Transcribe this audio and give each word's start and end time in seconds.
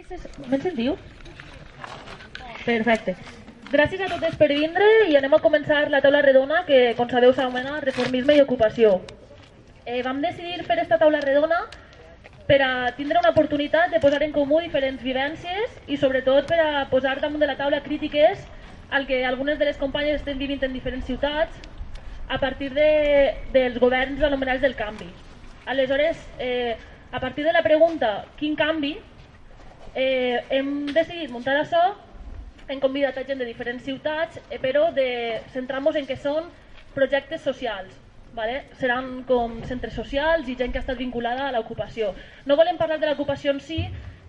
Me'n 0.00 0.62
sentiu? 0.62 0.96
Perfecte. 2.64 3.14
Gràcies 3.70 4.00
a 4.02 4.08
totes 4.10 4.36
per 4.40 4.48
vindre 4.50 4.86
i 5.10 5.16
anem 5.18 5.34
a 5.36 5.40
començar 5.44 5.84
la 5.92 6.00
taula 6.02 6.22
redona 6.24 6.64
que, 6.66 6.94
com 6.98 7.08
sabeu, 7.10 7.34
s'anomena 7.36 7.78
Reformisme 7.84 8.34
i 8.34 8.40
Ocupació. 8.42 8.96
Eh, 9.84 10.00
vam 10.06 10.22
decidir 10.24 10.64
fer 10.64 10.74
aquesta 10.76 10.98
taula 10.98 11.20
redona 11.22 11.60
per 12.48 12.58
a 12.66 12.70
tindre 12.96 13.20
una 13.20 13.30
oportunitat 13.30 13.92
de 13.92 14.00
posar 14.02 14.22
en 14.24 14.32
comú 14.34 14.58
diferents 14.64 15.02
vivències 15.04 15.76
i 15.86 15.98
sobretot 16.00 16.48
per 16.50 16.58
a 16.64 16.86
posar 16.90 17.18
damunt 17.20 17.44
de 17.44 17.50
la 17.50 17.58
taula 17.60 17.82
crítiques 17.84 18.42
al 18.90 19.06
que 19.06 19.20
algunes 19.24 19.58
de 19.58 19.68
les 19.68 19.78
companyes 19.78 20.18
estem 20.18 20.40
vivint 20.40 20.64
en 20.66 20.72
diferents 20.74 21.06
ciutats 21.06 21.60
a 22.26 22.40
partir 22.40 22.72
de, 22.74 22.88
dels 23.52 23.78
governs 23.78 24.24
anomenats 24.26 24.64
del 24.64 24.74
canvi. 24.74 25.12
Aleshores, 25.66 26.18
eh, 26.38 26.76
a 27.12 27.20
partir 27.20 27.44
de 27.44 27.52
la 27.52 27.62
pregunta 27.62 28.24
quin 28.38 28.56
canvi, 28.56 28.96
eh, 29.94 30.44
hem 30.50 30.86
decidit 30.92 31.30
muntar 31.30 31.56
això, 31.60 31.82
hem 32.68 32.80
convidat 32.80 33.18
a 33.18 33.24
gent 33.26 33.40
de 33.40 33.48
diferents 33.48 33.82
ciutats, 33.82 34.38
eh, 34.50 34.58
però 34.62 34.90
de 34.94 35.40
centrar-nos 35.54 35.96
en 35.98 36.06
què 36.06 36.16
són 36.16 36.50
projectes 36.94 37.42
socials. 37.42 37.96
Vale? 38.34 38.60
Seran 38.78 39.24
com 39.26 39.58
centres 39.66 39.96
socials 39.98 40.46
i 40.48 40.54
gent 40.54 40.70
que 40.70 40.78
ha 40.78 40.84
estat 40.84 40.98
vinculada 40.98 41.48
a 41.48 41.52
l'ocupació. 41.56 42.12
No 42.46 42.54
volem 42.56 42.78
parlar 42.78 43.00
de 43.02 43.08
l'ocupació 43.10 43.50
en 43.50 43.58
si, 43.60 43.80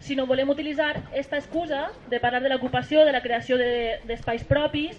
sinó 0.02 0.26
volem 0.26 0.50
utilitzar 0.50 0.95
aquesta 0.98 1.38
excusa 1.38 1.91
de 2.09 2.20
parlar 2.20 2.41
de 2.41 2.50
l'ocupació, 2.50 3.05
de 3.05 3.14
la 3.14 3.22
creació 3.22 3.59
d'espais 3.62 4.41
de, 4.41 4.50
propis, 4.50 4.98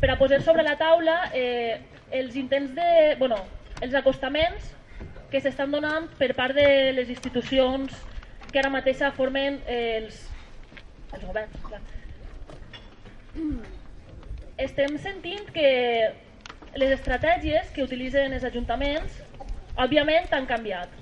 per 0.00 0.10
a 0.12 0.18
posar 0.20 0.42
sobre 0.44 0.62
la 0.66 0.76
taula 0.76 1.30
eh, 1.32 1.80
els 2.12 2.36
intents 2.36 2.74
de... 2.76 3.16
Bueno, 3.18 3.40
els 3.80 3.94
acostaments 3.96 4.74
que 5.32 5.40
s'estan 5.40 5.72
donant 5.72 6.10
per 6.20 6.34
part 6.36 6.54
de 6.54 6.92
les 6.92 7.08
institucions 7.10 7.96
que 8.54 8.62
ara 8.62 8.70
mateix 8.70 9.02
formen 9.16 9.58
els, 9.66 10.20
els 11.10 11.24
governs. 11.26 11.58
Clar. 11.66 11.80
Estem 14.62 14.94
sentint 15.02 15.50
que 15.56 15.70
les 16.78 16.94
estratègies 16.94 17.72
que 17.74 17.82
utilitzen 17.82 18.32
els 18.36 18.46
ajuntaments 18.46 19.18
òbviament 19.74 20.30
han 20.38 20.46
canviat. 20.46 20.94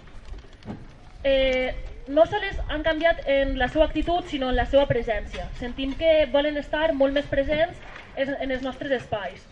Eh, 1.28 1.68
no 2.08 2.24
sols 2.26 2.64
han 2.72 2.82
canviat 2.88 3.20
en 3.28 3.58
la 3.60 3.68
seva 3.68 3.84
actitud, 3.84 4.24
sinó 4.32 4.48
en 4.48 4.56
la 4.56 4.64
seva 4.66 4.88
presència. 4.88 5.50
Sentim 5.60 5.92
que 6.00 6.22
volen 6.32 6.56
estar 6.56 6.88
molt 6.96 7.12
més 7.12 7.28
presents 7.28 7.76
en 8.16 8.48
els 8.50 8.64
nostres 8.64 8.96
espais 8.96 9.51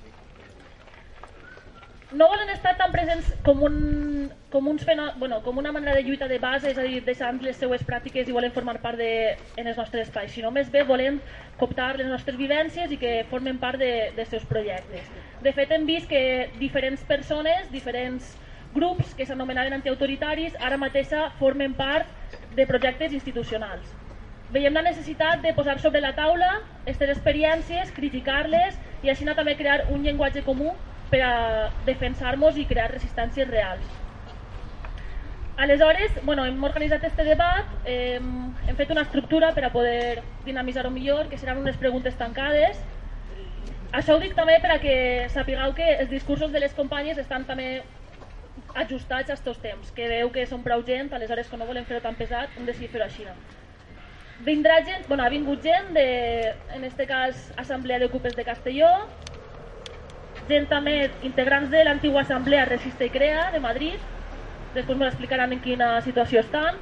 no 2.13 2.29
volen 2.29 2.51
estar 2.51 2.77
tan 2.77 2.91
presents 2.91 3.31
com, 3.45 3.63
un, 3.63 4.33
com, 4.51 4.67
uns 4.67 4.83
fenò, 4.85 5.13
bueno, 5.17 5.43
com 5.43 5.59
una 5.59 5.73
manera 5.73 5.95
de 5.95 6.03
lluita 6.03 6.27
de 6.29 6.39
base, 6.39 6.71
és 6.73 6.79
a 6.79 6.83
dir, 6.83 7.05
deixant 7.07 7.39
les 7.45 7.57
seues 7.57 7.85
pràctiques 7.87 8.29
i 8.29 8.35
volen 8.35 8.53
formar 8.53 8.81
part 8.83 8.99
de, 8.99 9.37
en 9.57 9.71
els 9.71 9.79
nostres 9.79 10.09
espais, 10.09 10.33
sinó 10.35 10.51
més 10.51 10.71
bé 10.73 10.83
volen 10.83 11.21
cooptar 11.61 11.95
les 11.99 12.11
nostres 12.11 12.39
vivències 12.39 12.91
i 12.91 12.99
que 12.99 13.15
formen 13.31 13.61
part 13.63 13.79
de, 13.79 14.11
de 14.17 14.27
seus 14.27 14.45
projectes. 14.49 15.07
De 15.41 15.55
fet, 15.55 15.71
hem 15.71 15.87
vist 15.87 16.11
que 16.11 16.51
diferents 16.59 17.07
persones, 17.07 17.71
diferents 17.71 18.35
grups 18.75 19.15
que 19.15 19.27
s'anomenaven 19.27 19.79
antiautoritaris, 19.79 20.59
ara 20.59 20.79
mateixa 20.79 21.29
formen 21.39 21.75
part 21.79 22.11
de 22.55 22.67
projectes 22.67 23.15
institucionals. 23.15 23.87
Veiem 24.51 24.75
la 24.75 24.83
necessitat 24.83 25.45
de 25.45 25.55
posar 25.55 25.79
sobre 25.79 26.03
la 26.03 26.17
taula 26.17 26.51
aquestes 26.83 27.13
experiències, 27.15 27.93
criticar-les 27.95 28.79
i 29.07 29.11
així 29.11 29.25
també 29.25 29.55
crear 29.55 29.85
un 29.95 30.03
llenguatge 30.03 30.43
comú 30.43 30.75
per 31.11 31.21
a 31.27 31.35
defensar-nos 31.87 32.57
i 32.57 32.67
crear 32.71 32.91
resistències 32.93 33.49
reals. 33.51 33.99
Aleshores, 35.61 36.15
bueno, 36.25 36.47
hem 36.47 36.63
organitzat 36.65 37.03
este 37.05 37.25
debat, 37.25 37.67
eh, 37.85 38.17
hem 38.17 38.77
fet 38.79 38.91
una 38.95 39.03
estructura 39.03 39.53
per 39.53 39.67
a 39.67 39.73
poder 39.75 40.23
dinamitzar-ho 40.47 40.91
millor, 40.91 41.29
que 41.29 41.37
seran 41.37 41.59
unes 41.59 41.77
preguntes 41.77 42.17
tancades. 42.17 42.81
Això 43.93 44.15
ho 44.15 44.21
dic 44.23 44.37
també 44.39 44.57
per 44.63 44.71
a 44.73 44.79
que 44.81 45.29
sapigueu 45.29 45.75
que 45.75 45.97
els 45.99 46.09
discursos 46.09 46.53
de 46.53 46.63
les 46.63 46.73
companyes 46.73 47.19
estan 47.19 47.45
també 47.45 47.83
ajustats 48.75 49.29
a 49.29 49.35
aquests 49.35 49.61
temps, 49.61 49.91
que 49.93 50.09
veu 50.09 50.31
que 50.33 50.47
són 50.47 50.63
prou 50.63 50.85
gent, 50.87 51.13
aleshores 51.13 51.51
que 51.51 51.59
no 51.59 51.67
volem 51.67 51.85
fer-ho 51.85 52.01
tan 52.01 52.17
pesat, 52.17 52.55
hem 52.57 52.65
decidit 52.65 52.95
fer-ho 52.95 53.05
així. 53.05 53.27
Vindrà 54.47 54.79
gent, 54.87 55.05
bueno, 55.09 55.25
ha 55.25 55.29
vingut 55.29 55.61
gent 55.63 55.93
de, 55.93 56.55
en 56.73 56.85
este 56.89 57.05
cas, 57.07 57.51
Assemblea 57.61 57.99
d'Ocupes 58.01 58.37
de 58.39 58.47
Castelló, 58.49 58.89
gent 60.51 60.67
també 60.71 60.95
integrants 61.27 61.71
de 61.71 61.85
l'antiga 61.87 62.21
assemblea 62.25 62.67
Resiste 62.69 63.07
i 63.07 63.13
Crea 63.15 63.51
de 63.55 63.61
Madrid, 63.63 63.99
després 64.75 64.99
m'ho 64.99 65.07
explicaran 65.07 65.53
en 65.55 65.63
quina 65.63 65.93
situació 66.07 66.43
estan, 66.43 66.79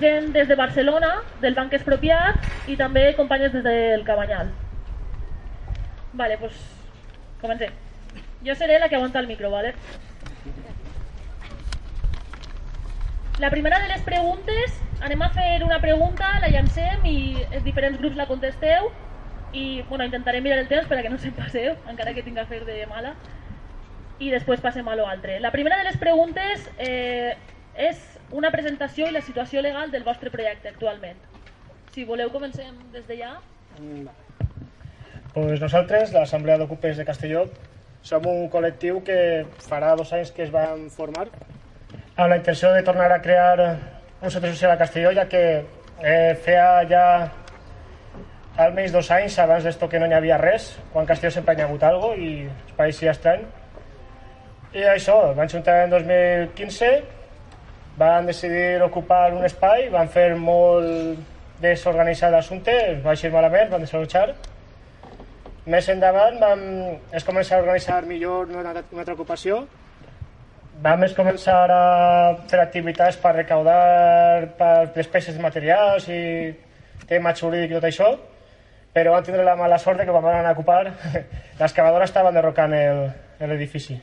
gent 0.00 0.32
des 0.34 0.48
de 0.48 0.56
Barcelona, 0.58 1.14
del 1.40 1.56
Banc 1.56 1.72
Expropiat 1.76 2.68
i 2.68 2.76
també 2.76 3.06
companyes 3.16 3.52
des 3.54 3.64
del 3.64 4.04
Cabanyal. 4.04 4.50
Vale, 6.12 6.38
pues 6.38 6.58
comencem. 7.40 7.72
Jo 8.44 8.54
seré 8.54 8.78
la 8.78 8.88
que 8.88 8.96
aguanta 8.96 9.18
el 9.18 9.26
micro, 9.26 9.50
¿vale? 9.50 9.74
La 13.40 13.50
primera 13.50 13.80
de 13.80 13.88
les 13.88 14.02
preguntes, 14.02 14.76
anem 15.00 15.22
a 15.22 15.30
fer 15.34 15.64
una 15.64 15.80
pregunta, 15.80 16.28
la 16.40 16.52
llancem 16.52 17.08
i 17.08 17.16
els 17.50 17.64
diferents 17.64 17.98
grups 17.98 18.20
la 18.20 18.28
contesteu 18.30 18.92
i 19.54 19.82
bueno, 19.88 20.04
intentaré 20.04 20.40
mirar 20.42 20.58
el 20.58 20.68
temps 20.68 20.88
perquè 20.90 21.10
no 21.10 21.18
se'n 21.22 21.34
passeu, 21.36 21.76
encara 21.90 22.12
que 22.14 22.24
tinc 22.26 22.38
a 22.42 22.46
fer 22.50 22.64
de 22.66 22.82
mala 22.90 23.14
i 24.22 24.30
després 24.30 24.62
passem 24.62 24.86
a 24.88 24.96
l'altre. 24.98 25.38
La 25.40 25.52
primera 25.54 25.78
de 25.78 25.86
les 25.88 25.98
preguntes 25.98 26.66
eh, 26.78 27.34
és 27.74 28.02
una 28.34 28.50
presentació 28.50 29.08
i 29.08 29.14
la 29.14 29.22
situació 29.22 29.62
legal 29.62 29.90
del 29.94 30.04
vostre 30.06 30.30
projecte 30.30 30.70
actualment. 30.70 31.18
Si 31.94 32.04
voleu 32.04 32.30
comencem 32.34 32.74
des 32.92 33.06
de 33.06 33.18
ja. 33.18 33.36
Mm, 33.78 34.08
pues 35.34 35.60
nosaltres, 35.62 36.12
l'Assemblea 36.14 36.58
d'Ocupes 36.58 36.98
de 36.98 37.06
Castelló, 37.06 37.46
som 38.02 38.26
un 38.28 38.48
col·lectiu 38.50 39.00
que 39.06 39.46
farà 39.64 39.94
dos 39.96 40.12
anys 40.12 40.34
que 40.34 40.44
es 40.44 40.52
van 40.52 40.90
formar 40.92 41.28
amb 42.16 42.28
la 42.28 42.36
intenció 42.36 42.70
de 42.74 42.82
tornar 42.86 43.10
a 43.10 43.22
crear 43.22 43.56
un 44.20 44.30
centre 44.30 44.50
social 44.52 44.74
a 44.74 44.78
Castelló, 44.78 45.10
ja 45.14 45.24
que 45.28 45.64
eh, 46.02 46.34
feia 46.44 46.84
ja 46.90 47.06
almenys 48.56 48.92
dos 48.92 49.10
anys 49.10 49.38
abans 49.42 49.64
d'esto 49.66 49.88
que 49.90 49.98
no 49.98 50.06
n'hi 50.06 50.14
havia 50.14 50.38
res, 50.38 50.70
quan 50.92 51.06
Castelló 51.06 51.32
sempre 51.34 51.54
hi 51.56 51.62
ha 51.62 51.66
hagut 51.66 51.82
algo 51.82 52.14
i 52.14 52.46
es 52.46 52.74
pareixia 52.78 53.14
estrany. 53.14 53.44
I 54.74 54.86
això, 54.90 55.16
van 55.34 55.50
juntar 55.50 55.84
en 55.84 55.94
2015, 55.94 56.90
van 57.98 58.26
decidir 58.26 58.82
ocupar 58.82 59.32
un 59.34 59.44
espai, 59.46 59.88
van 59.90 60.10
fer 60.10 60.34
molt 60.38 61.18
desorganitzat 61.62 62.34
l'assumpte, 62.34 62.74
va 63.04 63.14
així 63.14 63.30
malament, 63.30 63.70
van 63.70 63.86
desallotjar. 63.86 64.34
Més 65.70 65.88
endavant 65.88 66.36
vam, 66.42 66.60
es 67.14 67.24
començar 67.24 67.56
a 67.56 67.62
organitzar 67.62 68.02
millor 68.06 68.50
una, 68.50 68.74
una 68.74 69.00
altra 69.02 69.14
ocupació, 69.14 69.62
vam 70.82 71.06
començar 71.16 71.58
a 71.70 71.82
fer 72.50 72.60
activitats 72.60 73.16
per 73.22 73.34
recaudar 73.36 74.46
per 74.58 74.90
despeses 74.94 75.36
de 75.36 75.42
materials 75.42 76.08
i 76.10 76.52
tema 77.08 77.32
jurídic 77.34 77.70
i 77.70 77.78
tot 77.78 77.86
això, 77.88 78.10
però 78.94 79.12
van 79.16 79.24
tindre 79.26 79.44
la 79.44 79.56
mala 79.58 79.78
sort 79.82 80.00
que 80.00 80.10
quan 80.10 80.22
van 80.22 80.38
anar 80.38 80.52
a 80.52 80.56
ocupar 80.56 80.82
l'excavadora 81.60 82.06
estava 82.06 82.30
enderrocant 82.30 82.74
l'edifici. 83.42 83.98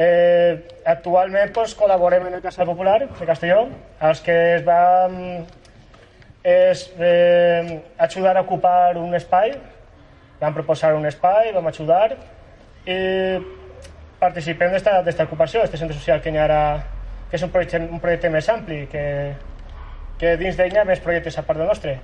Eh, 0.00 0.52
actualment 0.86 1.50
pues, 1.52 1.74
col·laborem 1.76 2.28
en 2.28 2.38
el 2.38 2.44
Casal 2.44 2.68
Popular 2.70 3.00
de 3.08 3.26
Castelló, 3.26 3.64
els 4.06 4.22
que 4.24 4.36
es 4.54 4.62
van 4.64 5.18
es, 6.44 6.92
eh, 6.98 7.82
ajudar 7.98 8.36
a 8.38 8.46
ocupar 8.46 8.96
un 8.96 9.14
espai, 9.18 9.56
van 10.40 10.54
proposar 10.54 10.94
un 10.94 11.10
espai, 11.10 11.50
vam 11.52 11.66
ajudar 11.68 12.14
i 12.86 13.00
participem 14.20 14.72
d'esta 14.72 15.26
ocupació, 15.26 15.60
d'aquest 15.60 15.82
centre 15.82 15.98
social 15.98 16.22
que 16.22 16.30
hi 16.30 16.38
ha 16.38 16.46
ara, 16.46 16.62
que 17.28 17.36
és 17.36 17.44
un 17.44 17.50
projecte, 17.50 17.82
un 17.82 18.00
projecte 18.00 18.30
més 18.30 18.48
ampli, 18.48 18.86
que, 18.92 19.04
que 20.22 20.36
dins 20.40 20.56
d'ell 20.56 20.72
hi 20.72 20.80
ha 20.80 20.86
més 20.88 21.02
projectes 21.02 21.36
a 21.36 21.44
part 21.44 21.60
del 21.60 21.68
nostre. 21.68 21.98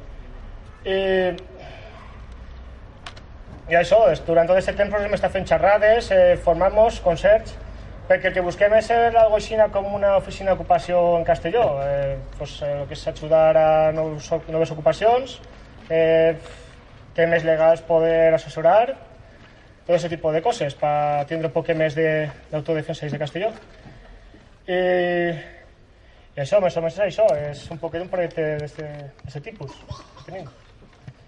I, 0.87 0.99
i 3.67 3.75
això, 3.75 3.99
durant 4.27 4.47
tot 4.47 4.55
aquest 4.55 4.79
temps 4.79 4.95
hem 4.95 5.15
estat 5.17 5.33
fent 5.35 5.49
xerrades, 5.51 6.11
eh, 6.15 6.37
formant-nos, 6.45 7.01
concerts, 7.03 7.57
perquè 8.07 8.31
el 8.31 8.37
que 8.37 8.45
busquem 8.47 8.77
és 8.79 8.87
ser 8.87 8.99
algo 9.09 9.41
així 9.41 9.57
com 9.75 9.89
una 9.95 10.17
oficina 10.17 10.53
d'ocupació 10.53 11.01
en 11.19 11.25
Castelló, 11.25 11.65
eh, 11.83 12.17
pues, 12.39 12.61
eh, 12.63 12.71
el 12.83 12.87
que 12.87 12.95
és 12.95 13.09
ajudar 13.09 13.57
a 13.57 13.93
nous, 13.93 14.31
noves 14.49 14.71
ocupacions, 14.71 15.41
eh, 15.91 16.37
temes 17.15 17.43
legals 17.45 17.83
poder 17.83 18.35
assessorar, 18.35 18.95
tot 19.87 19.95
aquest 19.97 20.15
tipus 20.15 20.35
de 20.35 20.43
coses 20.43 20.75
per 20.75 21.25
tindre 21.27 21.49
un 21.49 21.55
poc 21.55 21.71
més 21.75 21.95
d'autodefensa 21.95 23.09
de 23.11 23.19
Castelló. 23.19 23.51
I, 24.67 24.79
i 26.37 26.41
això, 26.43 26.61
més 26.61 26.77
o 26.77 26.83
menys 26.83 26.99
és 26.99 27.05
això, 27.07 27.27
és 27.39 27.67
un 27.71 27.79
poquet 27.79 28.03
un 28.03 28.11
projecte 28.11 28.47
d'aquest 28.63 29.45
tipus 29.47 29.75
que 29.89 30.31
tenim. 30.31 30.66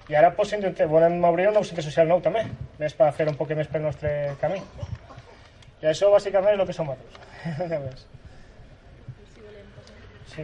I 0.08 0.14
ara 0.16 0.30
pues, 0.34 0.52
intentem, 0.56 0.88
volem 0.88 1.18
obrir 1.28 1.48
un 1.50 1.58
nou 1.58 1.64
centre 1.68 1.84
social 1.84 2.08
nou 2.08 2.22
també, 2.24 2.46
més 2.80 2.94
per 2.96 3.10
fer 3.16 3.26
un 3.28 3.36
poc 3.36 3.50
més 3.56 3.68
pel 3.68 3.84
nostre 3.84 4.12
camí. 4.40 4.60
I 5.82 5.90
això 5.90 6.08
bàsicament 6.10 6.56
és 6.56 6.62
el 6.62 6.68
que 6.68 6.76
som 6.76 6.88
nosaltres. 6.88 8.06
Sí. 10.28 10.42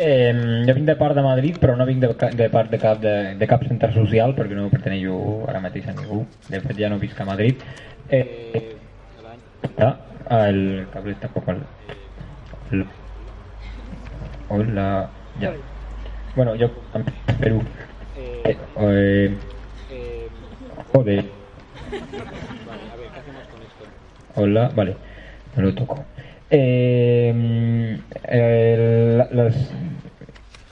Eh, 0.00 0.32
jo 0.66 0.74
vinc 0.74 0.86
de 0.88 0.94
part 0.96 1.14
de 1.14 1.22
Madrid, 1.22 1.58
però 1.60 1.74
no 1.76 1.84
vinc 1.86 2.00
de, 2.02 2.08
de 2.34 2.46
part 2.50 2.70
de 2.72 2.78
cap, 2.82 2.98
de, 3.02 3.34
de 3.38 3.46
cap 3.46 3.62
centre 3.68 3.92
social, 3.94 4.32
perquè 4.34 4.56
no 4.56 4.70
perteneixo 4.72 5.18
ara 5.46 5.60
mateix 5.62 5.86
a 5.90 5.94
ningú. 5.94 6.22
De 6.48 6.62
fet, 6.64 6.72
ja 6.80 6.88
no 6.90 6.98
visc 7.02 7.20
a 7.20 7.28
Madrid. 7.28 7.60
Eh, 8.08 8.64
ah, 9.84 9.92
el 10.40 10.88
cable 10.90 11.14
tampoc 11.22 11.52
el, 11.52 11.62
el, 12.72 12.86
hola, 14.48 14.88
ja. 15.44 15.54
Bueno, 16.34 16.56
jo 16.58 16.72
espero... 17.28 17.62
Eh, 18.44 18.56
eh, 18.80 19.36
joder. 20.92 21.24
Hola, 24.36 24.70
vale, 24.74 24.96
me 25.56 25.62
lo 25.62 25.74
toco. 25.74 26.04
Eh, 26.50 27.98
el, 28.24 29.18
les, 29.30 29.72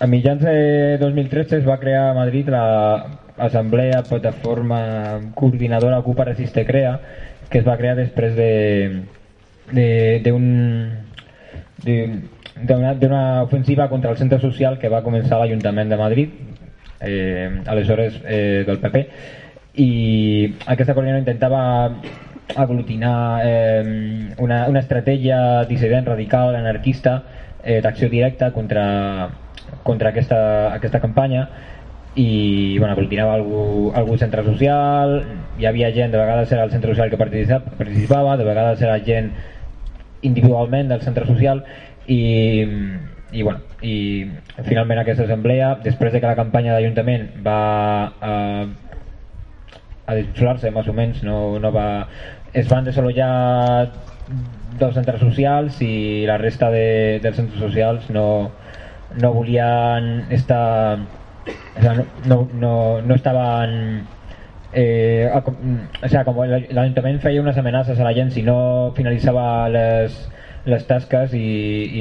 a 0.00 0.06
mitjans 0.06 0.42
de 0.42 0.98
2013 0.98 1.58
es 1.58 1.68
va 1.68 1.78
crear 1.78 2.10
a 2.10 2.14
Madrid 2.14 2.48
l'Assemblea 2.48 4.02
Plataforma 4.08 5.20
Coordinadora 5.34 6.00
Ocupa 6.00 6.24
Resiste 6.24 6.66
Crea, 6.66 7.00
que 7.48 7.58
es 7.58 7.68
va 7.68 7.76
crear 7.78 7.96
després 7.96 8.34
de 8.34 8.48
d'una 12.62 13.42
ofensiva 13.42 13.88
contra 13.88 14.10
el 14.10 14.18
centre 14.18 14.40
social 14.40 14.78
que 14.78 14.90
va 14.92 15.02
començar 15.06 15.38
l'Ajuntament 15.38 15.88
de 15.88 15.96
Madrid, 15.96 16.34
eh, 17.02 17.62
aleshores 17.66 18.20
eh, 18.24 18.64
del 18.66 18.78
PP, 18.78 19.06
i 19.74 20.54
aquesta 20.66 20.92
coordinadora 20.92 21.22
intentava 21.22 21.62
aglutinar 22.54 23.40
eh, 23.44 24.34
una, 24.38 24.66
una 24.68 24.80
estratègia 24.80 25.64
dissident, 25.64 26.06
radical, 26.06 26.54
anarquista, 26.56 27.22
eh, 27.62 27.80
d'acció 27.80 28.08
directa 28.12 28.50
contra, 28.52 29.30
contra 29.82 30.10
aquesta, 30.10 30.74
aquesta 30.74 31.00
campanya. 31.00 31.48
I 32.14 32.76
bueno, 32.76 32.92
aglutinava 32.92 33.32
algú, 33.38 33.90
algú 33.96 34.18
centre 34.20 34.44
social, 34.44 35.22
hi 35.56 35.64
havia 35.64 35.88
gent, 35.94 36.12
de 36.12 36.20
vegades 36.20 36.52
era 36.52 36.66
el 36.66 36.70
centre 36.70 36.92
social 36.92 37.08
que 37.08 37.16
participava, 37.16 38.36
de 38.36 38.44
vegades 38.44 38.82
era 38.84 38.98
gent 39.00 39.32
individualment 40.20 40.92
del 40.92 41.00
centre 41.00 41.24
social. 41.26 41.64
I, 42.06 42.20
i, 43.32 43.42
bueno, 43.42 43.60
i 43.80 44.28
finalment 44.68 45.00
aquesta 45.00 45.24
assemblea, 45.24 45.74
després 45.84 46.12
de 46.12 46.20
que 46.20 46.28
la 46.28 46.38
campanya 46.38 46.76
d'Ajuntament 46.76 47.28
va 47.44 47.60
eh, 48.20 48.66
a 50.06 50.16
desinflar-se 50.18 50.72
més 50.74 50.88
o 50.88 50.94
menys, 50.96 51.22
no, 51.26 51.58
no 51.62 51.72
va, 51.74 51.86
es 52.52 52.68
van 52.68 52.84
desenvolupar 52.84 53.92
dos 54.78 54.94
centres 54.94 55.20
socials 55.20 55.80
i 55.84 56.24
la 56.28 56.38
resta 56.40 56.70
de, 56.72 57.20
dels 57.22 57.36
centres 57.36 57.60
socials 57.60 58.08
no, 58.10 58.50
no 59.20 59.32
volien 59.32 60.26
estar 60.32 60.98
o 60.98 61.82
sea, 61.82 61.94
no, 61.94 62.04
no, 62.26 62.48
no, 62.54 62.74
no 63.02 63.14
estaven 63.14 64.06
eh, 64.72 65.28
o 65.32 66.08
sea, 66.08 66.24
com 66.24 66.40
l'Ajuntament 66.44 67.20
feia 67.20 67.42
unes 67.42 67.58
amenaces 67.60 68.00
a 68.00 68.06
la 68.06 68.14
gent 68.16 68.32
si 68.32 68.44
no 68.46 68.92
finalitzava 68.96 69.68
les, 69.72 70.16
les 70.64 70.84
tasques 70.86 71.34
i, 71.34 71.46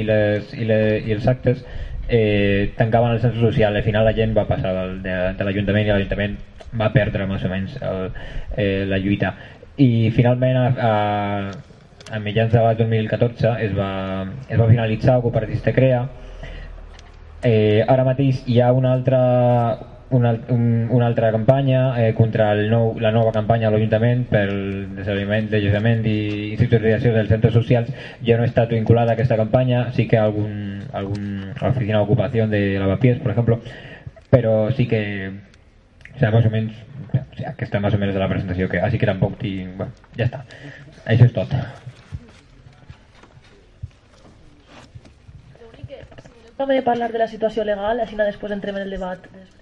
i, 0.00 0.04
les, 0.06 0.52
i, 0.54 0.66
les, 0.68 1.06
i 1.06 1.16
els 1.16 1.26
actes 1.30 1.64
eh, 2.08 2.72
tancaven 2.76 3.16
el 3.16 3.20
centre 3.20 3.40
social 3.40 3.76
al 3.76 3.82
final 3.82 4.04
la 4.04 4.14
gent 4.14 4.36
va 4.36 4.46
passar 4.46 4.72
del, 4.76 4.96
de, 5.02 5.16
de 5.38 5.46
l'Ajuntament 5.48 5.88
i 5.88 5.92
l'Ajuntament 5.94 6.38
va 6.78 6.90
perdre 6.94 7.26
més 7.28 7.44
o 7.44 7.50
menys 7.52 7.76
el, 7.82 8.08
eh, 8.56 8.84
la 8.88 8.98
lluita. 9.02 9.34
I 9.82 10.10
finalment 10.14 10.58
a, 10.58 10.66
a, 10.88 12.16
a 12.16 12.20
mitjans 12.20 12.52
de 12.52 12.64
l'any 12.64 12.78
2014 12.80 13.54
es 13.66 13.72
va, 13.76 13.92
es 14.48 14.60
va 14.60 14.68
finalitzar 14.68 15.16
el 15.18 15.24
Cooperatista 15.26 15.74
Crea. 15.76 16.02
Eh, 17.42 17.82
ara 17.88 18.04
mateix 18.06 18.44
hi 18.46 18.60
ha 18.62 18.70
una 18.72 18.92
altra 18.94 19.22
una, 20.12 20.32
un, 20.48 20.88
una 20.90 21.06
altra 21.06 21.30
campanya 21.32 21.82
eh, 22.00 22.12
contra 22.14 22.52
el 22.52 22.68
nou, 22.70 22.92
la 23.00 23.10
nova 23.14 23.32
campanya 23.32 23.70
de 23.70 23.76
l'Ajuntament 23.76 24.26
pel 24.30 24.52
desenvolupament, 24.96 25.48
desallotjament 25.50 26.04
i 26.06 26.16
institucionalització 26.52 27.14
dels 27.16 27.32
centres 27.32 27.56
socials 27.56 27.90
jo 28.26 28.36
no 28.36 28.46
he 28.46 28.50
estat 28.50 28.74
vinculada 28.74 29.14
a 29.14 29.18
aquesta 29.18 29.38
campanya 29.40 29.86
sí 29.96 30.06
que 30.08 30.20
algun, 30.20 30.82
algun 30.92 31.52
oficina 31.70 32.02
d'ocupació 32.02 32.46
de 32.52 32.62
Lavapiés, 32.82 33.22
per 33.24 33.32
exemple 33.34 33.58
però 34.32 34.56
sí 34.76 34.86
que 34.88 35.02
o 36.12 36.18
sea, 36.18 36.30
més 36.30 36.46
o 36.46 36.52
menys 36.52 36.76
o 37.12 37.36
sea, 37.38 37.54
aquesta 37.54 37.80
més 37.80 37.96
o 37.96 38.00
menys 38.00 38.14
de 38.14 38.20
la 38.20 38.28
presentació 38.28 38.68
que 38.68 38.80
així 38.84 39.00
que 39.00 39.08
tampoc 39.08 39.38
tinc... 39.40 39.74
Bueno, 39.80 40.04
ja 40.18 40.28
està. 40.28 40.44
Això 41.08 41.26
és 41.28 41.34
tot. 41.36 41.56
També 46.62 46.78
parlar 46.86 47.08
de 47.10 47.18
la 47.18 47.26
situació 47.26 47.64
legal, 47.66 48.00
així 48.00 48.16
després 48.18 48.52
entrem 48.54 48.76
en 48.78 48.84
el 48.86 48.94
debat. 48.94 49.24
Eh, 49.34 49.61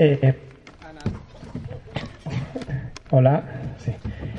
eh. 0.00 0.34
Hola, 3.10 3.42
sí. 3.78 3.92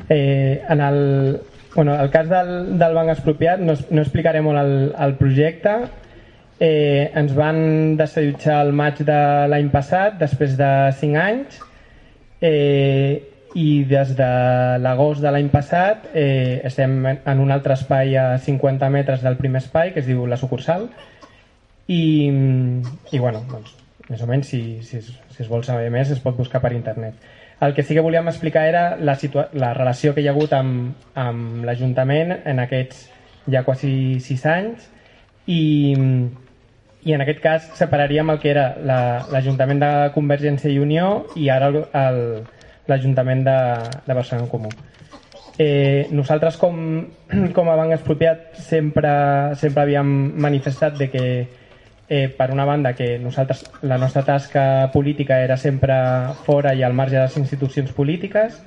Eh, 0.10 0.62
en 0.68 0.82
el, 0.82 1.42
bueno, 1.76 2.00
el 2.02 2.10
cas 2.10 2.30
del, 2.30 2.80
del 2.80 2.94
banc 2.94 3.10
expropiat 3.10 3.60
no, 3.60 3.76
no 3.90 4.02
explicaré 4.02 4.42
molt 4.42 4.60
el, 4.60 4.72
el 4.98 5.16
projecte, 5.20 5.76
Eh, 6.62 7.10
ens 7.18 7.32
van 7.34 7.96
desallotjar 7.98 8.60
el 8.62 8.76
maig 8.78 9.00
de 9.02 9.18
l'any 9.50 9.72
passat, 9.74 10.20
després 10.20 10.52
de 10.60 10.70
5 11.00 11.18
anys, 11.18 11.56
eh, 12.46 13.18
i 13.58 13.66
des 13.90 14.12
de 14.20 14.28
l'agost 14.84 15.26
de 15.26 15.32
l'any 15.34 15.50
passat 15.52 16.06
eh, 16.14 16.62
estem 16.70 16.94
en 17.10 17.42
un 17.42 17.50
altre 17.52 17.74
espai 17.74 18.14
a 18.16 18.28
50 18.38 18.92
metres 18.94 19.26
del 19.26 19.40
primer 19.42 19.64
espai, 19.64 19.90
que 19.96 20.04
es 20.04 20.08
diu 20.08 20.28
la 20.30 20.38
sucursal, 20.38 20.86
i, 21.90 22.04
i 22.30 23.24
bueno, 23.26 23.42
doncs, 23.50 23.74
més 24.12 24.22
o 24.22 24.30
menys, 24.30 24.54
si, 24.54 24.62
si, 24.86 25.02
es 25.42 25.50
vol 25.50 25.66
saber 25.68 25.90
més, 25.94 26.12
es 26.14 26.22
pot 26.24 26.38
buscar 26.38 26.62
per 26.64 26.74
internet. 26.78 27.18
El 27.62 27.76
que 27.78 27.84
sí 27.84 27.94
que 27.94 28.02
volíem 28.02 28.30
explicar 28.30 28.66
era 28.66 28.96
la, 28.98 29.18
la 29.54 29.74
relació 29.78 30.16
que 30.16 30.24
hi 30.24 30.30
ha 30.30 30.34
hagut 30.34 30.54
amb, 30.58 30.96
amb 31.14 31.66
l'Ajuntament 31.68 32.34
en 32.50 32.62
aquests 32.64 33.04
ja 33.52 33.62
quasi 33.66 34.20
6 34.22 34.46
anys 34.50 34.88
i, 35.46 35.62
i 37.06 37.14
en 37.14 37.22
aquest 37.22 37.42
cas 37.44 37.70
separaríem 37.78 38.34
el 38.34 38.42
que 38.42 38.50
era 38.54 38.66
l'Ajuntament 38.82 39.82
la, 39.82 39.92
de 40.08 40.14
Convergència 40.16 40.74
i 40.74 40.80
Unió 40.82 41.12
i 41.38 41.50
ara 41.54 41.70
l'Ajuntament 42.90 43.46
de, 43.46 43.58
de 44.08 44.18
Barcelona 44.18 44.48
en 44.48 44.52
Comú. 44.52 44.74
Eh, 45.62 46.08
nosaltres 46.10 46.58
com, 46.58 46.78
com 47.56 47.70
a 47.70 47.78
banc 47.78 47.94
expropiat 47.94 48.58
sempre, 48.58 49.12
sempre 49.62 49.86
havíem 49.86 50.14
manifestat 50.42 50.98
de 50.98 51.10
que 51.14 51.26
eh, 52.12 52.28
per 52.28 52.52
una 52.52 52.66
banda 52.66 52.92
que 52.92 53.18
nosaltres 53.20 53.64
la 53.84 53.98
nostra 53.98 54.24
tasca 54.24 54.92
política 54.92 55.40
era 55.40 55.56
sempre 55.56 55.96
fora 56.44 56.74
i 56.76 56.84
al 56.84 56.92
marge 56.94 57.16
de 57.16 57.22
les 57.22 57.38
institucions 57.40 57.94
polítiques 57.96 58.58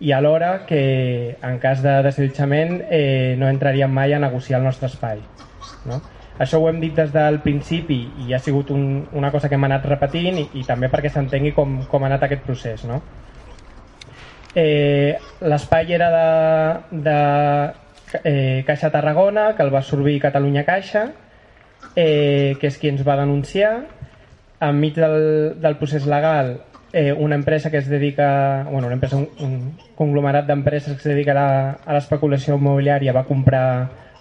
i 0.00 0.12
alhora 0.12 0.66
que 0.68 1.38
en 1.40 1.56
cas 1.62 1.80
de 1.80 1.94
desallotjament 2.04 2.82
eh, 2.90 3.36
no 3.40 3.48
entraríem 3.48 3.88
mai 3.88 4.12
a 4.12 4.20
negociar 4.20 4.60
el 4.60 4.68
nostre 4.68 4.92
espai. 4.92 5.24
No? 5.88 6.02
Això 6.36 6.60
ho 6.60 6.68
hem 6.68 6.82
dit 6.82 6.92
des 6.92 7.08
del 7.14 7.40
principi 7.40 8.02
i 8.26 8.36
ha 8.36 8.42
sigut 8.42 8.68
un, 8.74 9.06
una 9.16 9.32
cosa 9.32 9.48
que 9.48 9.56
hem 9.56 9.64
anat 9.64 9.88
repetint 9.88 10.42
i, 10.42 10.46
i 10.60 10.68
també 10.68 10.92
perquè 10.92 11.08
s'entengui 11.08 11.56
com, 11.56 11.78
com 11.88 12.04
ha 12.04 12.12
anat 12.12 12.28
aquest 12.28 12.44
procés. 12.44 12.84
No? 12.84 13.00
Eh, 14.52 15.16
L'espai 15.40 15.96
era 15.96 16.12
de, 16.12 17.00
de 17.08 17.18
eh, 18.28 18.62
Caixa 18.68 18.92
Tarragona, 18.92 19.54
que 19.56 19.64
el 19.64 19.72
va 19.72 19.80
absorbir 19.80 20.20
Catalunya 20.20 20.68
Caixa, 20.68 21.08
eh, 21.96 22.56
que 22.60 22.70
és 22.70 22.78
qui 22.80 22.90
ens 22.92 23.04
va 23.06 23.18
denunciar. 23.20 23.74
Enmig 24.64 24.96
del, 24.96 25.60
del 25.60 25.76
procés 25.76 26.06
legal, 26.08 26.56
eh, 26.92 27.12
una 27.12 27.36
empresa 27.36 27.70
que 27.70 27.78
es 27.78 27.88
dedica, 27.88 28.64
bueno, 28.70 28.86
una 28.86 28.96
empresa, 28.96 29.16
un, 29.16 29.28
un 29.40 29.76
conglomerat 29.98 30.46
d'empreses 30.48 30.94
que 30.94 31.02
es 31.02 31.12
dedica 31.14 31.36
a 31.36 31.96
l'especulació 31.96 32.56
immobiliària 32.56 33.12
va 33.12 33.26
comprar 33.28 33.66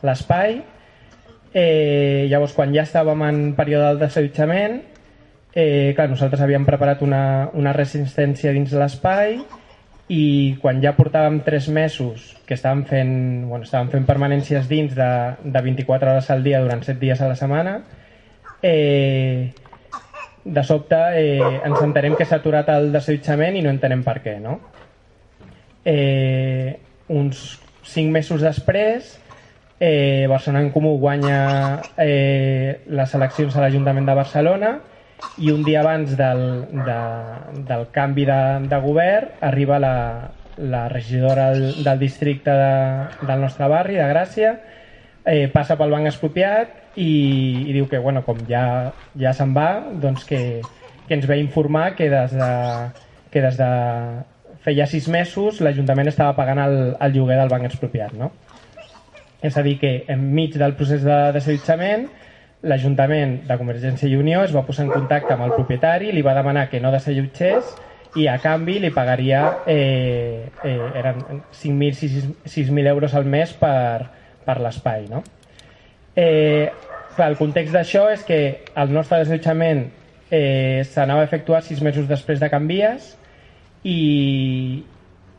l'espai 0.03 0.61
Eh, 1.53 2.25
llavors, 2.29 2.55
quan 2.57 2.71
ja 2.73 2.81
estàvem 2.81 3.21
en 3.27 3.41
període 3.53 3.91
del 3.91 3.99
desallotjament, 4.01 4.79
eh, 5.53 5.93
clar, 5.93 6.07
nosaltres 6.09 6.41
havíem 6.41 6.65
preparat 6.65 7.03
una, 7.05 7.49
una 7.53 7.75
resistència 7.77 8.53
dins 8.55 8.73
l'espai 8.73 9.37
i 9.37 9.43
quan 10.61 10.81
ja 10.83 10.93
portàvem 10.97 11.39
3 11.45 11.69
mesos 11.73 12.33
que 12.45 12.57
estàvem 12.57 12.83
fent, 12.85 13.13
bueno, 13.47 13.63
estàvem 13.63 13.89
fent 13.93 14.05
permanències 14.05 14.67
dins 14.67 14.93
de, 14.97 15.09
de 15.43 15.61
24 15.63 16.11
hores 16.11 16.29
al 16.29 16.43
dia 16.43 16.61
durant 16.61 16.83
7 16.83 16.99
dies 16.99 17.21
a 17.21 17.29
la 17.31 17.37
setmana, 17.39 17.77
eh, 18.61 19.53
de 20.43 20.63
sobte 20.63 20.99
eh, 21.15 21.39
ens 21.39 21.81
entenem 21.81 22.17
que 22.19 22.27
s'ha 22.27 22.41
aturat 22.41 22.67
el 22.75 22.91
desallotjament 22.91 23.55
i 23.55 23.63
no 23.63 23.71
entenem 23.71 24.03
per 24.03 24.19
què. 24.23 24.37
No? 24.43 24.59
Eh, 25.85 26.75
uns 27.07 27.59
5 27.83 28.11
mesos 28.11 28.43
després 28.43 29.17
eh, 29.79 30.25
Barcelona 30.29 30.63
en 30.63 30.71
Comú 30.71 30.97
guanya 30.99 31.81
eh, 31.97 32.83
les 32.87 33.15
eleccions 33.15 33.55
a 33.55 33.63
l'Ajuntament 33.63 34.07
de 34.07 34.15
Barcelona 34.15 34.73
i 34.75 34.92
un 35.51 35.63
dia 35.63 35.81
abans 35.81 36.15
del, 36.17 36.43
de, 36.71 36.99
del 37.67 37.87
canvi 37.91 38.25
de, 38.29 38.41
de 38.69 38.79
govern 38.83 39.31
arriba 39.41 39.79
la, 39.79 39.95
la 40.57 40.87
regidora 40.89 41.51
del, 41.51 41.83
del 41.83 41.99
districte 41.99 42.51
de, 42.51 43.25
del 43.27 43.41
nostre 43.41 43.67
barri, 43.67 43.97
de 43.97 44.07
Gràcia, 44.09 44.53
eh, 45.25 45.47
passa 45.53 45.77
pel 45.79 45.93
banc 45.93 46.09
expropiat 46.09 46.97
i, 46.99 47.09
i 47.69 47.73
diu 47.73 47.87
que 47.89 47.99
bueno, 47.99 48.23
com 48.25 48.39
ja, 48.49 48.93
ja 49.19 49.33
se'n 49.33 49.55
va 49.55 49.69
doncs 50.01 50.27
que, 50.29 50.61
que 51.07 51.17
ens 51.17 51.27
ve 51.29 51.39
informar 51.41 51.93
que 51.97 52.09
des 52.11 52.35
de, 52.37 52.53
que 53.33 53.41
des 53.41 53.57
de 53.57 53.71
feia 54.63 54.87
sis 54.87 55.09
mesos 55.11 55.59
l'Ajuntament 55.63 56.11
estava 56.11 56.35
pagant 56.37 56.61
el, 56.63 56.77
el 56.99 57.15
lloguer 57.15 57.39
del 57.39 57.51
banc 57.51 57.67
expropiat 57.67 58.13
no? 58.19 58.31
és 59.43 59.57
a 59.57 59.63
dir 59.65 59.75
que 59.79 60.03
enmig 60.11 60.55
del 60.59 60.75
procés 60.79 61.03
de 61.03 61.17
desallotjament 61.35 62.07
l'Ajuntament 62.63 63.41
de 63.47 63.57
Convergència 63.59 64.07
i 64.07 64.15
Unió 64.15 64.43
es 64.45 64.53
va 64.55 64.63
posar 64.67 64.85
en 64.85 64.93
contacte 64.93 65.33
amb 65.35 65.43
el 65.47 65.55
propietari 65.55 66.13
li 66.15 66.23
va 66.23 66.35
demanar 66.37 66.69
que 66.71 66.79
no 66.79 66.93
desallotgés 66.93 67.73
i 68.19 68.27
a 68.29 68.37
canvi 68.39 68.77
li 68.79 68.91
pagaria 68.93 69.41
eh, 69.67 70.49
eh, 70.63 70.79
eren 70.99 71.19
5.000 71.51 72.35
6.000 72.45 72.87
euros 72.87 73.15
al 73.17 73.25
mes 73.25 73.51
per, 73.59 74.07
per 74.45 74.59
l'espai 74.63 75.09
no? 75.11 75.23
eh, 76.15 76.71
el 77.27 77.37
context 77.37 77.75
d'això 77.75 78.07
és 78.13 78.23
que 78.25 78.39
el 78.79 78.93
nostre 78.93 79.19
desallotjament 79.21 79.85
eh, 80.31 80.81
s'anava 80.87 81.21
a 81.25 81.27
efectuar 81.29 81.61
sis 81.61 81.81
mesos 81.81 82.07
després 82.09 82.39
de 82.41 82.49
Canvies 82.49 83.13
i, 83.83 84.83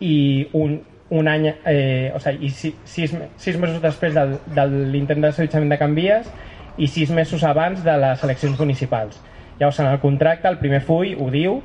i 0.01 0.17
un, 0.53 0.83
un 1.11 1.29
any, 1.31 1.49
eh, 1.65 2.13
o 2.15 2.21
sigui, 2.23 2.51
i 2.51 2.51
sis, 2.55 3.15
sis 3.41 3.59
mesos 3.59 3.81
després 3.83 4.15
del, 4.15 4.37
de 4.55 4.67
l'intent 4.93 5.21
de 5.23 5.31
desallotjament 5.31 5.73
de 5.73 5.81
Canvies 5.81 6.31
i 6.77 6.89
sis 6.89 7.11
mesos 7.11 7.45
abans 7.45 7.85
de 7.85 7.95
les 7.99 8.25
eleccions 8.25 8.59
municipals. 8.59 9.21
Llavors, 9.59 9.79
en 9.81 9.87
el 9.87 10.01
contracte, 10.03 10.49
el 10.49 10.59
primer 10.59 10.81
full 10.83 11.15
ho 11.15 11.29
diu, 11.31 11.61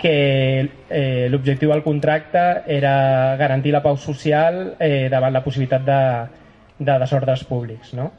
que 0.00 0.14
eh, 0.90 1.26
l'objectiu 1.32 1.72
del 1.72 1.82
contracte 1.82 2.42
era 2.70 3.36
garantir 3.40 3.72
la 3.74 3.82
pau 3.82 3.96
social 3.98 4.76
eh, 4.78 5.08
davant 5.10 5.34
la 5.34 5.42
possibilitat 5.42 5.86
de, 5.86 6.00
de 6.78 6.98
desordres 7.02 7.42
públics. 7.48 7.94
No? 7.98 8.10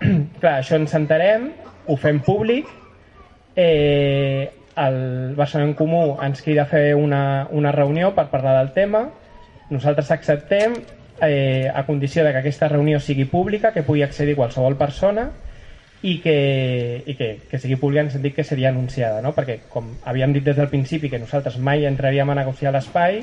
Clar, 0.40 0.56
això 0.56 0.78
ens 0.80 0.96
enterem, 0.98 1.50
ho 1.86 1.96
fem 2.00 2.22
públic, 2.24 2.70
eh, 3.54 4.50
el 4.80 5.34
Barcelona 5.36 5.70
en 5.70 5.76
Comú 5.76 6.04
ens 6.24 6.42
crida 6.42 6.64
a 6.64 6.70
fer 6.70 6.94
una, 6.96 7.46
una 7.50 7.72
reunió 7.74 8.14
per 8.16 8.30
parlar 8.32 8.56
del 8.58 8.72
tema, 8.72 9.04
nosaltres 9.70 10.10
acceptem 10.10 10.74
eh, 11.22 11.70
a 11.72 11.84
condició 11.86 12.24
de 12.24 12.32
que 12.32 12.42
aquesta 12.42 12.68
reunió 12.68 13.00
sigui 13.00 13.24
pública, 13.24 13.72
que 13.72 13.82
pugui 13.82 14.02
accedir 14.02 14.36
qualsevol 14.36 14.76
persona, 14.76 15.30
i 16.02 16.18
que, 16.24 17.02
i 17.06 17.14
que, 17.14 17.28
que 17.50 17.58
sigui 17.60 17.76
pública 17.76 18.00
en 18.00 18.08
el 18.08 18.14
sentit 18.14 18.34
que 18.34 18.44
seria 18.44 18.70
anunciada, 18.70 19.20
no? 19.20 19.34
perquè 19.36 19.58
com 19.68 19.90
havíem 20.08 20.32
dit 20.32 20.44
des 20.46 20.56
del 20.56 20.70
principi 20.72 21.10
que 21.12 21.20
nosaltres 21.20 21.58
mai 21.60 21.84
entraríem 21.84 22.30
a 22.30 22.38
negociar 22.38 22.72
l'espai, 22.72 23.20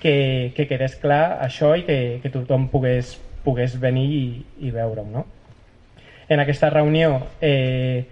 que, 0.00 0.52
que 0.56 0.66
quedés 0.66 0.96
clar 0.98 1.38
això 1.44 1.74
i 1.78 1.84
que, 1.86 1.98
que 2.22 2.32
tothom 2.34 2.66
pogués, 2.72 3.14
pogués 3.44 3.76
venir 3.78 4.08
i, 4.10 4.24
i 4.66 4.72
veure-ho. 4.74 5.06
No? 5.06 5.26
En 6.30 6.42
aquesta 6.42 6.70
reunió 6.72 7.20
eh, 7.42 8.06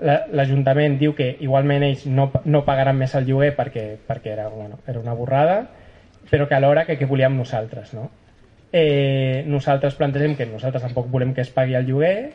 l'Ajuntament 0.00 0.96
diu 1.00 1.14
que 1.16 1.34
igualment 1.40 1.84
ells 1.84 2.06
no, 2.08 2.30
no 2.44 2.64
pagaran 2.64 2.96
més 2.96 3.14
el 3.18 3.28
lloguer 3.28 3.52
perquè, 3.56 3.88
perquè 4.06 4.32
era, 4.32 4.48
bueno, 4.48 4.80
era 4.86 5.00
una 5.00 5.16
borrada, 5.16 5.66
però 6.30 6.48
que 6.48 6.56
alhora 6.56 6.86
que, 6.86 6.96
que 6.96 7.08
volíem 7.08 7.36
nosaltres. 7.36 7.92
No? 7.92 8.08
Eh, 8.72 9.44
nosaltres 9.46 9.94
plantegem 9.94 10.34
que 10.36 10.48
nosaltres 10.48 10.82
tampoc 10.82 11.06
volem 11.12 11.32
que 11.34 11.44
es 11.44 11.52
pagui 11.54 11.76
el 11.78 11.86
lloguer, 11.86 12.32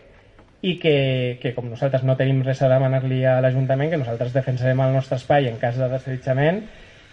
i 0.62 0.78
que, 0.78 1.40
que 1.42 1.56
com 1.56 1.66
nosaltres 1.70 2.04
no 2.06 2.16
tenim 2.18 2.44
res 2.46 2.62
a 2.62 2.70
demanar-li 2.70 3.24
a 3.26 3.40
l'Ajuntament, 3.42 3.90
que 3.90 4.00
nosaltres 4.02 4.34
defensarem 4.36 4.82
el 4.86 4.94
nostre 4.94 5.18
espai 5.18 5.50
en 5.50 5.58
cas 5.62 5.78
de 5.78 5.90
desallotjament, 5.90 6.62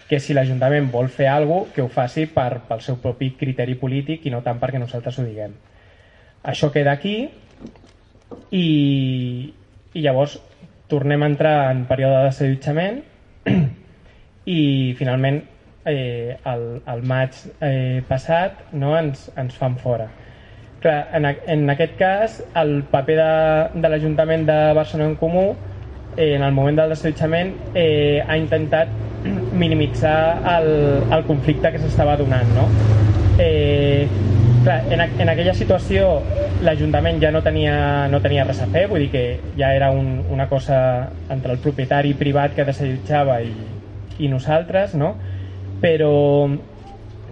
que 0.09 0.19
si 0.21 0.35
l'Ajuntament 0.37 0.89
vol 0.93 1.09
fer 1.13 1.27
alguna 1.29 1.65
cosa, 1.65 1.73
que 1.75 1.81
ho 1.81 1.89
faci 1.89 2.27
per, 2.33 2.61
pel 2.69 2.81
seu 2.85 2.99
propi 3.01 3.31
criteri 3.37 3.75
polític 3.77 4.25
i 4.25 4.33
no 4.33 4.43
tant 4.45 4.61
perquè 4.61 4.81
nosaltres 4.81 5.17
ho 5.17 5.25
diguem. 5.25 5.55
Això 6.49 6.69
queda 6.73 6.93
aquí 6.93 7.15
i, 8.53 8.65
i 9.93 10.01
llavors 10.05 10.37
tornem 10.89 11.25
a 11.25 11.29
entrar 11.29 11.55
en 11.73 11.83
període 11.89 12.21
de 12.21 12.29
desallotjament 12.29 13.01
i 14.57 14.61
finalment 14.97 15.41
eh, 15.85 16.37
el, 16.45 16.65
el 16.87 17.03
maig 17.07 17.35
eh, 17.61 18.01
passat 18.07 18.73
no, 18.73 18.95
ens, 18.97 19.29
ens 19.37 19.55
fan 19.59 19.77
fora 19.79 20.09
Clar, 20.79 21.09
en, 21.11 21.25
en 21.27 21.69
aquest 21.73 21.97
cas, 21.99 22.37
el 22.55 22.85
paper 22.87 23.15
de, 23.17 23.81
de 23.83 23.89
l'Ajuntament 23.91 24.45
de 24.47 24.59
Barcelona 24.77 25.09
en 25.09 25.17
Comú 25.19 25.49
eh, 26.15 26.35
en 26.37 26.43
el 26.43 26.53
moment 26.55 26.77
del 26.79 26.93
desallotjament 26.93 27.51
eh, 27.73 28.23
ha 28.25 28.37
intentat 28.39 28.93
minimitzar 29.63 30.39
el, 30.57 30.69
el 31.11 31.25
conflicte 31.27 31.73
que 31.73 31.81
s'estava 31.83 32.15
donant 32.19 32.47
no? 32.55 32.69
eh, 33.43 34.07
clar, 34.63 34.79
en, 34.87 35.03
en 35.03 35.33
aquella 35.33 35.55
situació 35.57 36.21
l'Ajuntament 36.63 37.19
ja 37.23 37.31
no 37.35 37.43
tenia, 37.43 38.07
no 38.11 38.21
tenia 38.23 38.47
res 38.47 38.63
a 38.63 38.69
fer 38.71 38.85
vull 38.91 39.03
dir 39.05 39.11
que 39.11 39.25
ja 39.59 39.73
era 39.75 39.91
un, 39.91 40.21
una 40.31 40.47
cosa 40.47 41.09
entre 41.27 41.55
el 41.55 41.59
propietari 41.63 42.15
privat 42.19 42.55
que 42.55 42.67
desallotjava 42.67 43.41
i, 43.43 43.51
i 44.19 44.31
nosaltres 44.31 44.95
no? 44.99 45.17
Però, 45.81 46.47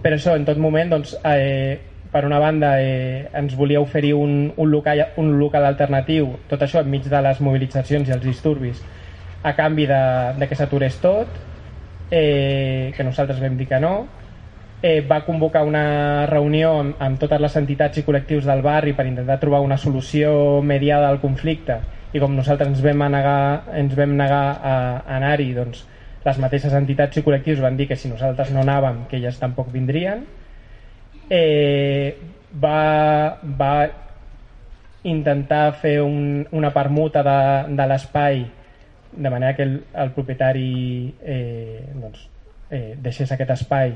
però 0.02 0.18
això 0.18 0.36
en 0.36 0.46
tot 0.48 0.58
moment 0.60 0.94
doncs, 0.96 1.14
eh, 1.24 1.78
per 2.10 2.24
una 2.24 2.38
banda 2.40 2.76
eh, 2.80 3.28
ens 3.36 3.56
volia 3.56 3.80
oferir 3.80 4.14
un, 4.16 4.52
un, 4.56 4.70
local, 4.70 5.04
un 5.20 5.34
local 5.38 5.66
alternatiu, 5.68 6.30
tot 6.48 6.62
això 6.64 6.80
enmig 6.80 7.08
de 7.10 7.20
les 7.24 7.42
mobilitzacions 7.44 8.08
i 8.08 8.14
els 8.16 8.24
disturbis, 8.24 8.80
a 9.42 9.54
canvi 9.56 9.86
de, 9.86 10.04
de 10.38 10.48
que 10.48 10.56
s'aturés 10.58 10.96
tot, 11.02 11.28
eh, 12.10 12.92
que 12.96 13.04
nosaltres 13.04 13.40
vam 13.42 13.58
dir 13.58 13.68
que 13.68 13.80
no, 13.80 14.06
eh, 14.82 15.02
va 15.02 15.24
convocar 15.26 15.64
una 15.66 16.26
reunió 16.26 16.72
amb, 16.80 16.96
amb 17.02 17.20
totes 17.20 17.40
les 17.42 17.56
entitats 17.60 18.00
i 18.00 18.06
col·lectius 18.06 18.48
del 18.48 18.64
barri 18.64 18.94
per 18.96 19.06
intentar 19.06 19.38
trobar 19.42 19.60
una 19.60 19.78
solució 19.78 20.62
mediada 20.62 21.08
al 21.08 21.20
conflicte. 21.20 21.80
I 22.12 22.22
com 22.22 22.32
nosaltres 22.32 22.70
ens 22.70 22.80
vam 22.80 23.04
negar, 23.12 23.64
ens 23.76 23.94
vam 23.96 24.16
negar 24.16 24.44
a, 24.56 24.74
a 25.04 25.16
anar-hi 25.18 25.52
doncs 25.52 25.84
les 26.24 26.38
mateixes 26.42 26.74
entitats 26.74 27.18
i 27.18 27.22
col·lectius 27.24 27.62
van 27.62 27.76
dir 27.78 27.86
que 27.88 27.96
si 27.96 28.10
nosaltres 28.10 28.50
no 28.54 28.62
anàvem 28.64 29.04
que 29.10 29.18
elles 29.20 29.38
tampoc 29.38 29.70
vindrien. 29.72 30.24
Eh, 31.30 32.16
va, 32.62 33.38
va 33.42 33.74
intentar 35.08 35.72
fer 35.78 36.00
un, 36.02 36.46
una 36.52 36.72
permuta 36.74 37.22
de, 37.22 37.40
de 37.76 37.86
l'espai 37.86 38.46
de 39.12 39.30
manera 39.30 39.54
que 39.56 39.62
el, 39.62 39.76
el 39.94 40.10
propietari 40.12 41.14
eh, 41.22 41.84
doncs, 41.94 42.26
eh, 42.70 42.96
deixés 43.00 43.30
aquest 43.32 43.54
espai. 43.56 43.94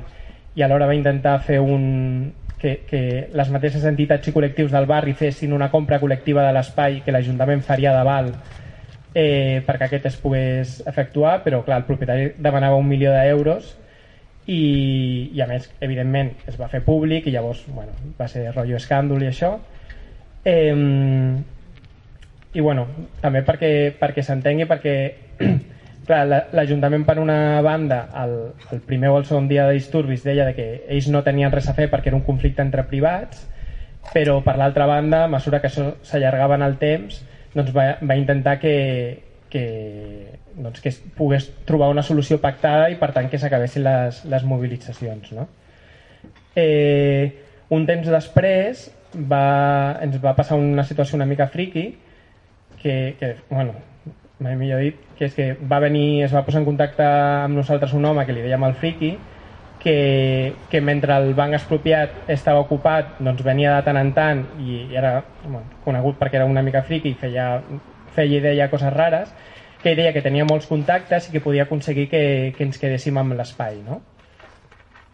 I 0.56 0.64
alhora 0.64 0.88
va 0.88 0.96
intentar 0.96 1.38
fer 1.44 1.58
un, 1.60 2.32
que, 2.62 2.80
que 2.88 3.02
les 3.34 3.50
mateixes 3.50 3.84
entitats 3.88 4.28
i 4.28 4.34
col·lectius 4.34 4.72
del 4.72 4.86
barri 4.86 5.16
fessin 5.18 5.52
una 5.52 5.70
compra 5.72 5.98
col·lectiva 6.00 6.46
de 6.46 6.52
l'espai 6.54 7.00
que 7.04 7.12
l'Ajuntament 7.14 7.64
faria 7.66 7.92
d'aval 7.96 8.30
eh, 9.14 9.62
perquè 9.66 9.88
aquest 9.88 10.10
es 10.12 10.18
pogués 10.20 10.80
efectuar, 10.86 11.40
però 11.44 11.62
clar, 11.66 11.82
el 11.82 11.88
propietari 11.88 12.32
demanava 12.38 12.80
un 12.80 12.88
milió 12.88 13.12
d'euros 13.14 13.76
i, 14.46 15.30
i 15.32 15.40
a 15.40 15.46
més, 15.46 15.70
evidentment, 15.80 16.32
es 16.50 16.58
va 16.60 16.70
fer 16.72 16.82
públic 16.84 17.26
i 17.26 17.34
llavors, 17.34 17.64
bueno, 17.70 17.94
va 18.18 18.28
ser 18.28 18.48
rotllo 18.50 18.78
escàndol 18.80 19.22
i 19.22 19.30
això. 19.30 19.56
Eh, 20.44 20.74
i 22.52 22.60
bueno, 22.60 22.86
també 23.20 23.40
perquè, 23.46 23.92
perquè 23.96 24.24
s'entengui 24.24 24.66
perquè 24.68 24.94
clar, 26.06 26.24
l'Ajuntament 26.52 27.06
per 27.08 27.16
una 27.22 27.62
banda 27.64 28.02
el, 28.24 28.34
el 28.74 28.82
primer 28.84 29.12
o 29.12 29.18
el 29.20 29.26
segon 29.28 29.48
dia 29.48 29.66
de 29.68 29.78
disturbis 29.78 30.24
deia 30.26 30.44
de 30.48 30.54
que 30.56 30.66
ells 30.88 31.08
no 31.08 31.22
tenien 31.24 31.52
res 31.52 31.70
a 31.70 31.76
fer 31.78 31.88
perquè 31.90 32.12
era 32.12 32.18
un 32.18 32.26
conflicte 32.26 32.64
entre 32.64 32.84
privats 32.90 33.46
però 34.12 34.40
per 34.42 34.56
l'altra 34.58 34.88
banda, 34.90 35.24
a 35.24 35.30
mesura 35.30 35.62
que 35.62 35.70
s'allargava 35.70 36.58
en 36.58 36.66
el 36.66 36.76
temps 36.80 37.22
doncs 37.54 37.72
va, 37.76 37.86
va 38.02 38.16
intentar 38.16 38.58
que, 38.60 38.74
que, 39.52 39.64
doncs, 40.56 40.80
que 40.80 40.92
es 40.92 40.98
pogués 41.16 41.50
trobar 41.68 41.90
una 41.92 42.04
solució 42.06 42.40
pactada 42.40 42.88
i 42.92 42.98
per 43.00 43.12
tant 43.16 43.28
que 43.30 43.40
s'acabessin 43.40 43.84
les, 43.86 44.22
les 44.32 44.44
mobilitzacions. 44.48 45.32
No? 45.36 45.48
Eh, 46.56 47.32
un 47.72 47.86
temps 47.88 48.08
després 48.12 48.88
va, 49.16 49.44
ens 50.04 50.18
va 50.22 50.34
passar 50.36 50.58
una 50.60 50.84
situació 50.88 51.16
una 51.18 51.28
mica 51.28 51.48
friqui 51.52 51.86
que, 52.82 53.14
que 53.18 53.36
bueno, 53.50 53.74
millor 54.42 54.80
dit, 54.82 54.98
que 55.18 55.28
és 55.28 55.36
que 55.36 55.52
va 55.68 55.78
venir, 55.82 56.24
es 56.26 56.34
va 56.34 56.42
posar 56.46 56.62
en 56.62 56.66
contacte 56.66 57.04
amb 57.06 57.56
nosaltres 57.60 57.94
un 57.94 58.04
home 58.08 58.24
que 58.26 58.34
li 58.34 58.42
dèiem 58.44 58.66
el 58.66 58.74
friqui, 58.80 59.12
que, 59.82 60.54
que 60.70 60.80
mentre 60.80 61.16
el 61.18 61.32
banc 61.34 61.56
expropiat 61.58 62.30
estava 62.30 62.62
ocupat 62.62 63.16
doncs 63.18 63.42
venia 63.42 63.74
de 63.74 63.86
tant 63.88 63.98
en 63.98 64.12
tant 64.14 64.44
i 64.62 64.84
era 64.94 65.16
bueno, 65.42 65.64
conegut 65.84 66.20
perquè 66.20 66.38
era 66.38 66.46
una 66.46 66.62
mica 66.62 66.84
friqui 66.86 67.12
i 67.12 67.18
feia 67.18 67.48
feia 68.12 68.38
i 68.38 68.44
deia 68.44 68.70
coses 68.70 68.92
rares, 68.92 69.32
que 69.82 69.96
deia 69.98 70.12
que 70.14 70.22
tenia 70.22 70.46
molts 70.48 70.68
contactes 70.70 71.28
i 71.28 71.34
que 71.34 71.42
podia 71.44 71.66
aconseguir 71.66 72.08
que, 72.10 72.24
que 72.56 72.66
ens 72.66 72.78
quedéssim 72.78 73.18
amb 73.18 73.34
l'espai, 73.38 73.80
no? 73.86 74.00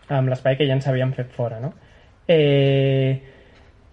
amb 0.09 0.29
l'espai 0.33 0.57
que 0.57 0.67
ja 0.69 0.77
ens 0.77 0.89
havíem 0.89 1.13
fet 1.17 1.31
fora. 1.33 1.61
No? 1.61 1.73
Eh, 2.29 3.21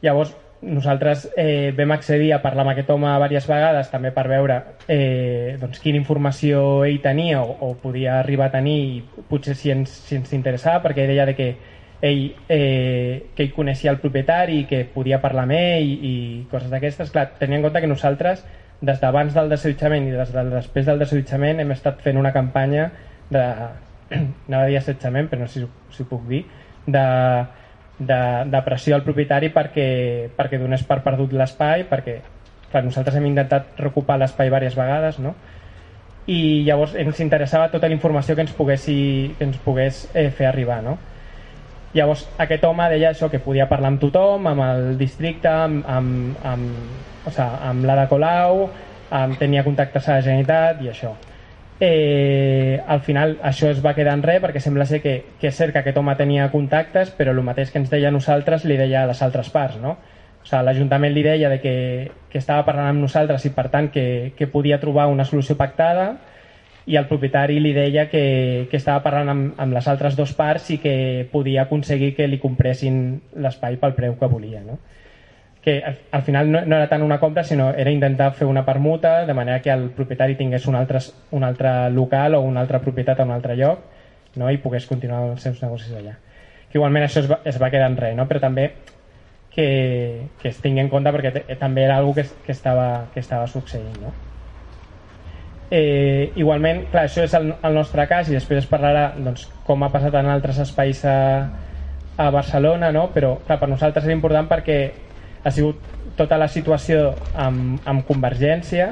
llavors, 0.03 0.33
nosaltres 0.61 1.29
eh, 1.37 1.73
vam 1.77 1.91
accedir 1.91 2.31
a 2.33 2.41
parlar 2.41 2.63
amb 2.65 2.73
aquest 2.73 2.89
home 2.89 3.11
diverses 3.27 3.49
vegades 3.49 3.91
també 3.91 4.11
per 4.15 4.25
veure 4.31 4.57
eh, 4.87 5.57
doncs, 5.61 5.79
quina 5.83 5.99
informació 5.99 6.83
ell 6.87 7.01
tenia 7.03 7.41
o, 7.43 7.55
o 7.67 7.73
podia 7.81 8.19
arribar 8.19 8.49
a 8.49 8.55
tenir 8.55 8.77
i 8.95 9.23
potser 9.29 9.55
si 9.55 9.71
ens, 9.71 9.93
si 10.07 10.17
ens 10.17 10.33
interessava 10.33 10.81
perquè 10.87 11.07
deia 11.07 11.27
de 11.27 11.35
que 11.37 11.49
ell, 12.01 12.35
eh, 12.49 13.31
que 13.35 13.45
ell 13.45 13.53
coneixia 13.55 13.91
el 13.91 14.01
propietari 14.01 14.61
i 14.61 14.67
que 14.69 14.83
podia 14.93 15.21
parlar 15.21 15.45
amb 15.45 15.57
ell 15.57 15.89
i, 15.89 15.95
i 15.95 16.15
coses 16.51 16.71
d'aquestes, 16.73 17.11
clar, 17.13 17.29
tenia 17.39 17.59
en 17.59 17.67
compte 17.67 17.81
que 17.83 17.91
nosaltres 17.91 18.45
des 18.85 18.99
d'abans 19.01 19.33
del 19.33 19.49
desallotjament 19.49 20.07
i 20.09 20.15
des 20.15 20.33
de 20.33 20.45
després 20.51 20.87
del 20.87 21.01
desallotjament 21.01 21.61
hem 21.61 21.71
estat 21.75 22.01
fent 22.03 22.19
una 22.19 22.33
campanya 22.35 22.89
de, 23.29 23.45
no 24.51 24.65
dir 24.67 24.79
assetjament, 24.79 25.29
però 25.31 25.45
no 25.45 25.51
sé 25.51 25.63
si, 25.63 25.69
si 25.95 26.03
ho 26.03 26.09
puc 26.09 26.25
dir, 26.29 26.43
de, 26.85 27.05
de, 27.99 28.21
de 28.51 28.61
pressió 28.65 28.95
al 28.95 29.03
propietari 29.05 29.51
perquè, 29.53 29.87
perquè 30.35 30.59
donés 30.59 30.83
per 30.87 31.01
perdut 31.05 31.33
l'espai, 31.33 31.85
perquè 31.89 32.19
clar, 32.71 32.83
nosaltres 32.83 33.15
hem 33.15 33.27
intentat 33.29 33.77
recuperar 33.79 34.19
l'espai 34.23 34.49
diverses 34.49 34.77
vegades, 34.77 35.19
no? 35.23 35.35
i 36.27 36.63
llavors 36.65 36.95
ens 36.97 37.19
interessava 37.21 37.69
tota 37.69 37.87
la 37.87 37.93
informació 37.93 38.35
que 38.35 38.41
ens 38.41 38.53
poguessi, 38.57 39.35
que 39.37 39.45
ens 39.45 39.59
pogués 39.61 40.07
eh, 40.13 40.31
fer 40.33 40.47
arribar. 40.49 40.79
No? 40.81 40.97
Llavors 41.95 42.25
aquest 42.41 42.65
home 42.65 42.87
deia 42.91 43.11
això, 43.13 43.29
que 43.31 43.39
podia 43.39 43.69
parlar 43.69 43.93
amb 43.93 44.01
tothom, 44.01 44.49
amb 44.49 44.65
el 44.65 44.97
districte, 44.97 45.51
amb, 45.51 45.85
amb, 45.87 46.41
amb, 46.43 46.97
o 47.23 47.31
sigui, 47.31 47.61
amb 47.69 47.85
l'Ada 47.85 48.07
Colau, 48.09 48.65
amb, 49.13 49.37
tenia 49.39 49.63
contactes 49.63 50.09
a 50.09 50.17
la 50.17 50.25
Generalitat 50.25 50.81
i 50.83 50.91
això. 50.91 51.13
Eh, 51.79 52.81
al 52.87 53.01
final 53.03 53.33
això 53.43 53.67
es 53.67 53.81
va 53.83 53.91
quedar 53.95 54.13
en 54.15 54.21
res 54.23 54.39
perquè 54.39 54.61
sembla 54.63 54.85
ser 54.87 55.01
que, 55.03 55.15
que 55.41 55.49
és 55.49 55.57
cert 55.57 55.73
que 55.75 55.81
aquest 55.81 55.97
home 55.99 56.13
tenia 56.15 56.45
contactes 56.53 57.09
però 57.17 57.33
el 57.35 57.41
mateix 57.43 57.73
que 57.73 57.81
ens 57.81 57.89
deia 57.91 58.07
a 58.07 58.15
nosaltres 58.15 58.63
li 58.63 58.77
deia 58.79 59.01
a 59.03 59.09
les 59.09 59.19
altres 59.25 59.49
parts 59.51 59.81
no? 59.83 59.91
o 59.91 60.47
sigui, 60.47 60.61
l'Ajuntament 60.63 61.11
li 61.11 61.25
deia 61.25 61.49
de 61.51 61.59
que, 61.59 61.73
que 62.31 62.39
estava 62.39 62.63
parlant 62.63 62.93
amb 62.93 63.03
nosaltres 63.03 63.43
i 63.49 63.51
per 63.51 63.67
tant 63.73 63.89
que, 63.91 64.31
que 64.37 64.47
podia 64.47 64.79
trobar 64.79 65.09
una 65.11 65.27
solució 65.27 65.57
pactada 65.59 66.13
i 66.85 66.95
el 66.95 67.07
propietari 67.09 67.59
li 67.59 67.73
deia 67.73 68.05
que, 68.09 68.67
que 68.69 68.77
estava 68.77 69.01
parlant 69.03 69.31
amb, 69.31 69.53
amb 69.61 69.73
les 69.73 69.87
altres 69.89 70.15
dues 70.15 70.35
parts 70.37 70.69
i 70.75 70.77
que 70.81 71.27
podia 71.31 71.63
aconseguir 71.65 72.13
que 72.15 72.27
li 72.29 72.39
compressin 72.41 72.99
l'espai 73.41 73.79
pel 73.81 73.95
preu 73.97 74.15
que 74.19 74.29
volia. 74.29 74.61
No? 74.61 74.77
Que 75.65 75.83
al, 75.83 75.97
al 76.11 76.21
final 76.21 76.51
no, 76.51 76.61
no 76.61 76.77
era 76.77 76.87
tant 76.87 77.01
una 77.01 77.17
compra 77.19 77.43
sinó 77.43 77.71
era 77.73 77.89
intentar 77.89 78.29
fer 78.37 78.45
una 78.45 78.63
permuta 78.63 79.25
de 79.25 79.33
manera 79.33 79.63
que 79.63 79.71
el 79.73 79.89
propietari 79.89 80.35
tingués 80.37 80.67
un 80.69 80.75
altre, 80.75 80.99
un 81.31 81.43
altre 81.43 81.89
local 81.89 82.35
o 82.35 82.41
una 82.45 82.61
altra 82.61 82.79
propietat 82.79 83.19
a 83.19 83.25
un 83.25 83.31
altre 83.33 83.55
lloc 83.57 83.79
no? 84.35 84.51
i 84.51 84.59
pogués 84.61 84.85
continuar 84.85 85.23
els 85.31 85.41
seus 85.41 85.63
negocis 85.63 85.95
allà 85.97 86.13
que 86.69 86.77
igualment 86.77 87.07
això 87.07 87.23
es 87.23 87.31
va, 87.31 87.39
es 87.43 87.57
va 87.57 87.71
quedar 87.73 87.89
en 87.89 87.97
res 87.97 88.13
no? 88.13 88.27
però 88.29 88.43
també 88.43 88.67
que, 89.49 90.27
que 90.37 90.51
es 90.51 90.59
tingui 90.61 90.83
en 90.83 90.91
compte 90.93 91.09
perquè 91.15 91.57
també 91.57 91.87
era 91.87 91.97
algo 91.97 92.13
que, 92.13 92.27
que, 92.45 92.53
estava, 92.53 93.07
que 93.15 93.23
estava 93.25 93.47
succeint 93.49 93.97
no? 94.03 94.13
eh, 95.71 96.29
igualment, 96.35 96.83
clar, 96.91 97.07
això 97.09 97.23
és 97.25 97.33
el, 97.33 97.55
el 97.57 97.79
nostre 97.79 98.05
cas 98.11 98.29
i 98.29 98.37
després 98.37 98.61
es 98.61 98.69
parlarà 98.69 99.07
doncs, 99.17 99.47
com 99.65 99.81
ha 99.81 99.89
passat 99.89 100.13
en 100.21 100.29
altres 100.29 100.61
espais 100.61 101.01
a, 101.09 101.17
a 102.21 102.29
Barcelona, 102.29 102.91
no? 102.93 103.07
però 103.17 103.39
clar, 103.47 103.57
per 103.63 103.71
nosaltres 103.71 104.05
és 104.05 104.13
important 104.13 104.45
perquè 104.51 104.77
ha 105.45 105.51
sigut 105.53 105.77
tota 106.17 106.39
la 106.41 106.47
situació 106.49 107.11
amb, 107.37 107.77
amb 107.85 108.05
Convergència 108.07 108.89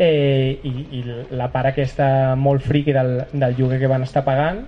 eh, 0.00 0.58
i, 0.66 0.72
i 0.98 1.02
la 1.38 1.46
part 1.52 1.70
aquesta 1.70 2.34
molt 2.36 2.64
friqui 2.66 2.94
del, 2.96 3.12
del 3.30 3.54
lloguer 3.58 3.78
que 3.78 3.90
van 3.90 4.02
estar 4.06 4.24
pagant 4.26 4.64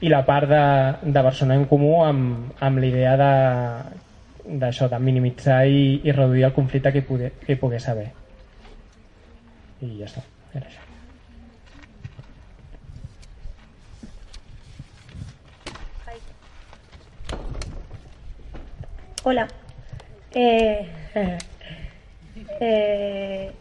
i 0.00 0.08
la 0.08 0.22
part 0.24 0.48
de, 0.48 0.64
de 1.04 1.22
Barcelona 1.26 1.58
en 1.58 1.66
Comú 1.68 1.98
amb, 2.06 2.52
amb 2.64 2.80
l'idea 2.80 3.16
de 3.20 3.32
d'això, 4.48 4.86
de 4.88 4.96
minimitzar 5.04 5.66
i, 5.68 5.98
i 6.08 6.12
reduir 6.14 6.46
el 6.46 6.54
conflicte 6.56 6.94
que 6.94 7.04
pogués, 7.04 7.34
que 7.44 7.52
hi 7.52 7.60
pogués 7.60 7.88
haver 7.92 8.08
i 9.84 9.98
ja 9.98 10.08
està 10.08 10.24
era 10.56 10.64
això. 10.64 10.84
Hola. 19.28 19.67
Eh, 20.34 20.86
eh, 22.60 23.52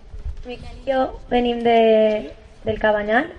Miquel 0.46 0.78
i 0.86 0.92
jo 0.92 1.20
venim 1.30 1.64
de, 1.64 2.32
del 2.64 2.80
Cabanyal, 2.80 3.32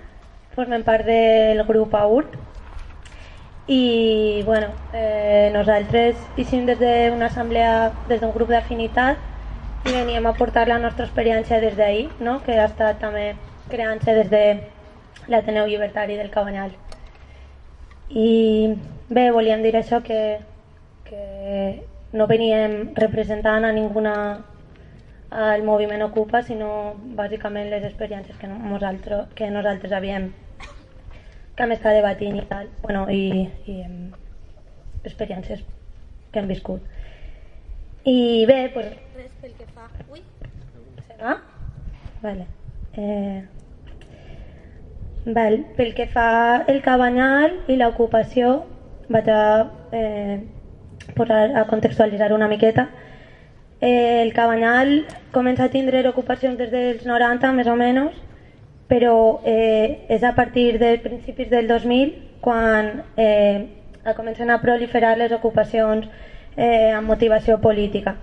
formem 0.54 0.82
part 0.84 1.04
del 1.06 1.62
grup 1.68 1.94
AURT 1.94 2.36
i 3.68 4.42
bueno, 4.46 4.68
eh, 4.92 5.50
nosaltres 5.52 6.16
hicim 6.36 6.64
des 6.66 6.80
d'una 6.80 7.26
assemblea, 7.26 7.92
des 8.08 8.20
d'un 8.20 8.32
grup 8.32 8.48
d'afinitat 8.48 9.20
i 9.84 9.92
veníem 9.92 10.26
a 10.26 10.34
portar 10.34 10.66
la 10.68 10.78
nostra 10.78 11.04
experiència 11.04 11.60
des 11.60 11.76
d'ahir, 11.76 12.08
no? 12.20 12.40
que 12.44 12.58
ha 12.58 12.66
estat 12.66 13.00
també 13.00 13.34
creant-se 13.68 14.14
des 14.14 14.30
de 14.32 14.44
l'Ateneu 15.28 15.68
Llibertari 15.68 16.16
del 16.16 16.30
Cabanyal. 16.30 16.72
I 18.08 18.74
bé, 19.08 19.30
volíem 19.30 19.62
dir 19.62 19.76
això 19.76 20.00
que, 20.02 20.40
que 21.04 21.24
no 22.12 22.26
veníem 22.26 22.94
representant 22.96 23.64
a 23.64 23.72
ninguna 23.72 24.14
al 25.30 25.62
moviment 25.62 26.02
Ocupa, 26.06 26.42
sinó 26.42 26.94
bàsicament 27.16 27.68
les 27.68 27.84
experiències 27.84 28.36
que 28.40 28.48
nosaltres, 28.48 29.28
que 29.36 29.50
nosaltres 29.50 29.92
havíem 29.92 30.30
que 31.58 31.64
hem 31.66 31.74
estat 31.74 31.98
debatint 31.98 32.38
i 32.38 32.44
tal, 32.48 32.68
bueno, 32.84 33.04
i, 33.10 33.48
i 33.66 33.82
experiències 35.04 35.64
que 36.32 36.40
hem 36.40 36.48
viscut. 36.48 36.80
I 38.08 38.46
bé, 38.48 38.70
pues, 38.72 38.92
res 39.18 39.32
pel 39.42 39.54
que 39.58 39.66
fa... 39.74 39.88
Ui, 40.14 40.22
serà? 41.08 41.34
Vale. 42.22 42.46
Eh, 42.94 43.42
val, 45.26 45.58
pel 45.76 45.92
que 45.98 46.06
fa 46.14 46.28
el 46.70 46.78
cabanyal 46.86 47.58
i 47.68 47.76
l'ocupació, 47.76 48.54
vaig 49.10 49.28
a 49.34 49.42
eh, 49.92 50.38
posar 51.16 51.56
a 51.56 51.66
contextualitzar 51.66 52.32
una 52.32 52.48
miqueta. 52.48 52.88
Eh, 53.80 54.22
el 54.22 54.32
cabanyal 54.32 55.06
comença 55.30 55.64
a 55.64 55.70
tindre 55.70 56.02
ocupacions 56.08 56.58
des 56.58 56.70
dels 56.70 57.04
90 57.06 57.52
més 57.54 57.68
o 57.70 57.76
menys, 57.78 58.16
però 58.88 59.40
eh, 59.44 60.06
és 60.08 60.24
a 60.24 60.34
partir 60.34 60.78
de 60.78 60.96
principis 60.98 61.50
del 61.50 61.68
2000 61.68 62.40
quan 62.40 63.04
eh, 63.16 63.68
comencen 64.16 64.50
a 64.50 64.60
proliferar 64.60 65.16
les 65.18 65.32
ocupacions 65.32 66.08
eh, 66.56 66.90
amb 66.90 67.06
motivació 67.06 67.60
política. 67.60 68.16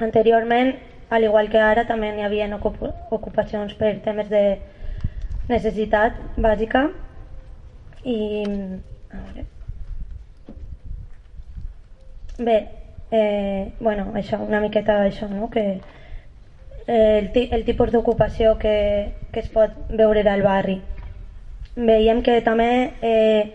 Anteriorment, 0.00 0.76
al 1.10 1.24
igual 1.24 1.50
que 1.50 1.58
ara, 1.58 1.84
també 1.88 2.14
hi 2.14 2.24
havia 2.24 2.48
ocup 2.54 2.82
ocupacions 3.10 3.74
per 3.74 3.98
temes 4.04 4.30
de 4.30 4.42
necessitat 5.48 6.16
bàsica 6.36 6.88
i 8.04 8.18
a 9.10 9.20
veure. 9.20 9.57
Bé, 12.38 12.68
eh, 13.10 13.72
bueno, 13.80 14.12
això, 14.14 14.38
una 14.42 14.60
miqueta 14.60 14.98
d'això, 15.02 15.28
no? 15.28 15.50
que 15.50 15.80
eh, 16.86 17.18
el, 17.18 17.30
el 17.34 17.64
tipus 17.64 17.92
d'ocupació 17.92 18.56
que, 18.58 19.14
que 19.32 19.40
es 19.40 19.48
pot 19.52 19.74
veure 19.90 20.24
al 20.30 20.42
barri. 20.42 20.78
Veiem 21.76 22.22
que 22.26 22.40
també 22.42 22.70
eh, 23.02 23.54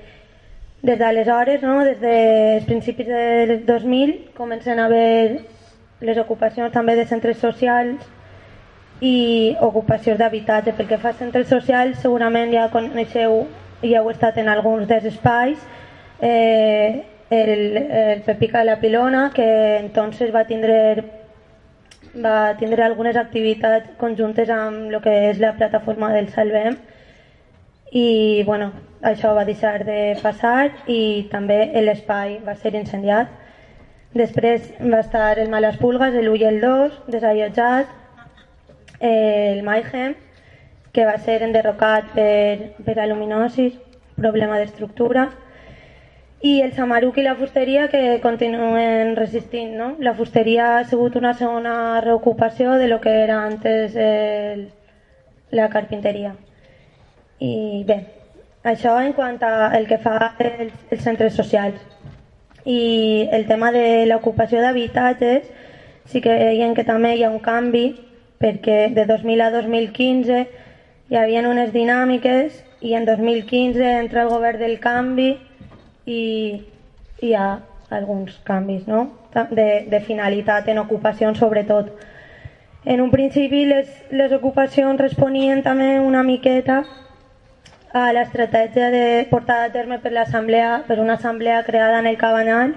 des 0.83 0.99
d'aleshores, 0.99 1.63
no? 1.63 1.83
des 1.87 1.99
dels 1.99 2.65
principis 2.67 3.07
del 3.07 3.65
2000, 3.65 4.33
comencen 4.37 4.79
a 4.79 4.85
haver 4.85 5.41
les 6.03 6.17
ocupacions 6.19 6.71
també 6.73 6.95
de 6.99 7.07
centres 7.07 7.39
socials 7.39 8.03
i 8.99 9.55
ocupacions 9.61 10.19
d'habitatge. 10.19 10.75
Pel 10.75 10.89
que 10.91 10.99
fa 10.99 11.13
a 11.13 11.19
centres 11.19 11.47
socials, 11.47 12.01
segurament 12.03 12.51
ja 12.51 12.69
coneixeu, 12.71 13.45
ja 13.81 14.01
heu 14.01 14.11
estat 14.11 14.37
en 14.43 14.51
alguns 14.51 14.87
dels 14.87 15.07
espais, 15.07 15.59
eh, 16.21 17.03
el, 17.29 17.77
el 17.77 18.21
Pepica 18.21 18.59
de 18.59 18.65
la 18.65 18.79
Pilona, 18.79 19.31
que 19.33 19.77
entonces 19.77 20.33
va 20.33 20.45
tindre 20.45 21.03
va 22.13 22.55
tindre 22.57 22.83
algunes 22.83 23.15
activitats 23.17 23.95
conjuntes 23.97 24.49
amb 24.53 24.91
el 24.91 24.99
que 25.01 25.13
és 25.31 25.39
la 25.41 25.55
plataforma 25.57 26.11
del 26.13 26.29
Salvem 26.29 26.77
i 27.93 28.43
bueno, 28.45 28.71
això 29.01 29.33
va 29.37 29.45
deixar 29.45 29.83
de 29.85 30.15
passar 30.21 30.71
i 30.87 31.27
també 31.31 31.71
l'espai 31.81 32.39
va 32.45 32.55
ser 32.55 32.73
incendiat. 32.75 33.29
Després 34.13 34.71
va 34.81 35.01
estar 35.01 35.39
el 35.39 35.49
Malas 35.49 35.77
Pulgas, 35.77 36.13
el 36.13 36.29
1 36.29 36.41
i 36.41 36.47
el 36.49 36.59
2, 36.61 36.99
desallotjat, 37.13 37.89
el 38.99 39.63
Mayhem, 39.65 40.15
que 40.93 41.05
va 41.05 41.17
ser 41.17 41.41
enderrocat 41.45 42.11
per, 42.13 42.73
per 42.85 42.97
aluminosis, 43.01 43.77
problema 44.17 44.59
d'estructura, 44.61 45.29
i 46.43 46.59
el 46.61 46.73
Samaruc 46.75 47.17
i 47.17 47.23
la 47.23 47.37
fusteria 47.39 47.87
que 47.87 48.19
continuen 48.21 49.15
resistint. 49.15 49.77
No? 49.79 49.93
La 49.99 50.13
fusteria 50.13 50.77
ha 50.77 50.83
sigut 50.83 51.15
una 51.15 51.33
segona 51.39 52.01
reocupació 52.01 52.73
de 52.81 52.89
lo 52.89 52.99
que 52.99 53.13
era 53.23 53.45
antes 53.45 53.95
el, 53.95 54.65
la 55.51 55.69
carpinteria. 55.69 56.33
I 57.39 57.83
bé, 57.87 57.97
això 58.63 58.97
en 58.99 59.15
quant 59.15 59.39
el 59.71 59.87
que 59.87 60.01
fa 60.03 60.33
els, 60.37 60.75
els 60.91 61.03
centres 61.07 61.33
socials. 61.39 61.79
I 62.65 63.29
el 63.31 63.47
tema 63.47 63.71
de 63.71 64.03
l'ocupació 64.11 64.59
d'habitatges, 64.59 65.47
sí 66.11 66.19
que 66.19 66.35
veiem 66.35 66.75
que 66.75 66.83
també 66.83 67.15
hi 67.15 67.23
ha 67.23 67.31
un 67.31 67.39
canvi, 67.39 67.85
perquè 68.43 68.91
de 68.91 69.07
2000 69.07 69.47
a 69.47 69.49
2015 69.55 70.43
hi 71.07 71.15
havia 71.15 71.47
unes 71.47 71.71
dinàmiques 71.71 72.59
i 72.83 72.95
en 72.99 73.07
2015 73.07 73.79
entra 74.01 74.23
el 74.27 74.31
govern 74.35 74.59
del 74.59 74.79
canvi 74.83 75.31
i, 76.05 76.63
hi 77.21 77.33
ha 77.33 77.59
alguns 77.89 78.39
canvis 78.43 78.87
no? 78.87 79.05
de, 79.51 79.85
de 79.89 79.99
finalitat 80.01 80.67
en 80.67 80.79
ocupacions 80.79 81.37
sobretot. 81.39 81.93
En 82.85 82.99
un 82.99 83.11
principi 83.11 83.63
les, 83.65 83.87
les 84.11 84.33
ocupacions 84.35 84.99
responien 84.99 85.63
també 85.63 85.99
una 86.03 86.23
miqueta 86.23 86.83
a 87.93 88.09
l'estratègia 88.11 88.89
de 88.91 89.27
portada 89.29 89.69
a 89.69 89.71
terme 89.71 89.99
per 90.01 90.11
l'assemblea, 90.11 90.83
per 90.87 90.99
una 90.99 91.13
assemblea 91.13 91.63
creada 91.63 91.99
en 91.99 92.07
el 92.09 92.17
Cabanyal 92.17 92.73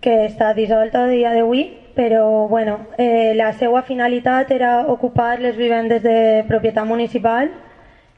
que 0.00 0.24
està 0.26 0.52
dissolta 0.56 1.04
a 1.04 1.08
dia 1.08 1.32
d'avui, 1.32 1.64
però 1.94 2.48
bueno, 2.48 2.88
eh, 2.98 3.32
la 3.36 3.52
seva 3.52 3.82
finalitat 3.82 4.50
era 4.50 4.86
ocupar 4.92 5.38
les 5.40 5.56
vivendes 5.56 6.02
de 6.02 6.44
propietat 6.48 6.84
municipal 6.84 7.52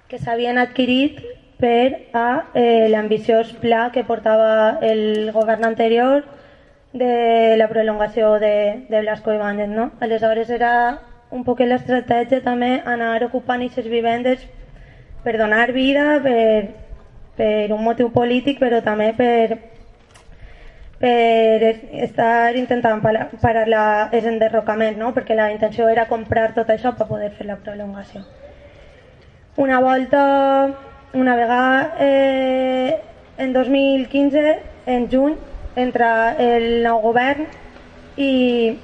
que 0.08 0.18
s'havien 0.18 0.58
adquirit 0.58 1.20
per 1.58 2.08
a 2.12 2.50
eh, 2.54 2.88
l'ambiciós 2.92 3.52
pla 3.60 3.90
que 3.92 4.04
portava 4.04 4.78
el 4.84 5.30
govern 5.32 5.64
anterior 5.64 6.24
de 6.92 7.56
la 7.56 7.68
prolongació 7.68 8.38
de, 8.38 8.86
de 8.88 9.00
Blasco 9.00 9.32
i 9.32 9.38
Bandes. 9.38 9.68
No? 9.68 9.90
Aleshores 10.00 10.50
era 10.50 11.00
un 11.30 11.44
poc 11.44 11.60
l'estratègia 11.64 12.42
també 12.44 12.80
anar 12.84 13.24
ocupant 13.26 13.62
aquestes 13.62 13.88
vivendes 13.90 14.44
per 15.24 15.36
donar 15.38 15.72
vida, 15.72 16.20
per, 16.22 16.68
per 17.36 17.72
un 17.74 17.82
motiu 17.82 18.12
polític, 18.14 18.60
però 18.60 18.82
també 18.84 19.10
per, 19.16 19.58
per 21.00 21.72
estar 22.06 22.54
intentant 22.56 23.02
parar, 23.02 23.66
la, 23.68 23.84
el 24.12 24.28
enderrocament, 24.32 24.98
no? 25.00 25.12
perquè 25.16 25.34
la 25.34 25.50
intenció 25.52 25.88
era 25.88 26.06
comprar 26.06 26.52
tot 26.54 26.70
això 26.70 26.94
per 26.96 27.08
poder 27.08 27.32
fer 27.34 27.48
la 27.48 27.58
prolongació. 27.58 28.22
Una 29.56 29.80
volta 29.80 30.22
una 31.16 31.34
vegada 31.34 31.96
eh, 31.98 33.00
en 33.38 33.52
2015, 33.52 34.58
en 34.86 35.08
juny, 35.10 35.36
entra 35.74 36.36
el 36.36 36.82
nou 36.84 37.00
govern 37.00 37.48
i 38.20 38.76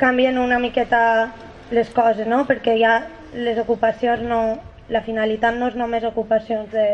canvien 0.00 0.38
una 0.38 0.58
miqueta 0.58 1.30
les 1.70 1.90
coses, 1.94 2.26
no? 2.26 2.42
perquè 2.48 2.74
ja 2.80 2.96
les 3.34 3.58
ocupacions 3.62 4.26
no, 4.26 4.58
la 4.90 5.04
finalitat 5.06 5.54
no 5.54 5.70
és 5.70 5.78
només 5.78 6.06
ocupacions 6.06 6.74
de 6.74 6.86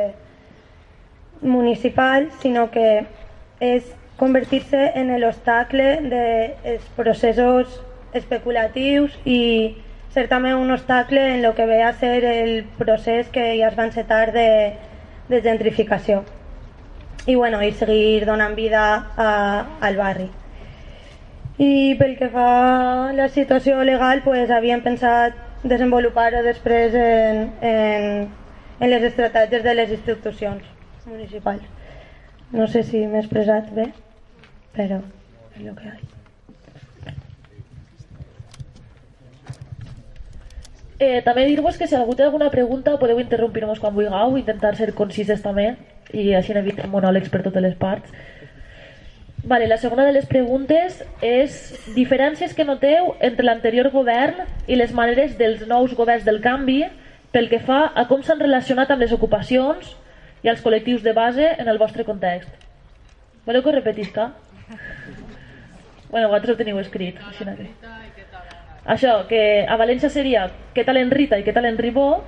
municipals, 1.40 2.36
sinó 2.44 2.68
que 2.70 3.06
és 3.64 3.88
convertir-se 4.20 4.90
en 5.00 5.14
l'obstacle 5.20 5.88
dels 6.12 6.84
processos 6.96 7.80
especulatius 8.16 9.16
i 9.24 9.40
ser 10.16 10.30
també 10.32 10.54
un 10.56 10.70
obstacle 10.72 11.20
en 11.34 11.44
el 11.44 11.52
que 11.54 11.66
ve 11.68 11.82
a 11.84 11.92
ser 11.92 12.24
el 12.24 12.64
procés 12.78 13.28
que 13.28 13.44
ja 13.58 13.68
es 13.68 13.76
va 13.76 13.84
encetar 13.84 14.32
de, 14.32 14.48
de 15.28 15.42
gentrificació 15.44 16.22
i, 17.26 17.34
bueno, 17.34 17.60
i 17.60 17.72
seguir 17.76 18.24
donant 18.24 18.54
vida 18.56 18.86
a, 19.18 19.28
al 19.82 20.00
barri. 20.00 20.30
I 21.58 21.96
pel 22.00 22.16
que 22.16 22.30
fa 22.32 22.48
a 23.10 23.12
la 23.16 23.28
situació 23.34 23.82
legal, 23.84 24.22
pues, 24.24 24.52
havíem 24.52 24.84
pensat 24.84 25.36
desenvolupar-ho 25.66 26.44
després 26.46 26.96
en, 26.96 27.46
en, 27.60 28.26
en 28.80 28.92
les 28.92 29.08
estratègies 29.12 29.64
de 29.66 29.78
les 29.82 29.96
institucions 30.00 30.74
municipals. 31.06 31.64
No 32.56 32.68
sé 32.70 32.86
si 32.86 33.04
m'he 33.04 33.24
expressat 33.24 33.72
bé, 33.74 33.90
però 34.76 35.02
és 35.56 35.64
el 35.64 35.74
que 35.74 35.90
hi 35.90 35.96
ha. 35.96 36.15
Eh, 40.98 41.20
també 41.20 41.44
dir-vos 41.44 41.76
que 41.76 41.86
si 41.86 41.94
algú 41.94 42.14
té 42.16 42.24
alguna 42.24 42.48
pregunta 42.50 42.94
podeu 42.96 43.18
interrompir-nos 43.20 43.80
quan 43.82 43.92
vulgueu, 43.94 44.38
intentar 44.40 44.72
ser 44.78 44.94
concises 44.96 45.42
també 45.44 45.74
i 46.16 46.30
així 46.38 46.54
evitem 46.56 46.88
monòlegs 46.88 47.28
per 47.28 47.42
totes 47.44 47.62
les 47.62 47.74
parts. 47.76 48.12
Vale, 49.46 49.68
la 49.68 49.76
segona 49.76 50.06
de 50.06 50.14
les 50.16 50.24
preguntes 50.26 51.02
és 51.22 51.58
diferències 51.94 52.54
que 52.56 52.64
noteu 52.64 53.12
entre 53.20 53.44
l'anterior 53.44 53.90
govern 53.92 54.40
i 54.66 54.78
les 54.80 54.94
maneres 54.96 55.36
dels 55.38 55.66
nous 55.68 55.92
governs 55.94 56.24
del 56.24 56.40
canvi 56.40 56.80
pel 57.30 57.50
que 57.52 57.60
fa 57.60 57.92
a 57.94 58.06
com 58.08 58.24
s'han 58.24 58.40
relacionat 58.40 58.90
amb 58.90 59.04
les 59.04 59.12
ocupacions 59.12 59.92
i 60.42 60.48
els 60.48 60.64
col·lectius 60.64 61.04
de 61.04 61.12
base 61.12 61.52
en 61.60 61.68
el 61.68 61.78
vostre 61.78 62.08
context. 62.08 62.48
Voleu 63.44 63.62
que 63.62 63.70
ho 63.70 63.78
repetisca? 63.78 64.32
Bueno, 66.06 66.28
vosaltres 66.30 66.54
ho 66.54 66.58
teniu 66.60 66.78
escrit. 66.78 67.18
Així. 67.18 68.05
Això, 68.86 69.24
que 69.26 69.66
a 69.66 69.76
València 69.80 70.10
seria 70.14 70.46
què 70.74 70.84
tal 70.86 71.00
en 71.00 71.10
Rita 71.10 71.38
i 71.40 71.44
què 71.46 71.54
tal 71.54 71.66
en 71.66 71.78
Ribó, 71.78 72.22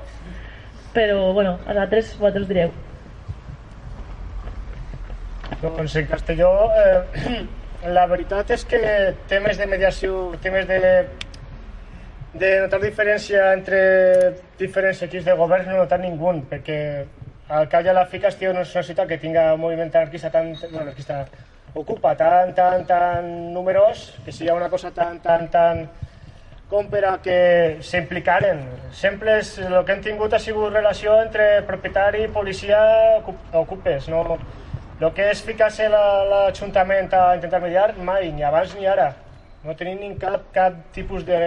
però 0.94 1.32
bueno, 1.32 1.58
a 1.66 1.76
altres 1.78 2.16
vosaltres 2.18 2.48
direu. 2.48 2.72
Doncs 5.62 5.94
en 6.00 6.08
Castelló 6.10 6.50
eh, 6.74 7.44
la 7.96 8.06
veritat 8.10 8.50
és 8.56 8.64
que 8.66 8.80
temes 9.30 9.58
de 9.58 9.68
mediació, 9.70 10.18
temes 10.42 10.66
de, 10.66 10.80
de 12.34 12.50
notar 12.64 12.82
diferència 12.82 13.52
entre 13.54 13.80
diferents 14.58 15.04
equips 15.06 15.28
de 15.30 15.38
govern 15.38 15.70
no 15.70 15.78
notar 15.84 16.00
ningú, 16.02 16.34
perquè 16.50 16.80
al 17.48 17.70
cap 17.70 17.86
i 17.86 17.92
a 17.92 17.96
la 17.96 18.06
fi 18.10 18.18
Castelló 18.20 18.56
no 18.56 18.66
és 18.66 18.74
una 18.74 18.84
ciutat 18.90 19.08
que 19.08 19.20
tinga 19.22 19.52
un 19.54 19.62
moviment 19.62 19.94
anarquista 19.94 20.30
tan, 20.34 20.50
bueno, 20.66 20.88
anarquista 20.88 21.22
ocupa 21.78 22.16
tan, 22.16 22.52
tan, 22.54 22.84
tan 22.86 23.54
numerós 23.54 24.08
que 24.24 24.32
si 24.32 24.44
hi 24.44 24.50
ha 24.50 24.58
una 24.58 24.68
cosa 24.68 24.90
tan, 24.90 25.20
tan, 25.22 25.46
tan 25.52 25.86
com 26.68 26.84
per 26.92 27.00
a 27.08 27.14
que 27.24 27.38
s'implicaren. 27.84 28.60
Sempre 28.92 29.38
és, 29.40 29.54
el 29.64 29.84
que 29.84 29.92
hem 29.94 30.02
tingut 30.04 30.34
ha 30.36 30.40
sigut 30.42 30.74
relació 30.74 31.14
entre 31.22 31.62
propietari, 31.68 32.28
policia, 32.32 32.80
ocupes. 33.62 34.08
No, 34.12 34.38
el 34.98 35.12
que 35.16 35.24
és 35.32 35.40
ficar-se 35.46 35.84
l'Ajuntament 35.88 37.08
la, 37.12 37.30
a 37.30 37.36
intentar 37.38 37.60
mediar, 37.64 37.88
mai, 37.96 38.32
ni 38.34 38.42
abans 38.44 38.74
ni 38.76 38.86
ara. 38.86 39.08
No 39.64 39.74
tenim 39.78 39.98
ni 40.02 40.08
cap, 40.20 40.40
cap 40.54 40.72
tipus 40.94 41.24
de 41.26 41.38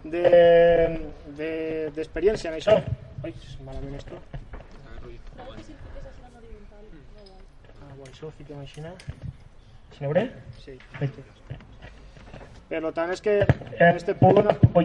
d'experiència 0.00 2.50
de, 2.50 2.56
de, 2.56 2.58
en 2.58 2.58
això. 2.60 2.74
Ai, 3.24 3.32
malament 3.66 3.94
esto. 3.98 4.14
Ah, 4.80 4.92
bueno, 7.96 8.12
això 8.12 8.24
ho 8.28 8.32
fiquem 8.38 8.58
així. 8.62 8.80
Així 8.84 10.00
n'hauré? 10.04 10.24
Sí. 10.64 10.72
Perfecte. 10.92 11.39
Per 12.70 12.78
tant, 12.94 13.10
és 13.10 13.18
que 13.18 13.40
en 13.42 13.96
este 13.98 14.14
punt... 14.14 14.46
Ui. 14.78 14.84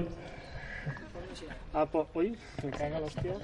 Ah, 1.71 1.83
po... 1.85 2.01
Ui, 2.17 2.31
me 2.63 2.71
caga 2.73 2.97
l'hòstia. 3.03 3.35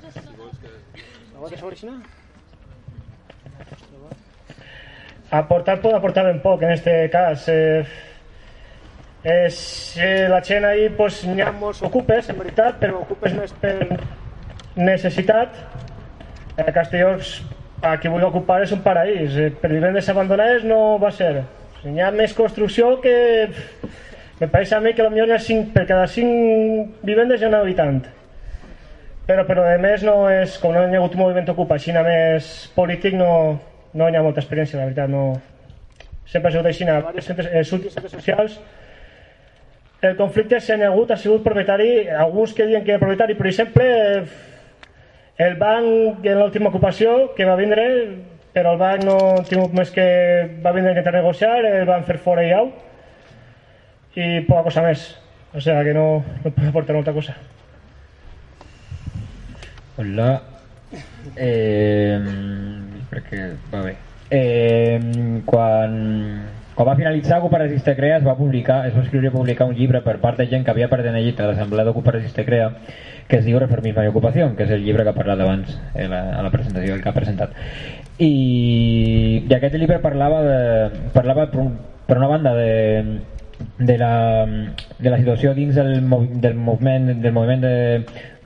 La 1.35 1.43
vols 1.43 1.59
sobre 1.59 1.77
Xina? 1.77 1.99
Aportar 5.41 5.77
pot 5.83 5.93
aportar 5.93 6.25
ben 6.25 6.41
poc 6.41 6.65
en 6.65 6.73
este 6.73 6.95
cas. 7.13 7.45
Eh, 7.53 7.85
és, 9.21 9.61
eh, 10.01 10.25
la 10.33 10.41
gent 10.49 10.65
ahí 10.65 10.89
pues, 10.97 11.21
n'hi 11.29 11.45
ha 11.45 11.53
molts 11.53 11.85
ocupes, 11.85 12.33
en 12.33 12.41
veritat, 12.41 12.81
però 12.81 13.03
ocupes 13.05 13.37
més 13.37 13.53
per 13.61 13.77
necessitat. 14.75 15.61
A 16.57 16.71
Castelló, 16.73 17.13
a 17.85 17.93
qui 18.01 18.09
vulgui 18.09 18.31
ocupar 18.31 18.63
és 18.65 18.73
un 18.73 18.81
paraís. 18.81 19.37
Eh, 19.37 19.51
per 19.53 19.69
vivendes 19.69 20.09
abandonades 20.09 20.65
no 20.65 20.97
va 20.97 21.13
ser. 21.13 21.35
N'hi 21.85 22.01
ha 22.01 22.09
més 22.15 22.33
construcció 22.33 22.95
que 23.05 23.19
me 24.41 24.49
pareix 24.49 24.73
a 24.73 24.81
mi 24.81 24.95
que 24.97 25.05
hi 25.05 25.21
ha 25.21 25.39
5, 25.47 25.69
per 25.75 25.85
cada 25.85 26.07
5 26.09 27.05
vivendes 27.05 27.41
hi 27.41 27.45
ha 27.45 27.51
un 27.51 27.59
habitant. 27.59 28.01
Però, 29.27 29.45
però 29.45 29.67
a 29.69 29.77
més 29.77 30.03
no 30.03 30.15
és, 30.33 30.57
com 30.59 30.73
no 30.73 30.81
hi 30.81 30.95
ha 30.95 30.99
hagut 30.99 31.15
un 31.15 31.21
moviment 31.21 31.53
ocupa 31.53 31.77
així 31.77 31.93
més 31.93 32.51
polític 32.75 33.13
no, 33.15 33.31
no 33.93 34.09
hi 34.09 34.17
ha 34.17 34.23
molta 34.25 34.41
experiència, 34.41 34.79
la 34.79 34.89
veritat. 34.89 35.13
No. 35.13 35.37
Sempre 36.25 36.49
ha 36.49 36.55
sigut 36.55 36.71
així, 36.71 36.89
a 36.89 36.99
diversos 36.99 37.29
centres, 37.29 37.53
els 37.53 38.17
socials 38.17 38.57
el 40.01 40.15
conflicte 40.17 40.57
s'ha 40.57 40.79
hagut, 40.87 41.11
ha 41.13 41.17
sigut 41.21 41.43
propietari, 41.45 42.07
alguns 42.09 42.55
que 42.57 42.65
diuen 42.65 42.81
que 42.83 42.95
és 42.95 43.01
propietari, 43.01 43.35
per 43.37 43.45
exemple, 43.51 43.89
el 45.37 45.57
banc 45.59 46.25
en 46.25 46.39
l'última 46.39 46.71
ocupació 46.71 47.35
que 47.37 47.45
va 47.45 47.59
vindre, 47.59 47.83
però 48.55 48.73
el 48.73 48.79
banc 48.81 49.05
no 49.05 49.17
ha 49.35 49.43
tingut 49.45 49.75
més 49.77 49.93
que 49.93 50.07
va 50.63 50.73
vindre 50.73 50.89
a 50.89 50.95
intentar 50.95 51.13
negociar, 51.19 51.59
el 51.69 51.85
van 51.85 52.07
fer 52.07 52.17
fora 52.17 52.47
i 52.47 52.49
au, 52.57 52.71
i 54.15 54.43
poca 54.47 54.67
cosa 54.69 54.83
més. 54.85 55.07
O 55.51 55.59
sigui 55.59 55.89
que 55.89 55.95
no, 55.95 56.05
no 56.43 56.51
puc 56.51 56.63
aportar 56.67 56.95
molta 56.95 57.13
cosa. 57.15 57.35
Hola. 59.99 60.29
Eh, 61.35 62.17
perquè 63.11 63.51
va 63.71 63.83
bé. 63.85 63.95
Eh, 64.31 64.99
quan, 65.45 65.95
quan 66.75 66.87
va 66.87 66.95
finalitzar 66.95 67.41
Resiste 67.43 67.95
Crea 67.95 68.17
es 68.17 68.25
va 68.25 68.37
publicar, 68.37 68.85
es 68.87 68.95
va 68.95 69.03
escriure 69.03 69.27
i 69.27 69.31
publicar 69.31 69.67
un 69.67 69.75
llibre 69.75 70.01
per 70.01 70.19
part 70.23 70.39
de 70.39 70.47
gent 70.47 70.63
que 70.63 70.71
havia 70.71 70.89
pertenegit 70.89 71.39
a 71.39 71.51
l'assemblea 71.51 71.85
d'Ocupar 71.85 72.15
Resiste 72.15 72.45
Crea 72.45 72.71
que 73.27 73.37
es 73.39 73.45
diu 73.45 73.59
Reformisme 73.59 74.03
i 74.03 74.09
Ocupació, 74.11 74.49
que 74.55 74.65
és 74.65 74.71
el 74.75 74.81
llibre 74.83 75.05
que 75.07 75.11
ha 75.13 75.15
parlat 75.15 75.39
abans 75.39 75.75
a 75.95 76.07
la, 76.11 76.21
a 76.35 76.41
la 76.43 76.49
presentació, 76.51 76.97
que 76.99 77.07
ha 77.07 77.15
presentat. 77.15 77.53
I, 78.19 78.31
i 79.47 79.53
aquest 79.55 79.77
llibre 79.79 80.01
parlava, 80.03 80.41
de, 80.43 80.57
parlava 81.15 81.45
per, 81.53 81.69
per 82.09 82.17
una 82.19 82.27
banda 82.27 82.51
de, 82.57 82.73
de 83.77 83.97
la, 83.97 84.13
de 84.99 85.09
la 85.09 85.17
situació 85.17 85.53
dins 85.57 85.75
del, 85.75 86.01
del 86.41 86.55
moviment 86.55 87.21
del 87.21 87.33
moviment 87.33 87.65
de 87.65 87.75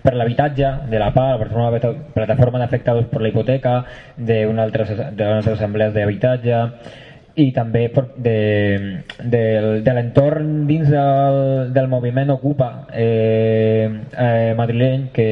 per 0.05 0.13
l'habitatge 0.13 0.67
de 0.91 0.99
la 1.01 1.09
PA, 1.15 1.31
la 1.33 1.79
plataforma, 2.13 2.59
d'afectados 2.61 3.07
per 3.09 3.23
la 3.23 3.31
hipoteca, 3.31 3.71
d'una 4.17 4.61
altra, 4.61 4.85
altres 4.85 5.47
assemblees 5.55 5.95
d'habitatge, 5.95 6.59
i 7.35 7.51
també 7.51 7.89
de, 8.15 8.35
de, 9.19 9.41
de 9.83 9.93
l'entorn 9.97 10.67
dins 10.69 10.87
del, 10.87 11.73
del 11.75 11.89
moviment 11.91 12.31
Ocupa 12.31 12.87
eh, 12.93 13.89
eh, 14.13 14.53
madrileny 14.55 15.09
que, 15.11 15.27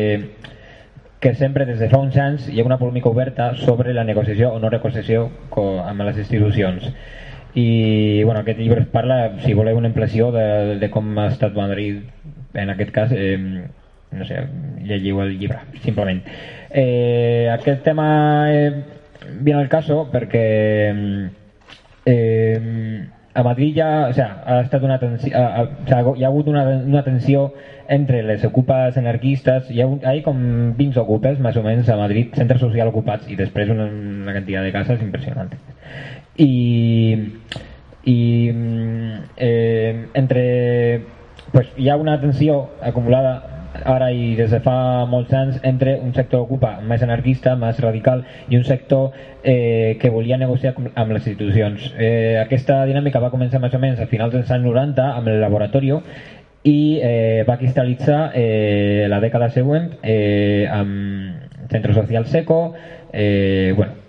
que 1.19 1.35
sempre 1.35 1.65
des 1.65 1.79
de 1.79 1.87
fa 1.87 2.01
uns 2.03 2.17
anys 2.19 2.49
hi 2.51 2.59
ha 2.59 2.67
una 2.67 2.79
polèmica 2.81 3.09
oberta 3.13 3.53
sobre 3.55 3.93
la 3.95 4.03
negociació 4.03 4.51
o 4.51 4.59
no 4.59 4.73
negociació 4.73 5.29
amb 5.55 6.03
les 6.03 6.19
institucions 6.25 6.89
i 7.55 8.23
bueno, 8.23 8.41
aquest 8.41 8.59
llibre 8.59 8.85
parla, 8.89 9.39
si 9.43 9.53
voleu 9.53 9.77
una 9.77 9.91
impressió 9.91 10.31
de, 10.33 10.79
de 10.81 10.89
com 10.89 11.11
ha 11.21 11.27
estat 11.29 11.53
Madrid 11.53 12.01
en 12.53 12.69
aquest 12.73 12.91
cas 12.93 13.13
eh, 13.13 13.37
no 14.13 14.25
sé, 14.25 14.47
llegiu 14.85 15.21
el 15.21 15.37
llibre 15.39 15.59
simplement. 15.83 16.21
Eh, 16.69 17.49
aquest 17.51 17.83
tema 17.83 18.51
eh, 18.51 18.83
viene 19.39 19.61
al 19.61 19.69
caso 19.69 20.07
perquè 20.11 20.45
eh, 22.05 23.07
a 23.33 23.43
Madrid 23.43 23.75
ja 23.75 24.07
o 24.09 24.13
sea, 24.13 24.43
ha 24.45 24.61
estat 24.61 24.83
una 24.83 24.99
tensió, 24.99 25.37
ha, 25.37 25.63
o 25.63 25.87
sea, 25.87 26.01
hi 26.15 26.23
ha 26.23 26.27
hagut 26.27 26.47
una, 26.47 26.65
una 26.69 27.03
tensió 27.03 27.53
entre 27.87 28.23
les 28.23 28.43
ocupes 28.45 28.97
anarquistes 28.97 29.69
hi 29.71 29.81
ha, 29.81 29.87
hi 29.87 30.19
ha 30.19 30.25
com 30.25 30.37
20 30.77 30.99
ocupes 31.01 31.39
més 31.39 31.57
o 31.57 31.63
menys 31.65 31.89
a 31.89 31.97
Madrid, 31.99 32.33
centres 32.37 32.61
socials 32.61 32.93
ocupats 32.93 33.29
i 33.29 33.37
després 33.39 33.73
una, 33.73 33.89
una 33.89 34.35
quantitat 34.37 34.69
de 34.69 34.75
cases 34.75 35.01
impressionant 35.01 35.53
i, 36.37 37.15
i 38.05 38.19
eh, 39.37 40.07
entre 40.13 40.43
pues, 41.51 41.67
hi 41.77 41.89
ha 41.89 41.97
una 41.97 42.19
tensió 42.21 42.69
acumulada 42.81 43.53
ara 43.83 44.11
i 44.13 44.35
des 44.37 44.51
de 44.53 44.59
fa 44.63 45.05
molts 45.09 45.33
anys 45.33 45.57
entre 45.65 45.95
un 46.01 46.13
sector 46.13 46.43
ocupa 46.45 46.75
més 46.85 47.01
anarquista, 47.03 47.55
més 47.59 47.79
radical 47.81 48.23
i 48.49 48.57
un 48.57 48.63
sector 48.67 49.11
eh, 49.43 49.97
que 50.01 50.11
volia 50.13 50.37
negociar 50.37 50.75
amb 50.77 51.11
les 51.11 51.25
institucions. 51.27 51.89
Eh, 51.97 52.37
aquesta 52.41 52.83
dinàmica 52.89 53.21
va 53.23 53.31
començar 53.33 53.61
més 53.61 53.73
o 53.73 53.81
menys 53.81 53.99
a 53.99 54.07
finals 54.11 54.33
dels 54.33 54.51
anys 54.51 54.67
90 54.69 55.09
amb 55.17 55.33
el 55.33 55.41
laboratori 55.41 55.91
i 56.63 56.77
eh, 57.03 57.43
va 57.47 57.57
cristal·litzar 57.59 58.31
eh, 58.39 59.07
la 59.11 59.19
dècada 59.19 59.49
següent 59.51 59.89
eh, 60.01 60.69
amb 60.71 61.67
Centro 61.73 61.93
Social 61.93 62.25
Seco, 62.27 62.73
eh, 63.11 63.73
bueno, 63.75 64.02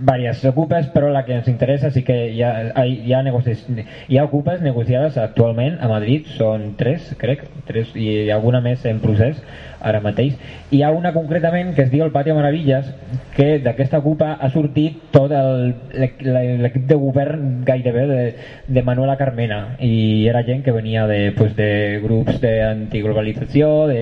varias 0.00 0.44
ocupes, 0.44 0.86
però 0.88 1.10
la 1.10 1.24
que 1.24 1.34
ens 1.34 1.48
interessa 1.48 1.90
sí 1.90 2.02
que 2.02 2.16
hi 2.32 2.42
ha, 2.42 2.72
hi 2.84 3.12
ha, 3.12 3.22
negocis... 3.22 3.66
hi 4.08 4.18
ha 4.18 4.24
ocupes 4.24 4.60
negociades 4.64 5.18
actualment 5.20 5.78
a 5.80 5.88
Madrid, 5.88 6.26
són 6.36 6.74
tres, 6.80 7.12
crec, 7.20 7.44
tres, 7.68 7.92
i 7.94 8.30
alguna 8.30 8.62
més 8.64 8.84
en 8.88 9.00
procés 9.04 9.40
ara 9.80 10.00
mateix. 10.04 10.36
Hi 10.70 10.82
ha 10.82 10.90
una 10.92 11.12
concretament 11.12 11.74
que 11.76 11.84
es 11.86 11.90
diu 11.92 12.04
el 12.04 12.12
Patio 12.12 12.34
Maravillas, 12.36 12.88
que 13.36 13.58
d'aquesta 13.64 14.00
ocupa 14.00 14.32
ha 14.40 14.50
sortit 14.52 15.10
tot 15.12 15.32
l'equip 15.32 16.86
de 16.88 17.00
govern 17.00 17.64
gairebé 17.68 18.06
de, 18.08 18.22
de 18.68 18.82
Manuela 18.86 19.18
Carmena, 19.20 19.76
i 19.80 20.26
era 20.28 20.44
gent 20.48 20.64
que 20.64 20.76
venia 20.76 21.06
de, 21.10 21.32
pues, 21.36 21.54
de 21.56 22.00
grups 22.02 22.40
d'antiglobalització, 22.40 23.86
de 23.90 24.00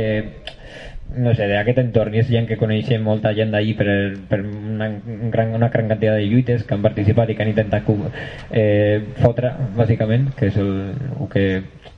no 1.16 1.32
sé, 1.34 1.46
d'aquest 1.48 1.80
entorn 1.80 2.14
i 2.14 2.20
és 2.20 2.28
gent 2.28 2.46
que 2.48 2.58
coneixem 2.60 3.02
molta 3.04 3.32
gent 3.36 3.50
d'ahir 3.54 3.74
per, 3.78 3.88
per 4.28 4.40
una, 4.44 4.90
gran, 5.32 5.54
una 5.56 5.70
gran 5.72 5.88
quantitat 5.88 6.18
de 6.18 6.26
lluites 6.28 6.64
que 6.64 6.76
han 6.76 6.84
participat 6.84 7.30
i 7.30 7.36
que 7.36 7.44
han 7.44 7.52
intentat 7.54 7.88
eh, 8.52 9.00
fotre 9.22 9.54
bàsicament 9.76 10.28
que 10.36 10.50
és 10.52 10.60
el, 10.60 10.70
el, 11.16 11.26
que, 11.32 11.46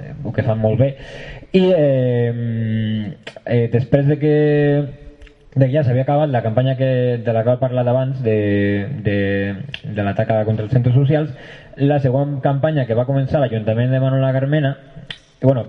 el 0.07 0.33
que 0.37 0.47
fan 0.47 0.63
molt 0.63 0.79
bé. 0.81 0.95
I 1.53 1.65
eh, 1.75 3.13
eh, 3.45 3.67
després 3.73 4.07
de 4.07 4.19
que 4.23 4.35
de 5.51 5.67
que 5.67 5.73
ja 5.73 5.83
s'havia 5.83 6.05
acabat 6.07 6.31
la 6.31 6.45
campanya 6.45 6.77
que, 6.79 7.19
de 7.19 7.33
la 7.35 7.43
que 7.43 7.51
va 7.51 7.59
parlar 7.59 7.83
abans 7.89 8.23
de, 8.23 8.87
de, 9.03 9.19
de 9.83 10.03
l'atac 10.07 10.31
contra 10.47 10.65
els 10.65 10.73
centres 10.73 10.95
socials 10.95 11.33
la 11.77 11.99
següent 11.99 12.39
campanya 12.45 12.87
que 12.87 12.95
va 12.95 13.09
començar 13.09 13.41
l'Ajuntament 13.43 13.91
de 13.91 13.99
Manuela 13.99 14.31
Carmena 14.33 14.77
bueno, 15.43 15.67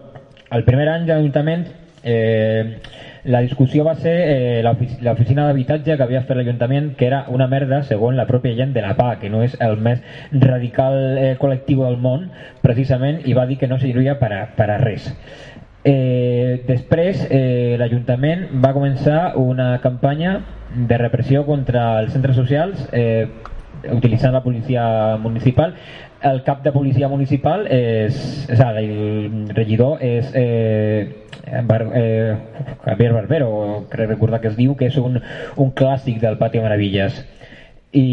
el 0.51 0.63
primer 0.69 0.87
any 0.87 1.07
de 1.07 1.15
l'Ajuntament 1.15 1.65
eh, 2.03 2.77
la 3.23 3.41
discussió 3.41 3.83
va 3.85 3.93
ser 3.95 4.13
eh, 4.13 4.63
l'oficina 4.63 5.45
d'habitatge 5.45 5.95
que 5.97 6.03
havia 6.03 6.23
fet 6.25 6.37
l'Ajuntament, 6.37 6.91
que 6.97 7.05
era 7.05 7.25
una 7.29 7.47
merda 7.47 7.83
segons 7.85 8.17
la 8.17 8.25
pròpia 8.29 8.55
gent 8.57 8.73
de 8.73 8.81
la 8.81 8.95
PA, 8.97 9.15
que 9.21 9.29
no 9.29 9.43
és 9.45 9.55
el 9.61 9.77
més 9.77 10.01
radical 10.31 10.97
eh, 11.17 11.35
col·lectiu 11.41 11.85
del 11.85 11.99
món, 12.01 12.29
precisament, 12.65 13.21
i 13.25 13.37
va 13.37 13.45
dir 13.45 13.59
que 13.61 13.69
no 13.69 13.79
serviria 13.79 14.17
per 14.19 14.31
a, 14.33 14.41
per 14.57 14.69
a 14.71 14.79
res. 14.81 15.11
Eh, 15.85 16.61
després 16.67 17.25
eh, 17.29 17.77
l'Ajuntament 17.81 18.47
va 18.61 18.73
començar 18.73 19.33
una 19.41 19.73
campanya 19.81 20.39
de 20.75 20.97
repressió 21.01 21.45
contra 21.45 21.99
els 22.01 22.13
centres 22.13 22.37
socials 22.37 22.85
eh, 22.93 23.27
utilitzant 23.89 24.33
la 24.33 24.43
policia 24.45 25.17
municipal 25.17 25.73
el 26.21 26.43
cap 26.43 26.61
de 26.63 26.71
policia 26.71 27.07
municipal 27.09 27.65
és, 27.65 28.45
és 28.45 28.61
el 28.61 29.47
regidor 29.57 29.97
és 30.05 30.29
eh, 30.37 31.30
Bar, 31.67 31.83
eh, 31.93 32.35
Javier 32.85 33.11
Barbero 33.13 33.85
crec 33.91 34.09
recordar 34.09 34.41
que 34.41 34.51
es 34.51 34.57
diu 34.57 34.75
que 34.79 34.87
és 34.87 34.97
un, 34.97 35.19
un 35.57 35.71
clàssic 35.75 36.21
del 36.23 36.37
Pati 36.39 36.63
Maravillas 36.63 37.19
i, 37.91 38.07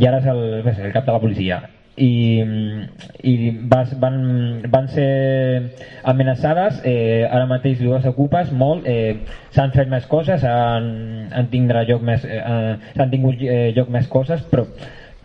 i 0.00 0.06
ara 0.08 0.20
és 0.22 0.28
el, 0.32 0.44
el 0.64 0.92
cap 0.94 1.04
de 1.04 1.12
la 1.12 1.20
policia. 1.22 1.62
I, 1.94 2.42
i 3.22 3.34
vas, 3.70 3.92
van, 4.02 4.16
van 4.66 4.88
ser 4.90 5.10
amenaçades 6.10 6.80
eh, 6.82 7.22
ara 7.28 7.46
mateix 7.46 7.78
dues 7.78 8.08
ocupes 8.10 8.50
molt 8.50 8.88
eh, 8.90 9.20
s'han 9.54 9.70
fet 9.76 9.92
més 9.92 10.08
coses 10.10 10.42
han, 10.42 10.88
han, 11.30 11.46
tindrà 11.52 11.84
lloc 11.86 12.02
més, 12.02 12.26
eh, 12.26 12.74
s'han 12.96 13.14
tingut 13.14 13.38
eh, 13.46 13.70
lloc 13.76 13.94
més 13.94 14.10
coses 14.10 14.42
però 14.50 14.66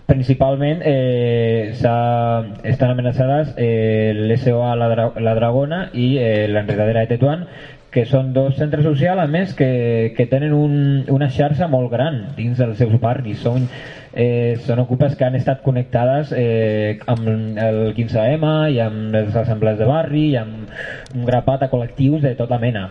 principalment 0.10 0.82
eh, 0.84 1.72
estan 1.72 2.90
amenaçades 2.90 3.54
eh, 3.58 4.12
l'SOA 4.18 4.74
la, 4.76 4.90
Dra 4.92 5.12
la 5.22 5.36
Dragona 5.38 5.84
i 5.94 6.16
eh, 6.18 6.48
l'enredadera 6.50 7.06
de 7.06 7.14
Tetuán 7.14 7.46
que 7.94 8.04
són 8.06 8.34
dos 8.34 8.58
centres 8.60 8.86
socials 8.86 9.22
a 9.24 9.28
més 9.30 9.56
que, 9.58 10.14
que 10.18 10.28
tenen 10.30 10.54
un, 10.54 10.76
una 11.10 11.30
xarxa 11.34 11.70
molt 11.72 11.90
gran 11.94 12.20
dins 12.38 12.60
dels 12.62 12.78
seus 12.78 12.94
barris. 13.02 13.42
Són, 13.42 13.66
eh, 14.14 14.60
són 14.66 14.84
ocupes 14.84 15.16
que 15.18 15.26
han 15.26 15.38
estat 15.40 15.64
connectades 15.66 16.34
eh, 16.38 17.00
amb 17.10 17.30
el 17.66 17.82
15M 17.98 18.54
i 18.76 18.80
amb 18.86 19.16
les 19.16 19.36
assemblees 19.42 19.82
de 19.82 19.90
barri 19.90 20.28
i 20.36 20.38
amb 20.38 20.70
un 21.16 21.26
grapat 21.26 21.66
de 21.66 21.72
col·lectius 21.74 22.22
de 22.28 22.36
tota 22.38 22.62
mena. 22.62 22.90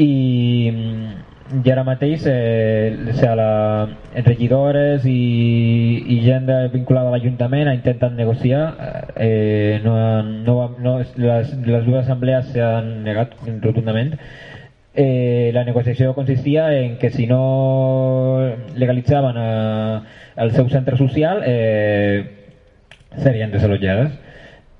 I 0.00 0.12
i 1.54 1.70
ara 1.70 1.84
mateix 1.86 2.24
eh, 2.26 2.96
la, 3.38 3.88
regidores 4.26 5.04
i, 5.06 6.02
i 6.14 6.18
gent 6.24 6.50
vinculada 6.72 7.10
a 7.10 7.14
l'Ajuntament 7.14 7.70
intenten 7.70 8.16
negociar 8.18 8.62
eh, 9.14 9.80
no, 9.84 9.94
no, 10.22 10.56
no, 10.82 10.98
les, 10.98 11.54
les 11.54 11.86
dues 11.86 12.02
assemblees 12.02 12.50
s'han 12.52 12.90
negat 13.06 13.38
rotundament. 13.62 14.16
Eh, 14.96 15.50
la 15.52 15.62
negociació 15.64 16.14
consistia 16.16 16.70
en 16.72 16.96
que 16.98 17.10
si 17.12 17.26
no 17.28 17.40
legalitzaven 18.74 19.36
eh, 19.36 19.98
el 20.42 20.54
seu 20.56 20.70
centre 20.72 20.96
social 20.96 21.42
eh, 21.44 22.24
serien 23.22 23.52
desalotjades 23.52 24.16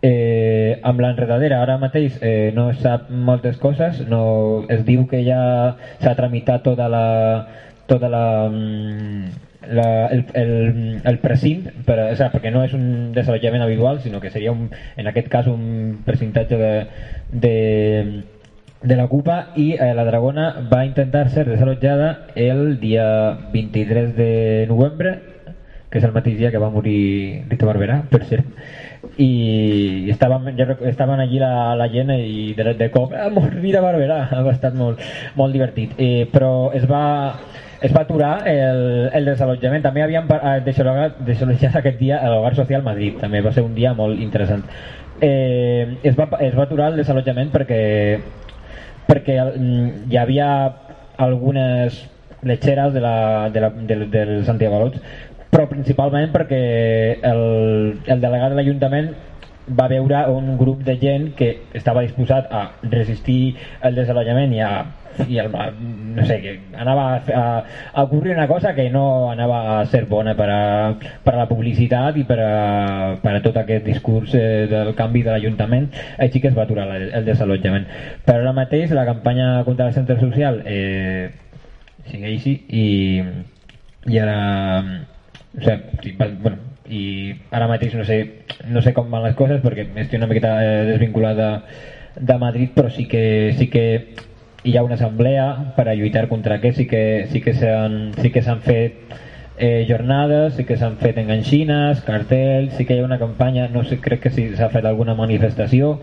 Eh, 0.04 0.78
amb 0.84 1.00
l'enredadera 1.00 1.62
ara 1.64 1.78
mateix 1.80 2.18
eh, 2.20 2.52
no 2.54 2.68
sap 2.76 3.08
moltes 3.08 3.56
coses, 3.56 4.02
no, 4.10 4.66
es 4.68 4.84
diu 4.84 5.06
que 5.08 5.22
ja 5.24 5.40
s'ha 6.02 6.12
tramitat 6.18 6.62
tota 6.66 6.86
la, 6.92 7.06
tota 7.88 8.10
la, 8.12 8.26
mm, 8.50 9.46
la, 9.72 10.06
el, 10.12 10.24
el, 10.34 11.00
el 11.02 11.18
precint, 11.24 11.64
per, 11.86 11.98
o 12.04 12.14
sigui, 12.14 12.30
perquè 12.34 12.52
no 12.52 12.62
és 12.66 12.76
un 12.76 13.12
desallotjament 13.16 13.64
habitual, 13.64 14.00
sinó 14.04 14.20
que 14.20 14.30
seria 14.30 14.52
un, 14.52 14.68
en 14.96 15.08
aquest 15.10 15.30
cas 15.32 15.48
un 15.50 16.02
precintatge 16.04 16.60
de, 16.60 16.72
de, 17.32 17.54
de 18.82 18.96
la 19.00 19.08
CUPA 19.08 19.38
i 19.56 19.70
eh, 19.74 19.92
la 19.96 20.04
Dragona 20.04 20.50
va 20.72 20.84
intentar 20.86 21.30
ser 21.30 21.48
desallotjada 21.48 22.28
el 22.34 22.78
dia 22.80 23.06
23 23.54 24.12
de 24.16 24.66
novembre, 24.68 25.16
que 25.90 26.02
és 26.02 26.04
el 26.04 26.12
mateix 26.12 26.36
dia 26.36 26.50
que 26.52 26.60
va 26.60 26.70
morir 26.74 27.46
Rita 27.48 27.66
Barberà, 27.66 28.02
per 28.10 28.26
cert 28.28 28.44
i 29.22 30.10
estàvem, 30.12 30.50
ja 30.58 30.66
estaven 30.90 31.20
allí 31.22 31.38
la, 31.40 31.74
la 31.78 31.86
gent 31.92 32.12
i 32.16 32.52
de, 32.56 32.74
de 32.76 32.88
cop 32.92 33.14
ah, 33.16 33.30
Vida 33.62 33.80
Barberà, 33.84 34.22
ha 34.36 34.42
estat 34.52 34.76
molt, 34.76 35.00
molt 35.38 35.56
divertit. 35.56 35.94
Eh, 35.98 36.26
però 36.32 36.72
es 36.76 36.84
va 36.90 37.04
es 37.80 37.92
va 37.92 38.02
aturar 38.02 38.48
el, 38.48 39.10
el 39.14 39.28
desallotjament. 39.30 39.84
També 39.84 40.02
havíem 40.04 40.28
eh, 40.32 40.58
desallotjat 40.64 41.76
aquest 41.80 42.00
dia 42.00 42.20
a 42.20 42.32
l'Hogar 42.32 42.54
Social 42.56 42.84
Madrid. 42.84 43.18
També 43.20 43.42
va 43.44 43.52
ser 43.52 43.64
un 43.66 43.74
dia 43.76 43.92
molt 43.94 44.20
interessant. 44.20 44.64
Eh, 45.20 45.96
es, 46.02 46.16
va, 46.16 46.28
es 46.44 46.56
va 46.56 46.66
aturar 46.66 46.90
el 46.92 47.00
desallotjament 47.00 47.52
perquè 47.54 47.80
perquè 49.06 49.38
mm, 49.38 50.10
hi 50.10 50.18
havia 50.20 50.48
algunes 51.16 52.02
letxeres 52.46 52.92
de 52.92 53.00
la, 53.00 53.48
de 53.50 53.60
la, 53.60 53.70
de, 53.70 53.96
dels 54.12 54.48
antiavalots 54.48 55.00
però 55.50 55.68
principalment 55.70 56.32
perquè 56.34 56.60
el, 57.22 57.42
el 58.04 58.20
delegat 58.20 58.52
de 58.52 58.60
l'Ajuntament 58.60 59.10
va 59.78 59.88
veure 59.90 60.20
un 60.30 60.54
grup 60.58 60.84
de 60.86 60.94
gent 61.00 61.32
que 61.38 61.50
estava 61.74 62.04
disposat 62.06 62.52
a 62.54 62.68
resistir 62.86 63.56
el 63.82 63.98
desallotjament 63.98 64.54
i 64.54 64.62
a 64.62 64.70
i 65.28 65.38
el, 65.38 65.50
no 66.14 66.24
sé, 66.26 66.40
que 66.42 66.52
anava 66.76 67.06
a, 67.16 67.44
a, 67.94 68.02
ocurrir 68.02 68.34
una 68.34 68.46
cosa 68.48 68.74
que 68.74 68.90
no 68.90 69.30
anava 69.30 69.80
a 69.80 69.86
ser 69.86 70.04
bona 70.10 70.34
per 70.36 70.48
a, 70.50 70.60
per 71.24 71.34
a 71.34 71.38
la 71.38 71.48
publicitat 71.48 72.18
i 72.20 72.24
per 72.28 72.38
a, 72.42 73.16
per 73.22 73.34
a 73.38 73.40
tot 73.44 73.56
aquest 73.62 73.86
discurs 73.86 74.34
eh, 74.36 74.66
del 74.70 74.92
canvi 74.98 75.24
de 75.24 75.32
l'Ajuntament. 75.32 75.88
Així 76.18 76.40
que 76.40 76.52
es 76.52 76.56
va 76.58 76.66
aturar 76.66 76.88
el, 76.96 77.08
el 77.16 77.24
desallotjament. 77.28 77.88
Però 78.26 78.42
ara 78.42 78.54
mateix 78.56 78.92
la 78.96 79.06
campanya 79.08 79.64
contra 79.64 79.88
el 79.88 79.96
centre 79.96 80.18
social 80.20 80.62
eh, 80.66 81.30
segueix 82.10 82.46
i, 82.52 82.86
i 84.06 84.18
ara 84.20 84.38
o 85.56 85.64
sigui, 85.64 86.16
bueno, 86.42 86.56
i 86.88 87.34
ara 87.50 87.66
mateix 87.70 87.94
no 87.94 88.04
sé, 88.04 88.18
no 88.68 88.82
sé 88.82 88.92
com 88.94 89.10
van 89.10 89.24
les 89.26 89.36
coses 89.38 89.62
perquè 89.64 89.86
estic 90.02 90.20
una 90.20 90.30
miqueta 90.30 90.56
eh, 90.62 90.84
desvinculat 90.92 91.36
de, 91.38 91.50
de 92.20 92.38
Madrid 92.38 92.72
però 92.74 92.90
sí 92.90 93.06
que, 93.10 93.54
sí 93.58 93.68
que 93.72 93.86
hi 94.66 94.76
ha 94.76 94.82
una 94.82 94.94
assemblea 94.94 95.74
per 95.76 95.88
a 95.88 95.94
lluitar 95.94 96.26
contra 96.28 96.56
aquest 96.56 96.78
sí 96.82 96.86
que 96.90 97.26
sí 97.32 97.40
que 97.40 97.54
s'han 97.54 98.12
sí 98.20 98.30
que 98.30 98.42
fet 98.42 99.16
eh, 99.58 99.86
jornades, 99.88 100.54
sí 100.54 100.64
que 100.64 100.76
s'han 100.76 100.98
fet 101.00 101.18
enganxines, 101.18 102.02
cartells, 102.04 102.74
sí 102.76 102.84
que 102.84 102.96
hi 102.96 103.00
ha 103.00 103.08
una 103.08 103.18
campanya, 103.18 103.68
no 103.72 103.84
sé, 103.84 103.98
crec 104.00 104.26
que 104.26 104.30
sí 104.30 104.50
s'ha 104.56 104.68
fet 104.68 104.84
alguna 104.84 105.14
manifestació, 105.14 106.00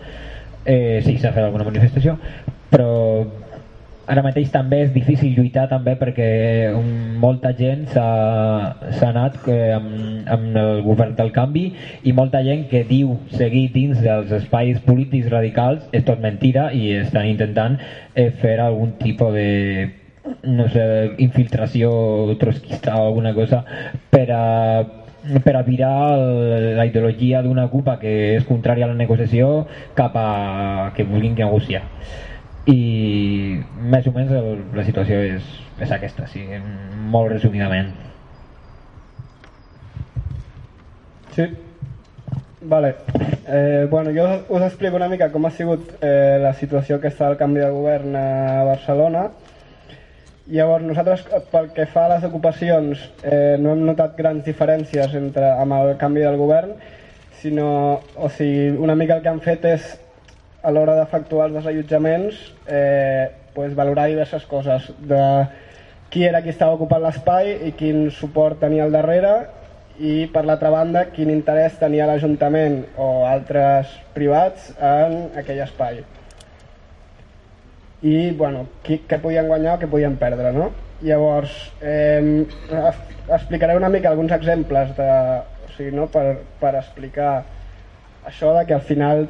eh, 0.66 1.02
sí 1.06 1.18
s'ha 1.20 1.34
fet 1.36 1.44
alguna 1.44 1.68
manifestació, 1.68 2.18
però 2.72 2.90
ara 4.06 4.24
mateix 4.26 4.50
també 4.52 4.82
és 4.84 4.92
difícil 4.92 5.32
lluitar 5.38 5.68
també 5.72 5.94
perquè 6.00 6.28
molta 7.24 7.54
gent 7.56 7.86
s'ha 7.94 9.08
anat 9.08 9.38
eh, 9.48 9.72
amb, 9.78 10.28
amb 10.36 10.58
el 10.60 10.82
govern 10.84 11.16
del 11.16 11.32
canvi 11.36 11.66
i 12.04 12.14
molta 12.16 12.44
gent 12.44 12.66
que 12.72 12.84
diu 12.90 13.16
seguir 13.32 13.70
dins 13.76 14.02
dels 14.04 14.32
espais 14.40 14.82
polítics 14.88 15.30
radicals 15.32 15.88
és 15.92 16.04
tot 16.08 16.20
mentira 16.20 16.72
i 16.76 16.92
estan 17.00 17.30
intentant 17.32 17.80
eh, 18.16 18.30
fer 18.44 18.58
algun 18.60 18.98
tipus 19.00 19.32
de 19.38 19.48
no 20.48 20.68
sé, 20.72 20.84
infiltració 21.24 22.36
trotskista 22.40 22.98
o 23.00 23.08
alguna 23.08 23.34
cosa 23.34 23.64
per 24.12 24.28
a 24.32 24.44
per 25.44 25.56
a 25.56 25.64
virar 25.64 26.18
la 26.76 26.86
ideologia 26.86 27.42
d'una 27.42 27.70
cupa 27.72 27.96
que 28.00 28.36
és 28.36 28.44
contrària 28.44 28.84
a 28.84 28.92
la 28.92 29.00
negociació 29.00 29.66
cap 29.96 30.18
a 30.20 30.92
que 30.98 31.08
vulguin 31.08 31.38
negociar 31.40 31.86
i 32.70 33.60
més 33.92 34.08
o 34.08 34.14
menys 34.16 34.32
el, 34.38 34.64
la 34.76 34.86
situació 34.88 35.20
és, 35.36 35.48
és 35.84 35.92
aquesta, 35.92 36.28
sí, 36.32 36.46
molt 37.12 37.34
resumidament. 37.34 37.92
Sí. 41.34 41.50
Vale. 42.64 42.96
Eh, 43.48 43.88
bueno, 43.92 44.12
jo 44.16 44.56
us 44.56 44.62
explico 44.62 44.96
una 44.96 45.10
mica 45.10 45.28
com 45.34 45.46
ha 45.46 45.52
sigut 45.52 45.90
eh, 46.00 46.40
la 46.40 46.54
situació 46.56 47.02
que 47.02 47.10
està 47.12 47.28
al 47.28 47.36
canvi 47.36 47.60
de 47.60 47.72
govern 47.74 48.16
a 48.16 48.64
Barcelona. 48.70 49.26
Llavors, 50.48 50.86
nosaltres, 50.88 51.26
pel 51.52 51.70
que 51.76 51.88
fa 51.88 52.06
a 52.06 52.14
les 52.16 52.24
ocupacions, 52.28 53.04
eh, 53.24 53.56
no 53.60 53.74
hem 53.74 53.84
notat 53.88 54.16
grans 54.16 54.44
diferències 54.48 55.16
entre, 55.20 55.52
amb 55.60 55.76
el 55.76 55.94
canvi 56.00 56.24
del 56.24 56.40
govern, 56.40 56.76
sinó, 57.42 58.00
o 58.16 58.30
sigui, 58.32 58.72
una 58.80 58.96
mica 58.96 59.18
el 59.18 59.24
que 59.24 59.32
han 59.32 59.44
fet 59.44 59.68
és 59.68 59.88
a 60.64 60.72
l'hora 60.72 60.96
d'efectuar 60.96 61.50
els 61.50 61.58
desallotjaments 61.60 62.40
eh, 62.68 63.28
pues, 63.54 63.76
valorar 63.76 64.08
diverses 64.08 64.46
coses 64.48 64.88
de 65.00 65.22
qui 66.14 66.24
era 66.24 66.42
qui 66.46 66.54
estava 66.54 66.78
ocupant 66.78 67.04
l'espai 67.04 67.52
i 67.68 67.74
quin 67.78 68.08
suport 68.14 68.62
tenia 68.64 68.86
al 68.86 68.96
darrere 68.96 69.34
i 70.00 70.26
per 70.34 70.46
l'altra 70.48 70.72
banda 70.74 71.06
quin 71.14 71.30
interès 71.34 71.76
tenia 71.82 72.08
l'Ajuntament 72.10 72.80
o 72.98 73.26
altres 73.30 73.92
privats 74.16 74.72
en 74.80 75.36
aquell 75.42 75.62
espai 75.66 76.02
i 78.04 78.32
bueno, 78.36 78.66
qui, 78.84 79.00
què 79.08 79.20
podien 79.22 79.48
guanyar 79.48 79.78
o 79.78 79.82
què 79.84 79.90
podien 79.92 80.16
perdre 80.22 80.52
no? 80.56 80.72
llavors 81.04 81.54
eh, 81.82 82.46
explicaré 83.28 83.76
una 83.76 83.92
mica 83.92 84.10
alguns 84.10 84.32
exemples 84.32 84.96
de, 84.98 85.10
o 85.68 85.74
sigui, 85.76 85.92
no? 85.96 86.08
per, 86.12 86.40
per 86.60 86.78
explicar 86.80 87.34
això 88.28 88.54
de 88.58 88.66
que 88.68 88.78
al 88.78 88.86
final 88.88 89.28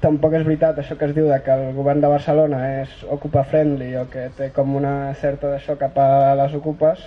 tampoc 0.00 0.34
és 0.38 0.44
veritat 0.46 0.78
això 0.80 0.96
que 0.96 1.08
es 1.10 1.14
diu 1.16 1.28
de 1.28 1.38
que 1.44 1.52
el 1.52 1.74
govern 1.76 2.00
de 2.00 2.08
Barcelona 2.08 2.60
és 2.80 2.92
ocupa 3.16 3.44
friendly 3.44 3.94
o 4.00 4.06
que 4.12 4.28
té 4.36 4.50
com 4.56 4.76
una 4.76 5.12
certa 5.20 5.50
d'això 5.52 5.76
cap 5.80 5.98
a 6.00 6.34
les 6.40 6.54
ocupes 6.56 7.04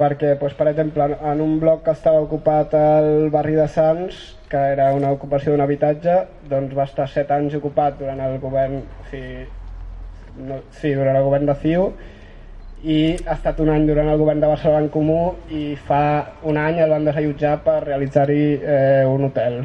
perquè, 0.00 0.34
doncs, 0.40 0.54
per 0.56 0.68
exemple, 0.70 1.06
en 1.32 1.40
un 1.44 1.58
bloc 1.60 1.82
que 1.84 1.92
estava 1.92 2.22
ocupat 2.24 2.72
al 2.78 3.28
barri 3.32 3.56
de 3.58 3.66
Sants, 3.68 4.20
que 4.48 4.60
era 4.72 4.88
una 4.96 5.10
ocupació 5.12 5.52
d'un 5.52 5.64
habitatge, 5.64 6.14
doncs 6.48 6.72
va 6.76 6.86
estar 6.88 7.08
set 7.12 7.30
anys 7.36 7.58
ocupat 7.58 7.98
durant 8.00 8.22
el 8.24 8.38
govern, 8.40 8.80
o 8.80 9.10
sigui, 9.10 9.44
no, 10.48 10.62
sí, 10.80 10.94
durant 10.96 11.20
el 11.20 11.28
govern 11.28 11.52
de 11.52 11.58
CiU, 11.60 11.90
i 12.80 12.98
ha 13.26 13.36
estat 13.36 13.60
un 13.60 13.68
any 13.68 13.84
durant 13.90 14.08
el 14.08 14.16
govern 14.16 14.40
de 14.40 14.48
Barcelona 14.48 14.86
en 14.86 14.90
Comú 14.94 15.20
i 15.52 15.74
fa 15.76 16.02
un 16.48 16.56
any 16.56 16.80
el 16.80 16.96
van 16.96 17.04
desallotjar 17.04 17.58
per 17.66 17.82
realitzar-hi 17.84 18.44
eh, 18.56 19.04
un 19.04 19.28
hotel. 19.28 19.60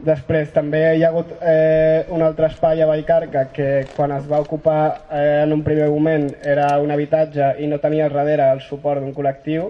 Després 0.00 0.48
també 0.54 0.80
hi 0.96 1.02
ha 1.04 1.10
hagut 1.10 1.34
eh, 1.44 2.06
un 2.14 2.22
altre 2.24 2.48
espai 2.48 2.80
a 2.80 2.86
Vallcarca 2.88 3.42
que 3.52 3.68
quan 3.96 4.14
es 4.16 4.24
va 4.30 4.40
ocupar 4.40 4.80
eh, 5.12 5.42
en 5.42 5.52
un 5.52 5.60
primer 5.66 5.90
moment 5.92 6.30
era 6.40 6.70
un 6.80 6.90
habitatge 6.94 7.50
i 7.60 7.68
no 7.68 7.78
tenia 7.82 8.08
darrere 8.08 8.46
el 8.54 8.62
suport 8.64 9.04
d'un 9.04 9.12
col·lectiu 9.12 9.68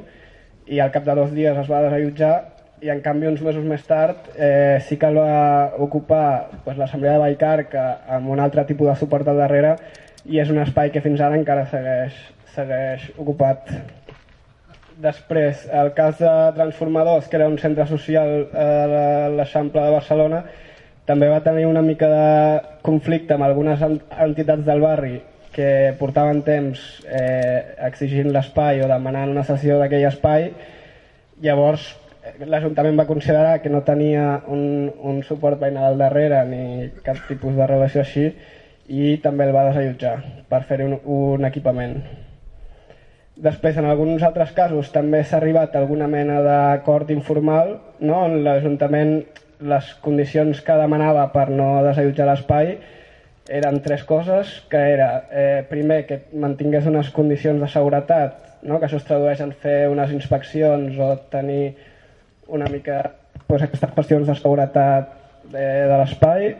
i 0.70 0.78
al 0.78 0.92
cap 0.94 1.08
de 1.08 1.16
dos 1.18 1.34
dies 1.34 1.58
es 1.58 1.70
va 1.70 1.82
desallotjar 1.82 2.34
i 2.80 2.92
en 2.94 3.02
canvi 3.02 3.26
uns 3.26 3.42
mesos 3.42 3.66
més 3.66 3.82
tard 3.88 4.30
eh, 4.36 4.78
sí 4.86 5.00
que 5.00 5.10
el 5.10 5.18
va 5.18 5.72
ocupar 5.82 6.28
pues, 6.64 6.78
l'Assemblea 6.78 7.18
de 7.18 7.24
Vallcarca 7.24 7.86
amb 8.18 8.30
un 8.30 8.40
altre 8.40 8.64
tipus 8.70 8.92
de 8.92 8.96
suport 9.02 9.28
al 9.28 9.42
darrere 9.42 9.74
i 10.30 10.38
és 10.38 10.50
un 10.52 10.62
espai 10.62 10.94
que 10.94 11.02
fins 11.02 11.20
ara 11.20 11.38
encara 11.40 11.66
segueix, 11.72 12.14
segueix 12.54 13.10
ocupat. 13.16 13.70
Després, 15.00 15.62
el 15.72 15.94
cas 15.96 16.18
de 16.20 16.30
Transformadors, 16.56 17.28
que 17.28 17.38
era 17.38 17.48
un 17.48 17.56
centre 17.58 17.86
social 17.88 18.50
a 18.52 18.66
l'Eixample 19.32 19.80
de 19.86 19.94
Barcelona, 19.94 20.42
també 21.08 21.30
va 21.30 21.40
tenir 21.46 21.64
una 21.66 21.82
mica 21.82 22.08
de 22.10 22.26
conflicte 22.86 23.34
amb 23.34 23.46
algunes 23.46 23.80
entitats 23.82 24.66
del 24.66 24.84
barri 24.84 25.14
que 25.54 25.70
portaven 25.98 26.42
temps 26.46 26.82
eh, 27.08 27.74
exigint 27.88 28.30
l'espai 28.34 28.84
o 28.84 28.90
demanant 28.90 29.32
una 29.32 29.46
sessió 29.48 29.80
d'aquell 29.80 30.06
espai. 30.10 30.50
Llavors, 31.42 31.88
l'Ajuntament 32.46 33.00
va 33.00 33.08
considerar 33.08 33.58
que 33.64 33.72
no 33.72 33.82
tenia 33.86 34.42
un, 34.52 34.90
un 35.00 35.22
suport 35.26 35.58
veïnal 35.60 35.90
al 35.90 36.02
darrere 36.04 36.44
ni 36.46 36.90
cap 37.06 37.24
tipus 37.28 37.56
de 37.56 37.66
relació 37.66 38.04
així 38.04 38.28
i 38.90 39.16
també 39.24 39.48
el 39.48 39.56
va 39.56 39.70
desallotjar 39.70 40.16
per 40.50 40.66
fer 40.68 40.84
un, 40.86 40.98
un 41.04 41.48
equipament. 41.48 42.02
Després, 43.40 43.78
en 43.80 43.86
alguns 43.88 44.22
altres 44.26 44.50
casos, 44.52 44.90
també 44.92 45.22
s'ha 45.24 45.38
arribat 45.38 45.72
a 45.72 45.80
alguna 45.80 46.06
mena 46.12 46.42
d'acord 46.44 47.08
informal, 47.14 47.78
no? 48.04 48.18
on 48.26 48.42
l'Ajuntament, 48.44 49.14
les 49.60 49.92
condicions 50.04 50.60
que 50.64 50.76
demanava 50.76 51.26
per 51.32 51.46
no 51.52 51.68
desallotjar 51.84 52.26
l'espai 52.28 52.74
eren 53.50 53.80
tres 53.84 54.04
coses, 54.08 54.52
que 54.70 54.80
era, 54.92 55.08
eh, 55.32 55.64
primer, 55.68 56.04
que 56.06 56.20
mantingués 56.36 56.86
unes 56.86 57.08
condicions 57.16 57.60
de 57.60 57.68
seguretat, 57.68 58.60
no? 58.62 58.78
que 58.78 58.86
això 58.88 59.00
es 59.00 59.08
tradueix 59.08 59.40
en 59.40 59.52
fer 59.64 59.88
unes 59.88 60.12
inspeccions 60.12 61.00
o 61.00 61.14
tenir 61.32 61.74
una 62.48 62.68
mica 62.68 63.02
pues, 63.46 63.62
aquestes 63.62 63.96
qüestions 63.96 64.28
de 64.28 64.36
seguretat 64.36 65.16
eh, 65.54 65.88
de 65.88 65.96
l'espai, 65.96 66.52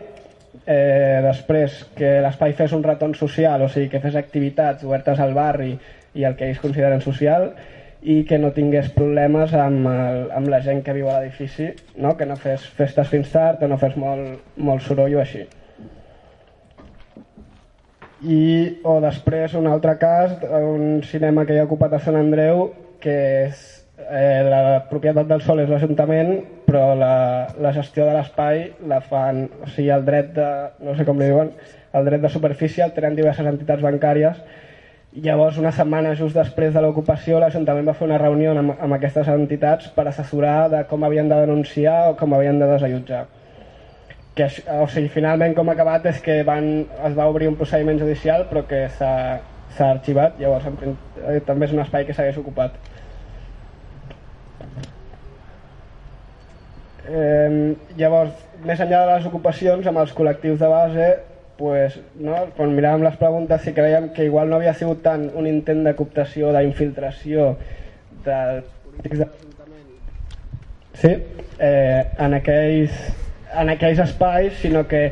eh, 0.65 1.21
després 1.29 1.83
que 1.95 2.17
l'espai 2.25 2.57
fes 2.57 2.73
un 2.73 2.83
retorn 2.83 3.13
social, 3.15 3.61
o 3.61 3.69
sigui, 3.69 3.89
que 3.93 4.01
fes 4.03 4.17
activitats 4.19 4.83
obertes 4.87 5.21
al 5.21 5.37
barri, 5.37 5.75
i 6.13 6.25
el 6.27 6.35
que 6.35 6.49
ells 6.49 6.61
consideren 6.63 7.01
social 7.03 7.51
i 8.01 8.23
que 8.25 8.39
no 8.41 8.49
tingués 8.55 8.89
problemes 8.95 9.53
amb, 9.53 9.85
el, 9.87 10.23
amb 10.33 10.49
la 10.49 10.61
gent 10.65 10.81
que 10.85 10.95
viu 10.97 11.09
a 11.09 11.19
l'edifici, 11.19 11.69
no? 12.01 12.15
que 12.17 12.25
no 12.25 12.37
fes 12.39 12.63
festes 12.77 13.11
fins 13.11 13.29
tard 13.33 13.61
o 13.61 13.69
no 13.69 13.77
fes 13.81 13.97
molt, 13.99 14.41
molt 14.57 14.81
soroll 14.85 15.19
o 15.19 15.21
així. 15.21 15.45
I, 18.21 18.41
o 18.85 18.99
després 19.01 19.53
un 19.57 19.69
altre 19.69 19.95
cas, 20.01 20.33
un 20.45 21.01
cinema 21.05 21.45
que 21.45 21.55
hi 21.55 21.61
ha 21.61 21.67
ocupat 21.69 21.93
a 21.97 22.01
Sant 22.01 22.17
Andreu, 22.17 22.67
que 23.01 23.15
és 23.47 23.61
eh, 24.09 24.41
la 24.45 24.81
propietat 24.89 25.29
del 25.29 25.41
sol 25.45 25.61
és 25.63 25.69
l'Ajuntament, 25.69 26.35
però 26.67 26.91
la, 26.97 27.13
la 27.61 27.73
gestió 27.75 28.05
de 28.07 28.13
l'espai 28.17 28.67
la 28.89 29.01
fan, 29.05 29.47
o 29.61 29.69
sigui, 29.69 29.89
el 29.93 30.05
dret 30.05 30.33
de, 30.37 30.49
no 30.85 30.97
sé 30.97 31.05
com 31.05 31.21
li 31.21 31.29
diuen, 31.29 31.53
el 31.97 32.05
dret 32.07 32.21
de 32.23 32.29
superfície 32.33 32.85
el 32.85 32.93
tenen 32.95 33.17
diverses 33.17 33.47
entitats 33.49 33.83
bancàries 33.83 34.37
Llavors, 35.11 35.57
una 35.59 35.73
setmana 35.75 36.13
just 36.15 36.37
després 36.37 36.71
de 36.71 36.81
l'ocupació, 36.83 37.35
l'Ajuntament 37.43 37.89
va 37.89 37.93
fer 37.99 38.05
una 38.05 38.17
reunió 38.21 38.53
amb, 38.55 38.77
amb 38.79 38.95
aquestes 38.95 39.27
entitats 39.27 39.89
per 39.91 40.05
assessorar 40.07 40.69
de 40.71 40.85
com 40.87 41.03
havien 41.03 41.27
de 41.27 41.39
denunciar 41.41 41.95
o 42.07 42.13
com 42.15 42.31
havien 42.33 42.61
de 42.61 42.69
desallotjar. 42.69 43.25
Que, 44.37 44.45
o 44.77 44.85
sigui, 44.87 45.09
finalment 45.11 45.51
com 45.57 45.67
ha 45.67 45.73
acabat 45.75 46.07
és 46.13 46.21
que 46.23 46.37
van, 46.47 46.69
es 47.09 47.17
va 47.17 47.25
obrir 47.27 47.49
un 47.51 47.57
procediment 47.59 47.99
judicial 47.99 48.45
però 48.47 48.63
que 48.69 48.85
s'ha 48.95 49.89
arxivat, 49.89 50.39
llavors 50.39 50.69
en, 50.71 50.95
eh, 51.25 51.41
també 51.43 51.67
és 51.67 51.75
un 51.75 51.83
espai 51.83 52.07
que 52.07 52.15
segueix 52.15 52.39
ocupat. 52.39 52.79
Eh, 57.11 57.75
llavors, 57.99 58.47
més 58.63 58.79
enllà 58.79 59.03
de 59.03 59.11
les 59.11 59.27
ocupacions, 59.27 59.91
amb 59.91 60.05
els 60.05 60.15
col·lectius 60.15 60.63
de 60.63 60.71
base, 60.71 61.11
pues, 61.61 61.99
no? 62.17 62.47
quan 62.57 62.73
miràvem 62.73 63.05
les 63.05 63.17
preguntes 63.21 63.61
sí 63.61 63.75
creiem 63.77 64.09
que 64.15 64.25
igual 64.25 64.49
no 64.49 64.57
havia 64.57 64.73
sigut 64.73 65.03
tant 65.05 65.27
un 65.37 65.45
intent 65.45 65.85
de 65.85 65.93
cooptació, 65.99 66.49
d'infiltració 66.55 67.51
dels 68.25 68.65
polítics 68.87 69.21
de 69.21 69.27
sí, 71.01 71.11
eh, 71.59 72.01
en, 72.17 72.33
aquells, 72.33 72.97
en 73.61 73.69
aquells 73.73 74.01
espais, 74.03 74.57
sinó 74.61 74.87
que 74.89 75.05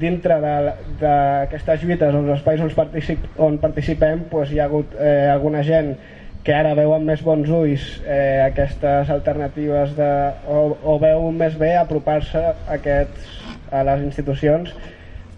dintre 0.00 0.38
d'aquestes 0.40 1.84
lluites, 1.84 2.16
els 2.16 2.32
espais 2.38 2.64
on, 2.64 2.72
particip, 2.76 3.28
on 3.36 3.60
participem, 3.60 4.24
pues, 4.32 4.52
hi 4.52 4.60
ha 4.60 4.66
hagut 4.70 4.96
eh, 4.96 5.28
alguna 5.32 5.62
gent 5.66 5.94
que 6.42 6.54
ara 6.56 6.72
veu 6.74 6.90
amb 6.96 7.06
més 7.06 7.20
bons 7.22 7.50
ulls 7.54 7.84
eh, 8.02 8.40
aquestes 8.48 9.12
alternatives 9.14 9.92
de, 9.98 10.08
o, 10.50 10.64
o 10.82 10.96
veu 11.02 11.28
més 11.36 11.54
bé 11.60 11.76
apropar-se 11.78 12.40
a, 12.42 12.78
a 13.70 13.84
les 13.86 14.02
institucions 14.08 14.72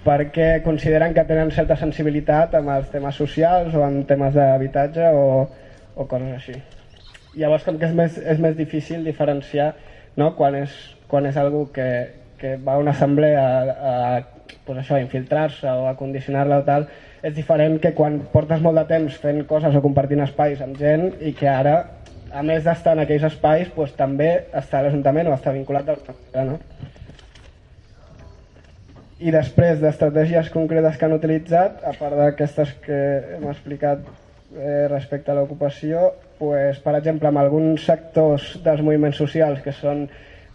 perquè 0.04 0.60
consideren 0.64 1.14
que 1.16 1.24
tenen 1.24 1.52
certa 1.56 1.76
sensibilitat 1.80 2.54
amb 2.58 2.72
els 2.76 2.90
temes 2.92 3.16
socials 3.16 3.74
o 3.74 3.84
en 3.86 4.02
temes 4.08 4.34
d'habitatge 4.36 5.08
o, 5.16 5.24
o 5.96 6.06
coses 6.10 6.36
així. 6.36 6.58
Llavors 7.40 7.64
com 7.66 7.80
que 7.80 7.88
és 7.88 7.96
més, 7.96 8.18
és 8.20 8.38
més 8.38 8.54
difícil 8.56 9.02
diferenciar 9.06 9.72
no? 10.16 10.34
quan, 10.36 10.54
és, 10.60 10.74
quan 11.10 11.26
és 11.26 11.38
algú 11.40 11.66
que, 11.74 11.88
que 12.38 12.56
va 12.62 12.76
a 12.76 12.82
una 12.82 12.92
assemblea 12.94 13.42
a, 13.42 13.74
a 13.90 14.04
pues 14.64 14.78
això, 14.80 15.00
infiltrar-se 15.00 15.68
o 15.68 15.88
a 15.88 15.96
condicionar-la 15.96 16.60
o 16.60 16.64
tal, 16.68 16.86
és 17.24 17.34
diferent 17.36 17.78
que 17.80 17.94
quan 17.96 18.20
portes 18.32 18.62
molt 18.64 18.78
de 18.80 18.86
temps 18.88 19.16
fent 19.20 19.42
coses 19.48 19.74
o 19.74 19.82
compartint 19.84 20.22
espais 20.24 20.60
amb 20.64 20.76
gent 20.80 21.10
i 21.24 21.32
que 21.36 21.48
ara, 21.48 21.78
a 22.34 22.42
més 22.44 22.64
d'estar 22.66 22.94
en 22.96 23.04
aquells 23.04 23.24
espais, 23.30 23.70
pues, 23.74 23.94
també 23.96 24.30
està 24.52 24.80
a 24.80 24.86
l'Ajuntament 24.86 25.30
o 25.30 25.36
està 25.36 25.52
vinculat 25.54 25.88
a 25.88 25.96
l'Ajuntament. 25.96 26.54
No? 26.54 26.73
I 29.24 29.32
després 29.32 29.78
d'estratègies 29.80 30.50
concretes 30.52 30.98
que 31.00 31.06
han 31.06 31.14
utilitzat, 31.16 31.78
a 31.88 31.94
part 31.96 32.12
d'aquestes 32.18 32.74
que 32.84 32.96
hem 33.38 33.46
explicat 33.48 34.02
eh, 34.04 34.84
respecte 34.90 35.32
a 35.32 35.36
l'ocupació, 35.38 36.10
pues, 36.36 36.80
per 36.84 36.92
exemple, 36.98 37.30
amb 37.30 37.40
alguns 37.40 37.86
sectors 37.88 38.50
dels 38.64 38.82
moviments 38.84 39.16
socials 39.16 39.62
que 39.64 39.72
són 39.72 40.02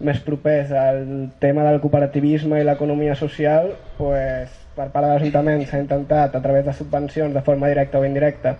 més 0.05 0.19
propers 0.21 0.69
al 0.71 1.01
tema 1.41 1.65
del 1.65 1.79
cooperativisme 1.81 2.59
i 2.61 2.67
l'economia 2.67 3.15
social, 3.17 3.71
pues, 3.97 4.53
per 4.75 4.87
part 4.93 5.07
de 5.07 5.15
l'Ajuntament 5.15 5.63
s'ha 5.65 5.79
intentat 5.81 6.37
a 6.37 6.41
través 6.43 6.67
de 6.67 6.75
subvencions 6.77 7.33
de 7.33 7.43
forma 7.47 7.71
directa 7.71 7.97
o 7.97 8.05
indirecta 8.05 8.53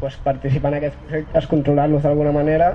pues, 0.00 0.16
participar 0.24 0.72
en 0.72 0.78
aquests 0.78 1.02
projectes, 1.04 1.50
controlar-los 1.50 2.06
d'alguna 2.06 2.32
manera. 2.32 2.70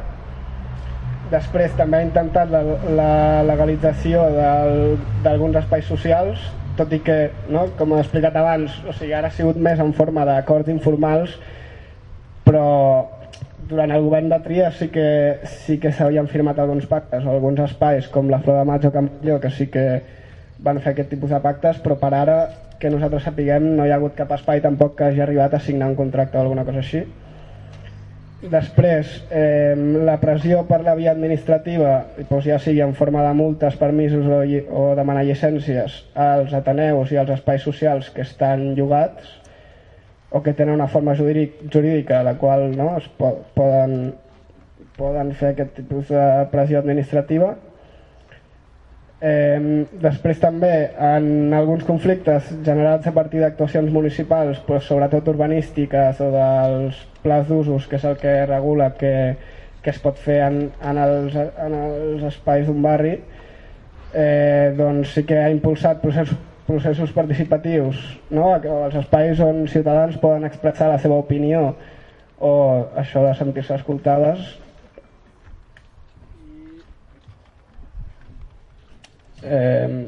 Després 1.34 1.74
també 1.74 1.98
ha 1.98 2.06
intentat 2.06 2.54
la, 2.54 2.62
la 2.94 3.10
legalització 3.50 4.28
d'alguns 5.26 5.58
espais 5.64 5.90
socials 5.90 6.46
tot 6.78 6.94
i 6.94 7.00
que, 7.04 7.18
no, 7.50 7.68
com 7.80 7.96
he 7.96 8.02
explicat 8.04 8.36
abans 8.40 8.80
o 8.86 8.94
sigui, 8.94 9.14
ara 9.14 9.32
ha 9.32 9.36
sigut 9.36 9.58
més 9.58 9.80
en 9.80 9.94
forma 9.98 10.26
d'acords 10.28 10.72
informals 10.74 11.38
però 12.46 12.66
durant 13.70 13.92
el 13.92 14.04
govern 14.06 14.30
de 14.30 14.40
Tria 14.46 14.70
sí 14.72 14.92
que 14.94 15.08
sí 15.50 15.80
que 15.82 15.92
s'havien 15.92 16.28
firmat 16.30 16.60
alguns 16.60 16.86
pactes 16.90 17.26
o 17.26 17.32
alguns 17.34 17.64
espais 17.66 18.08
com 18.14 18.30
la 18.30 18.40
Flor 18.44 18.60
de 18.60 18.68
Maig 18.70 18.86
o 18.86 18.94
Camplló 18.94 19.40
que 19.42 19.50
sí 19.50 19.68
que 19.74 19.86
van 20.66 20.80
fer 20.84 20.94
aquest 20.94 21.10
tipus 21.16 21.34
de 21.34 21.42
pactes 21.42 21.82
però 21.84 21.98
per 22.00 22.14
ara 22.14 22.40
que 22.80 22.92
nosaltres 22.92 23.24
sapiguem 23.26 23.72
no 23.78 23.86
hi 23.86 23.94
ha 23.94 24.00
hagut 24.00 24.16
cap 24.18 24.32
espai 24.36 24.62
tampoc 24.62 24.98
que 24.98 25.08
hagi 25.08 25.24
arribat 25.24 25.56
a 25.56 25.64
signar 25.64 25.90
un 25.90 25.96
contracte 25.98 26.38
o 26.38 26.42
alguna 26.42 26.66
cosa 26.68 26.84
així. 26.84 27.06
Després, 28.44 29.24
eh, 29.32 29.74
la 30.06 30.18
pressió 30.20 30.66
per 30.68 30.82
la 30.84 30.94
via 30.96 31.14
administrativa, 31.16 31.94
doncs 32.30 32.46
ja 32.46 32.58
sigui 32.60 32.82
en 32.84 32.94
forma 32.94 33.24
de 33.24 33.32
multes, 33.34 33.78
permisos 33.80 34.28
o, 34.28 34.42
o 34.76 34.84
demanar 34.98 35.24
llicències 35.24 36.02
als 36.14 36.54
ateneus 36.54 37.14
i 37.16 37.18
als 37.18 37.32
espais 37.38 37.64
socials 37.64 38.12
que 38.12 38.22
estan 38.22 38.74
llogats 38.76 39.40
o 40.30 40.44
que 40.44 40.54
tenen 40.54 40.76
una 40.76 40.90
forma 40.92 41.16
jurídic, 41.16 41.64
jurídica 41.72 42.20
a 42.20 42.28
la 42.28 42.36
qual 42.36 42.76
no, 42.76 42.98
es 42.98 43.08
po 43.18 43.32
poden, 43.56 44.14
poden 44.98 45.32
fer 45.40 45.54
aquest 45.54 45.72
tipus 45.80 46.12
de 46.12 46.26
pressió 46.52 46.84
administrativa 46.84 47.56
Eh, 49.22 49.86
després 50.04 50.42
també 50.42 50.72
en 51.00 51.54
alguns 51.56 51.86
conflictes 51.88 52.50
generats 52.66 53.08
a 53.08 53.14
partir 53.16 53.40
d'actuacions 53.40 53.92
municipals, 53.92 54.60
però 54.68 54.82
sobretot 54.84 55.30
urbanístiques 55.32 56.20
o 56.22 56.32
dels 56.34 57.00
plans 57.24 57.48
d'usos, 57.48 57.88
que 57.88 57.96
és 57.96 58.06
el 58.06 58.18
que 58.20 58.34
regula 58.46 58.92
que, 59.00 59.14
que 59.82 59.94
es 59.94 60.02
pot 60.04 60.20
fer 60.20 60.42
en, 60.50 60.60
en, 60.84 61.00
els, 61.00 61.38
en 61.38 61.78
els 61.80 62.28
espais 62.28 62.68
d'un 62.68 62.84
barri, 62.84 63.16
eh, 64.14 64.74
doncs 64.76 65.16
sí 65.16 65.24
que 65.24 65.40
ha 65.40 65.48
impulsat 65.54 66.04
processos, 66.04 66.38
processos 66.66 67.12
participatius, 67.14 68.00
no? 68.34 68.56
els 68.58 68.96
espais 69.00 69.40
on 69.40 69.66
ciutadans 69.70 70.18
poden 70.18 70.48
expressar 70.48 70.90
la 70.90 71.00
seva 71.00 71.20
opinió 71.22 71.76
o 72.42 72.54
això 73.00 73.22
de 73.24 73.36
sentir-se 73.38 73.78
escoltades 73.78 74.56
Eh, 79.44 80.08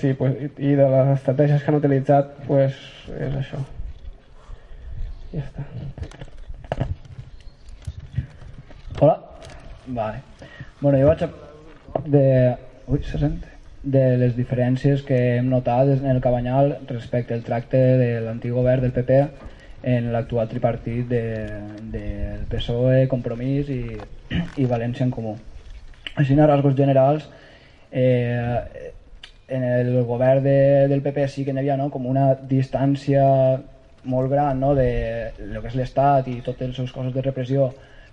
sí, 0.00 0.14
pues, 0.14 0.36
i 0.58 0.74
de 0.78 0.88
les 0.88 1.14
estratègies 1.18 1.62
que 1.62 1.70
han 1.72 1.78
utilitzat 1.80 2.34
pues, 2.46 2.78
és 3.18 3.36
això. 3.42 3.60
Ja 5.32 5.44
està. 5.44 5.66
Hola. 9.00 9.16
Vale. 9.86 10.20
Bueno, 10.80 10.98
jo 10.98 11.08
vaig 11.08 11.24
a... 11.24 11.30
De... 12.06 12.26
Ui, 12.86 13.00
se 13.06 13.18
sent? 13.18 13.40
De 13.82 14.02
les 14.18 14.36
diferències 14.36 15.02
que 15.06 15.18
hem 15.36 15.48
notat 15.50 15.90
en 15.96 16.06
el 16.10 16.20
Cabanyal 16.22 16.76
respecte 16.88 17.34
al 17.34 17.42
tracte 17.42 17.80
de 17.98 18.12
l'antic 18.22 18.54
govern 18.54 18.84
del 18.84 18.94
PP 18.94 19.18
en 19.82 20.12
l'actual 20.14 20.48
tripartit 20.48 21.08
de, 21.10 21.22
del 21.90 22.44
PSOE, 22.50 23.08
Compromís 23.10 23.70
i, 23.74 23.82
i 24.62 24.68
València 24.70 25.06
en 25.06 25.10
Comú. 25.10 25.34
Així, 26.14 26.38
a 26.38 26.46
rasgos 26.46 26.76
generals, 26.78 27.26
eh, 27.92 28.92
en 29.48 29.64
el 29.64 30.02
govern 30.04 30.42
de, 30.42 30.88
del 30.88 31.02
PP 31.02 31.28
sí 31.28 31.44
que 31.44 31.52
hi 31.52 31.60
havia 31.60 31.76
no, 31.76 31.90
com 31.92 32.08
una 32.08 32.32
distància 32.34 33.24
molt 34.04 34.30
gran 34.32 34.60
no, 34.60 34.74
de 34.74 35.32
lo 35.52 35.62
que 35.62 35.70
és 35.70 35.78
l'Estat 35.78 36.28
i 36.32 36.40
totes 36.42 36.72
les 36.72 36.78
seus 36.80 36.92
coses 36.94 37.14
de 37.14 37.22
repressió 37.22 37.68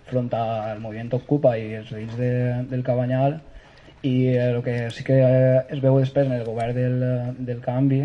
front 0.10 0.30
al 0.36 0.82
moviment 0.84 1.14
Ocupa 1.16 1.56
i 1.58 1.74
els 1.80 1.94
veïns 1.94 2.18
de, 2.18 2.32
del 2.70 2.84
Cabanyal 2.84 3.40
i 4.04 4.32
el 4.36 4.62
que 4.64 4.90
sí 4.96 5.04
que 5.08 5.20
es 5.20 5.82
veu 5.84 6.00
després 6.00 6.28
en 6.28 6.36
el 6.38 6.46
govern 6.48 6.76
del, 6.76 7.02
del 7.46 7.60
canvi, 7.64 8.04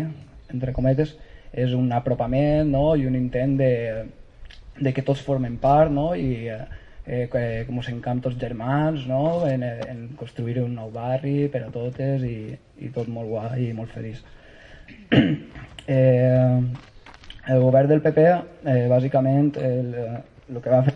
entre 0.51 0.73
cometes, 0.75 1.15
és 1.55 1.71
un 1.73 1.91
apropament 1.95 2.67
no? 2.71 2.95
i 2.95 3.05
un 3.07 3.15
intent 3.15 3.55
de, 3.59 3.71
de 4.79 4.93
que 4.93 5.05
tots 5.07 5.23
formen 5.23 5.55
part 5.61 5.91
no? 5.91 6.09
i 6.15 6.49
eh, 6.51 6.63
que, 7.05 7.65
com 7.67 7.79
en 7.81 8.01
camp 8.01 8.21
tots 8.25 8.39
germans, 8.41 9.05
no? 9.07 9.45
en, 9.47 9.63
en 9.63 10.07
construir 10.17 10.63
un 10.63 10.73
nou 10.75 10.89
barri 10.93 11.47
per 11.53 11.61
a 11.65 11.71
totes 11.73 12.25
i, 12.25 12.55
i 12.81 12.89
tot 12.95 13.07
molt 13.07 13.29
guai 13.29 13.69
i 13.69 13.73
molt 13.77 13.93
feliç. 13.93 14.23
eh, 15.87 16.59
el 17.45 17.61
govern 17.61 17.91
del 17.91 18.01
PP, 18.01 18.25
eh, 18.65 18.85
bàsicament, 18.89 19.53
el, 19.61 19.93
el 20.49 20.61
que 20.61 20.69
va 20.69 20.83
fer 20.87 20.95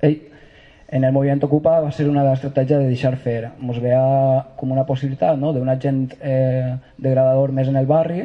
Ei, 0.00 0.14
en 0.88 1.04
el 1.04 1.12
moviment 1.12 1.42
Ocupa 1.44 1.74
va 1.84 1.90
ser 1.92 2.06
una 2.08 2.22
estratègia 2.32 2.78
de 2.80 2.88
deixar 2.88 3.12
fer. 3.20 3.50
Ens 3.60 3.80
veia 3.84 4.00
com 4.56 4.72
una 4.72 4.86
possibilitat 4.88 5.36
no? 5.38 5.52
d'un 5.52 5.68
agent 5.68 6.06
eh, 6.24 6.78
degradador 6.96 7.52
més 7.52 7.68
en 7.68 7.76
el 7.76 7.88
barri 7.90 8.24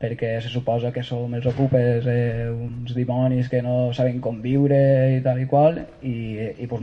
perquè 0.00 0.34
se 0.44 0.50
suposa 0.52 0.92
que 0.92 1.02
som 1.02 1.32
els 1.34 1.46
ocupes 1.48 2.04
eh, 2.10 2.48
uns 2.52 2.92
dimonis 2.94 3.48
que 3.48 3.62
no 3.64 3.94
saben 3.96 4.20
com 4.20 4.42
viure 4.44 4.80
i 5.16 5.22
tal 5.24 5.40
i 5.40 5.46
qual 5.48 5.80
i, 6.04 6.16
i 6.60 6.68
pues, 6.68 6.82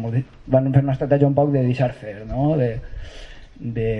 van 0.49 0.72
fer 0.74 0.82
una 0.82 0.95
estratègia 0.95 1.30
un 1.30 1.38
poc 1.38 1.51
de 1.53 1.61
deixar 1.61 1.91
fer 1.93 2.24
no? 2.26 2.55
de, 2.57 2.72
de 3.59 3.91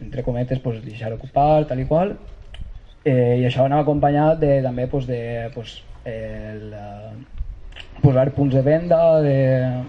entre 0.00 0.22
cometes 0.22 0.62
pues, 0.62 0.78
deixar 0.84 1.12
ocupar 1.16 1.66
tal 1.66 1.82
i 1.82 1.88
qual 1.90 2.14
eh, 3.04 3.40
i 3.40 3.44
això 3.48 3.66
anava 3.66 3.82
acompanyat 3.82 4.38
de, 4.38 4.60
també 4.62 4.86
pues, 4.86 5.10
de 5.10 5.50
pues, 5.54 5.80
el, 6.06 6.70
uh, 6.70 8.00
posar 8.00 8.30
punts 8.36 8.54
de 8.54 8.62
venda 8.62 9.20
de, 9.20 9.38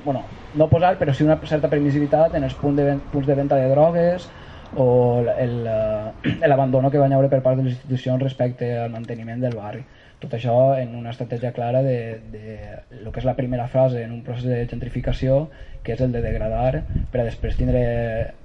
bueno, 0.04 0.26
no 0.56 0.68
posar 0.68 0.98
però 0.98 1.14
sí 1.14 1.24
una 1.24 1.38
certa 1.46 1.70
permissivitat 1.70 2.34
en 2.36 2.50
els 2.50 2.58
punts 2.58 2.82
de, 2.82 2.98
punts 3.14 3.28
de 3.28 3.38
venda 3.38 3.62
de 3.62 3.70
drogues 3.70 4.32
o 4.76 5.24
eh, 5.38 6.48
l'abandono 6.48 6.92
que 6.92 7.00
van 7.02 7.14
haure 7.14 7.30
per 7.30 7.42
part 7.42 7.58
de 7.58 7.64
les 7.64 7.74
institucions 7.74 8.22
respecte 8.22 8.78
al 8.78 8.92
manteniment 8.92 9.42
del 9.42 9.58
barri. 9.58 9.84
Tot 10.22 10.36
això 10.38 10.76
en 10.78 10.94
una 10.96 11.10
estratègia 11.10 11.52
clara 11.52 11.82
de, 11.82 12.22
de 12.32 12.58
el 13.00 13.08
que 13.10 13.20
és 13.20 13.26
la 13.26 13.36
primera 13.36 13.68
fase 13.68 14.04
en 14.04 14.12
un 14.14 14.22
procés 14.22 14.46
de 14.46 14.68
gentrificació, 14.70 15.48
que 15.84 15.96
és 15.96 16.04
el 16.06 16.14
de 16.14 16.22
degradar, 16.22 16.84
per 17.12 17.24
a 17.24 17.26
després 17.26 17.58
tindre 17.58 17.82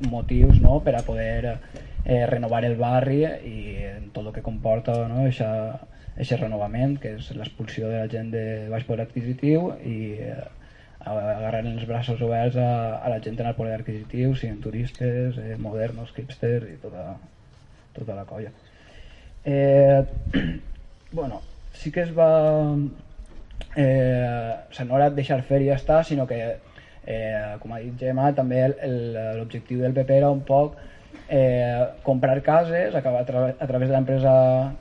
motius 0.08 0.62
no? 0.64 0.80
per 0.80 0.96
a 0.96 1.04
poder 1.04 1.58
eh, 2.04 2.24
renovar 2.30 2.64
el 2.64 2.78
barri 2.80 3.22
i 3.26 3.58
tot 4.14 4.24
el 4.24 4.32
que 4.32 4.46
comporta 4.46 5.02
no? 5.10 5.26
aquest 5.28 6.40
renovament, 6.40 6.96
que 7.02 7.18
és 7.18 7.28
l'expulsió 7.36 7.92
de 7.92 8.00
la 8.00 8.08
gent 8.08 8.32
de 8.32 8.46
baix 8.72 8.88
poder 8.88 9.04
adquisitiu 9.04 9.74
i 9.84 9.98
eh, 10.24 10.40
agarrant 11.06 11.68
els 11.70 11.86
braços 11.86 12.20
oberts 12.26 12.56
a, 12.58 12.68
a 12.98 13.10
la 13.12 13.18
gent 13.22 13.38
en 13.38 13.50
el 13.50 13.56
poder 13.58 13.76
adquisitiu, 13.78 14.34
siguin 14.34 14.60
turistes, 14.62 15.38
eh, 15.38 15.56
modernos, 15.62 16.12
hipsters 16.16 16.66
i 16.72 16.78
tota, 16.82 17.12
tota 17.96 18.16
la 18.16 18.24
colla. 18.26 18.50
Eh, 19.44 20.02
bueno, 21.12 21.42
sí 21.72 21.92
que 21.92 22.02
es 22.02 22.16
va... 22.16 22.30
Eh, 23.76 24.84
no 24.88 24.96
era 24.98 25.10
deixar 25.10 25.42
fer 25.46 25.62
i 25.62 25.70
ja 25.70 25.76
està, 25.78 26.02
sinó 26.04 26.26
que, 26.28 26.40
eh, 27.06 27.54
com 27.60 27.72
ha 27.72 27.80
dit 27.80 27.94
Gemma, 28.00 28.32
també 28.36 28.66
l'objectiu 29.38 29.84
del 29.84 29.94
PP 29.96 30.16
era 30.18 30.32
un 30.32 30.42
poc 30.48 30.76
eh, 31.28 31.86
comprar 32.02 32.40
cases 32.42 32.94
a, 32.94 33.02
tra 33.02 33.46
a 33.58 33.66
través 33.66 33.88
de 33.88 33.94
l'empresa 33.94 34.32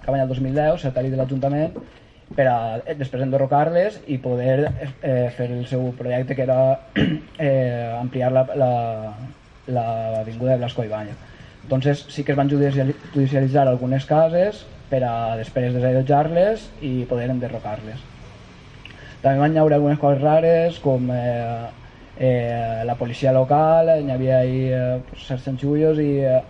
Cabanya 0.06 0.26
el 0.26 0.34
2010, 0.34 0.82
satèl·lit 0.88 1.14
de 1.14 1.22
l'Ajuntament, 1.22 1.78
per 2.36 2.48
a 2.50 2.58
eh, 2.84 2.96
després 2.98 3.24
enderrocar-les 3.24 4.02
i 4.12 4.18
poder 4.24 4.58
eh, 5.02 5.30
fer 5.36 5.50
el 5.52 5.66
seu 5.70 5.92
projecte 5.98 6.36
que 6.36 6.44
era 6.48 6.60
eh, 7.40 7.94
ampliar 8.00 8.32
la, 8.34 8.46
la, 8.56 8.72
l'avinguda 9.68 10.54
de 10.54 10.58
Blasco 10.58 10.84
Ibáñez. 10.84 11.18
Entonces 11.64 12.06
sí 12.10 12.24
que 12.24 12.34
es 12.34 12.38
van 12.38 12.50
judiciali- 12.50 12.98
judicialitzar 13.14 13.68
algunes 13.68 14.06
cases 14.06 14.66
per 14.90 15.04
a 15.04 15.36
després 15.38 15.74
desallotjar-les 15.74 16.68
i 16.82 17.06
poder 17.10 17.30
enderrocar-les. 17.34 18.04
També 19.24 19.40
van 19.42 19.58
haure 19.58 19.80
algunes 19.80 19.98
coses 19.98 20.22
rares 20.22 20.78
com 20.84 21.10
eh, 21.10 21.66
eh, 22.18 22.84
la 22.86 22.96
policia 23.00 23.34
local, 23.34 23.90
hi 23.98 24.12
havia 24.14 24.38
ahí, 24.44 24.60
eh, 24.70 25.00
certs 25.18 25.48
enxullos 25.50 25.98
i 26.04 26.12
eh, 26.22 26.44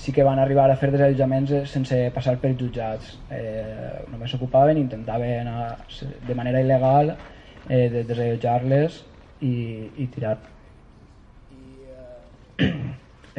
sí 0.00 0.12
que 0.12 0.24
van 0.24 0.38
arribar 0.40 0.70
a 0.70 0.76
fer 0.80 0.88
desallotjaments 0.94 1.50
eh, 1.52 1.64
sense 1.68 1.96
passar 2.14 2.38
per 2.40 2.54
jutjats. 2.56 3.18
Eh, 3.36 4.06
només 4.08 4.32
s'ocupaven 4.32 4.78
i 4.78 4.84
intentaven 4.86 5.50
a, 5.50 5.74
de 6.26 6.36
manera 6.38 6.62
il·legal 6.64 7.12
eh, 7.12 7.88
de 7.92 8.04
desallotjar-les 8.08 8.96
i, 9.44 9.52
i 10.00 10.06
tirar. 10.14 10.38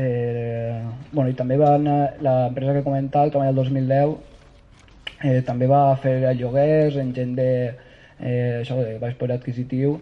Eh, 0.01 0.81
bueno, 1.11 1.29
i 1.29 1.35
també 1.37 1.57
van, 1.59 1.83
eh, 1.85 2.13
l'empresa 2.23 2.77
que 2.77 2.85
comentava, 2.85 3.25
el 3.27 3.33
Cabanya 3.33 3.51
del 3.51 3.59
2010, 3.59 4.13
eh, 5.27 5.41
també 5.45 5.67
va 5.69 5.81
fer 6.01 6.15
lloguers 6.39 6.95
en 7.01 7.11
gent 7.17 7.35
de, 7.37 7.49
eh, 8.19 8.61
això, 8.61 8.77
de 8.79 8.95
baix 9.01 9.17
poder 9.19 9.35
adquisitiu, 9.35 9.97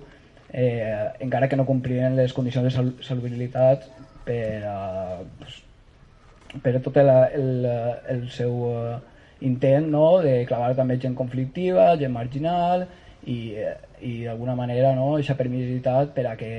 eh, 0.52 1.10
encara 1.26 1.50
que 1.50 1.58
no 1.58 1.66
complien 1.66 2.16
les 2.20 2.36
condicions 2.38 2.68
de 2.68 2.76
sal 2.76 2.94
salubritat 3.02 3.90
per, 4.28 4.64
a, 4.70 4.78
pues, 5.40 5.64
per 6.64 6.80
tot 6.82 6.98
el, 6.98 7.10
el, 7.10 7.50
el 8.10 8.24
seu 8.34 8.54
eh, 8.72 8.98
intent 9.46 9.90
no? 9.92 10.20
de 10.24 10.46
clavar 10.50 10.74
també 10.78 10.98
gent 11.02 11.16
conflictiva, 11.16 11.92
gent 12.00 12.14
marginal 12.14 12.88
i, 13.26 13.54
eh, 13.54 13.76
i 14.02 14.14
d'alguna 14.26 14.56
manera 14.58 14.96
no? 14.98 15.14
aquesta 15.16 15.38
permissivitat 15.40 16.16
per 16.16 16.26
a 16.28 16.36
que, 16.40 16.54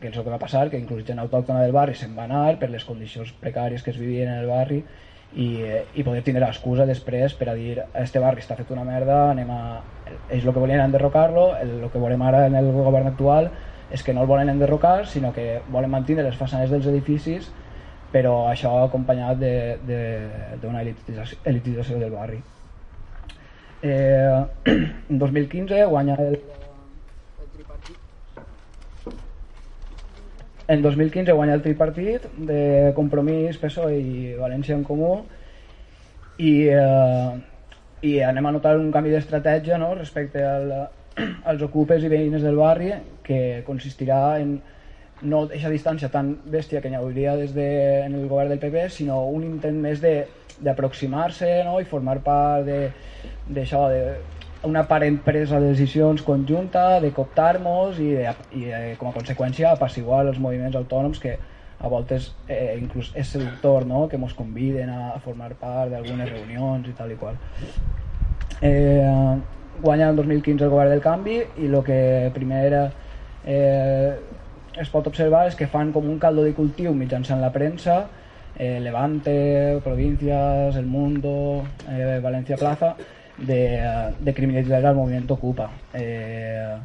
que 0.00 0.10
és 0.10 0.18
el 0.18 0.26
que 0.26 0.34
va 0.34 0.42
passar, 0.42 0.68
que 0.70 0.80
inclús 0.80 1.06
gent 1.08 1.22
autòctona 1.22 1.62
del 1.64 1.72
barri 1.72 1.96
se'n 1.98 2.12
va 2.18 2.26
anar 2.28 2.58
per 2.60 2.70
les 2.70 2.84
condicions 2.84 3.32
precàries 3.40 3.82
que 3.82 3.94
es 3.94 3.98
vivien 4.00 4.28
en 4.28 4.42
el 4.42 4.52
barri 4.52 4.82
i, 5.32 5.48
eh, 5.64 5.82
i 5.96 6.04
poder 6.04 6.22
tindre 6.26 6.44
l'excusa 6.44 6.86
després 6.86 7.34
per 7.38 7.48
a 7.48 7.56
dir 7.56 7.78
este 7.98 8.20
barri 8.20 8.44
està 8.44 8.58
fet 8.58 8.70
una 8.74 8.84
merda, 8.84 9.30
anem 9.32 9.50
a... 9.50 9.62
ells 10.28 10.44
el 10.44 10.52
que 10.52 10.60
volien 10.60 10.84
enderrocar-lo, 10.84 11.54
el, 11.56 11.78
el 11.80 11.90
que 11.90 12.02
volem 12.02 12.22
ara 12.28 12.46
en 12.50 12.58
el 12.60 12.68
govern 12.76 13.08
actual 13.08 13.48
és 13.92 14.04
que 14.04 14.12
no 14.16 14.22
el 14.22 14.28
volen 14.28 14.48
enderrocar, 14.48 15.06
sinó 15.06 15.32
que 15.36 15.60
volen 15.72 15.90
mantenir 15.92 16.24
les 16.24 16.36
façanes 16.36 16.70
dels 16.72 16.86
edificis 16.88 17.50
però 18.12 18.34
això 18.50 18.72
acompanyat 18.84 19.40
d'una 19.40 20.82
elitització, 20.82 21.38
elitització 21.48 21.98
del 21.98 22.12
barri. 22.12 22.40
Eh, 23.82 24.44
en 25.10 25.18
2015 25.18 25.84
guanya 25.90 26.14
el, 26.20 26.36
en 30.68 30.82
2015 30.82 31.32
guanya 31.32 31.54
el 31.54 31.62
tripartit 31.64 32.28
de 32.36 32.92
Compromís, 32.94 33.58
PSOE 33.58 33.96
i 33.98 34.34
València 34.38 34.76
en 34.76 34.84
Comú 34.86 35.14
i, 36.38 36.52
eh, 36.68 37.32
i 38.06 38.12
anem 38.22 38.46
a 38.46 38.52
notar 38.54 38.76
un 38.78 38.92
canvi 38.94 39.10
d'estratègia 39.16 39.80
no, 39.82 39.94
respecte 39.98 40.44
al, 40.46 40.70
als 41.50 41.64
ocupes 41.66 42.04
i 42.04 42.12
veïnes 42.12 42.46
del 42.46 42.60
barri 42.60 42.92
que 43.26 43.64
consistirà 43.66 44.38
en 44.44 44.60
no 45.22 45.44
aquesta 45.46 45.70
distància 45.72 46.10
tan 46.12 46.34
bèstia 46.50 46.82
que 46.82 46.90
hi 46.90 46.98
hauria 46.98 47.36
des 47.38 47.54
de, 47.54 47.68
en 48.04 48.14
el 48.18 48.28
govern 48.28 48.52
del 48.52 48.60
PP, 48.62 48.88
sinó 48.90 49.22
un 49.30 49.44
intent 49.46 49.78
més 49.80 50.02
d'aproximar-se 50.02 51.62
no? 51.66 51.78
i 51.80 51.88
formar 51.88 52.18
part 52.24 52.66
d'això, 52.66 53.86
de, 53.92 54.02
una 54.68 54.84
aparent 54.86 55.18
presa 55.24 55.60
de 55.60 55.72
decisions 55.72 56.22
conjunta, 56.22 57.00
de 57.00 57.10
cooptar-nos 57.14 57.98
i, 57.98 58.12
de, 58.18 58.34
i 58.58 58.66
de, 58.68 58.82
com 58.98 59.10
a 59.10 59.16
conseqüència 59.16 59.72
apaciguar 59.72 60.22
els 60.26 60.38
moviments 60.42 60.78
autònoms 60.78 61.22
que 61.22 61.38
a 61.82 61.88
voltes 61.90 62.28
eh, 62.46 62.76
inclús 62.78 63.10
és 63.18 63.26
seductor 63.26 63.86
no? 63.86 64.04
que 64.08 64.20
ens 64.20 64.36
conviden 64.38 64.90
a, 64.90 65.16
a 65.16 65.18
formar 65.22 65.50
part 65.58 65.90
d'algunes 65.90 66.30
reunions 66.30 66.86
i 66.86 66.94
tal 66.98 67.10
i 67.10 67.18
qual. 67.18 67.40
Eh, 68.62 69.02
guanya 69.82 70.12
el 70.12 70.16
2015 70.16 70.64
el 70.64 70.70
govern 70.70 70.92
del 70.94 71.02
canvi 71.02 71.40
i 71.58 71.66
el 71.66 71.80
que 71.82 72.30
primer 72.34 72.62
era, 72.68 72.84
eh, 73.44 74.14
es 74.76 74.88
pot 74.88 75.06
observar 75.06 75.46
és 75.48 75.56
que 75.58 75.68
fan 75.68 75.92
com 75.92 76.08
un 76.08 76.18
caldo 76.22 76.44
de 76.46 76.54
cultiu 76.56 76.94
mitjançant 76.96 77.40
la 77.42 77.52
premsa 77.52 78.06
eh, 78.56 78.78
Levante, 78.80 79.80
Provincias, 79.84 80.76
El 80.76 80.86
Mundo, 80.86 81.64
eh, 81.88 82.20
Valencia 82.22 82.56
Plaza 82.56 82.96
de, 83.38 83.60
de 84.20 84.34
criminalitzar 84.34 84.84
el 84.84 84.94
moviment 84.94 85.30
Ocupa. 85.30 85.70
Eh, 85.94 86.76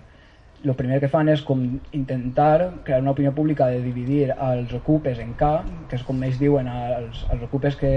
el 0.64 0.74
primer 0.76 1.00
que 1.00 1.10
fan 1.12 1.30
és 1.30 1.44
com 1.46 1.62
intentar 1.94 2.82
crear 2.84 3.00
una 3.04 3.14
opinió 3.14 3.32
pública 3.36 3.68
de 3.70 3.84
dividir 3.84 4.32
els 4.34 4.74
ocupes 4.74 5.20
en 5.22 5.36
K, 5.38 5.52
que 5.88 6.00
és 6.00 6.04
com 6.04 6.24
ells 6.26 6.40
diuen 6.42 6.68
els, 6.72 7.24
els 7.32 7.46
ocupes 7.46 7.78
que, 7.78 7.94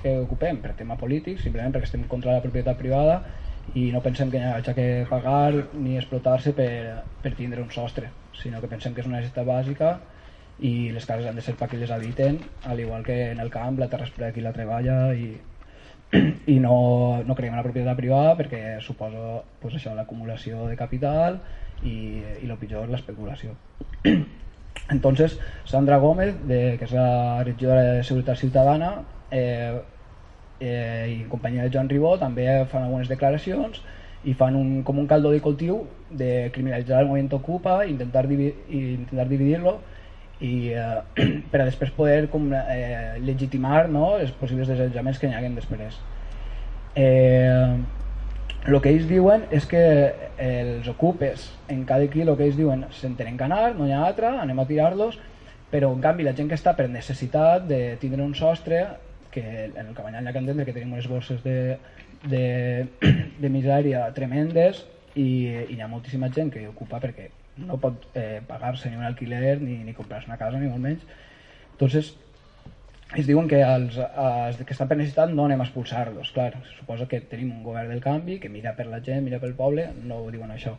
que 0.00 0.16
ocupem 0.22 0.62
per 0.62 0.72
tema 0.78 0.96
polític, 0.96 1.38
simplement 1.42 1.74
perquè 1.74 1.90
estem 1.90 2.08
contra 2.08 2.38
la 2.38 2.42
propietat 2.44 2.80
privada 2.80 3.20
i 3.78 3.90
no 3.92 4.00
pensem 4.02 4.32
que 4.32 4.40
hi 4.40 4.48
hagi 4.56 4.74
que 4.74 4.88
pagar 5.10 5.52
ni 5.76 5.98
explotar-se 6.00 6.56
per, 6.56 6.72
per 7.22 7.36
tindre 7.38 7.62
un 7.62 7.70
sostre, 7.70 8.08
sinó 8.40 8.60
que 8.60 8.70
pensem 8.70 8.94
que 8.94 9.02
és 9.02 9.08
una 9.08 9.18
necessitat 9.20 9.46
bàsica 9.46 9.92
i 10.62 10.90
les 10.94 11.06
cases 11.08 11.26
han 11.26 11.38
de 11.38 11.44
ser 11.44 11.54
per 11.58 11.68
qui 11.70 11.80
les 11.80 11.90
habiten, 11.90 12.38
al 12.68 12.80
igual 12.80 13.04
que 13.04 13.32
en 13.32 13.40
el 13.40 13.50
camp 13.50 13.80
la 13.80 13.88
terra 13.92 14.06
és 14.06 14.12
per 14.14 14.32
qui 14.34 14.44
la 14.44 14.52
treballa 14.54 14.98
i, 15.14 15.32
i 16.54 16.58
no, 16.60 17.22
no 17.26 17.34
creiem 17.34 17.56
en 17.56 17.62
la 17.62 17.66
propietat 17.66 17.98
privada 17.98 18.36
perquè 18.38 18.62
suposa 18.84 19.40
pues, 19.62 19.78
això 19.78 19.94
l'acumulació 19.96 20.68
de 20.68 20.76
capital 20.76 21.40
i, 21.82 21.96
i 22.20 22.48
el 22.48 22.58
pitjor 22.60 22.90
l'especulació. 22.92 23.56
Entonces, 24.92 25.38
Sandra 25.64 25.98
Gómez, 25.98 26.36
de, 26.48 26.76
que 26.78 26.86
és 26.88 26.92
la 26.96 27.42
regidora 27.46 27.82
de 27.86 28.04
Seguretat 28.04 28.40
Ciutadana, 28.40 28.92
eh, 29.30 29.80
eh, 30.60 31.06
i 31.08 31.16
en 31.22 31.28
companyia 31.32 31.64
de 31.64 31.72
Joan 31.74 31.90
Ribó 31.90 32.16
també 32.20 32.46
fan 32.70 32.86
algunes 32.86 33.10
declaracions 33.10 33.82
i 34.24 34.34
fan 34.38 34.56
un, 34.56 34.82
com 34.86 34.98
un 34.98 35.08
caldo 35.10 35.32
de 35.32 35.40
cultiu 35.42 35.82
de 36.10 36.50
criminalitzar 36.54 37.00
el 37.02 37.08
moviment 37.08 37.32
Ocupa 37.38 37.82
intentar, 37.86 38.26
divi 38.30 38.52
intentar 38.68 39.26
dividir-lo 39.28 39.78
i 40.42 40.72
eh, 40.74 41.00
per 41.50 41.62
a 41.62 41.66
després 41.66 41.94
poder 41.96 42.28
com, 42.30 42.50
eh, 42.54 43.18
legitimar 43.22 43.88
no, 43.90 44.16
els 44.18 44.34
possibles 44.38 44.70
desallotjaments 44.70 45.18
que 45.18 45.30
hi 45.30 45.34
haguen 45.38 45.58
després. 45.58 45.98
Eh, 46.94 47.76
que 48.62 48.90
ells 48.92 49.08
diuen 49.10 49.46
és 49.50 49.66
que 49.66 49.82
els 50.38 50.86
ocupes 50.90 51.48
en 51.72 51.82
cada 51.86 52.06
aquí 52.06 52.22
el 52.22 52.34
que 52.36 52.46
ells 52.46 52.58
diuen 52.58 52.84
se'n 52.94 53.16
tenen 53.18 53.38
que 53.38 53.46
anar, 53.46 53.74
no 53.74 53.88
hi 53.88 53.94
ha 53.94 54.04
altra, 54.06 54.36
anem 54.42 54.60
a 54.62 54.66
tirar-los 54.68 55.18
però 55.72 55.88
en 55.94 56.02
canvi 56.04 56.26
la 56.26 56.34
gent 56.36 56.50
que 56.50 56.58
està 56.58 56.74
per 56.76 56.86
necessitat 56.92 57.64
de 57.64 57.96
tindre 58.02 58.20
un 58.22 58.34
sostre 58.36 58.84
que 59.32 59.42
en 59.70 59.86
el 59.86 59.94
Cabanyal 59.96 60.28
ha 60.28 60.32
que 60.34 60.42
entendre 60.42 60.66
que 60.68 60.74
tenim 60.76 60.92
unes 60.92 61.08
borses 61.08 61.40
de, 61.42 61.78
de, 62.28 62.86
de 63.42 63.52
misèria 63.52 64.06
tremendes 64.16 64.84
i, 65.14 65.22
i 65.22 65.76
hi 65.76 65.80
ha 65.80 65.90
moltíssima 65.90 66.30
gent 66.32 66.52
que 66.54 66.66
ocupa 66.68 67.00
perquè 67.02 67.28
no 67.62 67.76
pot 67.80 68.06
eh, 68.16 68.40
pagar-se 68.48 68.90
ni 68.90 68.96
un 68.96 69.04
alquiler 69.04 69.58
ni, 69.60 69.82
ni 69.84 69.94
comprar-se 69.96 70.30
una 70.30 70.40
casa 70.40 70.58
ni 70.58 70.70
molt 70.70 70.84
menys 70.84 71.04
entonces 71.72 72.14
ells 73.12 73.28
diuen 73.28 73.48
que 73.48 73.60
els, 73.60 73.98
els 73.98 74.60
que 74.64 74.72
estan 74.72 74.88
per 74.88 74.96
necessitat 74.96 75.32
no 75.36 75.44
anem 75.44 75.60
a 75.60 75.66
expulsar-los, 75.66 76.30
clar, 76.32 76.54
suposa 76.78 77.04
que 77.10 77.20
tenim 77.28 77.50
un 77.52 77.62
govern 77.66 77.92
del 77.92 78.00
canvi 78.00 78.38
que 78.40 78.48
mira 78.48 78.72
per 78.78 78.86
la 78.88 79.02
gent, 79.04 79.20
mira 79.26 79.40
pel 79.42 79.52
poble, 79.58 79.90
no 80.08 80.22
ho 80.22 80.30
diuen 80.32 80.52
això. 80.54 80.78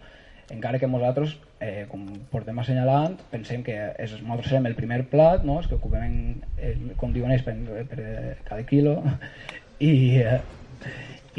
Encara 0.51 0.79
que 0.79 0.89
nosaltres, 0.89 1.35
eh, 1.63 1.85
com 1.91 2.07
portem 2.31 2.57
assenyalant, 2.59 3.19
pensem 3.31 3.61
que 3.63 3.75
és, 4.01 4.15
nosaltres 4.23 4.49
serem 4.49 4.65
el 4.67 4.75
primer 4.75 5.03
plat, 5.11 5.45
no? 5.45 5.59
els 5.61 5.69
que 5.69 5.77
ocupem, 5.77 6.41
eh, 6.57 6.73
com 6.97 7.13
diuen 7.13 7.31
ells, 7.35 7.45
per, 7.45 7.55
per 7.93 8.07
cada 8.49 8.65
quilo, 8.69 8.97
i, 9.91 9.93
eh, 10.25 10.41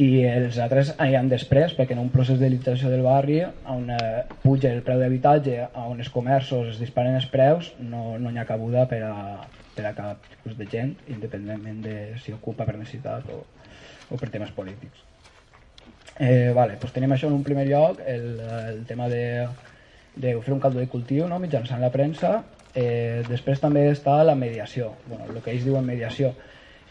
i 0.01 0.25
els 0.27 0.57
altres 0.59 0.91
aniran 0.99 1.29
després 1.31 1.75
perquè 1.77 1.95
en 1.95 2.01
un 2.03 2.11
procés 2.11 2.41
d'elització 2.41 2.91
del 2.91 3.05
barri 3.07 3.39
on 3.71 3.91
eh, 3.95 4.25
puja 4.43 4.73
el 4.75 4.83
preu 4.87 4.99
d'habitatge 4.99 5.69
on 5.79 6.01
els 6.03 6.11
comerços 6.11 6.73
es 6.73 6.81
disparen 6.83 7.15
els 7.15 7.29
preus 7.31 7.71
no, 7.79 8.17
no 8.19 8.33
hi 8.33 8.41
ha 8.41 8.47
cabuda 8.49 8.89
per 8.91 9.03
a, 9.07 9.15
per 9.77 9.87
a 9.87 9.93
cap 9.95 10.27
tipus 10.33 10.57
de 10.59 10.67
gent 10.71 10.97
independentment 11.15 11.83
de 11.85 11.97
si 12.25 12.35
ocupa 12.35 12.67
per 12.67 12.75
necessitat 12.79 13.29
o, 13.31 13.45
o 14.11 14.19
per 14.19 14.31
temes 14.35 14.51
polítics. 14.57 15.05
Eh, 16.19 16.51
vale, 16.55 16.77
doncs 16.79 16.95
tenim 16.95 17.15
això 17.15 17.31
en 17.31 17.39
un 17.39 17.47
primer 17.47 17.67
lloc 17.67 18.03
el, 18.07 18.27
el 18.41 18.83
tema 18.87 19.09
de, 19.11 19.47
de 20.15 20.35
fer 20.43 20.55
un 20.55 20.63
caldo 20.63 20.83
de 20.83 20.91
cultiu 20.91 21.29
no? 21.31 21.41
mitjançant 21.43 21.83
la 21.83 21.91
premsa. 21.95 22.41
Eh, 22.75 23.23
després 23.29 23.63
també 23.63 23.87
està 23.91 24.21
la 24.27 24.35
mediació. 24.39 24.93
Bueno, 25.07 25.31
el 25.31 25.43
que 25.43 25.55
ells 25.55 25.67
diuen 25.67 25.87
mediació 25.87 26.33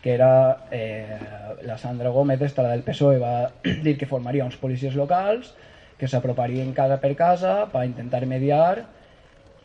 que 0.04 0.14
era 0.14 0.68
eh, 0.70 1.18
la 1.64 1.78
Sandra 1.78 2.10
Gómez, 2.10 2.41
esta, 2.41 2.62
la 2.62 2.76
del 2.76 2.84
PSOE, 2.84 3.20
va 3.20 3.51
dir 3.86 3.97
que 3.97 4.06
formaria 4.06 4.43
uns 4.43 4.60
policies 4.60 4.97
locals 4.99 5.54
que 5.97 6.10
s'aproparien 6.12 6.74
casa 6.76 6.99
per 6.99 7.14
casa 7.16 7.54
per 7.72 7.86
intentar 7.88 8.26
mediar 8.28 8.84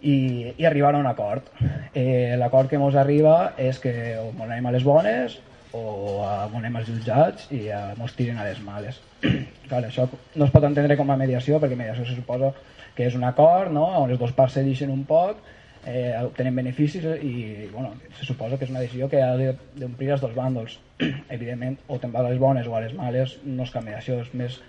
i, 0.00 0.54
i 0.54 0.64
arribar 0.64 0.94
a 0.94 1.02
un 1.02 1.10
acord. 1.10 1.50
Eh, 1.92 2.36
L'acord 2.38 2.70
que 2.70 2.78
ens 2.78 2.94
arriba 2.94 3.54
és 3.58 3.82
que 3.82 3.92
o 4.22 4.30
anem 4.46 4.70
a 4.70 4.74
les 4.78 4.86
bones 4.86 5.40
o 5.74 6.22
anem 6.22 6.78
als 6.78 6.86
jutjats 6.88 7.50
i 7.52 7.66
ens 7.74 8.14
tiren 8.16 8.38
a 8.38 8.46
les 8.46 8.62
males. 8.62 9.02
Clar, 9.68 9.82
això 9.82 10.06
no 10.06 10.46
es 10.46 10.54
pot 10.54 10.64
entendre 10.64 10.96
com 10.96 11.10
a 11.10 11.18
mediació 11.18 11.58
perquè 11.58 11.76
mediació 11.76 12.06
se 12.06 12.14
suposa 12.14 12.54
que 12.94 13.10
és 13.10 13.18
un 13.18 13.26
acord 13.26 13.74
no? 13.74 13.88
on 13.98 14.10
les 14.10 14.18
dues 14.18 14.32
parts 14.38 14.54
se 14.54 14.62
deixen 14.62 14.94
un 14.94 15.02
poc 15.06 15.42
eh, 15.86 16.14
obtenen 16.24 16.56
beneficis 16.56 17.04
i 17.22 17.68
bueno, 17.72 17.94
se 18.18 18.26
suposa 18.26 18.58
que 18.58 18.66
és 18.66 18.70
una 18.70 18.82
decisió 18.82 19.08
que 19.08 19.22
ha 19.22 19.34
d'omplir 19.36 20.12
els 20.14 20.24
dos 20.24 20.34
bàndols. 20.34 20.78
Evidentment, 21.36 21.78
o 21.88 21.98
te'n 21.98 22.12
vas 22.12 22.26
a 22.26 22.32
les 22.32 22.40
bones 22.40 22.66
o 22.66 22.76
a 22.76 22.82
les 22.84 22.94
males, 22.96 23.38
no 23.44 23.64
és 23.64 23.72
cap 23.74 23.84
mediació, 23.84 24.20
és 24.24 24.34
més 24.34 24.60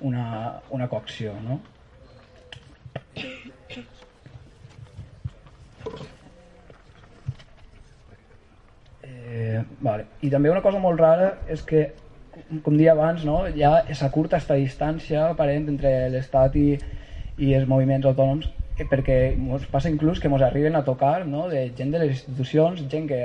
una, 0.00 0.60
una 0.70 0.88
cocció. 0.88 1.34
No? 1.46 1.60
Eh, 9.02 9.62
vale. 9.80 10.06
I 10.22 10.30
també 10.30 10.50
una 10.50 10.62
cosa 10.64 10.80
molt 10.82 11.00
rara 11.00 11.32
és 11.48 11.64
que, 11.66 11.88
com 12.62 12.76
dia 12.78 12.94
abans, 12.94 13.24
no, 13.26 13.42
hi 13.48 13.64
ha 13.66 13.74
aquesta 13.82 14.56
distància 14.56 15.28
aparent 15.32 15.68
entre 15.72 15.92
l'Estat 16.12 16.56
i, 16.56 16.70
i 17.38 17.52
els 17.54 17.68
moviments 17.68 18.06
autònoms 18.06 18.48
perquè 18.86 19.18
ens 19.34 19.66
passa 19.72 19.90
inclús 19.90 20.20
que 20.20 20.28
ens 20.30 20.44
arriben 20.44 20.76
a 20.76 20.84
tocar 20.84 21.26
no, 21.26 21.48
de 21.48 21.70
gent 21.76 21.90
de 21.94 22.02
les 22.04 22.12
institucions, 22.14 22.84
gent 22.90 23.08
que 23.10 23.22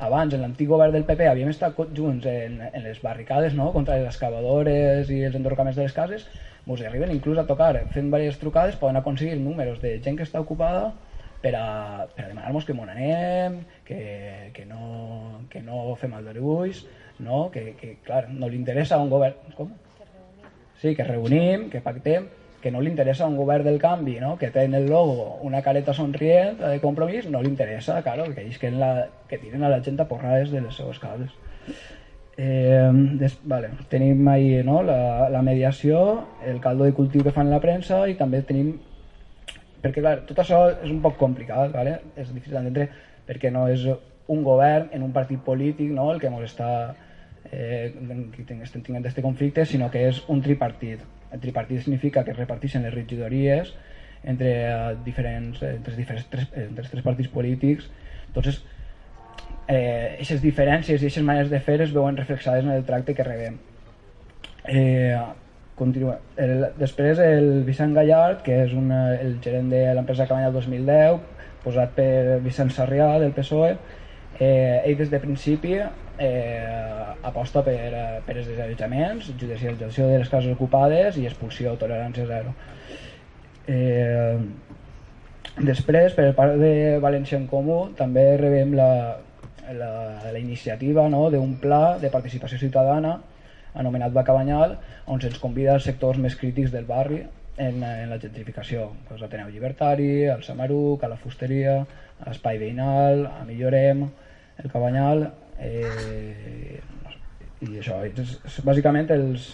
abans 0.00 0.34
en 0.34 0.42
l'antic 0.44 0.68
govern 0.68 0.92
del 0.92 1.04
PP 1.08 1.28
havíem 1.28 1.50
estat 1.52 1.76
junts 1.96 2.26
en, 2.26 2.60
en 2.68 2.84
les 2.84 3.00
barricades 3.04 3.54
no, 3.54 3.70
contra 3.72 3.98
les 4.00 4.08
excavadores 4.08 5.10
i 5.12 5.22
els 5.28 5.36
endorcaments 5.36 5.76
de 5.76 5.84
les 5.84 5.96
cases, 5.96 6.26
ens 6.66 6.82
arriben 6.86 7.12
inclús 7.12 7.38
a 7.40 7.46
tocar 7.48 7.72
fent 7.92 8.10
diverses 8.10 8.40
trucades 8.40 8.76
poden 8.80 9.00
aconseguir 9.00 9.38
números 9.40 9.80
de 9.80 9.96
gent 10.04 10.18
que 10.18 10.26
està 10.28 10.40
ocupada 10.40 10.90
per 11.40 11.54
a, 11.56 12.06
per 12.14 12.26
a 12.26 12.28
demanar-nos 12.28 12.66
que 12.68 12.76
m'on 12.76 12.90
anem, 12.92 13.62
que, 13.84 14.50
que, 14.52 14.66
no, 14.68 15.46
que 15.50 15.62
no 15.64 15.94
fem 15.96 16.12
aldarulls, 16.14 16.84
no? 17.18 17.46
Que, 17.52 17.72
que 17.80 17.94
clar, 18.04 18.26
no 18.28 18.48
li 18.48 18.60
interessa 18.60 18.98
a 18.98 19.04
un 19.04 19.08
govern... 19.12 19.54
Com? 19.56 19.72
Sí, 20.80 20.94
que 20.96 21.04
reunim, 21.04 21.68
que 21.72 21.80
pactem, 21.84 22.28
que 22.60 22.70
no 22.70 22.80
li 22.80 22.90
interessa 22.90 23.26
un 23.26 23.36
govern 23.36 23.64
del 23.64 23.78
canvi, 23.80 24.18
no? 24.20 24.34
que 24.38 24.50
té 24.52 24.66
en 24.68 24.74
el 24.74 24.88
logo 24.90 25.38
una 25.46 25.62
careta 25.62 25.94
somrient 25.96 26.60
de 26.60 26.80
compromís, 26.82 27.28
no 27.30 27.40
li 27.42 27.48
interessa, 27.48 28.00
claro, 28.02 28.28
que 28.34 28.44
ells 28.44 28.58
que, 28.60 28.70
la, 28.70 29.08
que 29.28 29.38
tiren 29.38 29.64
a 29.64 29.72
la 29.72 29.80
gent 29.84 30.00
a 30.00 30.08
porrades 30.08 30.52
de 30.52 30.60
les 30.60 30.76
seves 30.76 31.00
cases. 31.00 31.32
Eh, 32.36 32.90
des, 33.20 33.34
vale, 33.44 33.72
tenim 33.92 34.28
ahí 34.28 34.62
no, 34.64 34.82
la, 34.82 35.28
la 35.28 35.42
mediació, 35.42 36.26
el 36.46 36.60
caldo 36.60 36.86
de 36.88 36.94
cultiu 36.96 37.24
que 37.24 37.34
fan 37.36 37.50
la 37.50 37.60
premsa 37.60 38.06
i 38.08 38.16
també 38.16 38.40
tenim 38.48 38.78
perquè 39.80 40.00
clar, 40.00 40.20
tot 40.28 40.40
això 40.40 40.62
és 40.72 40.88
un 40.88 41.00
poc 41.04 41.18
complicat, 41.20 41.72
¿vale? 41.74 41.98
és 42.16 42.32
difícil 42.32 42.56
d'entendre 42.56 42.88
perquè 43.28 43.52
no 43.52 43.66
és 43.68 43.84
un 44.30 44.42
govern 44.46 44.88
en 44.96 45.04
un 45.04 45.12
partit 45.12 45.40
polític 45.44 45.90
no? 45.92 46.10
el 46.12 46.20
que 46.20 46.30
ens 46.30 46.52
està 46.52 46.70
eh, 47.50 47.92
estem 47.92 48.82
tinguent 48.82 49.02
aquest 49.02 49.20
conflicte, 49.24 49.64
sinó 49.66 49.90
que 49.90 50.06
és 50.08 50.22
un 50.28 50.42
tripartit. 50.44 51.02
El 51.32 51.40
tripartit 51.40 51.84
significa 51.84 52.24
que 52.24 52.34
es 52.34 52.38
reparteixen 52.38 52.84
les 52.86 52.94
regidories 52.94 53.72
entre 54.24 54.50
uh, 54.68 54.94
diferents, 55.04 55.62
entre, 55.64 55.96
diferents 55.96 56.26
tres, 56.30 56.48
entre 56.52 56.84
els 56.84 56.92
tres 56.92 57.04
partits 57.06 57.30
polítics. 57.32 57.88
Entonces, 58.28 58.62
eh, 59.66 60.16
aquestes 60.16 60.42
diferències 60.42 60.98
i 61.00 61.06
aquestes 61.06 61.26
maneres 61.26 61.52
de 61.52 61.60
fer 61.64 61.80
es 61.80 61.94
veuen 61.94 62.18
reflexades 62.18 62.66
en 62.66 62.74
el 62.74 62.84
tracte 62.84 63.14
que 63.14 63.26
rebem. 63.26 63.60
Eh, 64.68 65.16
Continua. 65.80 66.18
El, 66.36 66.66
després 66.76 67.18
el 67.24 67.62
Vicent 67.64 67.94
Gallard, 67.96 68.42
que 68.44 68.58
és 68.66 68.72
una, 68.76 69.14
el 69.16 69.38
gerent 69.40 69.70
de 69.72 69.78
l'empresa 69.96 70.26
Cabanya 70.28 70.50
del 70.50 70.58
2010, 70.60 71.22
posat 71.62 71.94
per 71.96 72.36
Vicent 72.44 72.68
Sarrià 72.76 73.06
del 73.22 73.32
PSOE, 73.32 73.70
eh, 74.40 74.80
ell 74.88 74.96
des 74.98 75.12
de 75.12 75.20
principi 75.22 75.76
eh, 75.76 77.14
aposta 77.22 77.62
per, 77.62 77.76
per 78.26 78.36
els 78.36 78.48
desallotjaments, 78.48 79.30
judicialització 79.36 80.08
de 80.08 80.18
les 80.22 80.32
cases 80.32 80.52
ocupades 80.56 81.20
i 81.20 81.28
expulsió, 81.28 81.76
tolerància 81.78 82.26
zero. 82.26 82.54
Eh, 83.70 84.36
després, 85.60 86.16
per 86.16 86.30
part 86.34 86.56
de 86.58 86.98
València 87.04 87.38
en 87.38 87.46
Comú, 87.50 87.82
també 87.98 88.24
rebem 88.40 88.72
la, 88.78 88.92
la, 89.76 89.90
la 90.24 90.38
iniciativa 90.40 91.06
no, 91.12 91.28
d'un 91.30 91.58
pla 91.60 91.98
de 92.00 92.10
participació 92.10 92.58
ciutadana 92.58 93.18
anomenat 93.74 94.12
Bacabanyal, 94.12 94.78
on 95.06 95.20
se'ns 95.22 95.38
convida 95.38 95.76
als 95.76 95.86
sectors 95.86 96.18
més 96.18 96.34
crítics 96.38 96.72
del 96.74 96.88
barri 96.88 97.20
en, 97.56 97.82
en 97.84 98.10
la 98.10 98.18
gentrificació. 98.18 98.88
Pues, 99.08 99.22
Ateneu 99.22 99.50
Llibertari, 99.50 100.26
al 100.32 100.42
Samaruc, 100.42 101.04
a 101.04 101.12
la 101.12 101.18
Fusteria, 101.20 101.76
l'Espai 102.26 102.58
Veïnal, 102.58 103.26
a 103.30 103.44
Millorem, 103.46 104.08
el 104.62 104.70
Cabanyal... 104.72 105.28
Eh, 105.60 106.80
i 107.60 107.74
això, 107.76 107.98
és, 108.08 108.38
és, 108.48 108.54
bàsicament 108.64 109.10
els, 109.12 109.50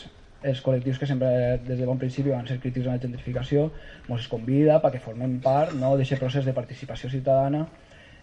els 0.47 0.61
col·lectius 0.63 1.01
que 1.01 1.09
sempre 1.11 1.29
des 1.67 1.81
de 1.81 1.89
bon 1.89 1.99
principi 1.99 2.31
van 2.31 2.47
ser 2.47 2.61
crítics 2.63 2.87
en 2.87 2.95
la 2.95 3.03
gentrificació 3.03 3.65
ens 4.07 4.29
convida 4.31 4.79
perquè 4.83 5.01
formem 5.03 5.41
part 5.43 5.75
no, 5.75 5.97
d'aquest 5.99 6.23
procés 6.23 6.47
de 6.47 6.55
participació 6.55 7.11
ciutadana 7.11 7.65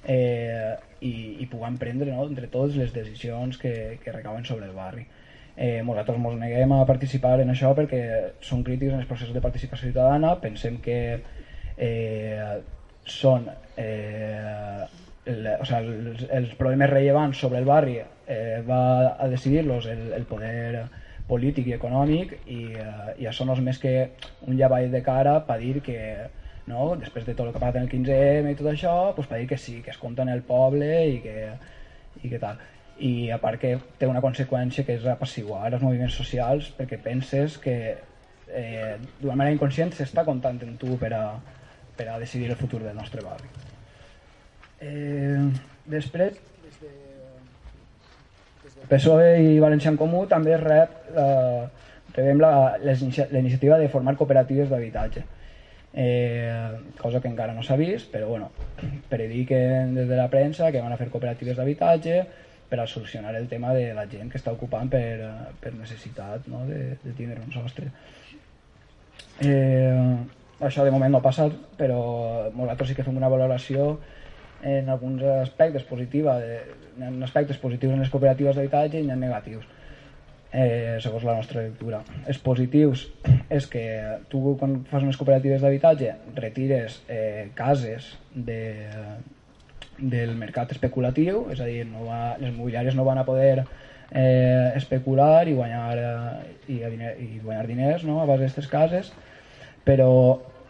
eh, 0.08 0.72
i, 1.04 1.14
i 1.44 1.50
puguem 1.52 1.76
prendre 1.82 2.12
no, 2.12 2.30
entre 2.30 2.48
tots 2.54 2.80
les 2.80 2.96
decisions 2.96 3.60
que, 3.60 4.00
que 4.04 4.16
recauen 4.16 4.48
sobre 4.48 4.70
el 4.70 4.78
barri. 4.78 5.06
Eh, 5.54 5.84
nosaltres 5.86 6.18
ens 6.18 6.40
neguem 6.40 6.72
a 6.74 6.86
participar 6.90 7.36
en 7.44 7.52
això 7.54 7.76
perquè 7.78 8.04
som 8.42 8.64
crítics 8.66 8.96
en 8.96 9.04
els 9.04 9.10
processos 9.10 9.36
de 9.36 9.44
participació 9.44 9.92
ciutadana, 9.92 10.38
pensem 10.42 10.80
que 10.82 11.00
eh, 11.78 12.54
són 13.06 13.52
eh, 13.78 14.88
el, 15.26 15.48
o 15.60 15.66
sea, 15.66 15.80
els, 15.80 16.26
els 16.30 16.54
problemes 16.60 16.90
rellevants 16.90 17.40
sobre 17.40 17.60
el 17.60 17.66
barri 17.66 17.98
eh, 18.00 18.62
va 18.68 19.16
a 19.16 19.28
decidir-los 19.32 19.88
el, 19.92 20.12
el 20.18 20.28
poder 20.28 20.86
polític 21.28 21.70
i 21.72 21.76
econòmic 21.78 22.36
i, 22.52 22.62
eh, 22.76 23.14
i 23.24 23.30
això 23.30 23.48
no 23.48 23.56
és 23.56 23.64
més 23.64 23.80
que 23.80 23.94
un 24.48 24.58
llavall 24.60 24.92
de 24.92 25.04
cara 25.06 25.40
per 25.48 25.60
dir 25.62 25.80
que 25.86 25.98
no? 26.68 26.94
després 27.00 27.26
de 27.26 27.36
tot 27.36 27.48
el 27.48 27.54
que 27.54 27.60
ha 27.60 27.64
passat 27.64 27.80
en 27.80 27.88
el 27.88 27.92
15M 27.92 28.52
i 28.52 28.60
tot 28.60 28.70
això, 28.72 28.96
pues, 29.16 29.28
per 29.32 29.40
dir 29.40 29.50
que 29.50 29.60
sí, 29.60 29.82
que 29.82 29.92
es 29.92 30.00
compta 30.00 30.24
en 30.28 30.32
el 30.36 30.44
poble 30.48 30.92
i 31.16 31.20
que, 31.24 31.50
i 32.24 32.30
que 32.30 32.40
tal 32.40 32.62
i 33.04 33.32
a 33.34 33.40
part 33.42 33.60
que 33.60 33.74
té 33.98 34.08
una 34.08 34.22
conseqüència 34.22 34.86
que 34.86 35.00
és 35.00 35.06
apaciguar 35.10 35.72
els 35.72 35.82
moviments 35.82 36.14
socials 36.20 36.70
perquè 36.78 37.00
penses 37.02 37.58
que 37.64 37.78
eh, 38.54 38.96
d'una 39.20 39.36
manera 39.36 39.56
inconscient 39.56 39.96
s'està 39.98 40.26
comptant 40.28 40.62
en 40.62 40.78
tu 40.78 40.98
per 41.02 41.14
a, 41.18 41.26
per 41.98 42.10
a 42.10 42.20
decidir 42.22 42.52
el 42.52 42.60
futur 42.60 42.84
del 42.84 42.96
nostre 42.96 43.26
barri. 43.26 43.50
Eh, 44.84 45.40
després, 45.86 46.36
des 46.64 46.82
de, 46.82 46.92
des 48.66 48.76
de 48.76 48.90
PSOE 48.92 49.30
i 49.46 49.62
València 49.64 49.94
en 49.94 50.00
Comú 50.00 50.26
també 50.32 50.58
rep, 50.60 50.98
eh, 51.16 51.64
rebem 52.18 52.44
la, 52.44 52.54
la 52.84 53.40
iniciativa 53.40 53.80
de 53.80 53.90
formar 53.90 54.18
cooperatives 54.20 54.70
d'habitatge. 54.70 55.26
Eh, 55.94 56.70
cosa 56.98 57.22
que 57.22 57.30
encara 57.30 57.54
no 57.54 57.64
s'ha 57.64 57.78
vist, 57.78 58.10
però 58.12 58.28
bueno, 58.32 58.50
prediquen 59.12 59.94
des 59.96 60.08
de 60.10 60.18
la 60.18 60.30
premsa 60.30 60.72
que 60.74 60.82
van 60.82 60.92
a 60.94 60.98
fer 60.98 61.12
cooperatives 61.14 61.60
d'habitatge, 61.60 62.24
per 62.74 62.80
a 62.82 62.88
solucionar 62.88 63.36
el 63.36 63.48
tema 63.48 63.74
de 63.74 63.94
la 63.94 64.08
gent 64.10 64.32
que 64.34 64.40
està 64.40 64.50
ocupant 64.56 64.88
per, 64.90 65.28
per 65.62 65.76
necessitat 65.78 66.48
no? 66.50 66.64
de, 66.66 66.96
de 67.04 67.12
tindre 67.14 67.44
un 67.44 67.52
sostre. 67.54 67.92
Eh, 69.46 70.16
això 70.58 70.82
de 70.82 70.94
moment 70.94 71.14
no 71.14 71.20
ha 71.20 71.26
passat, 71.28 71.54
però 71.78 72.00
nosaltres 72.56 72.90
sí 72.90 72.96
que 72.98 73.06
fem 73.06 73.20
una 73.20 73.30
valoració 73.30 74.00
en 74.64 74.90
alguns 74.90 75.22
aspectes 75.24 75.84
positiva, 75.84 76.40
de, 76.40 76.60
en 77.00 77.22
aspectes 77.24 77.58
positius 77.58 77.94
en 77.94 78.04
les 78.04 78.12
cooperatives 78.12 78.56
d'habitatge 78.56 79.02
i 79.02 79.10
en 79.12 79.20
negatius, 79.20 79.66
eh, 80.54 80.98
segons 81.04 81.26
la 81.28 81.36
nostra 81.36 81.66
lectura. 81.66 82.04
Els 82.30 82.40
positius 82.40 83.08
és 83.50 83.68
que 83.68 83.84
tu 84.32 84.56
quan 84.60 84.82
fas 84.90 85.04
unes 85.04 85.18
cooperatives 85.20 85.64
d'habitatge 85.64 86.14
retires 86.38 87.02
eh, 87.10 87.50
cases 87.58 88.14
de, 88.34 88.62
del 89.98 90.36
mercat 90.40 90.72
especulatiu, 90.72 91.48
és 91.52 91.60
a 91.60 91.70
dir, 91.70 91.84
no 91.90 92.08
va, 92.08 92.38
les 92.40 92.54
mobiliàries 92.56 92.96
no 92.96 93.06
van 93.08 93.20
a 93.20 93.28
poder 93.28 93.66
eh, 94.12 94.72
especular 94.78 95.48
i 95.50 95.58
guanyar, 95.58 95.98
eh, 95.98 96.56
i, 96.70 96.80
i 96.80 97.30
guanyar 97.44 97.68
diners 97.68 98.06
no, 98.08 98.22
a 98.22 98.28
base 98.30 98.46
d'aquestes 98.46 98.70
cases, 98.72 99.14
però 99.84 100.12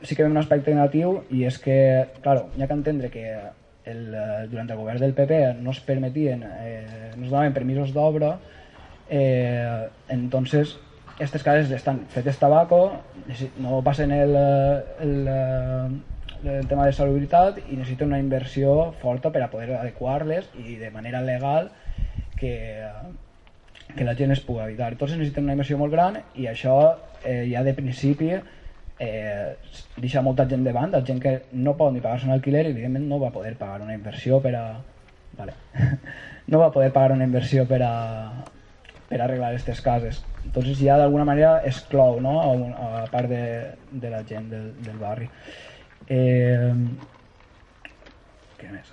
sí 0.04 0.16
que 0.16 0.24
veiem 0.24 0.34
un 0.36 0.42
aspecte 0.42 0.74
negatiu 0.74 1.22
i 1.32 1.44
és 1.48 1.60
que, 1.62 1.78
claro, 2.24 2.50
hi 2.56 2.64
ha 2.64 2.68
que 2.68 2.80
entendre 2.80 3.12
que 3.12 3.28
el, 3.86 4.14
eh, 4.14 4.48
durant 4.52 4.70
el 4.70 4.80
govern 4.80 5.02
del 5.02 5.14
PP 5.14 5.42
no 5.60 5.72
es 5.72 5.80
permetien, 5.82 6.44
eh, 6.44 7.12
no 7.16 7.26
es 7.26 7.30
donaven 7.30 7.54
permisos 7.54 7.94
d'obra, 7.94 8.38
eh, 9.10 9.88
entonces 10.10 10.78
aquestes 11.16 11.44
cases 11.44 11.72
estan 11.72 12.06
fetes 12.10 12.40
tabaco, 12.40 13.02
no 13.60 13.82
passen 13.84 14.12
el, 14.12 14.36
el, 14.36 15.28
el 15.28 16.02
el 16.44 16.68
tema 16.68 16.86
de 16.86 16.94
salubritat 16.94 17.60
i 17.72 17.78
necessiten 17.78 18.10
una 18.12 18.20
inversió 18.20 18.92
forta 19.02 19.32
per 19.32 19.44
a 19.46 19.50
poder 19.52 19.78
adequar-les 19.78 20.50
i 20.60 20.76
de 20.76 20.90
manera 20.92 21.22
legal 21.24 21.70
que, 22.40 22.84
que 23.96 24.04
la 24.04 24.16
gent 24.20 24.36
es 24.36 24.42
pugui 24.44 24.64
habitar. 24.64 24.94
Tots 25.00 25.16
necessiten 25.16 25.48
una 25.48 25.56
inversió 25.56 25.80
molt 25.80 25.94
gran 25.94 26.20
i 26.36 26.50
això 26.52 26.76
eh, 27.24 27.46
ja 27.52 27.64
de 27.64 27.76
principi 27.78 28.34
eh, 29.00 29.56
deixa 29.98 30.22
molta 30.22 30.46
gent 30.50 30.64
de 30.64 30.74
banda, 30.74 31.04
gent 31.06 31.22
que 31.22 31.34
no 31.52 31.76
pot 31.78 31.94
ni 31.94 32.02
pagar-se 32.02 32.28
un 32.28 32.36
alquiler 32.36 32.66
i 32.68 32.72
evidentment 32.72 33.08
no 33.10 33.20
va 33.22 33.32
poder 33.36 33.56
pagar 33.58 33.82
una 33.82 33.96
inversió 33.96 34.42
per 34.42 34.56
a... 34.56 34.66
Vale. 35.38 35.56
no 36.52 36.60
va 36.60 36.72
poder 36.72 36.92
pagar 36.94 37.16
una 37.16 37.26
inversió 37.26 37.66
per 37.68 37.82
a, 37.86 37.94
per 39.10 39.22
arreglar 39.22 39.50
aquestes 39.50 39.82
cases. 39.82 40.24
Entonces 40.46 40.78
ja 40.80 40.98
d'alguna 41.00 41.26
manera 41.26 41.62
exclou 41.66 42.20
no? 42.22 42.40
a, 42.42 42.48
un, 42.52 42.74
a 42.74 43.06
part 43.12 43.30
de, 43.30 43.44
de 43.92 44.10
la 44.14 44.24
gent 44.28 44.50
del, 44.52 44.72
del 44.84 45.00
barri. 45.02 45.30
Eh, 46.08 46.74
què 48.60 48.74
més? 48.74 48.92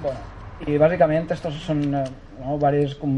Bueno, 0.00 0.39
i 0.68 0.76
bàsicament 0.80 1.30
estos 1.32 1.56
són 1.64 1.82
eh, 1.94 2.04
no, 2.40 2.56
varios, 2.60 2.94
com, 3.00 3.14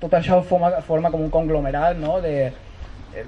tot 0.00 0.14
això 0.16 0.40
forma, 0.46 0.72
forma 0.86 1.10
com 1.12 1.24
un 1.24 1.32
conglomerat 1.32 1.98
no, 2.00 2.18
de, 2.24 2.52
eh, 3.12 3.24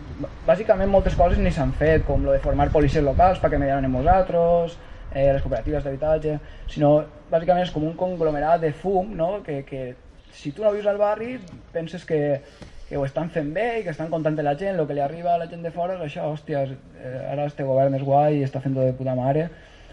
bàsicament 0.46 0.90
moltes 0.90 1.16
coses 1.18 1.40
ni 1.42 1.52
s'han 1.52 1.74
fet 1.76 2.06
com 2.08 2.24
lo 2.24 2.32
de 2.32 2.42
formar 2.44 2.70
policies 2.72 3.04
locals 3.04 3.42
perquè 3.42 3.60
me 3.60 3.70
amb 3.72 3.98
nosaltres 3.98 4.78
eh, 5.12 5.30
les 5.32 5.42
cooperatives 5.42 5.84
d'habitatge 5.84 6.38
sinó 6.72 6.94
bàsicament 7.30 7.66
és 7.66 7.74
com 7.74 7.84
un 7.84 7.96
conglomerat 7.98 8.62
de 8.64 8.72
fum 8.72 9.12
no? 9.16 9.42
que, 9.44 9.62
que 9.68 9.94
si 10.32 10.52
tu 10.52 10.64
no 10.64 10.72
vius 10.72 10.86
al 10.86 10.98
barri 10.98 11.36
penses 11.72 12.04
que, 12.08 12.40
que 12.88 12.96
ho 12.96 13.04
estan 13.04 13.30
fent 13.34 13.52
bé 13.54 13.68
i 13.80 13.84
que 13.84 13.92
estan 13.92 14.10
contant 14.10 14.40
la 14.40 14.56
gent, 14.56 14.78
el 14.78 14.88
que 14.88 14.96
li 14.96 15.04
arriba 15.04 15.34
a 15.34 15.42
la 15.44 15.50
gent 15.52 15.62
de 15.62 15.70
fora 15.74 15.98
és 15.98 16.08
això, 16.08 16.30
hòstia, 16.32 16.64
eh, 16.64 17.20
ara 17.32 17.46
este 17.50 17.64
govern 17.68 17.94
és 17.94 18.02
guai 18.02 18.40
i 18.40 18.44
està 18.48 18.64
fent 18.64 18.74
de 18.76 18.90
puta 18.96 19.14
mare 19.18 19.50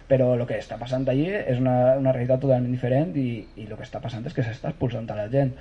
però 0.09 0.33
el 0.35 0.45
que 0.47 0.59
està 0.59 0.77
passant 0.79 1.07
allí 1.09 1.27
és 1.29 1.59
una, 1.59 1.95
una 1.99 2.13
realitat 2.15 2.41
totalment 2.43 2.71
diferent 2.73 3.15
i, 3.15 3.29
i 3.55 3.67
el 3.67 3.75
que 3.75 3.87
està 3.87 4.01
passant 4.03 4.25
és 4.27 4.35
que 4.35 4.45
s'està 4.45 4.73
expulsant 4.73 5.09
a 5.11 5.17
la 5.17 5.27
gent. 5.31 5.53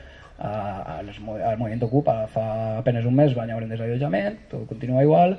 Les, 1.04 1.18
al 1.20 1.58
moviment 1.60 1.82
Ocupa 1.84 2.14
fa 2.32 2.44
apenas 2.78 3.04
un 3.04 3.16
mes 3.18 3.34
van 3.36 3.50
haver 3.52 3.66
un 3.66 3.74
desallotjament 3.74 4.38
tot 4.50 4.64
continua 4.70 5.02
igual. 5.04 5.36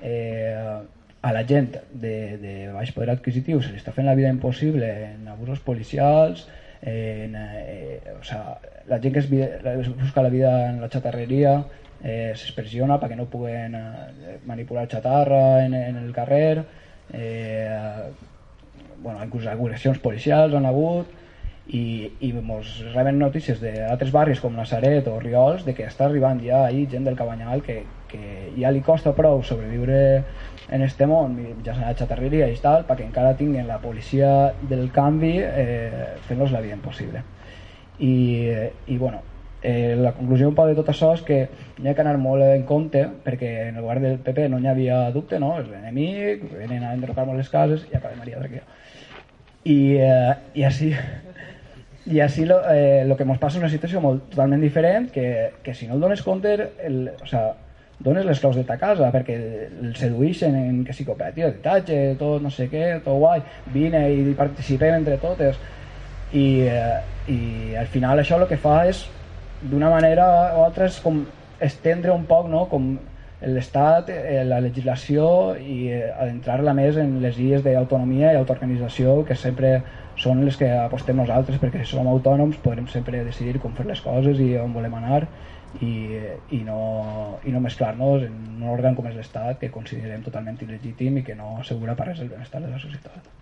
Eh, 0.00 0.78
a 1.20 1.32
la 1.32 1.44
gent 1.44 1.74
de, 1.92 2.38
de 2.38 2.54
baix 2.72 2.92
poder 2.94 3.10
adquisitiu 3.12 3.60
se 3.60 3.72
li 3.74 3.80
està 3.80 3.92
fent 3.94 4.06
la 4.06 4.14
vida 4.18 4.30
impossible 4.30 4.88
en 5.08 5.26
abusos 5.28 5.60
policials 5.66 6.46
en, 6.80 7.34
eh, 7.34 8.00
o 8.14 8.22
sea, 8.22 8.58
la 8.86 9.00
gent 9.02 9.14
que 9.14 9.20
es, 9.20 9.30
es 9.32 9.88
busca 9.96 10.22
la 10.22 10.28
vida 10.28 10.70
en 10.70 10.80
la 10.80 10.88
xatarreria 10.88 11.56
eh, 12.02 12.32
s'expressiona 12.38 13.00
perquè 13.02 13.18
no 13.18 13.26
puguen 13.26 13.74
eh, 13.74 14.38
manipular 14.46 14.86
xatarra 14.86 15.64
en, 15.64 15.74
en 15.74 15.98
el 15.98 16.12
carrer 16.14 16.62
eh, 17.12 18.12
bueno, 19.02 19.22
inclús 19.24 19.46
agressions 19.46 19.98
policials 20.02 20.54
han 20.54 20.66
hagut 20.66 21.14
i, 21.68 22.08
i 22.24 22.30
ens 22.32 22.70
reben 22.94 23.18
notícies 23.20 23.60
d'altres 23.60 24.12
barris 24.12 24.40
com 24.40 24.56
Nazaret 24.56 25.06
o 25.08 25.18
Riols 25.20 25.66
de 25.66 25.74
que 25.76 25.86
està 25.86 26.06
arribant 26.06 26.40
ja 26.44 26.64
ahí 26.64 26.86
gent 26.90 27.04
del 27.04 27.16
Cabanyal 27.16 27.62
que, 27.62 27.82
que 28.08 28.52
ja 28.56 28.72
li 28.72 28.80
costa 28.84 29.12
prou 29.16 29.42
sobreviure 29.44 30.00
en 30.68 30.84
este 30.84 31.06
món 31.06 31.36
ja 31.64 31.76
s'ha 31.76 31.94
xatarreria 32.00 32.48
i 32.48 32.56
tal 32.62 32.86
perquè 32.88 33.04
encara 33.04 33.36
tinguen 33.36 33.68
la 33.68 33.80
policia 33.84 34.54
del 34.62 34.88
canvi 34.92 35.34
eh, 35.44 36.14
fent-los 36.28 36.52
la 36.52 36.64
vida 36.64 36.76
impossible 36.76 37.24
i, 37.98 38.14
i 38.86 38.96
bueno 38.96 39.20
eh, 39.60 39.94
la 39.98 40.14
conclusió 40.16 40.48
un 40.48 40.56
poc 40.56 40.70
de 40.70 40.78
tot 40.78 40.88
això 40.88 41.12
és 41.18 41.22
que 41.26 41.38
hi 41.82 41.88
ha 41.88 41.94
que 41.94 42.04
anar 42.04 42.16
molt 42.22 42.44
en 42.48 42.64
compte 42.64 43.04
perquè 43.24 43.68
en 43.68 43.76
el 43.76 43.84
govern 43.84 44.08
del 44.08 44.20
PP 44.24 44.48
no 44.48 44.60
hi 44.62 44.72
havia 44.72 45.08
dubte 45.12 45.40
no? 45.42 45.58
és 45.60 45.68
l'enemic, 45.68 46.48
venen 46.54 46.84
a 46.84 46.94
enderrocar 46.96 47.28
les 47.34 47.52
cases 47.52 47.84
i 47.92 47.96
acaba 47.96 48.16
Maria 48.16 48.40
Draquea 48.40 48.64
i, 49.64 49.96
eh, 49.96 50.34
i 50.54 50.64
així 50.64 50.92
i 52.08 52.20
així 52.24 52.46
lo, 52.46 52.60
eh, 52.70 53.04
lo 53.06 53.16
que 53.16 53.24
ens 53.26 53.40
passa 53.40 53.58
és 53.58 53.62
una 53.62 53.72
situació 53.72 54.00
molt, 54.00 54.28
totalment 54.32 54.62
diferent 54.64 55.10
que, 55.12 55.26
que 55.62 55.74
si 55.76 55.88
no 55.88 55.96
el 55.96 56.04
dones 56.04 56.22
compte 56.24 56.54
el, 56.86 57.02
o 57.20 57.26
sea, 57.28 57.50
dones 57.98 58.24
les 58.24 58.40
claus 58.40 58.56
de 58.56 58.64
ta 58.64 58.78
casa 58.80 59.10
perquè 59.12 59.36
el 59.66 59.92
sedueixen 59.98 60.56
en 60.56 60.80
que 60.86 60.94
si 60.96 61.04
cooperativa 61.04 61.50
d'habitatge, 61.50 62.14
tot 62.20 62.42
no 62.42 62.52
sé 62.54 62.68
què, 62.72 63.00
tot 63.04 63.18
guai 63.20 63.42
vine 63.74 64.04
i 64.14 64.34
participem 64.38 65.00
entre 65.00 65.18
totes 65.20 65.58
i, 66.32 66.64
eh, 66.64 66.98
i 67.28 67.40
al 67.76 67.90
final 67.92 68.22
això 68.22 68.38
el 68.40 68.48
que 68.48 68.60
fa 68.60 68.80
és 68.88 69.04
d'una 69.60 69.90
manera 69.90 70.28
o 70.56 70.64
altra 70.64 70.86
és 70.88 71.00
com 71.02 71.24
estendre 71.60 72.14
un 72.14 72.24
poc 72.30 72.48
no? 72.48 72.66
com 72.70 72.94
l'Estat, 73.46 74.08
eh, 74.10 74.42
la 74.44 74.58
legislació 74.60 75.54
i 75.62 75.92
eh, 75.94 76.08
adentrar-la 76.10 76.74
més 76.74 76.96
en 76.98 77.20
les 77.22 77.36
guies 77.38 77.62
d'autonomia 77.62 78.32
i 78.32 78.38
autoorganització 78.40 79.20
que 79.28 79.36
sempre 79.38 79.76
són 80.18 80.42
les 80.44 80.58
que 80.58 80.70
apostem 80.74 81.16
nosaltres 81.20 81.60
perquè 81.62 81.84
si 81.84 81.94
som 81.94 82.08
autònoms 82.10 82.58
podrem 82.64 82.88
sempre 82.90 83.22
decidir 83.22 83.60
com 83.62 83.76
fer 83.78 83.86
les 83.86 84.02
coses 84.02 84.42
i 84.42 84.56
on 84.58 84.74
volem 84.74 84.98
anar 84.98 85.22
i, 85.84 86.18
i 86.50 86.62
no, 86.66 87.38
i 87.46 87.54
no 87.54 87.62
mesclar-nos 87.62 88.26
en 88.26 88.34
un 88.58 88.68
òrgan 88.74 88.98
com 88.98 89.06
és 89.06 89.14
l'Estat 89.14 89.60
que 89.62 89.70
considerem 89.70 90.24
totalment 90.26 90.58
il·legítim 90.64 91.20
i 91.20 91.26
que 91.26 91.38
no 91.38 91.58
assegura 91.60 91.94
per 91.94 92.10
res 92.10 92.24
el 92.24 92.32
benestar 92.32 92.64
de 92.64 92.72
la 92.72 92.80
societat. 92.82 93.36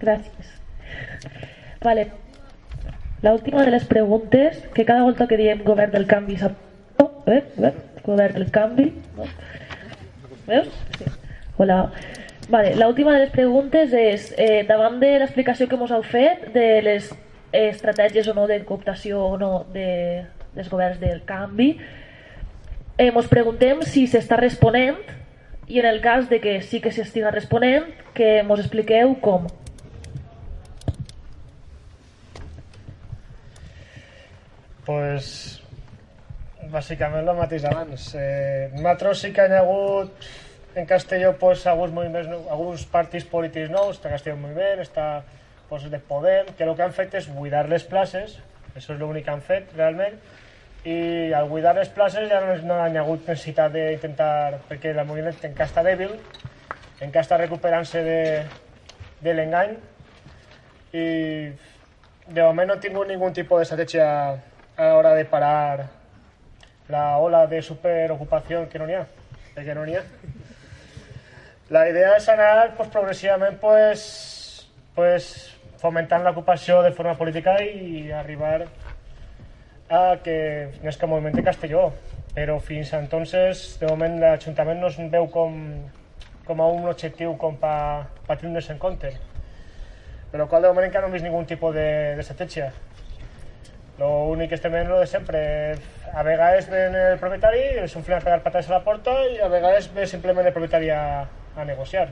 Gràcies. 0.00 0.54
Vale, 1.82 2.06
la 3.22 3.32
última 3.32 3.64
de 3.64 3.70
les 3.70 3.84
preguntes, 3.84 4.58
que 4.74 4.84
cada 4.84 5.02
volta 5.02 5.26
que 5.26 5.36
diem 5.36 5.64
govern 5.64 5.92
del 5.92 6.06
canvi 6.06 6.36
sap... 6.36 6.56
Eh? 7.26 7.42
Eh? 7.58 7.72
Govern 8.04 8.34
del 8.34 8.50
canvi, 8.50 8.92
no? 9.16 9.24
Veus? 10.46 10.68
Sí. 10.98 11.04
Hola. 11.56 11.90
Vale, 12.48 12.76
la 12.76 12.86
última 12.86 13.12
de 13.12 13.24
les 13.24 13.30
preguntes 13.30 13.92
és, 13.92 14.32
eh, 14.38 14.64
davant 14.68 15.00
de 15.00 15.16
l'explicació 15.18 15.66
que 15.66 15.74
ens 15.74 15.90
heu 15.90 16.04
fet 16.06 16.52
de 16.54 16.66
les 16.82 17.08
estratègies 17.50 18.28
o 18.28 18.34
no 18.34 18.46
de 18.46 18.60
cooptació 18.64 19.24
o 19.24 19.38
no 19.40 19.64
de, 19.74 20.22
dels 20.54 20.70
governs 20.70 21.00
del 21.00 21.24
canvi, 21.26 21.72
eh, 22.98 23.10
preguntem 23.30 23.82
si 23.82 24.06
s'està 24.06 24.36
responent 24.38 25.00
i 25.66 25.80
en 25.80 25.86
el 25.86 26.00
cas 26.00 26.28
de 26.28 26.40
que 26.40 26.60
sí 26.62 26.80
que 26.80 26.92
s'estiga 26.92 27.32
responent, 27.32 27.84
que 28.14 28.38
ens 28.38 28.60
expliqueu 28.60 29.16
com. 29.20 29.48
Pues, 34.86 35.60
bàsicament 36.72 37.26
el 37.26 37.38
mateix 37.38 37.64
abans. 37.68 38.12
Eh, 38.14 38.70
nosaltres 38.74 39.24
sí 39.24 39.32
que 39.34 39.46
hi 39.46 39.56
ha 39.56 39.62
hagut 39.64 40.28
en 40.76 40.86
Castelló 40.86 41.36
pues, 41.40 41.66
alguns, 41.66 41.92
moviments, 41.92 42.28
alguns 42.50 42.86
partits 42.92 43.26
polítics 43.28 43.72
nous, 43.72 43.96
està 43.96 44.12
Castelló 44.12 44.36
Moviment, 44.40 44.82
està 44.84 45.06
pues, 45.68 45.86
de 45.90 45.98
Podem, 45.98 46.52
que 46.56 46.66
el 46.66 46.74
que 46.76 46.84
han 46.84 46.96
fet 46.96 47.16
és 47.16 47.30
buidar 47.32 47.64
les 47.70 47.86
places, 47.88 48.38
això 48.74 48.94
és 48.94 49.00
l'únic 49.00 49.24
que 49.26 49.32
han 49.32 49.44
fet 49.44 49.72
realment, 49.76 50.18
i 50.86 51.32
al 51.34 51.48
buidar 51.50 51.74
les 51.74 51.88
places 51.90 52.28
ja 52.30 52.42
no, 52.44 52.54
no 52.68 52.76
hi 52.84 52.94
ha 52.94 53.02
hagut 53.02 53.24
necessitat 53.26 53.72
d'intentar, 53.74 54.60
perquè 54.68 54.92
el 54.92 55.02
moviment 55.08 55.34
encara 55.48 55.66
està 55.66 55.82
dèbil, 55.86 56.12
encara 57.00 57.24
està 57.24 57.40
recuperant-se 57.40 58.02
de, 58.06 58.20
de 59.24 59.34
l'engany, 59.34 59.74
i 60.92 61.06
de 62.26 62.42
moment 62.42 62.68
no 62.68 62.76
he 62.76 62.84
tingut 62.84 63.08
ningun 63.08 63.34
tipus 63.34 63.64
d'estratègia 63.64 64.06
a 64.76 64.88
l'hora 64.92 65.14
de 65.14 65.24
parar 65.24 65.88
la 66.88 67.18
ola 67.18 67.46
de 67.46 67.62
superocupació 67.62 68.66
que 68.68 68.78
no 68.78 68.86
n'hi 68.86 68.98
ha, 68.98 69.06
perquè 69.54 69.74
no 69.74 69.84
n'hi 69.86 69.96
ha. 69.96 70.04
La 71.72 71.88
idea 71.90 72.12
és 72.14 72.28
anar 72.30 72.76
pues, 72.76 72.90
progressivament 72.94 73.56
pues, 73.58 74.02
pues, 74.94 75.30
fomentant 75.80 76.22
l'ocupació 76.22 76.82
de 76.84 76.92
forma 76.94 77.16
política 77.18 77.56
i 77.64 78.12
arribar 78.12 78.60
a 79.88 80.02
que 80.22 80.36
no 80.82 80.90
és 80.90 80.98
que 80.98 81.08
moviment 81.10 81.34
de 81.34 81.44
Castelló, 81.46 81.88
però 82.36 82.58
fins 82.60 82.92
a 82.92 83.00
entonces, 83.00 83.78
de 83.80 83.88
moment, 83.88 84.18
l'Ajuntament 84.20 84.80
no 84.82 84.90
es 84.92 84.98
veu 85.12 85.26
com, 85.32 85.56
com 86.46 86.60
a 86.60 86.68
un 86.68 86.86
objectiu 86.90 87.32
com 87.40 87.56
per 87.58 88.06
pa, 88.26 88.36
tindre's 88.36 88.68
en 88.70 88.78
compte. 88.82 89.14
Però 90.32 90.46
qual 90.50 90.66
de 90.66 90.68
moment 90.68 90.86
encara 90.88 91.06
no 91.06 91.10
hem 91.10 91.16
vist 91.16 91.24
ningun 91.24 91.46
tipus 91.48 91.74
d'estratègia. 91.74 92.70
De, 92.70 92.95
L'únic 93.98 94.50
que 94.50 94.58
estem 94.58 94.74
veient 94.74 94.90
de 94.92 95.06
sempre. 95.08 95.40
A 96.12 96.22
vegades 96.24 96.68
ven 96.68 96.94
el 96.96 97.18
propietari, 97.20 97.62
els 97.80 97.96
omplin 97.96 98.18
a 98.18 98.24
pegar 98.24 98.42
patades 98.44 98.68
a 98.70 98.76
la 98.76 98.84
porta 98.84 99.14
i 99.32 99.40
a 99.40 99.48
vegades 99.52 99.88
ve 99.94 100.06
simplement 100.08 100.46
el 100.46 100.52
propietari 100.52 100.90
a, 100.92 101.26
negociar. 101.64 102.10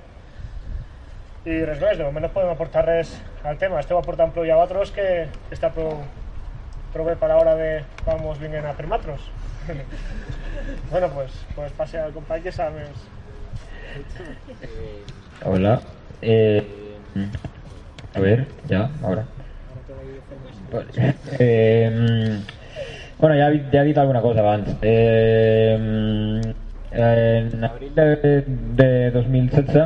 I 1.45 1.59
res 1.69 1.81
més, 1.81 1.99
de 2.01 2.05
moment 2.07 2.25
no 2.25 2.45
aportar 2.51 2.87
al 2.89 3.59
tema. 3.61 3.81
Esteu 3.81 3.99
aportant 3.99 4.33
prou 4.33 4.47
ja 4.49 4.57
vosaltres 4.57 4.95
que 4.97 5.09
està 5.53 5.69
prou, 5.77 6.01
prou 6.95 7.11
bé 7.11 7.19
per 7.21 7.29
a 7.29 7.37
l'hora 7.37 7.55
de 7.61 7.71
quan 8.05 8.25
ens 8.25 8.41
vinguin 8.41 8.65
a 8.65 8.73
permatros. 8.73 9.29
bueno, 10.91 11.11
pues, 11.13 11.37
pues 11.55 11.73
passe 11.77 12.01
al 12.01 12.17
company 12.17 12.49
que 12.49 12.53
sap 12.53 12.73
més. 12.73 13.05
Hola. 15.45 15.81
Eh, 16.23 16.65
a 18.15 18.21
ver, 18.21 18.47
ya, 18.69 18.89
ahora. 19.03 19.29
Eh, 21.39 22.39
bueno, 23.19 23.37
ja, 23.37 23.51
ja 23.73 23.83
he 23.83 23.87
dit 23.87 23.99
alguna 23.99 24.21
cosa 24.21 24.41
abans. 24.41 24.77
Eh, 24.83 26.55
En 26.95 27.65
abril 27.65 27.93
de, 27.93 28.45
de 28.77 29.11
2016 29.11 29.83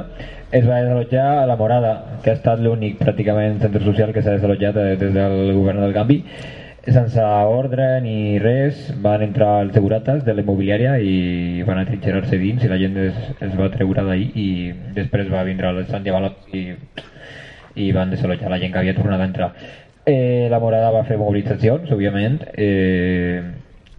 es 0.52 0.68
va 0.68 0.82
desallotjar 0.82 1.38
a 1.38 1.46
la 1.46 1.56
Morada, 1.56 2.20
que 2.22 2.30
ha 2.30 2.36
estat 2.36 2.60
l'únic 2.60 2.98
pràcticament 3.00 3.62
centre 3.62 3.80
social 3.84 4.12
que 4.12 4.20
s'ha 4.20 4.34
desallotjat 4.36 4.76
eh, 4.76 4.96
des 5.00 5.14
del 5.16 5.54
govern 5.56 5.80
del 5.80 5.96
canvi. 5.96 6.18
Sense 6.84 7.24
ordre 7.24 7.86
ni 8.04 8.38
res, 8.40 8.92
van 9.04 9.24
entrar 9.24 9.62
els 9.64 9.74
segurates 9.76 10.22
de 10.24 10.34
la 10.36 10.44
immobiliària 10.44 10.98
i 11.00 11.64
van 11.68 11.80
atrinxerar-se 11.80 12.40
dins 12.40 12.64
i 12.64 12.70
la 12.70 12.80
gent 12.80 12.96
es, 13.06 13.16
es 13.40 13.56
va 13.56 13.72
treure 13.72 14.04
d'ahir 14.04 14.28
i 14.36 14.48
després 14.96 15.32
va 15.32 15.44
vindre 15.48 15.72
Sant 15.88 16.04
Llevalot 16.04 16.48
i, 16.52 16.66
i 17.76 17.92
van 17.96 18.12
desallotjar 18.12 18.52
la 18.52 18.60
gent 18.60 18.72
que 18.72 18.84
havia 18.84 18.96
tornat 18.96 19.24
a 19.24 19.28
entrar. 19.32 19.52
Eh, 20.08 20.48
la 20.48 20.58
Morada 20.62 20.90
va 20.94 21.04
fer 21.04 21.18
mobilitzacions, 21.20 21.90
òbviament, 21.92 22.38
eh, 22.56 23.42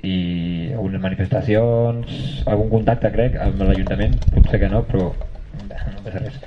i 0.01 0.72
algunes 0.74 1.01
manifestacions, 1.03 2.14
algun 2.49 2.70
contacte 2.72 3.12
crec 3.14 3.36
amb 3.43 3.62
l'Ajuntament, 3.62 4.16
potser 4.34 4.60
que 4.64 4.70
no, 4.72 4.82
però 4.88 5.10
no 5.12 6.03
passa 6.05 6.24
res. 6.24 6.39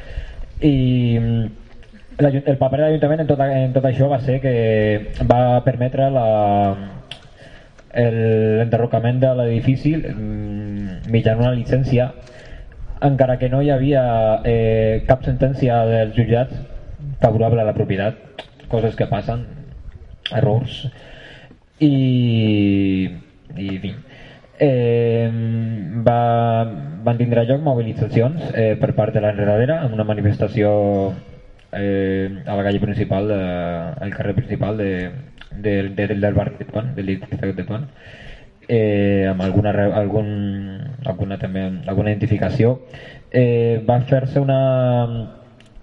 I 0.67 0.75
el 2.23 2.59
paper 2.59 2.79
de 2.79 2.83
l'Ajuntament 2.87 3.21
en, 3.23 3.29
tot, 3.31 3.41
en 3.45 3.73
tot 3.77 3.87
això 3.87 4.09
va 4.11 4.19
ser 4.25 4.41
que 4.43 4.53
va 5.31 5.63
permetre 5.65 6.11
l'enderrocament 7.95 9.19
de 9.23 9.31
l'edifici 9.39 9.95
mm, 9.97 11.07
mitjançant 11.13 11.47
una 11.47 11.57
llicència 11.57 12.11
encara 13.03 13.39
que 13.39 13.49
no 13.51 13.63
hi 13.63 13.71
havia 13.75 14.03
eh, 14.47 15.03
cap 15.09 15.25
sentència 15.27 15.85
dels 15.89 16.15
jutjats 16.17 16.55
favorable 17.23 17.61
a 17.63 17.67
la 17.67 17.75
propietat, 17.75 18.15
coses 18.71 18.95
que 18.97 19.07
passen, 19.11 19.45
errors, 20.31 20.87
i 21.83 23.11
i 23.57 23.79
fi, 23.79 23.95
eh, 24.59 25.31
va, 26.07 26.65
van 27.05 27.19
tindre 27.19 27.45
lloc 27.45 27.61
mobilitzacions 27.61 28.53
eh, 28.55 28.77
per 28.81 28.95
part 28.97 29.13
de 29.15 29.21
l'enredadera 29.21 29.83
en 29.87 29.93
una 29.93 30.07
manifestació 30.09 30.71
eh, 31.73 32.43
a 32.47 32.57
la 32.57 32.63
calle 32.63 32.81
principal 32.81 33.29
de, 33.29 33.41
al 34.07 34.15
carrer 34.15 34.35
principal 34.35 34.79
de, 34.79 34.93
de, 35.51 35.75
de, 35.91 36.07
del 36.15 36.35
barri 36.35 36.57
de 36.59 36.65
Tuan, 36.71 36.95
del 36.95 37.07
districte 37.07 37.53
de 37.53 37.65
Tuan 37.65 37.89
eh, 38.69 39.27
amb 39.29 39.43
alguna, 39.43 39.73
algun, 39.99 40.29
alguna, 41.05 41.39
també, 41.39 41.67
alguna 41.87 42.13
identificació. 42.13 42.79
Eh, 43.31 43.83
va 43.89 43.99
fer-se 44.09 44.41
una, 44.41 45.29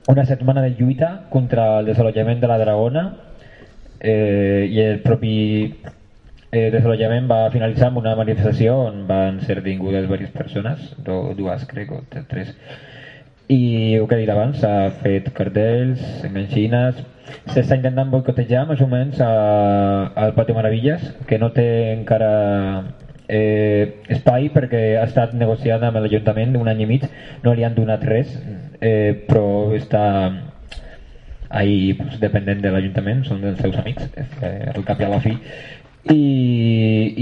una 0.08 0.26
setmana 0.26 0.62
de 0.62 0.76
lluita 0.78 1.26
contra 1.30 1.80
el 1.80 1.92
desallotjament 1.92 2.40
de 2.40 2.48
la 2.48 2.58
Dragona 2.62 3.04
eh, 4.00 4.68
i 4.70 4.80
el 4.82 5.00
propi 5.06 5.36
eh, 6.52 6.70
desallotjament 6.74 7.28
va 7.30 7.50
finalitzar 7.54 7.90
amb 7.90 8.02
una 8.02 8.16
manifestació 8.20 8.76
on 8.88 9.04
van 9.10 9.42
ser 9.46 9.60
tingudes 9.66 10.08
diverses 10.08 10.32
persones, 10.36 10.94
do, 11.06 11.34
dues 11.38 11.66
crec, 11.70 11.92
o 11.92 12.02
tres. 12.32 12.56
I 13.50 13.96
el 13.98 14.06
que 14.08 14.16
he 14.16 14.22
dit 14.24 14.30
abans, 14.30 14.60
s'ha 14.62 14.92
fet 15.02 15.32
cartells, 15.34 16.02
enganxines, 16.28 17.00
s'està 17.50 17.78
intentant 17.78 18.10
boicotejar 18.12 18.68
més 18.70 18.82
o 18.82 18.88
menys 18.90 19.22
al 19.26 20.36
Patio 20.38 20.58
Maravillas, 20.58 21.06
que 21.30 21.40
no 21.42 21.50
té 21.56 21.66
encara 21.96 22.30
eh, 23.26 24.02
espai 24.10 24.50
perquè 24.54 24.84
ha 25.00 25.08
estat 25.10 25.34
negociat 25.38 25.86
amb 25.86 25.98
l'Ajuntament 26.02 26.58
un 26.60 26.70
any 26.70 26.86
i 26.86 26.90
mig, 26.90 27.10
no 27.46 27.54
li 27.58 27.66
han 27.66 27.78
donat 27.78 28.06
res, 28.10 28.38
eh, 28.82 29.26
però 29.30 29.74
està 29.78 30.06
ahí 31.50 31.94
pues, 31.94 32.20
dependent 32.22 32.62
de 32.62 32.72
l'Ajuntament, 32.74 33.24
són 33.28 33.42
dels 33.44 33.60
seus 33.62 33.78
amics, 33.82 34.10
eh, 34.46 34.72
al 34.74 34.86
cap 34.88 35.02
i 35.02 35.08
a 35.08 35.12
la 35.12 35.22
fi, 35.24 35.36
i, 36.14 36.20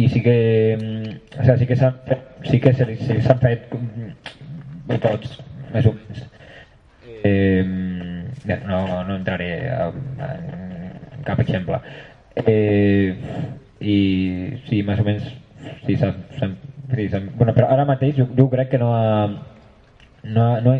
i 0.03 0.07
sí 0.13 0.21
que 0.21 0.37
o 0.77 1.43
sigui, 1.43 1.57
sí 1.59 1.67
que 1.67 1.77
s'han 1.79 1.95
fet, 2.07 2.25
sí 2.49 2.59
que 2.61 2.73
s'han 2.75 3.41
fet 3.41 3.71
mm, 3.73 4.99
tots 5.03 5.39
més 5.73 5.87
o 5.87 5.95
menys. 5.95 6.23
Eh, 7.23 7.63
no, 8.67 9.03
no 9.03 9.15
entraré 9.15 9.49
en 9.67 11.25
cap 11.25 11.41
exemple. 11.43 11.81
Eh, 12.37 13.15
i 13.81 13.97
sí, 14.69 14.81
més 14.85 15.01
o 15.01 15.05
menys 15.05 15.25
sí, 15.85 15.97
s'han 15.97 16.23
sí, 16.37 17.07
bueno, 17.35 17.53
però 17.53 17.67
ara 17.73 17.85
mateix 17.85 18.15
jo, 18.17 18.27
jo 18.37 18.47
crec 18.49 18.71
que 18.71 18.79
no 18.81 18.93
ha, 18.95 19.27
no, 20.23 20.45
no, 20.61 20.75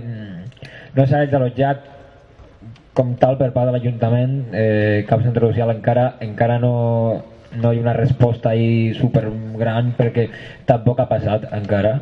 no 0.96 1.06
s'ha 1.06 1.26
desallotjat 1.26 1.97
com 2.98 3.14
tal 3.22 3.38
per 3.38 3.52
part 3.54 3.70
de 3.70 3.76
l'Ajuntament 3.76 4.38
eh, 4.58 5.06
cap 5.10 5.22
centre 5.26 5.46
social 5.52 5.70
encara 5.76 6.08
encara 6.26 6.58
no 6.64 6.76
no 7.62 7.72
hi 7.72 7.80
ha 7.80 7.86
una 7.86 7.96
resposta 7.98 8.50
ahí 8.50 8.94
super 8.98 9.28
gran 9.62 9.94
perquè 9.98 10.28
tampoc 10.70 11.00
ha 11.00 11.10
passat 11.12 11.46
encara 11.60 12.00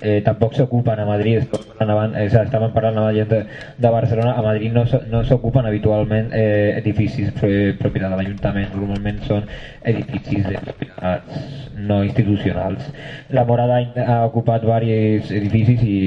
eh, 0.00 0.22
tampoc 0.24 0.54
s'ocupen 0.54 1.00
a 1.00 1.06
Madrid 1.06 1.46
abans, 1.78 2.16
eh, 2.16 2.26
estaven 2.26 2.72
parlant 2.72 2.98
amb 2.98 3.14
gent 3.16 3.28
de, 3.30 3.40
de 3.78 3.90
Barcelona 3.90 4.34
a 4.36 4.42
Madrid 4.42 4.72
no, 4.72 4.84
no 5.10 5.22
s'ocupen 5.24 5.66
habitualment 5.66 6.32
eh, 6.32 6.76
edificis 6.78 7.32
propietat 7.36 8.10
de 8.10 8.16
l'Ajuntament 8.16 8.72
normalment 8.74 9.20
són 9.28 9.48
edificis 9.84 10.46
de 10.48 10.60
propietats 10.64 11.74
no 11.76 12.02
institucionals 12.04 12.90
la 13.30 13.44
Morada 13.44 13.80
ha 14.06 14.22
ocupat 14.26 14.64
diversos 14.64 15.32
edificis 15.40 15.82
i, 15.82 15.98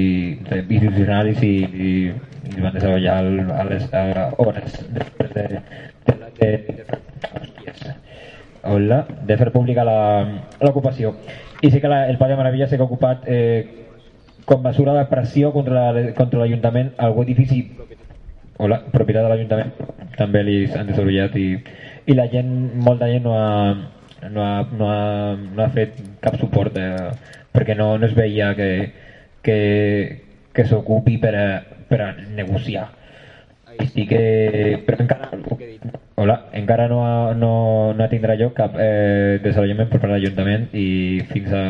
institucionals 0.60 1.42
i, 1.42 1.54
i, 1.88 1.92
i 2.56 2.60
van 2.60 2.74
desenvolupar 2.74 3.60
a 3.60 3.68
les 3.70 3.88
a 3.94 4.28
hores 4.38 4.82
després 4.90 5.34
de, 5.34 5.48
de, 6.06 6.18
de, 6.40 6.50
de, 6.50 6.84
de, 6.84 7.00
Hola, 8.62 9.06
de 9.24 9.36
fer 9.40 9.48
pública 9.54 9.86
l'ocupació. 9.86 11.14
I 11.60 11.70
sí 11.70 11.80
que 11.80 11.88
la, 11.88 12.08
el 12.08 12.18
Pare 12.18 12.34
de 12.34 12.40
Meravella 12.40 12.68
s'ha 12.68 12.80
ocupat 12.82 13.26
eh, 13.28 13.86
com 14.48 14.62
mesura 14.64 14.94
de 14.96 15.04
pressió 15.10 15.52
contra 15.52 15.90
l'Ajuntament 15.92 16.94
la, 16.96 17.06
algun 17.06 17.28
edifici 17.28 17.60
hola, 18.58 18.80
propietat 18.92 19.26
de 19.26 19.32
l'Ajuntament 19.32 19.72
també 20.16 20.42
li 20.46 20.56
han 20.72 20.88
desenvolupat 20.88 21.36
i, 21.36 21.48
i 22.06 22.16
la 22.16 22.26
gent, 22.32 22.50
molta 22.86 23.08
gent 23.12 23.24
no 23.28 23.36
ha, 23.36 23.50
no 24.28 24.44
ha, 24.44 24.54
no 24.72 24.88
ha, 24.90 25.04
no 25.36 25.64
ha 25.64 25.68
fet 25.76 26.00
cap 26.24 26.38
suport 26.40 26.76
eh, 26.80 27.10
perquè 27.52 27.76
no, 27.76 27.92
no 27.98 28.06
es 28.06 28.14
veia 28.16 28.54
que, 28.58 28.70
que, 29.42 29.58
que 30.52 30.66
s'ocupi 30.68 31.18
per, 31.22 31.34
a, 31.36 31.46
per 31.88 32.00
a 32.04 32.10
negociar. 32.36 32.88
I 33.80 34.04
que 34.04 34.20
però 34.84 35.00
encara 35.00 35.30
Hola, 36.20 36.42
encara 36.52 36.86
no, 36.86 37.32
no, 37.32 37.94
no 37.96 38.06
tindrà 38.12 38.34
lloc 38.36 38.52
cap 38.52 38.74
eh, 38.76 39.38
desallotjament 39.40 39.88
per 39.88 40.02
part 40.02 40.10
de 40.10 40.18
l'Ajuntament 40.18 40.66
i 40.76 41.22
fins 41.30 41.54
a 41.56 41.62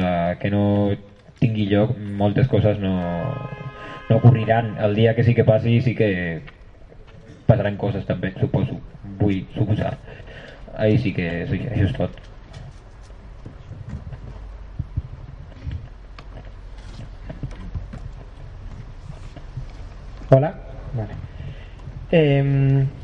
que 0.42 0.50
no 0.50 0.62
tingui 1.38 1.68
lloc 1.70 1.92
moltes 2.18 2.50
coses 2.50 2.80
no, 2.82 2.96
no 4.08 4.16
ocorriran. 4.16 4.72
El 4.82 4.98
dia 4.98 5.14
que 5.14 5.22
sí 5.22 5.36
que 5.38 5.46
passi 5.46 5.76
sí 5.86 5.94
que 5.94 6.10
passaran 7.46 7.78
coses 7.78 8.02
també, 8.10 8.32
suposo. 8.42 8.80
Vull 9.22 9.44
suposar. 9.54 9.94
Ahí 10.74 10.98
sí 10.98 11.14
que 11.14 11.30
sí, 11.46 11.62
això 11.70 11.86
és 11.86 11.94
tot. 11.94 12.18
Hola. 20.34 20.56
Vale. 20.98 21.14
Eh, 22.10 22.98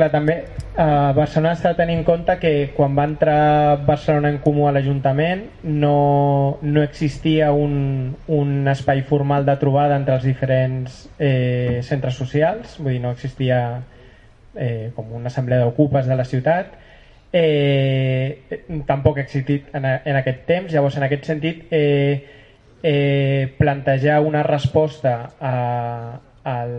clar, 0.00 0.10
també 0.12 0.36
a 0.80 1.12
Barcelona 1.12 1.54
de 1.60 1.74
tenir 1.76 1.96
en 1.98 2.04
compte 2.04 2.36
que 2.40 2.72
quan 2.76 2.96
va 2.96 3.04
entrar 3.08 3.84
Barcelona 3.86 4.30
en 4.32 4.38
comú 4.40 4.66
a 4.68 4.72
l'Ajuntament 4.72 5.44
no, 5.62 6.58
no 6.62 6.82
existia 6.82 7.50
un, 7.52 8.16
un 8.28 8.68
espai 8.70 9.02
formal 9.06 9.44
de 9.48 9.56
trobada 9.60 9.98
entre 10.00 10.16
els 10.16 10.24
diferents 10.24 11.02
eh, 11.18 11.80
centres 11.86 12.16
socials, 12.16 12.78
vull 12.80 12.96
dir, 12.96 13.02
no 13.04 13.12
existia 13.12 13.60
eh, 14.54 14.90
com 14.96 15.12
una 15.20 15.28
assemblea 15.28 15.60
d'ocupes 15.64 16.08
de 16.08 16.16
la 16.16 16.24
ciutat. 16.24 16.78
Eh, 17.32 18.62
tampoc 18.88 19.20
ha 19.20 19.26
existit 19.26 19.68
en, 19.76 19.84
en 19.86 20.18
aquest 20.18 20.46
temps, 20.48 20.72
llavors 20.72 20.96
en 20.98 21.06
aquest 21.06 21.28
sentit 21.28 21.66
eh, 21.70 22.24
eh, 22.82 23.52
plantejar 23.58 24.20
una 24.24 24.42
resposta 24.42 25.34
a, 25.38 25.54
al, 26.44 26.72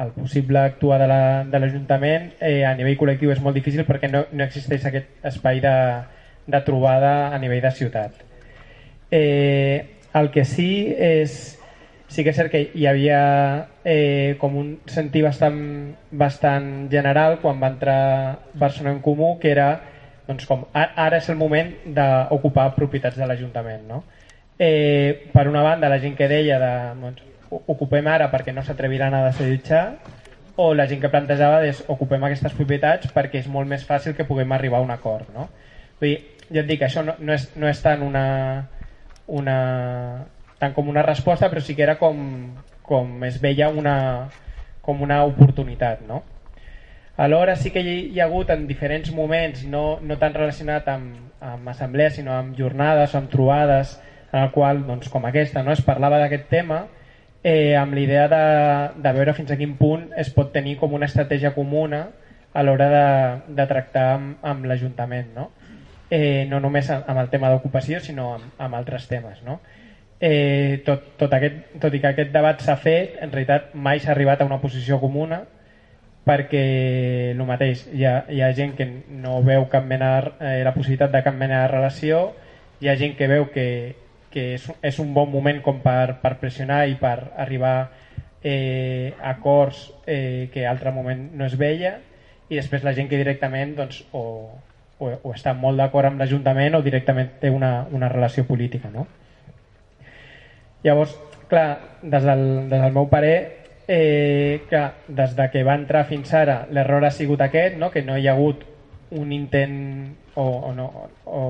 el 0.00 0.10
possible 0.16 0.58
actuar 0.58 1.00
de 1.02 1.58
l'Ajuntament 1.60 2.30
la, 2.40 2.48
eh, 2.48 2.64
a 2.64 2.72
nivell 2.78 2.98
col·lectiu 3.00 3.32
és 3.34 3.40
molt 3.44 3.58
difícil 3.58 3.84
perquè 3.88 4.08
no, 4.08 4.24
no 4.32 4.46
existeix 4.46 4.86
aquest 4.88 5.26
espai 5.28 5.60
de, 5.60 5.76
de 6.48 6.60
trobada 6.66 7.14
a 7.34 7.38
nivell 7.38 7.62
de 7.62 7.72
ciutat. 7.76 8.20
Eh, 9.10 10.00
el 10.14 10.30
que 10.34 10.44
sí 10.44 10.70
és 10.96 11.38
sí 12.10 12.24
que 12.24 12.32
és 12.32 12.38
cert 12.40 12.50
que 12.50 12.64
hi 12.74 12.86
havia 12.90 13.20
eh, 13.84 14.34
com 14.40 14.56
un 14.58 14.70
sentit 14.90 15.22
bastant, 15.22 15.60
bastant 16.10 16.88
general 16.90 17.38
quan 17.42 17.60
va 17.62 17.70
entrar 17.70 18.00
Barcelona 18.54 18.96
en 18.96 19.02
Comú 19.04 19.36
que 19.38 19.52
era 19.52 19.68
doncs 20.26 20.46
com 20.46 20.64
ara 20.74 21.20
és 21.20 21.28
el 21.30 21.38
moment 21.38 21.70
d'ocupar 21.94 22.72
propietats 22.74 23.18
de 23.18 23.26
l'Ajuntament 23.30 23.86
no? 23.86 24.02
eh, 24.58 25.30
per 25.32 25.46
una 25.48 25.62
banda 25.62 25.90
la 25.90 26.00
gent 26.02 26.16
que 26.18 26.28
deia 26.30 26.58
de, 26.58 26.72
doncs, 27.00 27.29
ocupem 27.50 28.06
ara 28.06 28.30
perquè 28.30 28.54
no 28.54 28.62
s'atreviran 28.62 29.14
a 29.14 29.24
desallotjar 29.28 29.84
o 30.60 30.72
la 30.74 30.86
gent 30.86 31.00
que 31.02 31.10
plantejava 31.12 31.64
és 31.66 31.84
ocupem 31.88 32.24
aquestes 32.26 32.54
propietats 32.54 33.10
perquè 33.14 33.40
és 33.40 33.48
molt 33.48 33.68
més 33.68 33.86
fàcil 33.86 34.14
que 34.14 34.28
puguem 34.28 34.52
arribar 34.52 34.78
a 34.78 34.86
un 34.86 34.92
acord 34.94 35.30
no? 35.34 35.48
Vull 36.00 36.14
dir, 36.14 36.18
jo 36.50 36.62
et 36.62 36.68
dic, 36.68 36.82
això 36.82 37.02
no, 37.06 37.14
no, 37.20 37.34
és, 37.36 37.46
no 37.60 37.68
és 37.70 37.80
tant 37.82 38.02
una, 38.02 38.24
una, 39.30 39.56
tant 40.58 40.74
com 40.76 40.90
una 40.90 41.04
resposta, 41.06 41.48
però 41.50 41.62
sí 41.62 41.76
que 41.76 41.84
era 41.86 41.96
com, 42.00 42.20
com 42.82 43.24
es 43.28 43.38
veia 43.42 43.70
una, 43.70 43.94
com 44.82 45.02
una 45.04 45.22
oportunitat. 45.28 46.02
No? 46.08 46.22
Alhora 47.20 47.56
sí 47.56 47.70
que 47.70 47.82
hi, 47.84 48.18
ha 48.18 48.26
hagut 48.26 48.50
en 48.50 48.66
diferents 48.68 49.12
moments, 49.14 49.64
no, 49.68 50.00
no 50.02 50.18
tan 50.18 50.34
relacionat 50.34 50.88
amb, 50.90 51.18
amb 51.40 51.70
assemblees, 51.72 52.16
sinó 52.18 52.34
amb 52.36 52.56
jornades 52.58 53.14
o 53.14 53.20
amb 53.20 53.30
trobades, 53.32 53.98
en 54.32 54.40
el 54.44 54.50
qual, 54.54 54.84
doncs, 54.86 55.10
com 55.12 55.26
aquesta, 55.26 55.62
no 55.66 55.74
es 55.74 55.82
parlava 55.86 56.20
d'aquest 56.22 56.48
tema, 56.50 56.84
eh, 57.42 57.76
amb 57.76 57.94
l'idea 57.94 58.26
de, 58.28 58.44
de 59.00 59.12
veure 59.16 59.34
fins 59.36 59.50
a 59.50 59.58
quin 59.60 59.76
punt 59.78 60.10
es 60.20 60.30
pot 60.34 60.52
tenir 60.52 60.76
com 60.80 60.92
una 60.96 61.08
estratègia 61.08 61.54
comuna 61.56 62.06
a 62.52 62.64
l'hora 62.66 62.88
de, 62.92 63.06
de 63.56 63.66
tractar 63.70 64.06
amb, 64.16 64.40
amb 64.42 64.66
l'Ajuntament. 64.66 65.30
No? 65.36 65.50
Eh, 66.10 66.46
no 66.50 66.60
només 66.60 66.90
amb 66.90 67.16
el 67.18 67.30
tema 67.30 67.52
d'ocupació, 67.52 68.00
sinó 68.02 68.34
amb, 68.34 68.50
amb 68.58 68.80
altres 68.80 69.06
temes. 69.08 69.40
No? 69.46 69.60
Eh, 70.20 70.82
tot, 70.84 71.14
tot, 71.16 71.32
aquest, 71.32 71.62
tot 71.80 71.94
i 71.94 72.02
que 72.02 72.10
aquest 72.10 72.34
debat 72.34 72.60
s'ha 72.60 72.76
fet, 72.76 73.16
en 73.22 73.32
realitat 73.32 73.72
mai 73.74 74.02
s'ha 74.02 74.12
arribat 74.12 74.42
a 74.42 74.48
una 74.48 74.60
posició 74.60 74.98
comuna, 75.00 75.44
perquè 76.26 76.64
el 77.32 77.40
mateix, 77.48 77.86
hi 77.96 78.04
ha, 78.04 78.18
hi 78.28 78.42
ha 78.44 78.50
gent 78.54 78.74
que 78.76 78.84
no 79.22 79.38
veu 79.46 79.64
cap 79.72 79.86
mena, 79.88 80.12
eh, 80.36 80.60
la 80.66 80.74
possibilitat 80.74 81.14
de 81.14 81.22
cap 81.24 81.38
mena 81.38 81.62
de 81.62 81.70
relació, 81.72 82.20
hi 82.80 82.90
ha 82.90 82.98
gent 83.00 83.16
que 83.16 83.30
veu 83.30 83.48
que, 83.54 83.66
que 84.30 84.54
és, 84.54 84.66
és 84.82 84.98
un 85.02 85.12
bon 85.14 85.30
moment 85.30 85.60
com 85.62 85.80
per, 85.82 86.20
per 86.22 86.36
pressionar 86.40 86.84
i 86.88 86.96
per 87.00 87.16
arribar 87.36 87.74
eh, 88.42 89.12
acords 89.22 89.90
eh, 90.06 90.48
que 90.52 90.66
altre 90.66 90.92
moment 90.94 91.28
no 91.36 91.46
es 91.46 91.56
veia 91.58 91.98
i 92.50 92.58
després 92.58 92.84
la 92.86 92.94
gent 92.96 93.08
que 93.10 93.18
directament 93.20 93.76
doncs, 93.78 94.02
o, 94.12 94.24
o, 94.98 95.10
o 95.10 95.34
està 95.34 95.54
molt 95.54 95.78
d'acord 95.78 96.10
amb 96.10 96.22
l'Ajuntament 96.22 96.78
o 96.78 96.82
directament 96.82 97.36
té 97.40 97.50
una, 97.50 97.86
una 97.94 98.08
relació 98.10 98.44
política. 98.48 98.90
No? 98.90 99.06
Llavors, 100.84 101.14
clar, 101.50 101.98
des 102.02 102.26
del, 102.26 102.44
des 102.70 102.80
del 102.80 102.96
meu 102.96 103.06
parer 103.12 103.36
eh, 103.86 104.62
que 104.70 104.82
des 105.08 105.36
de 105.36 105.50
que 105.52 105.62
va 105.66 105.76
entrar 105.78 106.06
fins 106.08 106.32
ara 106.34 106.64
l'error 106.70 107.04
ha 107.04 107.10
sigut 107.14 107.42
aquest, 107.44 107.76
no? 107.78 107.90
que 107.90 108.02
no 108.02 108.18
hi 108.18 108.28
ha 108.28 108.34
hagut 108.38 108.66
un 109.10 109.32
intent 109.34 109.78
o, 110.34 110.44
o, 110.44 110.74
no, 110.74 110.86
o, 111.26 111.44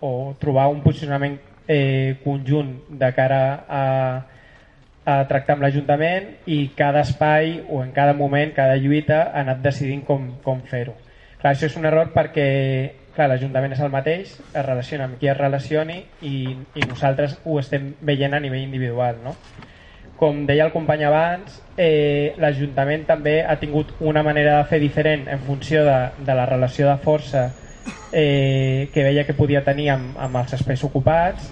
o 0.00 0.10
trobar 0.40 0.68
un 0.70 0.82
posicionament 0.82 1.38
eh, 1.68 2.16
conjunt 2.24 2.72
de 2.88 3.10
cara 3.16 3.42
a, 3.68 3.84
a 5.04 5.16
tractar 5.28 5.56
amb 5.56 5.66
l'Ajuntament 5.66 6.30
i 6.46 6.60
cada 6.76 7.04
espai 7.06 7.60
o 7.68 7.82
en 7.84 7.92
cada 7.96 8.14
moment, 8.14 8.54
cada 8.56 8.76
lluita 8.76 9.22
ha 9.28 9.44
anat 9.44 9.62
decidint 9.64 10.04
com, 10.06 10.30
com 10.44 10.62
fer-ho. 10.70 10.96
Clar, 11.40 11.54
això 11.54 11.70
és 11.70 11.76
un 11.80 11.88
error 11.88 12.12
perquè 12.14 12.48
l'Ajuntament 13.20 13.74
és 13.74 13.80
el 13.84 13.90
mateix, 13.92 14.30
es 14.40 14.62
relaciona 14.64 15.04
amb 15.04 15.18
qui 15.20 15.28
es 15.28 15.36
relacioni 15.36 15.98
i, 16.24 16.36
i 16.56 16.86
nosaltres 16.88 17.34
ho 17.44 17.58
estem 17.60 17.90
veient 18.00 18.32
a 18.32 18.40
nivell 18.40 18.64
individual. 18.64 19.18
No? 19.24 19.34
com 20.20 20.42
deia 20.44 20.66
el 20.66 20.72
company 20.74 21.06
abans, 21.08 21.54
eh, 21.80 22.36
l'Ajuntament 22.36 23.06
també 23.08 23.38
ha 23.40 23.56
tingut 23.56 23.94
una 24.04 24.20
manera 24.22 24.58
de 24.58 24.66
fer 24.68 24.78
diferent 24.82 25.24
en 25.32 25.40
funció 25.46 25.80
de, 25.86 25.96
de 26.26 26.34
la 26.36 26.44
relació 26.44 26.90
de 26.90 26.98
força 27.00 27.46
eh, 28.12 28.88
que 28.92 29.04
veia 29.04 29.24
que 29.26 29.36
podia 29.36 29.64
tenir 29.64 29.90
amb, 29.94 30.16
amb 30.18 30.40
els 30.42 30.54
espais 30.56 30.82
ocupats 30.84 31.50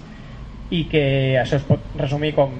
i 0.69 0.85
que 0.89 1.03
això 1.39 1.57
es 1.57 1.65
pot 1.65 1.95
resumir 1.97 2.33
com 2.37 2.53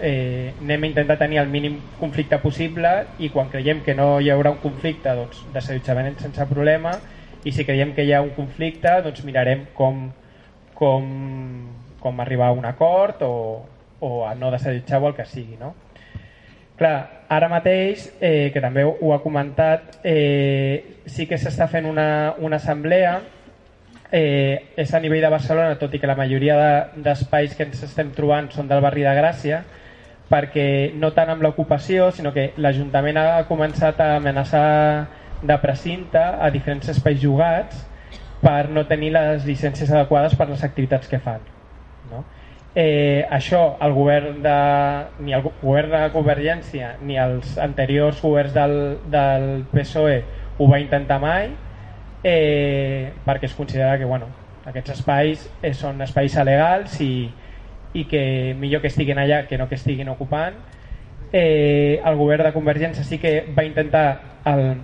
eh, 0.00 0.52
anem 0.60 0.84
a 0.84 0.90
intentar 0.92 1.18
tenir 1.18 1.40
el 1.42 1.48
mínim 1.48 1.78
conflicte 2.00 2.38
possible 2.38 2.92
i 3.18 3.30
quan 3.34 3.50
creiem 3.50 3.82
que 3.82 3.94
no 3.94 4.20
hi 4.20 4.30
haurà 4.30 4.52
un 4.54 4.60
conflicte 4.62 5.14
doncs 5.16 5.44
desallotjament 5.54 6.20
sense 6.20 6.46
problema 6.50 6.94
i 7.46 7.52
si 7.52 7.64
creiem 7.64 7.94
que 7.94 8.04
hi 8.04 8.12
ha 8.12 8.22
un 8.24 8.34
conflicte 8.36 8.92
doncs 9.04 9.24
mirarem 9.24 9.66
com, 9.74 10.08
com, 10.74 11.08
com 12.00 12.20
arribar 12.20 12.50
a 12.50 12.56
un 12.58 12.66
acord 12.66 13.22
o, 13.22 13.34
o 14.00 14.12
a 14.26 14.34
no 14.34 14.50
desallotjar 14.50 15.02
o 15.02 15.08
el 15.08 15.14
que 15.14 15.26
sigui. 15.30 15.56
No? 15.60 15.74
Clar, 16.76 17.24
ara 17.32 17.48
mateix, 17.48 18.10
eh, 18.20 18.50
que 18.52 18.60
també 18.60 18.84
ho 18.84 19.12
ha 19.14 19.22
comentat, 19.22 19.96
eh, 20.04 21.00
sí 21.08 21.24
que 21.26 21.38
s'està 21.40 21.70
fent 21.72 21.88
una, 21.88 22.34
una 22.38 22.60
assemblea, 22.60 23.14
eh, 24.12 24.72
és 24.76 24.92
a 24.94 25.00
nivell 25.00 25.24
de 25.24 25.30
Barcelona, 25.32 25.78
tot 25.80 25.94
i 25.94 26.00
que 26.02 26.10
la 26.10 26.18
majoria 26.18 26.58
d'espais 26.94 27.50
de, 27.50 27.56
que 27.56 27.66
ens 27.70 27.82
estem 27.88 28.12
trobant 28.12 28.50
són 28.52 28.68
del 28.68 28.84
barri 28.84 29.06
de 29.06 29.16
Gràcia, 29.16 29.62
perquè 30.28 30.92
no 30.98 31.12
tant 31.16 31.32
amb 31.32 31.42
l'ocupació, 31.42 32.10
sinó 32.12 32.32
que 32.34 32.50
l'Ajuntament 32.58 33.18
ha 33.22 33.44
començat 33.48 34.00
a 34.02 34.16
amenaçar 34.16 34.66
de 35.42 35.58
precinte 35.62 36.18
a 36.18 36.50
diferents 36.50 36.88
espais 36.92 37.20
jugats 37.22 37.84
per 38.42 38.68
no 38.68 38.86
tenir 38.86 39.12
les 39.14 39.44
llicències 39.46 39.90
adequades 39.90 40.34
per 40.36 40.48
les 40.50 40.64
activitats 40.64 41.08
que 41.08 41.20
fan. 41.22 41.40
No? 42.10 42.24
Eh, 42.76 43.24
això 43.32 43.78
el 43.80 43.94
govern 43.96 44.42
de, 44.44 44.56
ni 45.24 45.32
el 45.32 45.46
govern 45.62 45.94
de 45.94 46.00
Convergència 46.12 46.90
ni 47.00 47.16
els 47.16 47.54
anteriors 47.56 48.20
governs 48.20 48.52
del, 48.52 48.74
del 49.08 49.46
PSOE 49.70 50.18
ho 50.58 50.66
va 50.68 50.82
intentar 50.82 51.16
mai 51.22 51.54
eh, 52.20 53.14
perquè 53.24 53.48
es 53.48 53.54
considera 53.56 53.96
que 53.96 54.04
bueno, 54.04 54.28
aquests 54.66 54.92
espais 54.98 55.46
eh, 55.62 55.72
són 55.72 56.04
espais 56.04 56.36
alegals 56.36 56.98
i, 57.00 57.30
i 57.94 58.04
que 58.10 58.22
millor 58.60 58.84
que 58.84 58.90
estiguin 58.92 59.22
allà 59.22 59.44
que 59.48 59.56
no 59.56 59.70
que 59.70 59.78
estiguin 59.78 60.12
ocupant. 60.12 60.58
Eh, 61.32 62.02
el 62.04 62.16
govern 62.20 62.44
de 62.44 62.52
Convergència 62.54 63.04
sí 63.06 63.16
que 63.22 63.38
va 63.56 63.64
intentar 63.64 64.06
el, 64.44 64.82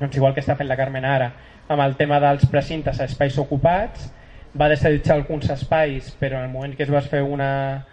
doncs 0.00 0.16
igual 0.16 0.34
que 0.34 0.42
està 0.42 0.56
fent 0.56 0.68
la 0.68 0.76
Carmen 0.80 1.06
ara 1.06 1.32
amb 1.68 1.84
el 1.84 1.94
tema 2.00 2.18
dels 2.24 2.46
precintes 2.50 2.98
a 2.98 3.06
espais 3.06 3.36
ocupats 3.38 4.08
va 4.56 4.68
desallotjar 4.70 5.16
alguns 5.16 5.50
espais, 5.50 6.10
però 6.20 6.38
en 6.38 6.48
el 6.48 6.52
moment 6.52 6.76
que 6.76 6.86
es 6.86 6.92
va 6.92 7.02
fer 7.04 7.22
una, 7.22 7.84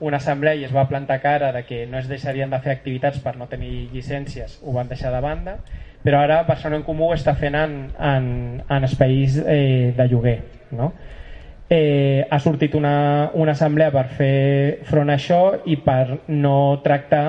una 0.00 0.18
assemblea 0.18 0.58
i 0.58 0.66
es 0.66 0.74
va 0.74 0.88
plantar 0.90 1.20
cara 1.22 1.52
de 1.52 1.62
que 1.64 1.86
no 1.86 1.98
es 1.98 2.08
deixarien 2.10 2.50
de 2.50 2.60
fer 2.60 2.74
activitats 2.74 3.22
per 3.22 3.36
no 3.38 3.48
tenir 3.48 3.88
llicències, 3.92 4.58
ho 4.62 4.74
van 4.74 4.90
deixar 4.90 5.12
de 5.14 5.22
banda, 5.22 5.56
però 6.02 6.20
ara 6.24 6.42
Barcelona 6.42 6.80
en 6.80 6.86
Comú 6.86 7.12
està 7.14 7.36
fent 7.38 7.54
en, 7.54 7.76
en, 7.94 8.26
en 8.66 8.88
espais 8.88 9.38
eh, 9.46 9.94
de 9.96 10.08
lloguer. 10.10 10.38
No? 10.74 10.92
Eh, 11.70 12.26
ha 12.28 12.38
sortit 12.42 12.74
una, 12.74 13.30
una 13.38 13.54
assemblea 13.54 13.92
per 13.94 14.08
fer 14.18 14.82
front 14.88 15.12
a 15.12 15.16
això 15.16 15.40
i 15.64 15.78
per 15.80 16.18
no 16.28 16.56
tractar 16.84 17.24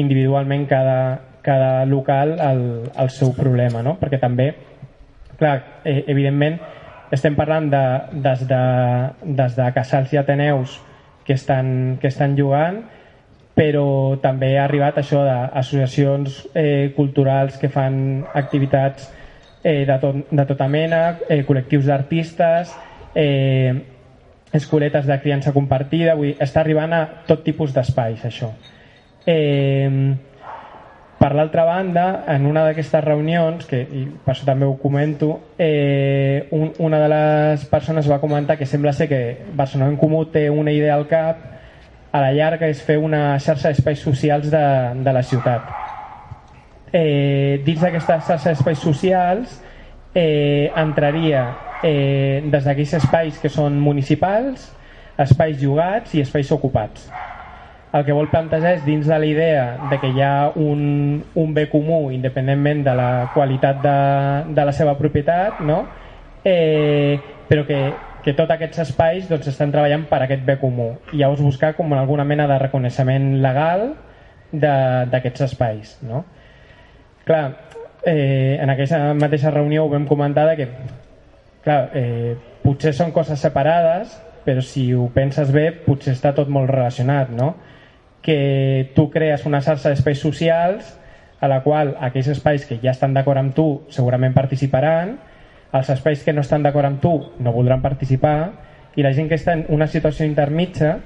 individualment 0.00 0.64
cada, 0.70 1.00
cada 1.42 1.84
local 1.84 2.38
el, 2.40 2.62
el 2.88 3.10
seu 3.10 3.34
problema, 3.36 3.82
no? 3.82 3.98
perquè 4.00 4.22
també, 4.22 4.52
clar, 5.36 5.58
eh, 5.84 6.04
evidentment, 6.06 6.60
estem 7.14 7.36
parlant 7.38 7.70
de, 7.72 7.84
des, 8.24 8.44
de, 8.50 8.64
des 9.38 9.56
de 9.56 9.70
casals 9.76 10.12
i 10.12 10.20
ateneus 10.20 10.80
que 11.24 11.34
estan, 11.38 11.96
que 12.00 12.10
estan 12.10 12.36
jugant 12.36 12.82
però 13.54 14.18
també 14.22 14.56
ha 14.58 14.64
arribat 14.66 14.98
això 14.98 15.22
d'associacions 15.22 16.40
eh, 16.58 16.90
culturals 16.96 17.56
que 17.60 17.70
fan 17.70 18.24
activitats 18.34 19.06
eh, 19.62 19.84
de, 19.86 19.98
tot, 20.02 20.18
de 20.30 20.46
tota 20.48 20.66
mena, 20.68 21.02
eh, 21.30 21.44
col·lectius 21.46 21.86
d'artistes, 21.86 22.74
eh, 23.14 23.72
escoletes 24.54 25.06
de 25.06 25.18
criança 25.22 25.54
compartida, 25.54 26.16
vull 26.18 26.32
dir, 26.32 26.36
està 26.42 26.62
arribant 26.62 26.92
a 26.94 27.04
tot 27.28 27.44
tipus 27.46 27.72
d'espais 27.74 28.26
això. 28.26 28.50
Eh, 29.26 29.88
per 31.24 31.32
l'altra 31.34 31.64
banda, 31.64 32.26
en 32.28 32.44
una 32.44 32.66
d'aquestes 32.66 33.00
reunions, 33.00 33.64
que 33.64 33.78
i 33.80 34.02
per 34.26 34.34
això 34.34 34.44
també 34.44 34.66
ho 34.68 34.74
comento, 34.76 35.30
eh, 35.56 36.50
un, 36.52 36.74
una 36.84 36.98
de 37.00 37.06
les 37.08 37.64
persones 37.70 38.10
va 38.10 38.18
comentar 38.20 38.58
que 38.60 38.68
sembla 38.68 38.92
ser 38.92 39.06
que 39.08 39.20
Barcelona 39.56 39.88
en 39.94 39.96
Comú 39.96 40.26
té 40.28 40.50
una 40.52 40.74
idea 40.76 40.98
al 40.98 41.06
cap 41.08 41.40
a 42.12 42.20
la 42.20 42.28
llarga 42.36 42.68
és 42.68 42.84
fer 42.84 42.98
una 43.00 43.38
xarxa 43.40 43.72
d'espais 43.72 44.04
socials 44.04 44.52
de, 44.52 44.64
de 45.00 45.16
la 45.16 45.24
ciutat. 45.24 45.72
Eh, 46.92 47.62
dins 47.64 47.80
d'aquesta 47.80 48.20
xarxa 48.20 48.52
d'espais 48.52 48.84
socials 48.84 49.62
eh, 50.12 50.68
entraria 50.76 51.46
eh, 51.80 52.44
des 52.44 52.68
d'aquells 52.68 52.98
espais 53.00 53.40
que 53.40 53.48
són 53.48 53.80
municipals, 53.80 54.74
espais 55.16 55.56
jugats 55.56 56.12
i 56.12 56.20
espais 56.20 56.52
ocupats 56.52 57.08
el 57.94 58.02
que 58.04 58.14
vol 58.16 58.26
plantejar 58.26 58.72
és 58.74 58.82
dins 58.82 59.06
de 59.06 59.18
la 59.18 59.26
idea 59.26 59.66
de 59.90 59.98
que 60.02 60.10
hi 60.10 60.22
ha 60.24 60.50
un, 60.58 61.22
un 61.38 61.52
bé 61.54 61.68
comú 61.70 62.08
independentment 62.10 62.82
de 62.86 62.94
la 62.98 63.10
qualitat 63.34 63.78
de, 63.84 63.98
de 64.54 64.64
la 64.66 64.72
seva 64.74 64.96
propietat, 64.98 65.60
no? 65.62 65.84
eh, 66.42 67.20
però 67.46 67.62
que, 67.68 67.78
que 68.24 68.34
tots 68.34 68.50
aquests 68.50 68.82
espais 68.82 69.28
doncs, 69.30 69.46
estan 69.52 69.70
treballant 69.70 70.08
per 70.10 70.24
aquest 70.24 70.42
bé 70.46 70.56
comú 70.58 70.88
i 71.12 71.20
llavors 71.20 71.44
buscar 71.44 71.74
com 71.78 71.94
alguna 71.94 72.26
mena 72.26 72.48
de 72.50 72.58
reconeixement 72.64 73.36
legal 73.44 73.92
d'aquests 74.50 75.46
espais. 75.46 75.94
No? 76.02 76.24
Clar, 77.24 77.44
eh, 78.04 78.58
en 78.60 78.74
aquesta 78.74 79.00
mateixa 79.14 79.54
reunió 79.54 79.84
ho 79.84 79.92
vam 79.92 80.08
comentar 80.10 80.48
que 80.58 80.66
clar, 81.62 81.90
eh, 81.94 82.34
potser 82.64 82.92
són 82.96 83.14
coses 83.14 83.38
separades 83.40 84.18
però 84.44 84.60
si 84.60 84.90
ho 84.92 85.06
penses 85.14 85.52
bé 85.54 85.70
potser 85.86 86.12
està 86.12 86.34
tot 86.36 86.50
molt 86.52 86.68
relacionat 86.70 87.30
no? 87.32 87.54
Que 88.24 88.90
tu 88.96 89.10
crees 89.12 89.44
una 89.44 89.60
xarxa 89.60 89.92
d'espais 89.92 90.18
socials 90.18 90.94
a 91.44 91.48
la 91.50 91.60
qual 91.62 91.92
aquells 92.00 92.30
espais 92.32 92.64
que 92.64 92.78
ja 92.80 92.94
estan 92.94 93.12
d'acord 93.12 93.38
amb 93.38 93.52
tu 93.54 93.66
segurament 93.92 94.32
participaran, 94.32 95.18
els 95.74 95.90
espais 95.90 96.22
que 96.24 96.32
no 96.32 96.40
estan 96.40 96.62
d'acord 96.64 96.88
amb 96.88 97.02
tu 97.02 97.12
no 97.44 97.52
voldran 97.52 97.82
participar 97.82 98.38
i 98.96 99.04
la 99.04 99.12
gent 99.12 99.28
que 99.28 99.36
està 99.36 99.52
en 99.58 99.66
una 99.74 99.88
situació 99.90 100.24
intermitja 100.24 100.96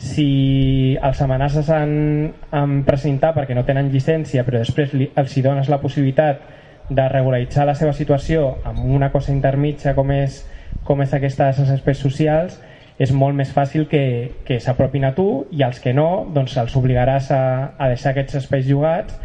si 0.00 0.96
els 0.96 1.20
amenaces 1.22 1.68
en, 1.74 2.32
en 2.54 2.82
presentar 2.88 3.34
perquè 3.36 3.54
no 3.54 3.66
tenen 3.68 3.90
llicència 3.92 4.46
però 4.46 4.62
després 4.62 4.94
li, 4.96 5.10
els 5.14 5.36
hi 5.36 5.44
dones 5.44 5.68
la 5.68 5.82
possibilitat 5.82 6.40
de 6.88 7.08
regularitzar 7.08 7.66
la 7.66 7.76
seva 7.78 7.92
situació 7.92 8.48
amb 8.64 8.80
una 8.86 9.12
cosa 9.12 9.34
intermitja 9.34 9.92
com 9.98 10.10
és, 10.14 10.42
com 10.88 11.02
és 11.04 11.12
aquesta 11.14 11.50
dels 11.52 11.76
espais 11.76 12.00
socials 12.00 12.56
és 13.02 13.10
molt 13.10 13.34
més 13.34 13.50
fàcil 13.50 13.88
que, 13.90 14.04
que 14.46 14.60
s'apropin 14.62 15.08
a 15.08 15.12
tu 15.16 15.26
i 15.50 15.64
els 15.66 15.80
que 15.82 15.94
no 15.96 16.24
doncs 16.34 16.54
els 16.60 16.74
obligaràs 16.78 17.32
a, 17.34 17.42
a 17.74 17.88
deixar 17.90 18.12
aquests 18.12 18.38
espais 18.42 18.66
jugats 18.68 19.16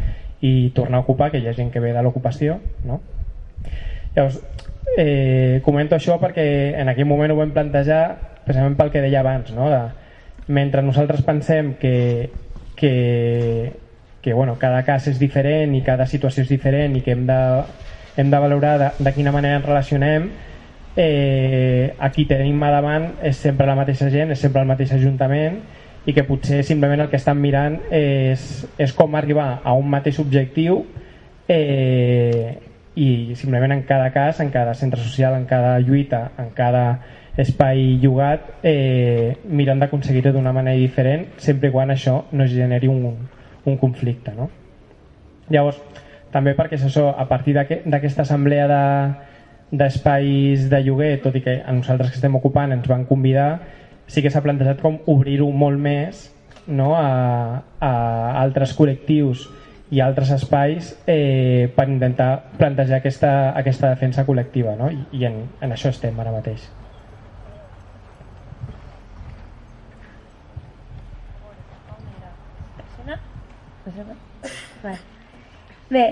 i 0.42 0.70
tornar 0.74 1.00
a 1.00 1.04
ocupar, 1.04 1.30
que 1.30 1.38
hi 1.38 1.46
ha 1.46 1.54
gent 1.54 1.70
que 1.74 1.82
ve 1.82 1.92
de 1.94 2.02
l'ocupació 2.02 2.58
no? 2.88 3.00
llavors 4.16 4.40
eh, 4.96 5.60
comento 5.66 5.98
això 5.98 6.18
perquè 6.22 6.48
en 6.80 6.90
aquell 6.90 7.08
moment 7.10 7.34
ho 7.34 7.38
vam 7.38 7.54
plantejar 7.54 8.02
precisament 8.44 8.78
pel 8.78 8.90
que 8.94 9.02
deia 9.04 9.22
abans 9.22 9.52
no? 9.54 9.70
de, 9.70 9.82
mentre 10.48 10.82
nosaltres 10.82 11.22
pensem 11.26 11.74
que, 11.78 12.30
que, 12.74 13.72
que 14.22 14.34
bueno, 14.34 14.56
cada 14.58 14.82
cas 14.86 15.06
és 15.12 15.20
diferent 15.20 15.76
i 15.76 15.84
cada 15.86 16.08
situació 16.10 16.42
és 16.46 16.50
diferent 16.50 16.96
i 16.96 17.04
que 17.04 17.14
hem 17.14 17.26
de, 17.28 17.40
hem 18.18 18.30
de 18.32 18.42
valorar 18.42 18.76
de, 18.80 18.92
de 18.98 19.14
quina 19.14 19.34
manera 19.34 19.60
ens 19.60 19.68
relacionem 19.68 20.30
eh, 20.98 21.94
aquí 22.00 22.24
tenim 22.26 22.58
a 22.66 22.72
davant 22.74 23.12
és 23.22 23.38
sempre 23.38 23.68
la 23.70 23.76
mateixa 23.78 24.08
gent, 24.10 24.32
és 24.34 24.40
sempre 24.42 24.64
el 24.64 24.66
mateix 24.66 24.90
ajuntament 24.96 25.60
i 26.10 26.14
que 26.14 26.24
potser 26.26 26.64
simplement 26.66 27.04
el 27.04 27.10
que 27.12 27.20
estan 27.20 27.38
mirant 27.38 27.76
és, 27.94 28.48
és 28.82 28.94
com 28.98 29.14
arribar 29.14 29.60
a 29.62 29.76
un 29.78 29.86
mateix 29.92 30.18
objectiu 30.18 30.80
eh, 31.46 32.58
i 32.98 33.36
simplement 33.38 33.76
en 33.76 33.84
cada 33.86 34.10
cas, 34.10 34.40
en 34.42 34.50
cada 34.50 34.74
centre 34.74 34.98
social, 34.98 35.36
en 35.38 35.46
cada 35.46 35.78
lluita, 35.78 36.32
en 36.36 36.50
cada 36.50 36.82
espai 37.38 38.00
llogat 38.02 38.50
eh, 38.66 39.38
mirant 39.46 39.78
d'aconseguir-ho 39.78 40.34
d'una 40.34 40.50
manera 40.52 40.82
diferent 40.82 41.28
sempre 41.38 41.70
quan 41.70 41.94
això 41.94 42.24
no 42.34 42.50
generi 42.50 42.90
un, 42.90 43.06
un 43.62 43.78
conflicte 43.78 44.34
no? 44.34 44.50
llavors 45.46 45.78
també 46.34 46.58
perquè 46.58 46.74
és 46.74 46.90
això, 46.90 47.06
a 47.14 47.28
partir 47.30 47.54
d'aquesta 47.54 48.26
assemblea 48.26 48.66
de, 48.66 48.82
d'espais 49.70 50.68
de 50.70 50.80
lloguer, 50.84 51.18
tot 51.22 51.36
i 51.36 51.42
que 51.44 51.58
a 51.60 51.72
nosaltres 51.76 52.10
que 52.10 52.18
estem 52.18 52.34
ocupant 52.38 52.72
ens 52.72 52.88
van 52.88 53.04
convidar, 53.08 53.50
sí 54.08 54.22
que 54.24 54.32
s'ha 54.32 54.42
plantejat 54.44 54.80
com 54.80 54.98
obrir-ho 55.06 55.50
molt 55.52 55.78
més 55.80 56.28
no? 56.66 56.94
a, 56.96 57.62
a 57.80 57.92
altres 58.40 58.72
col·lectius 58.76 59.46
i 59.92 60.00
altres 60.04 60.30
espais 60.32 60.92
eh, 61.08 61.68
per 61.76 61.88
intentar 61.88 62.30
plantejar 62.58 63.00
aquesta, 63.00 63.32
aquesta 63.56 63.92
defensa 63.92 64.24
col·lectiva 64.28 64.76
no? 64.76 64.90
i, 64.92 65.00
i 65.20 65.28
en, 65.28 65.42
en 65.60 65.76
això 65.76 65.92
estem 65.92 66.18
ara 66.20 66.32
mateix. 66.34 66.68
Bé, 75.88 76.02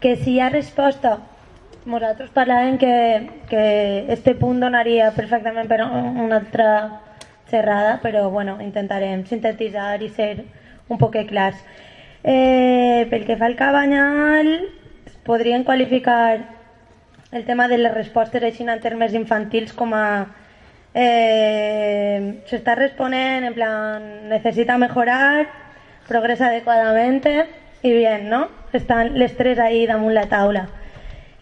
que 0.00 0.14
si 0.16 0.32
hi 0.32 0.40
ha 0.40 0.48
resposta 0.48 1.18
nosaltres 1.86 2.30
parlàvem 2.34 2.76
que, 2.82 2.94
que 3.50 3.64
este 4.12 4.34
punt 4.34 4.60
donaria 4.60 5.12
perfectament 5.14 5.68
per 5.70 5.80
una 5.86 6.40
altra 6.40 6.70
xerrada, 7.50 8.00
però 8.02 8.28
bueno, 8.30 8.58
intentarem 8.60 9.24
sintetitzar 9.26 10.02
i 10.02 10.10
ser 10.10 10.44
un 10.88 10.98
poc 10.98 11.16
clars. 11.30 11.62
Eh, 12.24 13.06
pel 13.10 13.24
que 13.24 13.36
fa 13.38 13.46
al 13.46 13.56
cabanyal, 13.56 14.50
podrien 15.24 15.64
qualificar 15.64 16.56
el 17.32 17.44
tema 17.44 17.68
de 17.68 17.78
les 17.78 17.94
respostes 17.94 18.42
així 18.42 18.66
en 18.66 18.80
termes 18.80 19.14
infantils 19.14 19.72
com 19.72 19.94
a 19.94 20.26
eh, 20.94 22.42
s'està 22.48 22.74
responent 22.74 23.44
en 23.44 23.54
plan 23.54 24.06
necessita 24.30 24.78
mejorar, 24.78 25.46
progresa 26.08 26.48
adecuadamente 26.48 27.46
y 27.82 27.92
bien, 27.92 28.28
¿no? 28.28 28.48
Están 28.72 29.18
les 29.18 29.36
tres 29.36 29.58
ahí 29.58 29.86
damunt 29.86 30.14
la 30.14 30.26
taula. 30.26 30.66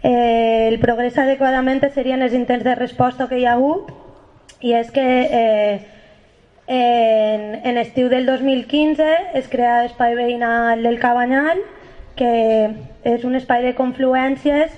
Eh, 0.05 0.69
el 0.69 0.79
progrés 0.81 1.17
adequadament 1.17 1.81
serien 1.95 2.21
els 2.21 2.35
intents 2.37 2.65
de 2.65 2.75
resposta 2.77 3.25
que 3.31 3.39
hi 3.41 3.47
ha 3.49 3.55
hagut 3.57 3.89
i 4.61 4.75
és 4.77 4.91
que 4.93 5.05
eh, 5.41 5.79
en, 6.69 7.45
en 7.65 7.79
estiu 7.81 8.11
del 8.13 8.27
2015 8.29 9.07
es 9.41 9.49
crea 9.49 9.79
l'espai 9.87 10.13
veïnal 10.19 10.85
del 10.85 11.01
Cabanyal 11.01 11.63
que 12.21 12.35
és 13.15 13.25
un 13.25 13.41
espai 13.41 13.65
de 13.65 13.73
confluències 13.79 14.77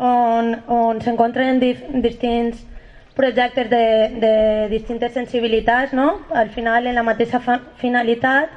on, 0.00 0.56
on 0.64 1.04
s'encontren 1.04 1.60
dif, 1.60 1.84
distints 2.00 2.64
projectes 3.12 3.68
de, 3.68 3.84
de 4.16 4.34
distintes 4.72 5.12
sensibilitats, 5.12 5.92
no? 5.92 6.22
al 6.32 6.48
final 6.56 6.86
en 6.86 6.96
la 6.96 7.04
mateixa 7.04 7.60
finalitat, 7.76 8.48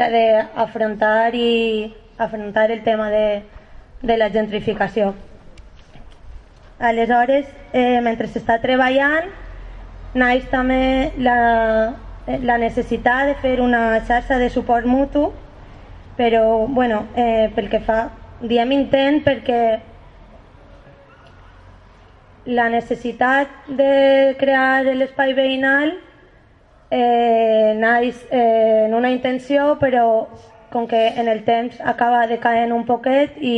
la 0.00 0.08
d'afrontar 0.08 1.34
i 1.36 1.92
afrontar 2.16 2.70
el 2.72 2.80
tema 2.82 3.10
de, 3.12 3.42
de 4.02 4.16
la 4.16 4.30
gentrificació. 4.30 5.14
Aleshores, 6.78 7.46
eh, 7.72 8.00
mentre 8.00 8.28
s'està 8.30 8.60
treballant, 8.62 9.32
naix 10.14 10.46
també 10.52 11.12
la, 11.18 11.38
la 12.26 12.58
necessitat 12.58 13.32
de 13.32 13.36
fer 13.42 13.58
una 13.60 14.00
xarxa 14.06 14.38
de 14.38 14.48
suport 14.50 14.86
mutu, 14.86 15.32
però 16.16 16.66
bueno, 16.66 17.06
eh, 17.16 17.50
pel 17.54 17.68
que 17.70 17.80
fa, 17.80 18.08
diem 18.40 18.72
intent 18.72 19.22
perquè 19.26 19.62
la 22.48 22.68
necessitat 22.72 23.48
de 23.68 24.34
crear 24.38 24.84
l'espai 24.86 25.34
veïnal 25.36 25.92
eh, 26.90 27.74
naix 27.76 28.22
eh, 28.30 28.86
en 28.86 28.94
una 28.94 29.10
intenció, 29.10 29.74
però 29.80 30.28
com 30.72 30.86
que 30.86 31.08
en 31.08 31.28
el 31.28 31.44
temps 31.44 31.80
acaba 31.80 32.26
decaent 32.26 32.72
un 32.72 32.84
poquet 32.86 33.36
i 33.40 33.56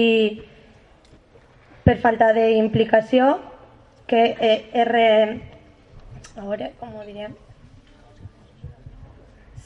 per 1.84 1.98
falta 1.98 2.32
d'implicació 2.36 3.38
que 4.11 4.24
eh, 4.38 4.58
R... 4.84 5.04
A 6.36 6.44
veure, 6.44 6.72
com 6.80 6.94
ho 6.96 7.04
diríem? 7.06 7.34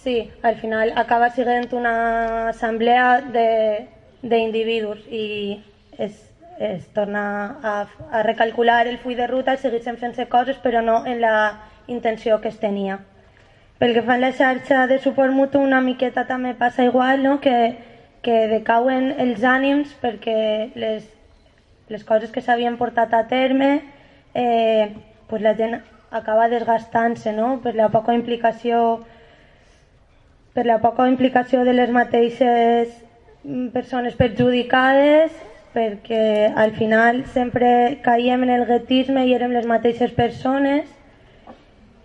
Sí, 0.05 0.31
al 0.43 0.57
final 0.61 0.93
acaba 1.01 1.31
sent 1.33 1.73
una 1.73 2.49
assemblea 2.51 3.23
d'individus 3.33 5.07
i 5.09 5.63
es, 5.97 6.19
es 6.59 6.89
torna 6.93 7.25
a, 7.63 7.75
a 8.11 8.23
recalcular 8.23 8.87
el 8.87 8.99
full 8.99 9.17
de 9.17 9.27
ruta 9.31 9.55
i 9.55 9.63
segueixen 9.63 9.97
fent-se 9.97 10.29
coses 10.29 10.61
però 10.61 10.83
no 10.85 11.07
en 11.09 11.23
la 11.25 11.37
intenció 11.89 12.41
que 12.41 12.53
es 12.53 12.61
tenia. 12.61 13.01
Pel 13.85 13.93
que 13.93 14.01
fa 14.01 14.15
a 14.15 14.17
la 14.17 14.31
xarxa 14.33 14.87
de 14.89 14.97
suport 14.97 15.35
mutu 15.37 15.61
una 15.61 15.83
miqueta 15.85 16.23
també 16.25 16.55
passa 16.57 16.87
igual, 16.87 17.19
no? 17.23 17.35
que, 17.45 17.77
que 18.25 18.37
decauen 18.49 19.11
els 19.21 19.43
ànims 19.45 19.91
perquè 20.01 20.71
les, 20.73 21.03
les 21.93 22.05
coses 22.09 22.31
que 22.33 22.41
s'havien 22.41 22.79
portat 22.79 23.13
a 23.13 23.27
terme 23.29 23.83
eh, 24.33 24.89
pues 25.29 25.43
la 25.45 25.53
gent 25.59 25.83
acaba 26.11 26.47
desgastant-se 26.49 27.35
no? 27.37 27.59
per 27.61 27.75
la 27.77 27.91
poca 27.93 28.15
implicació 28.17 29.03
per 30.55 30.65
la 30.65 30.79
poca 30.81 31.05
implicació 31.11 31.67
de 31.69 31.75
les 31.77 31.93
mateixes 31.93 32.95
persones 33.75 34.17
perjudicades 34.17 35.37
perquè 35.75 36.55
al 36.57 36.73
final 36.81 37.21
sempre 37.37 38.01
caiem 38.09 38.49
en 38.49 38.55
el 38.57 38.65
guetisme 38.65 39.27
i 39.29 39.37
érem 39.37 39.53
les 39.53 39.69
mateixes 39.69 40.17
persones 40.17 40.89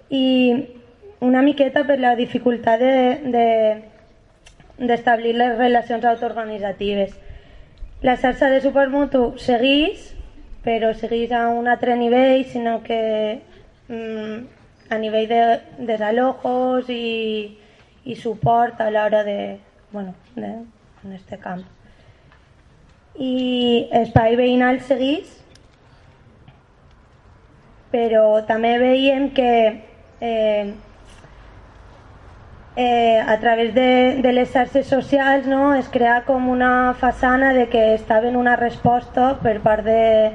i 0.09 0.75
una 1.21 1.41
miqueta 1.41 1.85
per 1.85 1.99
la 1.99 2.15
dificultat 2.15 2.79
d'establir 2.79 5.33
de, 5.33 5.37
de, 5.37 5.43
les 5.43 5.57
relacions 5.57 6.05
autoorganitzatives. 6.05 7.11
La 8.01 8.15
xarxa 8.15 8.49
de 8.49 8.61
suport 8.63 8.91
mutu 8.91 9.33
segueix, 9.37 10.15
però 10.63 10.93
segueix 10.95 11.31
a 11.35 11.49
un 11.51 11.67
altre 11.67 11.95
nivell, 11.99 12.45
sinó 12.47 12.81
que 12.83 13.41
mm, 13.89 14.37
a 14.89 14.97
nivell 14.97 15.27
de 15.27 15.59
desalojos 15.91 16.89
i, 16.89 17.57
i 18.05 18.15
suport 18.15 18.79
a 18.79 18.89
l'hora 18.89 19.23
de, 19.27 19.59
bueno, 19.91 20.15
de, 20.35 20.63
en 21.03 21.13
este 21.13 21.37
camp. 21.37 21.63
I 23.19 23.89
Espai 23.99 24.35
Veïnal 24.39 24.79
segueix, 24.87 25.27
però 27.91 28.45
també 28.47 28.77
veiem 28.79 29.33
que 29.35 29.51
eh, 30.21 30.73
eh, 32.75 33.19
a 33.25 33.39
través 33.39 33.73
de, 33.73 34.19
de 34.21 34.31
les 34.33 34.51
xarxes 34.51 34.87
socials 34.87 35.47
no, 35.47 35.73
es 35.75 35.89
crea 35.89 36.23
com 36.27 36.49
una 36.49 36.93
façana 36.99 37.53
de 37.53 37.67
que 37.69 37.93
estava 37.93 38.27
en 38.27 38.35
una 38.35 38.55
resposta 38.55 39.37
per 39.43 39.59
part, 39.61 39.83
de, 39.85 40.31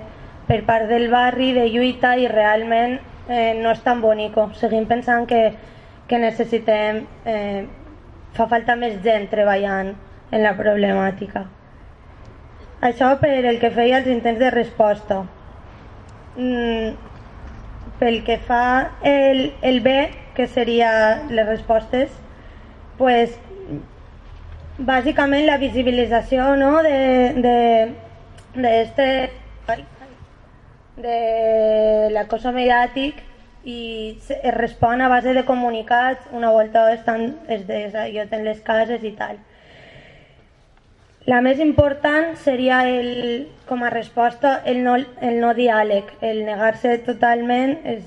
per 0.49 0.65
part 0.67 0.91
del 0.91 1.09
barri 1.11 1.53
de 1.53 1.69
lluita 1.71 2.17
i 2.17 2.29
realment 2.29 2.99
eh, 3.29 3.55
no 3.61 3.73
és 3.73 3.81
tan 3.83 4.03
bonico. 4.03 4.51
Seguim 4.61 4.87
pensant 4.91 5.27
que, 5.31 5.47
que 6.09 6.21
necessitem... 6.21 7.07
Eh, 7.25 7.65
fa 8.35 8.49
falta 8.51 8.75
més 8.75 8.97
gent 9.05 9.29
treballant 9.31 9.93
en 10.35 10.43
la 10.43 10.55
problemàtica. 10.59 11.45
Això 12.85 13.15
per 13.21 13.37
el 13.47 13.61
que 13.63 13.71
feia 13.73 14.01
els 14.01 14.11
intents 14.11 14.41
de 14.43 14.51
resposta. 14.51 15.21
Mm, 16.35 16.91
pel 18.01 18.21
que 18.27 18.41
fa 18.43 18.65
el, 19.07 19.47
el 19.63 19.81
B, 19.85 19.95
que 20.35 20.49
seria 20.51 20.91
les 21.31 21.47
respostes, 21.47 22.11
pues 22.99 23.35
bàsicament 24.79 25.47
la 25.47 25.59
visibilització 25.59 26.55
no, 26.57 26.83
de, 26.83 26.99
de, 27.47 27.59
de 28.55 28.75
este 28.83 29.09
de 30.97 32.11
l'acoso 32.15 32.53
mediàtic 32.55 33.19
i 33.65 33.79
es 34.29 34.55
respon 34.55 35.01
a 35.01 35.09
base 35.09 35.33
de 35.35 35.45
comunicats 35.45 36.29
una 36.33 36.51
volta 36.51 36.93
estan 36.93 37.41
es 37.49 37.67
desallot 37.67 38.33
en 38.33 38.45
les 38.45 38.61
cases 38.61 39.03
i 39.03 39.13
tal. 39.19 39.39
La 41.27 41.41
més 41.41 41.59
important 41.65 42.35
seria 42.37 42.83
el, 42.85 43.49
com 43.65 43.83
a 43.83 43.91
resposta 43.91 44.59
el 44.69 44.83
no, 44.85 44.99
el 44.99 45.41
no 45.41 45.55
diàleg, 45.57 46.11
el 46.21 46.45
negar-se 46.45 46.99
totalment 47.07 47.79
és, 47.95 48.05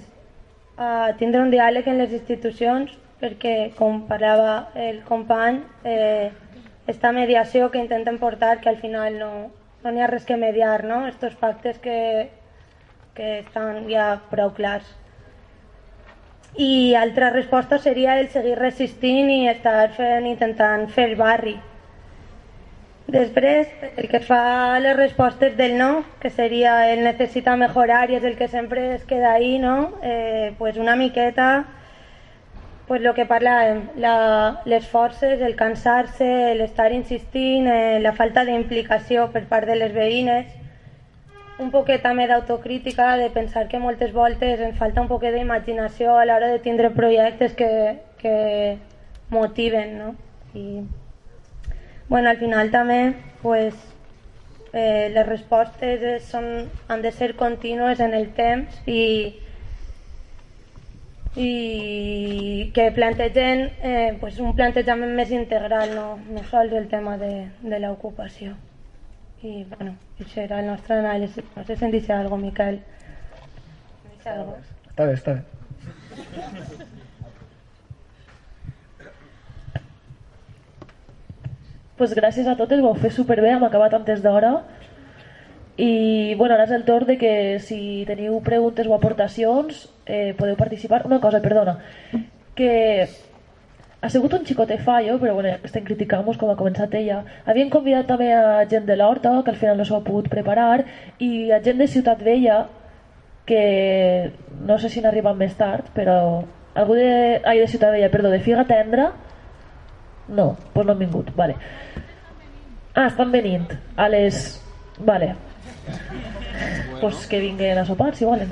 a 0.78 1.16
tindre 1.18 1.42
un 1.42 1.50
diàleg 1.50 1.88
en 1.90 1.98
les 1.98 2.14
institucions 2.14 2.94
perquè, 3.22 3.74
com 3.78 4.04
parlava 4.08 4.70
el 4.76 5.04
company, 5.04 5.64
eh, 5.84 6.32
esta 6.88 7.12
mediació 7.12 7.72
que 7.72 7.80
intenten 7.80 8.20
portar 8.20 8.60
que 8.62 8.70
al 8.70 8.78
final 8.78 9.18
no 9.20 9.32
no 9.84 9.94
n'hi 9.94 10.02
ha 10.02 10.08
res 10.12 10.26
que 10.26 10.38
mediar, 10.38 10.84
no? 10.84 11.06
Estos 11.08 11.36
pactes 11.36 11.78
que, 11.80 12.30
que 13.16 13.40
estan 13.40 13.86
ja 13.90 14.08
prou 14.32 14.52
clars. 14.58 14.88
I 16.58 16.96
altra 16.96 17.30
resposta 17.30 17.78
seria 17.78 18.18
el 18.20 18.30
seguir 18.34 18.58
resistint 18.58 19.30
i 19.30 19.48
estar 19.48 19.92
fent, 19.96 20.26
intentant 20.26 20.88
fer 20.92 21.14
barri. 21.20 21.56
Després, 23.08 23.70
el 23.96 24.10
que 24.12 24.20
fa 24.20 24.80
les 24.84 24.98
respostes 24.98 25.56
del 25.56 25.78
no, 25.80 26.04
que 26.20 26.30
seria 26.30 26.90
el 26.92 27.06
necessita 27.06 27.56
mejorar 27.56 28.10
i 28.12 28.18
és 28.18 28.26
el 28.28 28.36
que 28.36 28.50
sempre 28.52 28.90
es 28.96 29.06
queda 29.08 29.32
ahí, 29.38 29.56
no? 29.64 29.94
Eh, 30.04 30.54
pues 30.58 30.76
una 30.76 30.98
miqueta 31.00 31.64
pues 32.88 33.02
lo 33.02 33.14
que 33.14 33.26
parlàvem, 33.28 33.82
la, 34.00 34.62
les 34.66 34.86
forces, 34.88 35.42
el 35.42 35.58
cansar-se, 35.60 36.56
l'estar 36.56 36.94
insistint, 36.96 37.68
eh, 37.68 38.00
la 38.00 38.14
falta 38.16 38.46
d'implicació 38.48 39.28
per 39.34 39.44
part 39.50 39.68
de 39.68 39.76
les 39.76 39.92
veïnes, 39.92 40.54
un 41.60 41.72
poquet 41.74 42.00
també 42.06 42.28
d'autocrítica, 42.30 43.18
de 43.18 43.30
pensar 43.34 43.68
que 43.68 43.82
moltes 43.84 44.14
voltes 44.14 44.62
ens 44.62 44.78
falta 44.78 45.02
un 45.02 45.10
poquet 45.10 45.36
d'imaginació 45.36 46.16
a 46.16 46.24
l'hora 46.30 46.48
de 46.48 46.62
tindre 46.64 46.92
projectes 46.96 47.58
que, 47.60 47.70
que 48.22 48.78
motiven, 49.30 49.98
no? 49.98 50.16
I, 50.54 50.86
bueno, 52.08 52.30
al 52.30 52.38
final 52.38 52.72
també, 52.72 53.16
pues, 53.42 53.76
eh, 54.72 55.10
les 55.12 55.28
respostes 55.28 56.04
eh, 56.04 56.20
són, 56.24 56.70
han 56.88 57.02
de 57.02 57.12
ser 57.12 57.34
contínues 57.36 58.00
en 58.00 58.14
el 58.14 58.30
temps 58.38 58.80
i, 58.86 59.42
i 61.38 62.72
que 62.74 62.90
plantegen 62.92 63.68
eh, 63.86 64.18
pues 64.20 64.40
un 64.42 64.56
plantejament 64.58 65.14
més 65.16 65.32
integral, 65.32 65.94
no, 65.96 66.08
no 66.34 66.44
sols 66.50 66.74
el 66.74 66.88
tema 66.90 67.18
de, 67.22 67.48
de 67.62 67.80
l'ocupació. 67.84 68.56
I 69.46 69.64
bueno, 69.70 69.94
això 70.20 70.42
era 70.42 70.60
el 70.64 70.72
nostre 70.72 70.98
anàlisi. 70.98 71.46
No 71.56 71.64
sé 71.64 71.78
si 71.78 71.86
en 71.86 71.94
dice 71.94 72.14
algo, 72.14 72.38
Miquel. 72.42 72.82
Dice 74.16 74.34
algo. 74.34 74.58
Està 74.90 75.06
bé, 75.06 75.14
està 75.14 75.38
bé. 75.38 75.44
pues 81.98 82.14
gràcies 82.14 82.48
a 82.48 82.56
totes, 82.56 82.80
ho 82.80 82.92
heu 82.92 83.00
fet 83.02 83.14
superbé, 83.16 83.50
hem 83.56 83.64
acabat 83.66 83.96
antes 83.98 84.22
d'hora. 84.22 84.52
I 85.78 86.34
bueno, 86.36 86.56
ara 86.56 86.66
és 86.66 86.74
el 86.74 86.84
torn 86.88 87.06
de 87.06 87.18
que 87.22 87.60
si 87.62 88.04
teniu 88.10 88.40
preguntes 88.42 88.88
o 88.90 88.96
aportacions 88.96 89.86
eh, 90.06 90.34
podeu 90.38 90.58
participar. 90.58 91.04
Una 91.06 91.22
cosa, 91.22 91.42
perdona, 91.42 91.78
que 92.58 93.06
ha 94.02 94.10
sigut 94.10 94.34
un 94.34 94.46
xicote 94.46 94.80
fallo, 94.82 95.20
però 95.22 95.36
bueno, 95.38 95.54
estem 95.64 95.86
criticant-nos 95.86 96.38
com 96.42 96.50
ha 96.50 96.58
començat 96.58 96.94
ella. 96.98 97.22
Havien 97.46 97.70
convidat 97.74 98.10
també 98.10 98.32
a 98.34 98.66
gent 98.70 98.90
de 98.90 98.98
l'Horta, 98.98 99.36
que 99.46 99.54
al 99.54 99.62
final 99.62 99.78
no 99.78 99.86
s'ho 99.86 99.98
ha 99.98 100.06
pogut 100.06 100.30
preparar, 100.34 100.84
i 101.20 101.52
a 101.52 101.62
gent 101.62 101.78
de 101.82 101.88
Ciutat 101.88 102.22
Vella, 102.26 102.64
que 103.46 104.32
no 104.66 104.78
sé 104.78 104.90
si 104.90 105.02
n'arriben 105.02 105.38
més 105.38 105.56
tard, 105.58 105.94
però 105.94 106.20
algú 106.74 106.98
de... 106.98 107.42
Ai, 107.46 107.60
de 107.62 107.70
Ciutat 107.70 107.94
Vella, 107.94 108.10
perdó, 108.14 108.34
de 108.34 108.42
Figa 108.42 108.66
Tendra, 108.70 109.12
no, 110.28 110.46
doncs 110.46 110.72
pues 110.74 110.86
no 110.86 110.94
han 110.94 111.00
vingut, 111.06 111.34
vale. 111.36 111.58
Ah, 112.94 113.08
estan 113.08 113.32
venint 113.32 113.70
a 113.96 114.10
les... 114.10 114.58
Vale. 114.98 115.47
Pues 117.02 117.28
que 117.28 117.40
vinguen 117.40 117.78
a 117.78 117.86
sopar, 117.86 118.16
si 118.16 118.26
volen. 118.26 118.52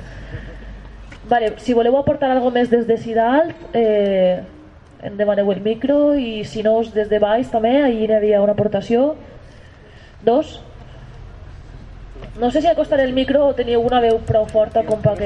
Vale, 1.28 1.54
si 1.58 1.74
voleu 1.74 1.96
aportar 1.98 2.30
algo 2.30 2.52
més 2.54 2.70
des 2.70 2.86
de 2.86 2.96
Sidalt, 3.02 3.56
eh, 3.74 4.44
em 5.02 5.16
demaneu 5.18 5.50
el 5.50 5.60
micro 5.60 6.14
i 6.14 6.44
si 6.44 6.62
no, 6.62 6.78
des 6.94 7.10
de 7.10 7.18
baix 7.18 7.50
també, 7.50 7.82
ahir 7.82 8.10
hi 8.10 8.14
havia 8.14 8.42
una 8.44 8.54
aportació. 8.54 9.14
Dos. 10.22 10.60
No 12.38 12.50
sé 12.50 12.62
si 12.62 12.68
acostaré 12.68 13.04
el 13.04 13.12
micro 13.12 13.46
o 13.48 13.54
teniu 13.58 13.82
una 13.82 14.00
veu 14.00 14.20
prou 14.28 14.46
forta 14.46 14.84
com 14.86 15.02
per 15.02 15.16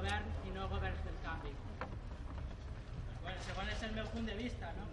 govern 0.00 0.28
i 0.48 0.50
no 0.54 0.66
govern 0.68 0.94
del 1.04 1.16
canvi. 1.24 1.50
Bueno, 3.22 3.40
segons 3.46 3.72
és 3.74 3.82
el 3.88 3.90
meu 3.96 4.06
punt 4.14 4.28
de 4.30 4.36
vista, 4.38 4.72
no? 4.78 4.86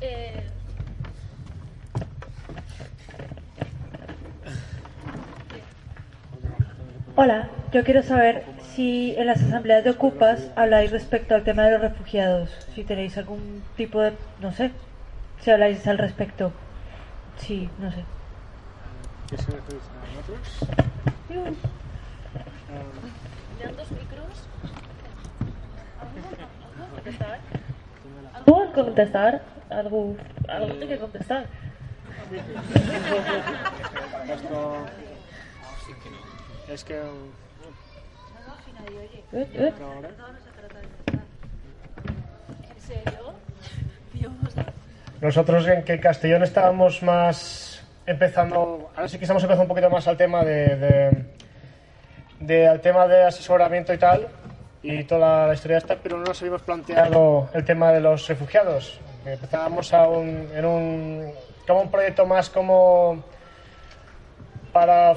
Eh, 0.00 0.44
Hola, 7.16 7.50
yo 7.72 7.84
quiero 7.84 8.02
saber 8.02 8.44
si 8.74 9.14
en 9.18 9.26
las 9.26 9.42
asambleas 9.42 9.84
de 9.84 9.90
ocupas 9.90 10.50
habláis 10.56 10.90
respecto 10.92 11.34
al 11.34 11.42
tema 11.42 11.64
de 11.64 11.72
los 11.72 11.80
refugiados, 11.82 12.48
si 12.74 12.84
tenéis 12.84 13.18
algún 13.18 13.62
tipo 13.76 14.00
de, 14.00 14.14
no 14.40 14.52
sé, 14.52 14.70
si 15.42 15.50
habláis 15.50 15.86
al 15.86 15.98
respecto. 15.98 16.52
Sí, 17.38 17.68
no 17.78 17.90
sé. 17.90 18.04
¿Qué 19.28 19.36
se 19.36 19.50
referís 19.50 19.82
a 19.90 20.06
nosotros? 20.16 20.40
¿Me 23.58 23.64
dan 23.64 23.76
dos 23.76 23.90
micros? 23.92 24.26
¿Algú 28.34 28.72
contestar? 28.72 29.42
Algú 29.70 30.16
té 30.80 30.88
que 30.88 30.98
contestar. 30.98 31.46
Esto... 34.28 34.86
Es 36.70 36.84
que... 36.84 36.94
Eh, 39.32 39.48
eh. 39.54 39.72
ahora... 39.80 40.08
¿En 42.62 42.80
serio? 42.80 43.34
Nosotros 45.20 45.68
en 45.68 45.82
que 45.82 46.00
Castellón 46.00 46.42
estábamos 46.42 47.02
más 47.02 47.82
empezando, 48.06 48.90
ahora 48.96 49.06
sí 49.06 49.18
que 49.18 49.24
estamos 49.24 49.42
empezando 49.42 49.64
un 49.64 49.68
poquito 49.68 49.90
más 49.90 50.08
al 50.08 50.16
tema 50.16 50.42
de, 50.42 51.26
al 52.66 52.80
tema 52.80 53.06
de 53.06 53.24
asesoramiento 53.24 53.92
y 53.92 53.98
tal, 53.98 54.28
y 54.82 55.04
toda 55.04 55.46
la 55.46 55.52
historia 55.52 55.76
esta, 55.76 55.96
pero 55.96 56.16
no 56.16 56.24
nos 56.24 56.40
habíamos 56.40 56.62
planteado 56.62 57.50
el 57.52 57.64
tema 57.66 57.92
de 57.92 58.00
los 58.00 58.26
refugiados. 58.28 58.98
Empezábamos 59.26 59.92
a 59.92 60.08
un, 60.08 60.48
en 60.54 60.64
un, 60.64 61.32
como 61.66 61.82
un 61.82 61.90
proyecto 61.90 62.24
más 62.24 62.48
como 62.48 63.22
para 64.72 65.16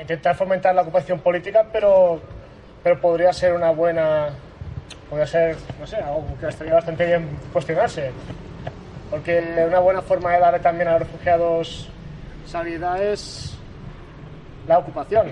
intentar 0.00 0.34
fomentar 0.34 0.74
la 0.74 0.80
ocupación 0.80 1.20
política, 1.20 1.66
pero, 1.70 2.22
pero 2.82 2.98
podría 2.98 3.34
ser 3.34 3.52
una 3.52 3.70
buena, 3.70 4.30
podría 5.10 5.26
ser, 5.26 5.56
no 5.78 5.86
sé, 5.86 5.96
algo 5.96 6.24
que 6.40 6.48
estaría 6.48 6.72
bastante 6.72 7.04
bien 7.04 7.28
cuestionarse. 7.52 8.12
Porque 9.10 9.64
una 9.66 9.78
buena 9.78 10.02
forma 10.02 10.32
de 10.32 10.40
darle 10.40 10.60
también 10.60 10.88
a 10.88 10.92
los 10.92 11.00
refugiados 11.00 11.88
salida 12.46 13.02
es 13.02 13.56
la 14.66 14.78
ocupación, 14.78 15.28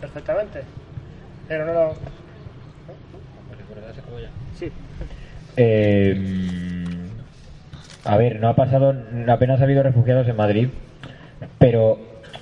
perfectamente. 0.00 0.62
Pero 1.46 1.66
no 1.66 1.72
lo... 1.72 1.94
Sí. 4.58 4.72
Eh, 5.56 7.08
a 8.04 8.16
ver, 8.16 8.40
no 8.40 8.48
ha 8.48 8.56
pasado, 8.56 8.94
apenas 9.28 9.60
ha 9.60 9.64
habido 9.64 9.82
refugiados 9.82 10.26
en 10.28 10.36
Madrid, 10.36 10.68
pero 11.58 11.98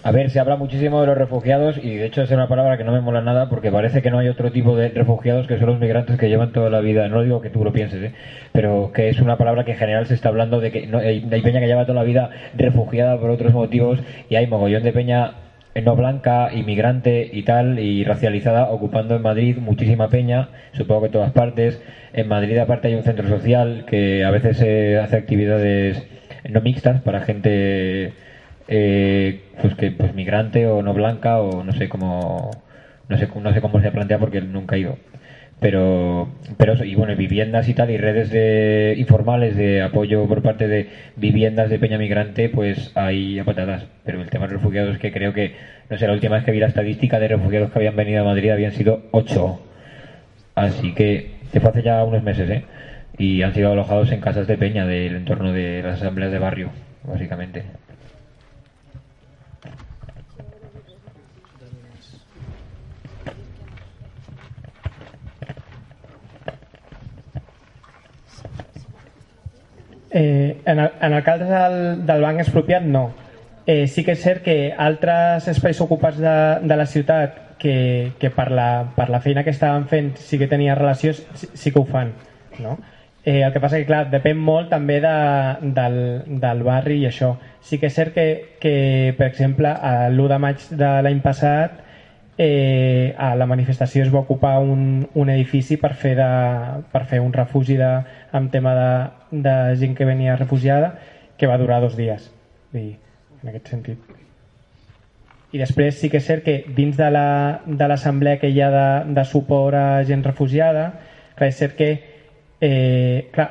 A 0.06 0.12
ver, 0.12 0.30
se 0.30 0.38
habla 0.38 0.54
muchísimo 0.54 1.00
de 1.00 1.08
los 1.08 1.18
refugiados 1.18 1.78
y 1.82 1.96
de 1.96 2.06
hecho 2.06 2.22
es 2.22 2.30
una 2.30 2.46
palabra 2.46 2.76
que 2.76 2.84
no 2.84 2.92
me 2.92 3.00
mola 3.00 3.22
nada 3.22 3.48
porque 3.48 3.72
parece 3.72 4.02
que 4.02 4.10
no 4.12 4.20
hay 4.20 4.28
otro 4.28 4.52
tipo 4.52 4.76
de 4.76 4.90
refugiados 4.90 5.48
que 5.48 5.58
son 5.58 5.66
los 5.66 5.80
migrantes 5.80 6.16
que 6.16 6.28
llevan 6.28 6.52
toda 6.52 6.70
la 6.70 6.78
vida. 6.78 7.08
No 7.08 7.24
digo 7.24 7.40
que 7.40 7.50
tú 7.50 7.64
lo 7.64 7.72
pienses, 7.72 8.00
¿eh? 8.00 8.12
pero 8.52 8.92
que 8.94 9.08
es 9.08 9.18
una 9.18 9.36
palabra 9.36 9.64
que 9.64 9.72
en 9.72 9.78
general 9.78 10.06
se 10.06 10.14
está 10.14 10.28
hablando 10.28 10.60
de 10.60 10.70
que 10.70 10.86
no, 10.86 10.98
hay, 10.98 11.28
hay 11.28 11.42
peña 11.42 11.58
que 11.58 11.66
lleva 11.66 11.86
toda 11.86 11.98
la 11.98 12.04
vida 12.04 12.30
refugiada 12.56 13.18
por 13.18 13.30
otros 13.30 13.52
motivos 13.52 13.98
y 14.28 14.36
hay 14.36 14.46
mogollón 14.46 14.84
de 14.84 14.92
peña 14.92 15.32
no 15.82 15.96
blanca, 15.96 16.50
inmigrante 16.54 17.28
y 17.32 17.42
tal, 17.42 17.80
y 17.80 18.04
racializada, 18.04 18.70
ocupando 18.70 19.16
en 19.16 19.22
Madrid 19.22 19.58
muchísima 19.58 20.08
peña, 20.08 20.50
supongo 20.70 21.00
que 21.00 21.06
en 21.06 21.12
todas 21.14 21.32
partes. 21.32 21.82
En 22.12 22.28
Madrid 22.28 22.56
aparte 22.58 22.86
hay 22.86 22.94
un 22.94 23.02
centro 23.02 23.26
social 23.26 23.84
que 23.88 24.24
a 24.24 24.30
veces 24.30 24.62
hace 25.02 25.16
actividades 25.16 26.06
no 26.48 26.60
mixtas 26.60 27.00
para 27.00 27.22
gente 27.22 28.12
eh, 28.68 29.40
pues 29.60 29.74
que 29.74 29.90
pues 29.92 30.14
migrante 30.14 30.66
o 30.66 30.82
no 30.82 30.94
blanca 30.94 31.40
o 31.40 31.64
no 31.64 31.72
sé 31.72 31.88
cómo 31.88 32.50
no 33.08 33.18
sé 33.18 33.28
no 33.40 33.52
sé 33.52 33.60
cómo 33.60 33.80
se 33.80 33.90
plantea 33.92 34.18
porque 34.18 34.40
nunca 34.40 34.76
he 34.76 34.80
ido. 34.80 34.96
Pero 35.60 36.28
pero 36.58 36.84
y 36.84 36.94
bueno 36.94 37.16
viviendas 37.16 37.68
y 37.68 37.74
tal 37.74 37.90
y 37.90 37.96
redes 37.96 38.30
de 38.30 38.94
informales 38.98 39.56
de 39.56 39.82
apoyo 39.82 40.26
por 40.26 40.42
parte 40.42 40.68
de 40.68 40.88
viviendas 41.16 41.70
de 41.70 41.78
peña 41.78 41.98
migrante 41.98 42.48
pues 42.50 42.92
hay 42.94 43.38
a 43.38 43.44
patadas. 43.44 43.86
Pero 44.04 44.20
el 44.20 44.30
tema 44.30 44.46
de 44.46 44.54
refugiados 44.54 44.94
es 44.94 45.00
que 45.00 45.12
creo 45.12 45.32
que 45.32 45.54
no 45.88 45.98
sé 45.98 46.06
la 46.06 46.12
última 46.12 46.36
vez 46.36 46.44
que 46.44 46.52
vi 46.52 46.60
la 46.60 46.66
estadística 46.66 47.18
de 47.20 47.28
refugiados 47.28 47.70
que 47.70 47.78
habían 47.78 47.96
venido 47.96 48.20
a 48.22 48.24
Madrid 48.24 48.50
habían 48.50 48.72
sido 48.72 49.02
ocho. 49.12 49.60
Así 50.54 50.92
que 50.94 51.30
te 51.52 51.60
fue 51.60 51.70
hace 51.70 51.82
ya 51.82 52.04
unos 52.04 52.22
meses 52.22 52.50
eh 52.50 52.64
y 53.18 53.42
han 53.42 53.54
sido 53.54 53.72
alojados 53.72 54.12
en 54.12 54.20
casas 54.20 54.46
de 54.46 54.58
peña 54.58 54.86
del 54.86 55.16
entorno 55.16 55.52
de 55.52 55.82
las 55.82 56.02
asambleas 56.02 56.32
de 56.32 56.38
barrio 56.38 56.70
básicamente 57.04 57.62
Eh, 70.18 70.62
en, 70.64 70.78
el, 70.78 70.90
en 70.98 71.12
el 71.12 71.22
cas 71.22 71.40
del, 71.40 72.06
del 72.06 72.22
banc 72.22 72.38
expropiat, 72.40 72.82
no. 72.82 73.10
Eh, 73.66 73.86
sí 73.86 74.00
que 74.06 74.14
és 74.16 74.22
cert 74.24 74.40
que 74.46 74.70
altres 74.72 75.44
espais 75.52 75.80
ocupats 75.84 76.16
de, 76.22 76.36
de 76.64 76.78
la 76.80 76.86
ciutat 76.88 77.34
que, 77.60 78.12
que 78.16 78.30
per, 78.32 78.46
la, 78.54 78.68
per 78.96 79.10
la 79.12 79.20
feina 79.20 79.44
que 79.44 79.52
estaven 79.52 79.84
fent 79.90 80.14
sí 80.16 80.38
que 80.40 80.48
tenia 80.48 80.76
relació, 80.78 81.12
sí, 81.12 81.50
sí 81.52 81.72
que 81.74 81.82
ho 81.82 81.84
fan. 81.84 82.14
No? 82.64 82.78
Eh, 83.26 83.42
el 83.42 83.52
que 83.52 83.60
passa 83.60 83.76
que, 83.76 83.84
clar, 83.90 84.06
depèn 84.08 84.40
molt 84.40 84.72
també 84.72 85.02
de, 85.04 85.12
del, 85.76 86.00
del 86.40 86.64
barri 86.64 87.02
i 87.02 87.10
això. 87.10 87.34
Sí 87.60 87.76
que 87.82 87.90
és 87.90 88.00
cert 88.00 88.16
que, 88.16 88.26
que 88.62 88.76
per 89.18 89.28
exemple, 89.28 89.74
l'1 90.14 90.32
de 90.32 90.40
maig 90.46 90.68
de 90.80 90.94
l'any 91.04 91.20
passat 91.20 91.84
eh, 92.38 93.14
a 93.18 93.34
la 93.34 93.46
manifestació 93.46 94.04
es 94.04 94.12
va 94.12 94.20
ocupar 94.20 94.58
un, 94.60 95.06
un 95.14 95.30
edifici 95.32 95.78
per 95.80 95.94
fer, 95.94 96.14
de, 96.18 96.28
per 96.92 97.04
fer 97.08 97.20
un 97.24 97.32
refugi 97.32 97.78
de, 97.80 97.90
amb 98.36 98.52
tema 98.52 98.74
de, 98.76 98.90
de 99.48 99.56
gent 99.80 99.96
que 99.96 100.08
venia 100.08 100.36
refugiada 100.36 100.94
que 101.36 101.48
va 101.48 101.58
durar 101.58 101.80
dos 101.80 101.96
dies. 101.96 102.30
Dir, 102.72 102.96
en 103.42 103.50
aquest 103.50 103.72
sentit. 103.72 104.16
I 105.54 105.60
després 105.62 105.96
sí 106.00 106.10
que 106.10 106.18
és 106.20 106.26
cert 106.26 106.44
que 106.44 106.56
dins 106.76 106.96
de 106.98 107.08
l'assemblea 107.08 108.36
la, 108.36 108.40
que 108.40 108.50
hi 108.50 108.60
ha 108.60 108.70
de, 108.72 108.88
de 109.14 109.24
suport 109.24 109.76
a 109.78 109.86
gent 110.04 110.24
refugiada 110.26 110.90
clar, 111.36 111.48
és 111.48 111.60
cert 111.60 111.76
que 111.78 111.88
eh, 112.60 113.28
clar, 113.32 113.46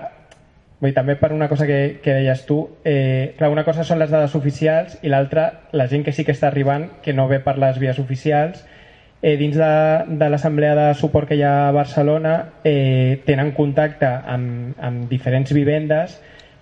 vull 0.81 0.91
dir, 0.91 0.95
també 0.97 1.15
per 1.17 1.31
una 1.33 1.47
cosa 1.49 1.65
que, 1.65 1.97
que 2.03 2.17
deies 2.19 2.43
tu 2.45 2.59
eh, 2.83 3.33
clar, 3.39 3.49
una 3.53 3.63
cosa 3.65 3.87
són 3.87 4.03
les 4.03 4.11
dades 4.11 4.35
oficials 4.37 4.99
i 5.01 5.13
l'altra 5.13 5.47
la 5.71 5.87
gent 5.89 6.03
que 6.05 6.13
sí 6.13 6.27
que 6.27 6.35
està 6.35 6.51
arribant 6.51 6.89
que 7.01 7.15
no 7.15 7.29
ve 7.31 7.39
per 7.41 7.55
les 7.61 7.79
vies 7.81 8.01
oficials 8.03 8.65
eh, 9.21 9.35
dins 9.37 9.55
de, 9.57 9.71
de 10.19 10.29
l'assemblea 10.29 10.75
de 10.75 10.87
suport 10.99 11.27
que 11.27 11.37
hi 11.39 11.43
ha 11.43 11.67
a 11.67 11.73
Barcelona 11.75 12.35
eh, 12.63 13.21
tenen 13.25 13.53
contacte 13.57 14.07
amb, 14.07 14.75
amb 14.79 15.09
diferents 15.09 15.53
vivendes 15.55 16.19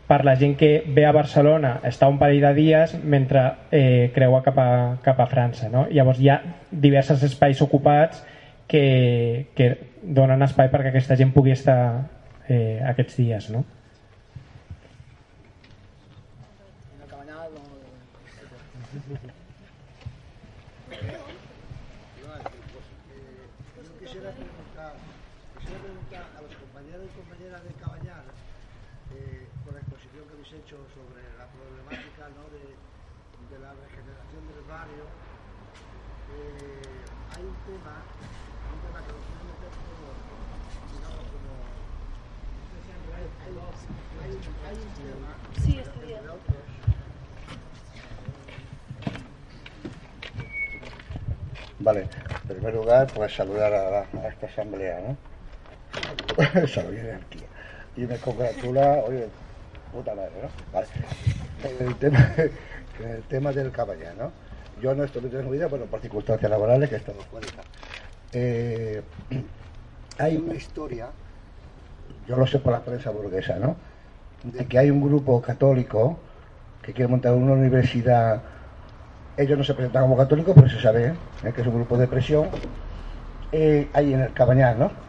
per 0.08 0.24
la 0.28 0.36
gent 0.36 0.58
que 0.60 0.84
ve 0.94 1.06
a 1.08 1.14
Barcelona 1.16 1.78
està 1.88 2.10
un 2.12 2.20
parell 2.20 2.44
de 2.44 2.54
dies 2.58 2.98
mentre 3.04 3.44
eh, 3.72 4.12
creua 4.16 4.44
cap 4.46 4.60
a, 4.60 4.70
cap 5.04 5.20
a 5.20 5.30
França 5.32 5.70
no? 5.72 5.88
llavors 5.92 6.20
hi 6.20 6.30
ha 6.30 6.42
diversos 6.72 7.24
espais 7.24 7.62
ocupats 7.64 8.24
que, 8.68 9.48
que 9.56 9.70
donen 10.04 10.44
espai 10.44 10.70
perquè 10.72 10.92
aquesta 10.92 11.18
gent 11.20 11.32
pugui 11.36 11.56
estar 11.56 11.80
eh, 12.48 12.82
aquests 12.94 13.18
dies 13.20 13.50
no? 13.54 13.64
Primer 52.64 52.80
lugar, 52.80 53.08
pues 53.14 53.36
saludar 53.36 53.74
a, 53.74 54.28
esta 54.30 54.46
asamblea, 54.48 55.02
¿no? 55.02 56.68
Salud 56.68 56.94
aquí. 56.94 57.40
Y 57.98 58.06
me 58.06 58.16
congratula, 58.18 59.04
oye, 59.06 59.28
puta 59.92 60.16
madre, 60.16 60.32
¿no? 60.42 60.50
Vale. 60.72 60.88
El 61.82 61.96
tema, 61.98 62.34
el 63.04 63.24
tema 63.24 63.52
del 63.52 63.70
caballero, 63.72 64.14
¿no? 64.18 64.32
Yo 64.82 64.96
no 64.96 65.04
estoy 65.04 65.24
en 65.26 65.52
vida, 65.52 65.68
bueno, 65.68 65.86
por 65.88 66.00
circunstancias 66.00 66.50
laborales 66.50 66.88
que 66.88 66.96
he 66.96 67.00
estado 67.00 67.20
fuera. 67.24 67.48
y. 67.48 67.62
Eh, 68.32 69.02
hay 70.18 70.38
una 70.38 70.56
historia, 70.56 71.10
yo 72.28 72.38
lo 72.38 72.48
sé 72.48 72.60
por 72.60 72.72
la 72.72 72.80
prensa 72.80 73.10
burguesa, 73.10 73.58
¿no? 73.58 73.76
De 74.44 74.66
que 74.68 74.80
hay 74.80 74.90
un 74.90 75.02
grupo 75.02 75.42
católico 75.42 76.18
que 76.82 76.94
quiere 76.94 77.10
montar 77.10 77.34
una 77.34 77.54
universidad 77.54 78.42
ellos 79.38 79.58
no 79.58 79.64
se 79.64 79.74
presentan 79.76 80.04
como 80.04 80.18
católicos, 80.18 80.56
pero 80.56 80.70
se 80.70 80.80
sabe 80.80 81.24
¿eh? 81.42 81.54
que 81.54 81.62
es 81.62 81.68
un 81.68 81.76
grupo 81.76 81.98
de 81.98 82.08
presión. 82.08 82.52
Eh, 83.52 83.92
ahí 83.94 84.14
en 84.14 84.22
el 84.22 84.34
Cabañal, 84.34 84.80
¿no? 84.80 85.04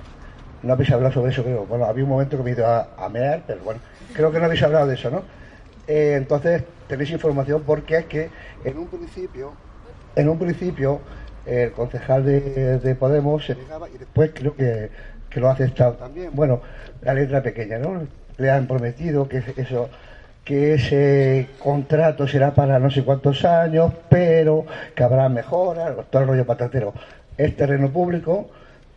No 0.63 0.73
habéis 0.75 0.93
hablado 0.93 1.13
sobre 1.15 1.33
eso, 1.33 1.45
creo. 1.45 1.67
Bueno, 1.67 1.87
había 1.87 2.05
un 2.05 2.11
momento 2.11 2.37
que 2.37 2.43
me 2.45 2.51
he 2.51 2.55
ido 2.55 2.67
a, 2.67 2.95
a 2.97 3.09
mear, 3.11 3.45
pero 3.47 3.65
bueno, 3.65 3.83
creo 4.13 4.33
que 4.33 4.39
no 4.41 4.47
habéis 4.47 4.63
hablado 4.63 4.87
de 4.87 4.95
eso, 4.95 5.11
¿no? 5.11 5.29
Eh, 5.87 6.15
entonces, 6.17 6.65
tenéis 6.87 7.11
información 7.11 7.65
porque 7.65 7.99
es 7.99 8.07
que 8.07 8.33
en 8.63 8.79
un 8.79 8.91
principio, 8.91 9.61
en 10.15 10.29
un 10.29 10.39
principio, 10.39 11.07
el 11.45 11.73
concejal 11.73 12.25
de, 12.25 12.79
de 12.81 12.97
Podemos 12.97 13.45
se 13.47 13.57
negaba 13.57 13.91
y 13.91 13.99
después 13.99 14.33
creo 14.35 14.57
que, 14.57 14.91
que 15.29 15.41
lo 15.41 15.49
ha 15.49 15.53
aceptado 15.53 15.97
también. 15.97 16.35
Bueno, 16.35 16.63
la 17.01 17.15
letra 17.15 17.43
pequeña, 17.43 17.79
¿no? 17.79 18.09
Le 18.37 18.51
han 18.51 18.67
prometido 18.69 19.29
que 19.29 19.39
eso 19.57 19.91
que 20.45 20.75
ese 20.75 21.49
contrato 21.59 22.29
será 22.29 22.55
para 22.55 22.79
no 22.79 22.91
sé 22.91 23.03
cuántos 23.03 23.45
años, 23.45 23.93
pero 24.11 24.67
que 24.95 25.03
habrá 25.03 25.29
mejoras, 25.29 25.95
todo 26.11 26.23
el 26.23 26.29
rollo 26.29 26.47
patatero. 26.47 26.93
Es 27.37 27.57
terreno 27.57 27.91
público, 27.91 28.51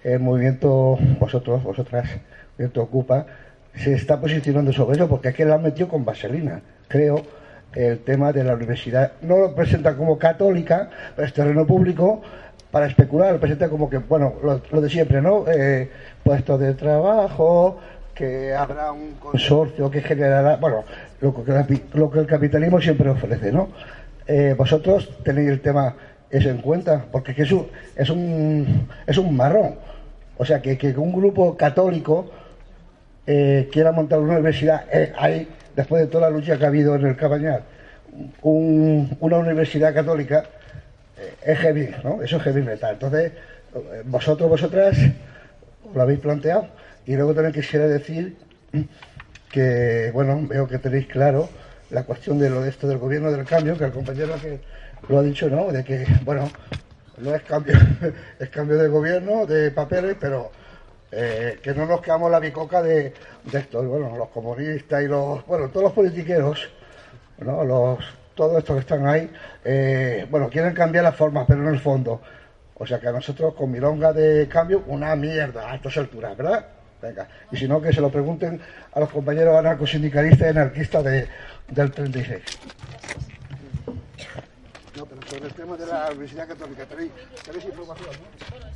el 0.04 0.20
movimiento, 0.20 0.98
vosotros, 1.20 1.64
vosotras, 1.64 2.10
el 2.12 2.20
movimiento 2.52 2.82
Ocupa, 2.84 3.26
se 3.74 3.94
está 3.94 4.20
posicionando 4.20 4.74
sobre 4.74 4.98
eso 4.98 5.08
porque 5.08 5.30
aquí 5.30 5.44
lo 5.44 5.54
han 5.54 5.64
metido 5.64 5.88
con 5.88 6.04
vaselina, 6.04 6.62
creo, 6.88 7.24
el 7.74 8.00
tema 8.00 8.34
de 8.34 8.44
la 8.44 8.54
universidad. 8.54 9.14
No 9.22 9.38
lo 9.38 9.56
presenta 9.56 9.96
como 9.96 10.18
católica, 10.18 10.90
pero 11.16 11.28
es 11.28 11.34
terreno 11.34 11.66
público 11.66 12.22
para 12.72 12.88
especular, 12.88 13.32
lo 13.32 13.40
presenta 13.40 13.70
como 13.70 13.90
que, 13.90 14.00
bueno, 14.00 14.34
lo, 14.44 14.62
lo 14.70 14.82
de 14.82 14.90
siempre, 14.90 15.22
¿no? 15.22 15.46
Eh, 15.48 15.90
puestos 16.24 16.60
de 16.60 16.74
trabajo, 16.74 17.80
que 18.18 18.54
habrá 18.54 18.92
un 18.92 19.14
consorcio 19.14 19.92
que 19.92 20.02
generará, 20.02 20.56
bueno, 20.56 20.84
lo 21.22 21.34
que, 21.44 21.82
lo 21.94 22.12
que 22.12 22.20
el 22.20 22.28
capitalismo 22.28 22.80
siempre 22.82 23.10
ofrece, 23.10 23.52
¿no? 23.52 23.70
Eh, 24.28 24.54
vosotros 24.58 25.10
tenéis 25.24 25.50
el 25.50 25.62
tema 25.62 25.96
eso 26.30 26.50
en 26.50 26.58
cuenta, 26.58 27.06
porque 27.12 27.34
que 27.34 27.44
es, 27.44 27.52
un, 27.52 27.68
es, 27.96 28.10
un, 28.10 28.88
es 29.06 29.18
un 29.18 29.36
marrón. 29.36 29.76
O 30.38 30.46
sea, 30.46 30.62
que, 30.62 30.78
que 30.78 30.90
un 30.98 31.14
grupo 31.14 31.56
católico 31.58 32.30
eh, 33.26 33.68
quiera 33.72 33.92
montar 33.92 34.20
una 34.20 34.34
universidad, 34.34 34.86
eh, 34.92 35.14
hay, 35.18 35.48
después 35.76 36.02
de 36.02 36.08
toda 36.08 36.30
la 36.30 36.36
lucha 36.36 36.58
que 36.58 36.66
ha 36.66 36.68
habido 36.68 36.96
en 36.96 37.06
el 37.06 37.16
Cabañal, 37.16 37.64
un- 38.42 39.16
una 39.20 39.38
universidad 39.38 39.94
católica 39.94 40.44
eh, 41.18 41.34
es 41.54 41.58
heavy, 41.60 41.90
¿no? 42.04 42.22
Eso 42.22 42.38
es 42.38 42.44
heavy 42.44 42.62
metal. 42.62 42.94
Entonces, 42.94 43.32
vosotros, 44.06 44.50
vosotras, 44.50 44.98
os 45.88 45.96
lo 45.96 46.02
habéis 46.02 46.20
planteado. 46.20 46.68
Y 47.06 47.16
luego 47.16 47.34
también 47.34 47.54
quisiera 47.54 47.88
decir 47.88 48.36
que, 49.58 50.12
bueno, 50.14 50.40
veo 50.48 50.68
que 50.68 50.78
tenéis 50.78 51.08
claro 51.08 51.50
la 51.90 52.04
cuestión 52.04 52.38
de 52.38 52.48
lo 52.48 52.62
de 52.62 52.70
esto 52.70 52.88
del 52.88 53.00
gobierno 53.00 53.32
del 53.32 53.44
cambio, 53.44 53.76
que 53.76 53.86
el 53.86 53.92
compañero 53.92 54.36
que 54.40 54.60
lo 55.10 55.18
ha 55.18 55.24
dicho, 55.24 55.50
¿no? 55.50 55.72
De 55.72 55.84
que, 55.84 56.06
bueno, 56.24 56.48
no 57.18 57.34
es 57.34 57.42
cambio, 57.42 57.74
es 58.40 58.50
cambio 58.50 58.78
de 58.78 58.88
gobierno, 58.88 59.48
de 59.48 59.72
papeles, 59.72 60.16
pero 60.20 60.52
eh, 61.12 61.58
que 61.64 61.74
no 61.74 61.88
nos 61.88 62.02
quedamos 62.02 62.30
la 62.30 62.40
bicoca 62.40 62.84
de, 62.84 63.14
de 63.52 63.58
esto, 63.58 63.82
bueno, 63.82 64.16
los 64.16 64.30
comunistas 64.30 65.02
y 65.02 65.08
los, 65.08 65.44
bueno, 65.48 65.70
todos 65.70 65.86
los 65.86 65.94
politiqueros, 65.94 66.70
¿no? 67.40 67.64
Los, 67.64 67.98
todos 68.36 68.60
estos 68.60 68.76
que 68.76 68.82
están 68.82 69.08
ahí, 69.08 69.32
eh, 69.66 70.28
bueno, 70.30 70.50
quieren 70.50 70.76
cambiar 70.76 71.04
las 71.04 71.16
formas, 71.16 71.46
pero 71.48 71.62
no 71.62 71.72
el 71.72 71.80
fondo. 71.80 72.22
O 72.76 72.86
sea 72.86 73.00
que 73.00 73.08
a 73.08 73.12
nosotros 73.12 73.56
con 73.56 73.72
milonga 73.72 74.14
de 74.14 74.48
cambio, 74.48 74.84
una 74.86 75.16
mierda 75.16 75.72
a 75.72 75.76
estas 75.78 75.98
alturas, 75.98 76.38
¿verdad? 76.38 76.77
Venga. 77.02 77.28
Y 77.52 77.58
si 77.58 77.68
no, 77.68 77.82
que 77.82 77.94
se 77.94 78.02
lo 78.02 78.10
pregunten 78.10 78.60
a 78.94 79.00
los 79.00 79.10
compañeros 79.10 79.56
anarcosindicalistas 79.56 80.48
y 80.48 80.50
anarquistas 80.50 81.04
de, 81.04 81.28
del 81.70 81.92
36. 81.92 82.42
No, 84.98 85.06
pero 85.06 85.22
sobre 85.28 85.46
el 85.46 85.54
tema 85.54 85.78
de 85.78 85.86
la 85.86 86.08
Universidad 86.08 86.48
Católica, 86.48 86.86
¿tenéis, 86.86 87.12
tenéis 87.46 87.66
información? 87.66 88.10
¿no? 88.10 88.68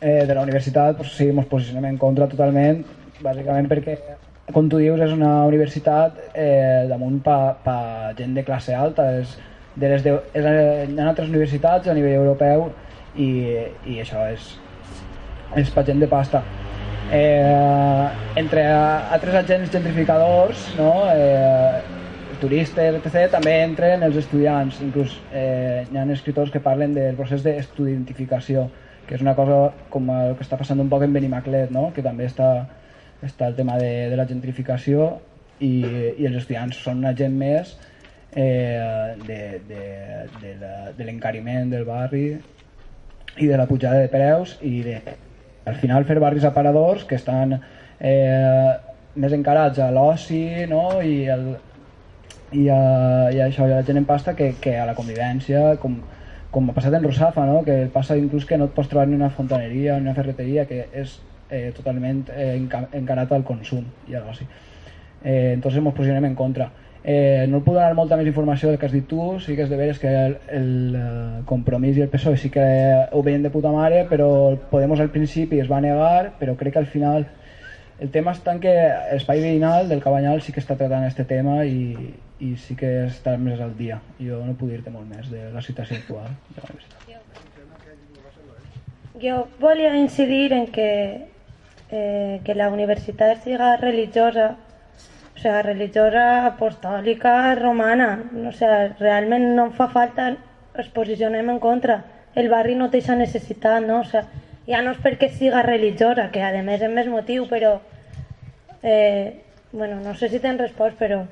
Eh, 0.00 0.26
de 0.26 0.34
la 0.34 0.42
universitat 0.42 0.96
pues, 0.96 1.12
sí, 1.16 1.28
ens 1.30 1.46
posicionem 1.48 1.86
en 1.88 1.96
contra 1.96 2.26
totalment, 2.28 2.82
bàsicament 3.24 3.68
perquè, 3.70 3.94
com 4.52 4.68
tu 4.68 4.80
dius, 4.82 5.00
és 5.00 5.12
una 5.14 5.46
universitat 5.48 6.18
eh, 6.34 6.84
damunt 6.90 7.22
pa, 7.24 7.54
pa 7.64 7.78
gent 8.18 8.34
de 8.36 8.44
classe 8.44 8.74
alta, 8.76 9.06
és, 9.22 9.32
de 9.76 9.92
les 9.92 10.04
de, 10.04 10.12
és, 10.36 10.44
hi 10.44 10.98
ha 11.00 11.08
altres 11.08 11.32
universitats 11.32 11.88
a 11.88 11.96
nivell 11.96 12.18
europeu 12.18 12.68
i, 13.14 13.30
i 13.88 13.96
això 14.02 14.26
és, 14.34 14.50
és 15.56 15.72
pa 15.72 15.84
gent 15.84 16.00
de 16.02 16.08
pasta. 16.08 16.42
Eh, 17.12 18.08
entre 18.36 18.64
altres 18.66 19.34
agents 19.42 19.70
gentrificadors, 19.72 20.66
no? 20.78 20.90
eh, 21.12 21.80
turistes, 22.40 22.98
etc., 22.98 23.30
també 23.32 23.54
entren 23.64 24.02
els 24.04 24.18
estudiants, 24.20 24.80
inclús 24.84 25.16
eh, 25.32 25.86
hi 25.86 25.96
ha 25.96 26.04
escriptors 26.12 26.52
que 26.52 26.60
parlen 26.60 26.94
del 26.96 27.16
procés 27.16 27.44
d'estudiantificació, 27.46 28.66
que 29.06 29.14
és 29.16 29.22
una 29.22 29.36
cosa 29.38 29.70
com 29.88 30.10
el 30.10 30.34
que 30.36 30.44
està 30.44 30.58
passant 30.58 30.82
un 30.82 30.90
poc 30.92 31.06
en 31.06 31.14
Benimaclet, 31.14 31.70
no? 31.72 31.88
que 31.94 32.04
també 32.04 32.26
està, 32.28 32.50
està 33.24 33.48
el 33.48 33.56
tema 33.56 33.78
de, 33.80 34.10
de 34.10 34.18
la 34.18 34.26
gentrificació 34.28 35.14
i, 35.60 35.86
i 36.18 36.26
els 36.26 36.42
estudiants 36.42 36.82
són 36.82 37.00
una 37.00 37.14
gent 37.16 37.38
més 37.38 37.76
eh, 38.34 39.14
de, 39.24 39.40
de, 39.70 40.50
de 40.98 41.06
l'encariment 41.06 41.70
del 41.72 41.86
barri 41.88 42.26
i 43.36 43.46
de 43.46 43.56
la 43.56 43.68
pujada 43.70 44.02
de 44.02 44.10
preus 44.12 44.58
i 44.64 44.80
de, 44.84 44.98
al 45.66 45.78
final 45.82 46.06
fer 46.08 46.18
barris 46.22 46.46
aparadors 46.46 47.04
que 47.04 47.18
estan 47.18 47.56
eh, 48.00 48.72
més 49.16 49.32
encarats 49.36 49.80
a 49.82 49.90
l'oci 49.92 50.66
no? 50.70 51.00
I, 51.02 51.16
el, 51.32 51.46
i, 52.52 52.68
a, 52.70 52.80
i 53.34 53.40
a 53.40 53.48
això, 53.48 53.66
i 53.66 53.72
a 53.72 53.80
la 53.80 53.86
gent 53.86 54.00
en 54.00 54.08
pasta 54.08 54.36
que, 54.38 54.52
que 54.62 54.76
a 54.78 54.86
la 54.88 54.94
convivència 54.98 55.74
com, 55.82 55.98
com 56.54 56.70
ha 56.70 56.76
passat 56.76 56.94
en 56.96 57.04
Rosafa, 57.04 57.46
no? 57.48 57.62
que 57.66 57.86
passa 57.92 58.16
inclús 58.16 58.46
que 58.48 58.58
no 58.60 58.70
et 58.70 58.76
pots 58.76 58.88
trobar 58.92 59.08
ni 59.10 59.18
una 59.18 59.32
fontaneria 59.34 59.98
ni 59.98 60.08
una 60.08 60.16
ferreteria 60.16 60.66
que 60.70 60.86
és 60.92 61.18
eh, 61.50 61.70
totalment 61.76 62.24
eh, 62.32 62.54
encarat 62.56 63.32
al 63.32 63.44
consum 63.46 63.84
i 64.08 64.14
a 64.14 64.22
l'oci. 64.22 64.46
Eh, 65.22 65.52
entonces 65.54 65.82
ens 65.82 65.94
posicionem 65.94 66.30
en 66.30 66.36
contra. 66.38 66.70
Eh, 67.08 67.46
no 67.46 67.60
puc 67.62 67.76
donar 67.76 67.94
molta 67.94 68.16
més 68.18 68.26
informació 68.26 68.66
del 68.66 68.80
que 68.80 68.88
has 68.88 68.94
dit 68.94 69.04
tu, 69.06 69.38
sí 69.38 69.54
que 69.54 69.62
és 69.62 69.70
de 69.70 69.76
veres 69.78 70.00
que 70.02 70.10
el, 70.10 70.32
el 70.50 70.70
uh, 70.98 71.42
compromís 71.46 72.00
i 72.00 72.02
el 72.02 72.10
PSOE 72.10 72.40
sí 72.42 72.50
que 72.50 72.64
ho 73.14 73.20
veien 73.22 73.44
de 73.46 73.52
puta 73.54 73.70
mare, 73.70 74.00
però 74.10 74.56
Podemos 74.72 74.98
al 74.98 75.12
principi 75.14 75.60
es 75.62 75.70
va 75.70 75.78
negar, 75.84 76.32
però 76.40 76.56
crec 76.58 76.74
que 76.74 76.82
al 76.82 76.90
final 76.90 77.28
el 78.02 78.10
tema 78.10 78.34
està 78.34 78.56
en 78.56 78.58
que 78.60 78.74
Espai 79.14 79.38
Veïnal 79.40 79.86
del 79.88 80.02
Cabanyal 80.02 80.42
sí 80.42 80.52
que 80.52 80.60
està 80.60 80.74
tratant 80.74 81.06
este 81.06 81.24
tema 81.30 81.60
i, 81.64 81.94
i 82.42 82.50
sí 82.58 82.74
que 82.74 82.90
està 83.06 83.36
més 83.38 83.62
al 83.62 83.72
dia. 83.78 84.00
Jo 84.18 84.42
no 84.42 84.58
puc 84.58 84.74
dir-te 84.74 84.90
molt 84.90 85.06
més 85.08 85.30
de 85.30 85.46
la 85.54 85.62
situació 85.62 86.02
actual. 86.02 86.34
Jo 89.22 89.46
volia 89.62 89.94
incidir 89.96 90.52
en 90.52 90.66
que, 90.74 90.90
eh, 91.88 92.40
que 92.44 92.58
la 92.58 92.68
universitat 92.74 93.46
siga 93.46 93.76
religiosa, 93.80 94.56
o 95.36 95.38
sea, 95.38 95.60
religiosa 95.62 96.46
apostòlica 96.46 97.54
romana, 97.54 98.24
o 98.48 98.52
sea, 98.52 98.96
realment 98.98 99.50
no 99.54 99.70
fa 99.70 99.90
falta, 99.92 100.30
es 100.80 100.88
posicionem 100.88 101.50
en 101.50 101.58
contra. 101.60 102.04
El 102.34 102.48
barri 102.48 102.74
no 102.74 102.88
té 102.88 103.02
aquesta 103.02 103.16
necessitat, 103.20 103.84
no? 103.84 104.00
O 104.00 104.08
sea, 104.08 104.24
ja 104.66 104.80
no 104.82 104.94
és 104.96 105.00
perquè 105.04 105.28
siga 105.28 105.62
religiosa, 105.62 106.30
que 106.32 106.42
a 106.42 106.50
més 106.64 106.80
és 106.80 106.92
més 106.92 107.08
motiu, 107.12 107.44
però 107.52 107.76
eh, 108.82 109.42
bueno, 109.72 110.00
no 110.00 110.14
sé 110.14 110.30
si 110.32 110.40
tens 110.40 110.60
respost, 110.60 110.96
però 110.96 111.26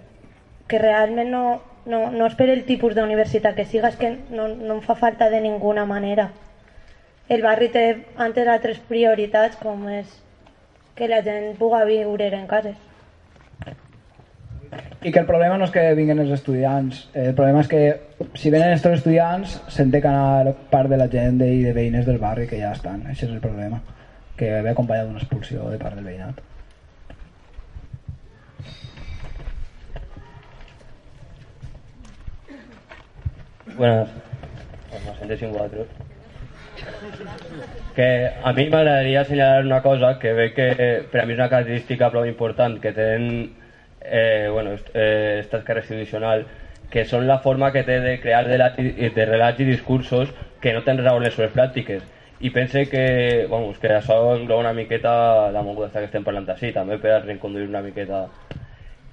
que 0.68 0.78
realment 0.78 1.32
no, 1.32 1.44
no, 1.86 2.10
no 2.12 2.28
és 2.28 2.36
per 2.36 2.51
el 2.52 2.64
tipus 2.68 2.94
d'universitat 2.94 3.56
que 3.56 3.64
siga, 3.64 3.89
és 3.89 4.01
que 4.01 4.12
no, 4.31 4.48
no 4.52 4.78
em 4.78 4.82
fa 4.85 5.01
falta 5.01 5.31
de 5.32 5.40
ninguna 5.40 5.89
manera. 5.89 6.31
El 7.28 7.40
barri 7.40 7.70
té 7.72 7.86
antes 8.20 8.48
altres 8.52 8.81
prioritats 8.85 9.56
com 9.56 9.89
és 9.89 10.12
que 10.94 11.09
la 11.09 11.22
gent 11.24 11.55
pugui 11.56 11.86
viure 11.89 12.28
en 12.36 12.44
cases. 12.47 12.76
I 15.05 15.12
que 15.12 15.20
el 15.20 15.26
problema 15.28 15.59
no 15.59 15.66
és 15.68 15.72
que 15.74 15.82
vinguen 15.98 16.22
els 16.22 16.32
estudiants, 16.32 17.02
el 17.12 17.34
problema 17.36 17.60
és 17.60 17.68
que 17.68 17.82
si 18.40 18.52
venen 18.55 18.72
els 18.72 18.86
estudiants 18.88 19.59
se'n 19.74 19.92
té 19.92 20.01
que 20.01 20.09
anar 20.09 20.55
part 20.70 20.88
de 20.88 20.96
la 21.01 21.10
gent 21.12 21.42
i 21.44 21.62
de 21.66 21.74
veïnes 21.76 22.06
del 22.09 22.22
barri 22.22 22.48
que 22.48 22.60
ja 22.60 22.72
estan, 22.72 23.05
això 23.10 23.28
és 23.28 23.34
el 23.34 23.42
problema, 23.44 23.82
que 24.38 24.51
ve 24.64 24.72
acompanyat 24.72 25.10
d'una 25.10 25.20
expulsió 25.20 25.68
de 25.70 25.78
part 25.82 25.98
del 25.98 26.09
veïnat. 26.09 26.40
Buenas. 33.76 34.09
Pues 35.26 35.38
sin 35.38 35.51
cuatro. 35.51 35.86
Que 37.94 38.30
a 38.42 38.52
mi 38.52 38.68
m'agradaria 38.68 39.20
assenyalar 39.22 39.64
una 39.64 39.82
cosa 39.82 40.18
que 40.18 40.32
ve 40.32 40.52
que 40.55 40.68
per 41.10 41.20
a 41.22 41.26
mi 41.26 41.32
és 41.32 41.38
una 41.38 41.48
característica 41.48 42.10
prou 42.10 42.26
important 42.26 42.80
que 42.82 42.92
tenen 42.92 43.63
eh, 44.05 44.48
bueno, 44.52 44.76
eh, 44.94 45.39
esta 45.40 45.59
esquerra 45.59 45.81
institucional 45.81 46.47
que 46.90 47.05
són 47.09 47.26
la 47.26 47.40
forma 47.43 47.72
que 47.72 47.82
té 47.82 47.98
de 48.01 48.18
crear 48.22 48.44
de, 48.47 48.59
de 49.14 49.24
relats 49.26 49.60
i 49.60 49.66
discursos 49.66 50.31
que 50.60 50.72
no 50.72 50.85
tenen 50.85 51.05
raó 51.05 51.18
les 51.18 51.35
seves 51.35 51.55
pràctiques 51.56 52.05
i 52.44 52.51
pense 52.51 52.86
que, 52.90 53.47
vamos, 53.51 53.78
que 53.78 53.89
això 53.89 54.18
engloba 54.35 54.60
una 54.60 54.74
miqueta 54.76 55.51
la 55.55 55.62
moguda 55.62 55.89
que 55.94 56.10
estem 56.10 56.24
parlant 56.26 56.48
així, 56.52 56.72
també 56.74 56.98
per 57.01 57.22
reconduir 57.24 57.68
una 57.70 57.82
miqueta 57.82 58.26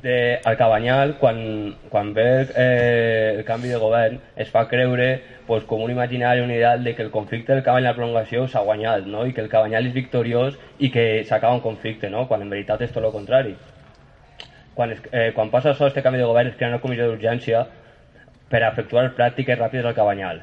de, 0.01 0.41
al 0.43 0.57
Cabanyal, 0.57 1.15
quan, 1.19 1.77
quan 1.89 2.13
ve 2.13 2.47
eh, 2.55 3.35
el 3.37 3.45
canvi 3.45 3.69
de 3.69 3.77
govern, 3.77 4.19
es 4.35 4.49
fa 4.49 4.65
creure 4.67 5.21
pues, 5.47 5.63
com 5.69 5.83
un 5.85 5.91
imaginari, 5.93 6.41
un 6.41 6.51
ideal 6.51 6.83
de 6.83 6.95
que 6.95 7.03
el 7.03 7.11
conflicte 7.11 7.53
del 7.53 7.63
Cabanyal 7.63 7.95
prolongació 7.95 8.47
s'ha 8.47 8.65
guanyat, 8.65 9.05
no? 9.05 9.25
i 9.25 9.33
que 9.33 9.45
el 9.45 9.51
Cabanyal 9.53 9.87
és 9.87 9.93
victoriós 9.93 10.57
i 10.79 10.89
que 10.91 11.23
s'acaba 11.29 11.55
un 11.55 11.63
conflicte, 11.63 12.09
no? 12.09 12.27
quan 12.27 12.41
en 12.41 12.49
veritat 12.49 12.81
és 12.81 12.91
tot 12.91 13.05
el 13.05 13.13
contrari. 13.13 13.55
Quan, 14.73 14.93
es, 14.95 15.03
eh, 15.11 15.31
quan 15.35 15.51
passa 15.51 15.73
això, 15.73 15.87
este 15.87 16.03
canvi 16.03 16.21
de 16.21 16.29
govern, 16.29 16.49
es 16.49 16.55
crea 16.55 16.71
una 16.71 16.81
comissió 16.83 17.07
d'urgència 17.09 17.65
per 18.51 18.63
a 18.63 18.71
efectuar 18.71 19.09
pràctiques 19.17 19.59
ràpides 19.59 19.87
al 19.87 19.97
Cabanyal. 19.97 20.41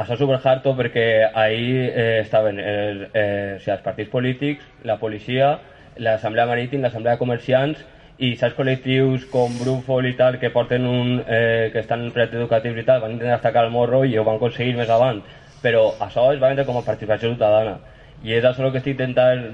Això 0.00 0.14
és 0.14 0.22
superharto 0.22 0.72
perquè 0.78 1.06
ahir 1.28 1.90
eh, 1.90 2.20
estaven 2.22 2.58
el, 2.58 3.02
eh, 3.12 3.56
o 3.56 3.60
sigui, 3.60 3.74
els 3.74 3.84
partits 3.84 4.10
polítics, 4.10 4.66
la 4.88 4.96
policia, 4.98 5.58
l'Assemblea 6.00 6.46
Marítima, 6.48 6.86
l'Assemblea 6.86 7.18
de 7.18 7.20
Comerciants 7.20 7.82
i 8.20 8.34
saps 8.36 8.56
col·lectius 8.56 9.26
com 9.32 9.52
Brufol 9.60 10.08
i 10.08 10.14
tal 10.16 10.38
que 10.40 10.50
porten 10.52 10.86
un, 10.88 11.20
eh, 11.26 11.70
que 11.72 11.80
estan 11.80 12.06
en 12.06 12.10
projectes 12.14 12.40
educatius 12.40 12.80
i 12.80 12.84
tal 12.88 13.00
van 13.00 13.14
intentar 13.16 13.38
destacar 13.38 13.64
el 13.64 13.72
morro 13.72 14.02
i 14.04 14.16
ho 14.16 14.24
van 14.24 14.36
aconseguir 14.36 14.74
més 14.76 14.92
avant 14.92 15.22
però 15.62 15.86
això 16.00 16.26
es 16.32 16.40
va 16.40 16.50
vendre 16.50 16.66
com 16.68 16.76
a 16.76 16.84
participació 16.84 17.32
ciutadana 17.32 17.78
i 18.24 18.34
és 18.36 18.44
això 18.44 18.66
el 18.66 18.74
que 18.74 18.82
estic 18.82 18.98
intentant 18.98 19.46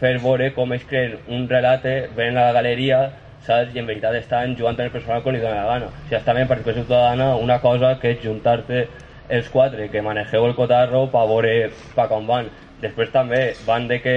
fer 0.00 0.14
veure 0.24 0.50
com 0.56 0.72
es 0.72 0.84
creen 0.88 1.18
un 1.28 1.44
relat 1.48 1.84
ven 2.16 2.38
a 2.38 2.48
la 2.48 2.56
galeria 2.56 3.02
saps? 3.46 3.74
i 3.74 3.80
en 3.82 3.86
veritat 3.86 4.16
estan 4.18 4.56
jugant 4.58 4.76
amb 4.76 4.86
el 4.86 4.92
personal 4.94 5.22
com 5.22 5.34
li 5.34 5.42
dona 5.42 5.62
la 5.62 5.72
gana 5.72 5.90
sigui, 5.94 6.18
està 6.18 6.34
en 6.34 6.50
participació 6.50 6.82
ciutadana 6.82 7.34
una 7.36 7.60
cosa 7.60 7.94
que 8.00 8.14
és 8.14 8.22
juntar-te 8.24 8.86
els 9.28 9.48
quatre 9.48 9.88
que 9.88 10.02
manegeu 10.02 10.46
el 10.46 10.54
cotarro 10.58 11.06
per 11.12 11.24
veure 11.30 11.54
pa 11.94 12.08
com 12.08 12.26
van 12.28 12.50
després 12.82 13.12
també 13.12 13.42
van 13.66 13.88
de 13.88 14.00
que 14.04 14.16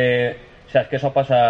saps 0.71 0.89
que 0.89 0.97
això 0.97 1.13
passa, 1.15 1.41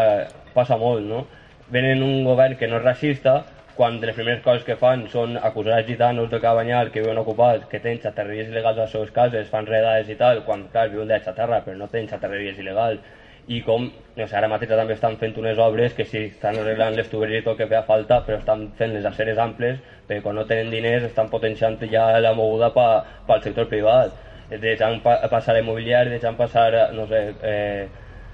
passa 0.53 0.77
molt 0.77 1.05
no? 1.05 1.25
venen 1.69 2.03
un 2.03 2.23
govern 2.23 2.55
que 2.57 2.67
no 2.67 2.77
és 2.77 2.83
racista 2.83 3.43
quan 3.77 3.99
les 4.01 4.15
primeres 4.15 4.41
coses 4.41 4.63
que 4.65 4.75
fan 4.75 5.05
són 5.13 5.35
acusar 5.37 5.77
els 5.77 5.87
gitanos 5.87 6.31
de 6.31 6.39
Cabanyal 6.41 6.89
que 6.89 7.03
viuen 7.03 7.19
ocupats, 7.21 7.67
que 7.69 7.77
tenen 7.83 7.99
xaterreries 8.01 8.49
il·legals 8.49 8.79
a 8.79 8.87
les 8.87 8.95
seves 8.95 9.11
cases, 9.13 9.51
fan 9.51 9.69
redades 9.69 10.09
i 10.09 10.15
tal, 10.17 10.41
quan 10.47 10.63
clar, 10.73 10.87
viuen 10.89 11.11
de 11.11 11.19
xaterra 11.21 11.61
però 11.65 11.77
no 11.77 11.89
tenen 11.91 12.09
xaterreries 12.09 12.57
il·legals 12.57 13.03
i 13.47 13.61
com, 13.63 13.85
no 14.17 14.25
sé, 14.27 14.35
ara 14.35 14.49
mateix 14.51 14.73
també 14.73 14.95
estan 14.97 15.15
fent 15.21 15.35
unes 15.39 15.59
obres 15.63 15.93
que 15.95 16.05
sí, 16.05 16.25
estan 16.33 16.57
arreglant 16.59 16.95
les 16.97 17.07
tuberies 17.07 17.41
i 17.41 17.45
tot 17.45 17.57
que 17.57 17.67
feia 17.69 17.83
falta, 17.87 18.19
però 18.25 18.41
estan 18.41 18.65
fent 18.75 18.95
les 18.95 19.05
aceres 19.07 19.39
amples, 19.39 19.79
perquè 20.07 20.23
quan 20.25 20.35
no 20.35 20.43
tenen 20.49 20.71
diners 20.73 21.07
estan 21.07 21.31
potenciant 21.31 21.79
ja 21.91 22.09
la 22.19 22.33
moguda 22.35 22.73
pel 22.75 23.05
pa, 23.27 23.39
sector 23.43 23.69
privat, 23.71 24.11
deixant 24.51 24.99
pa, 25.03 25.19
passar 25.31 25.55
l'immobiliari, 25.55 26.11
deixant 26.11 26.35
passar, 26.35 26.89
no 26.95 27.07
sé, 27.07 27.21
eh, 27.41 27.87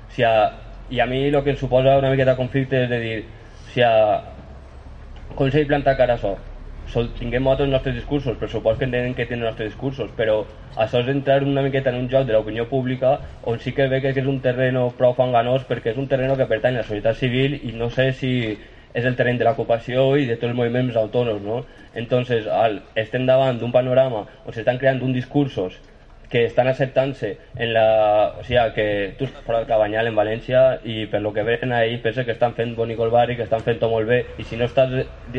si 0.10 0.26
a, 0.26 0.34
i 0.90 0.99
a 0.99 1.06
mi 1.06 1.27
el 1.27 1.44
que 1.44 1.53
em 1.53 1.61
suposa 1.61 1.98
una 2.02 2.10
miqueta 2.14 2.35
conflicte 2.35 2.84
és 2.84 2.90
de 2.90 2.99
dir, 3.02 3.19
si 3.73 3.85
a, 3.85 3.94
com 5.35 5.49
s'ha 5.49 5.61
de 5.61 5.69
plantar 5.69 5.98
cara 5.98 6.18
a 6.18 6.22
això? 6.22 6.34
Sol, 6.91 7.07
tinguem 7.18 7.43
nosaltres 7.43 7.68
els 7.68 7.73
nostres 7.73 7.95
discursos, 7.95 8.38
per 8.38 8.49
suposo 8.51 8.80
que 8.80 8.89
tenen 8.91 9.14
que 9.15 9.26
tenen 9.26 9.45
els 9.45 9.53
nostres 9.53 9.72
discursos, 9.72 10.11
però 10.18 10.41
això 10.76 10.99
és 10.99 11.11
entrar 11.14 11.39
una 11.47 11.64
miqueta 11.65 11.93
en 11.93 12.01
un 12.01 12.10
joc 12.11 12.27
de 12.27 12.35
l'opinió 12.35 12.68
pública 12.69 13.14
on 13.49 13.60
sí 13.64 13.72
que 13.77 13.88
ve 13.88 14.01
que 14.01 14.11
és 14.11 14.27
un 14.27 14.41
terreno 14.43 14.89
prou 14.97 15.15
fanganós 15.18 15.64
perquè 15.69 15.93
és 15.93 16.01
un 16.01 16.10
terreno 16.11 16.35
que 16.38 16.49
pertany 16.49 16.76
a 16.76 16.84
la 16.84 16.88
societat 16.89 17.18
civil 17.22 17.55
i 17.64 17.72
no 17.80 17.89
sé 17.89 18.11
si 18.19 18.34
és 18.93 19.05
el 19.05 19.15
terreny 19.15 19.39
de 19.39 19.47
l'ocupació 19.47 20.05
i 20.18 20.27
de 20.30 20.35
tots 20.35 20.51
els 20.51 20.57
moviments 20.57 20.99
autònoms, 20.99 21.41
no? 21.41 21.64
Entonces, 21.97 22.45
al, 22.45 22.81
estem 22.99 23.26
davant 23.26 23.57
d'un 23.57 23.72
panorama 23.73 24.27
on 24.43 24.53
s'estan 24.53 24.77
creant 24.81 25.01
uns 25.01 25.18
discursos 25.18 25.80
que 26.34 26.45
estan 26.45 26.68
acceptant-se 26.68 27.38
en 27.61 27.73
la... 27.76 28.34
O 28.39 28.43
sigui, 28.43 28.64
que 28.73 28.85
tu 29.19 29.27
estàs 29.27 29.43
fora 29.45 29.60
del 29.61 29.68
Cabanyal 29.69 30.10
en 30.10 30.15
València 30.18 30.64
i 30.81 31.03
per 31.11 31.22
lo 31.22 31.30
que 31.35 31.43
ven 31.45 31.72
ahí 31.77 31.99
pensa 32.01 32.26
que 32.26 32.34
estan 32.34 32.55
fent 32.57 32.73
bonic 32.76 33.03
el 33.05 33.14
barri, 33.14 33.35
que 33.38 33.45
estan 33.45 33.61
fent 33.61 33.77
tot 33.77 33.93
molt 33.93 34.10
bé 34.10 34.23
i 34.41 34.45
si 34.49 34.57
no 34.57 34.65
estàs 34.65 34.95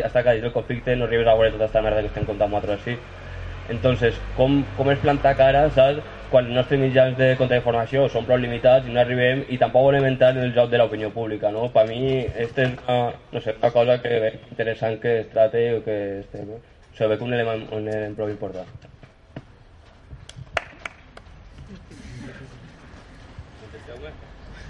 hasta 0.06 0.22
dins 0.28 0.46
del 0.46 0.54
conflicte 0.54 0.94
no 0.94 1.08
arribes 1.08 1.26
a 1.26 1.34
veure 1.34 1.50
tota 1.50 1.66
aquesta 1.66 1.82
merda 1.82 2.04
que 2.04 2.12
estem 2.12 2.28
contant 2.30 2.54
nosaltres 2.54 2.78
així. 2.78 2.94
Entonces, 3.74 4.14
com, 4.36 4.60
com 4.78 4.92
es 4.94 5.02
plantar 5.02 5.34
cara, 5.40 5.66
saps? 5.74 5.98
Quan 6.30 6.46
els 6.46 6.54
nostres 6.60 6.78
mitjans 6.78 7.18
de 7.18 7.32
contrainformació 7.42 8.06
són 8.12 8.30
prou 8.30 8.38
limitats 8.38 8.86
i 8.86 8.94
no 8.94 9.02
arribem 9.02 9.42
i 9.50 9.58
tampoc 9.58 9.88
volem 9.88 10.06
entrar 10.12 10.30
en 10.36 10.44
el 10.46 10.54
joc 10.54 10.70
de 10.70 10.78
l'opinió 10.78 11.10
pública, 11.10 11.50
no? 11.50 11.72
Per 11.74 11.88
mi, 11.90 12.04
aquesta 12.22 12.68
és 12.68 12.78
una, 12.86 13.02
no 13.34 13.42
sé, 13.42 13.58
una 13.58 13.74
cosa 13.74 13.98
que 14.02 14.34
interessant 14.52 15.00
que 15.02 15.20
es 15.24 15.30
trate 15.34 15.68
o 15.74 15.84
que 15.86 16.00
estem, 16.22 16.50
no? 16.54 16.62
O 16.62 16.96
sigui, 16.96 17.14
ve 17.16 17.18
com 17.18 17.32
un 17.32 17.40
element, 17.40 17.70
un 17.74 17.88
element 17.88 18.20
prou 18.20 18.30
important. 18.30 18.93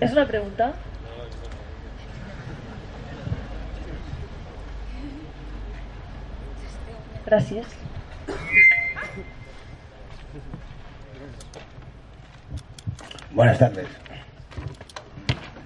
¿Es 0.00 0.12
una 0.12 0.26
pregunta? 0.26 0.74
Gracias. 7.26 7.66
Buenas 13.32 13.58
tardes. 13.58 13.86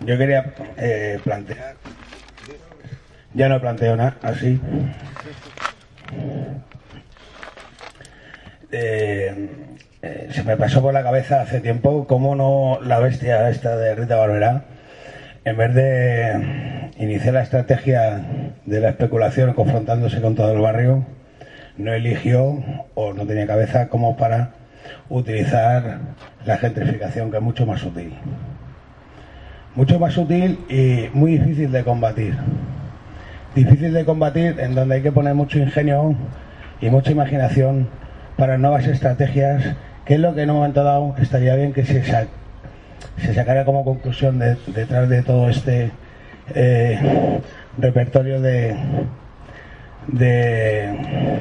Yo 0.06 0.16
quería 0.16 0.55
eh, 0.76 1.20
plantear, 1.22 1.76
ya 3.34 3.48
no 3.48 3.60
planteo 3.60 3.96
nada, 3.96 4.16
así. 4.22 4.59
Eh, 8.70 9.48
eh, 10.01 10.29
se 10.31 10.45
me 10.45 10.57
pasó 10.57 10.81
por 10.81 10.95
la 10.95 11.03
cabeza 11.03 11.41
hace 11.41 11.61
tiempo 11.61 12.07
cómo 12.07 12.37
no 12.37 12.79
la 12.83 13.01
bestia 13.01 13.49
esta 13.51 13.77
de 13.77 13.97
Rita 13.97 14.15
Barberá, 14.15 14.65
en 15.45 15.57
vez 15.57 15.75
de 15.75 16.91
iniciar 16.99 17.35
la 17.35 17.43
estrategia 17.43 18.23
de 18.65 18.81
la 18.81 18.91
especulación 18.91 19.55
confrontándose 19.55 20.20
con 20.20 20.37
todo 20.37 20.53
el 20.53 20.61
barrio, 20.61 21.05
no 21.77 21.93
eligió 21.93 22.62
o 22.95 23.12
no 23.12 23.27
tenía 23.27 23.47
cabeza 23.49 23.89
como 23.89 24.16
para 24.16 24.53
utilizar 25.09 25.99
la 26.45 26.59
gentrificación, 26.59 27.31
que 27.31 27.39
es 27.39 27.43
mucho 27.43 27.66
más 27.66 27.81
sutil. 27.81 28.15
Mucho 29.75 29.99
más 29.99 30.15
sutil 30.15 30.61
y 30.69 31.09
muy 31.12 31.39
difícil 31.39 31.73
de 31.73 31.83
combatir. 31.83 32.37
Difícil 33.55 33.93
de 33.93 34.05
combatir 34.05 34.61
en 34.61 34.77
donde 34.77 34.97
hay 34.97 35.03
que 35.03 35.12
poner 35.12 35.35
mucho 35.35 35.59
ingenio 35.59 36.15
y 36.81 36.89
mucha 36.89 37.11
imaginación 37.11 37.89
para 38.39 38.56
nuevas 38.56 38.86
estrategias, 38.86 39.74
que 40.05 40.15
es 40.15 40.20
lo 40.20 40.32
que 40.32 40.43
en 40.43 40.51
un 40.51 40.56
momento 40.56 40.85
dado 40.85 41.15
estaría 41.20 41.56
bien 41.56 41.73
que 41.73 41.85
se, 41.85 42.02
se 42.05 43.35
sacara 43.35 43.65
como 43.65 43.85
conclusión 43.85 44.39
de, 44.39 44.56
detrás 44.69 45.09
de 45.09 45.23
todo 45.23 45.51
este 45.51 45.90
eh, 46.55 47.40
repertorio 47.77 48.40
de, 48.40 48.77
de, 50.06 51.40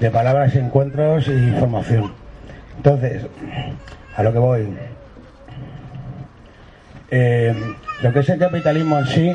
de 0.00 0.10
palabras, 0.10 0.56
encuentros 0.56 1.28
y 1.28 1.50
formación. 1.60 2.12
Entonces, 2.76 3.24
a 4.16 4.22
lo 4.24 4.32
que 4.32 4.38
voy. 4.38 4.68
Eh, 7.12 7.54
lo 8.02 8.12
que 8.12 8.18
es 8.18 8.28
el 8.30 8.38
capitalismo 8.40 8.98
en 8.98 9.06
sí 9.06 9.32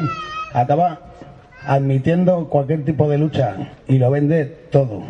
acaba 0.53 0.99
admitiendo 1.65 2.49
cualquier 2.49 2.83
tipo 2.83 3.09
de 3.09 3.17
lucha 3.17 3.55
y 3.87 3.97
lo 3.97 4.11
vende 4.11 4.45
todo. 4.45 5.03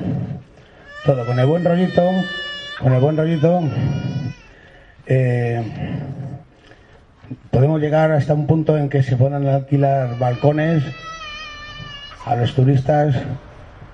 Todo, 1.06 1.26
con 1.26 1.40
el 1.40 1.46
buen 1.46 1.64
rollito, 1.64 2.12
con 2.80 2.94
el 2.94 3.00
buen 3.00 3.16
rollito, 3.16 3.62
eh, 5.06 5.64
podemos 7.52 7.80
llegar 7.80 8.12
hasta 8.12 8.34
un 8.34 8.46
punto 8.46 8.78
en 8.78 8.90
que 8.90 9.04
se 9.04 9.16
puedan 9.16 9.48
alquilar 9.48 10.18
balcones 10.20 10.84
a 12.26 12.36
los 12.36 12.54
turistas 12.54 13.16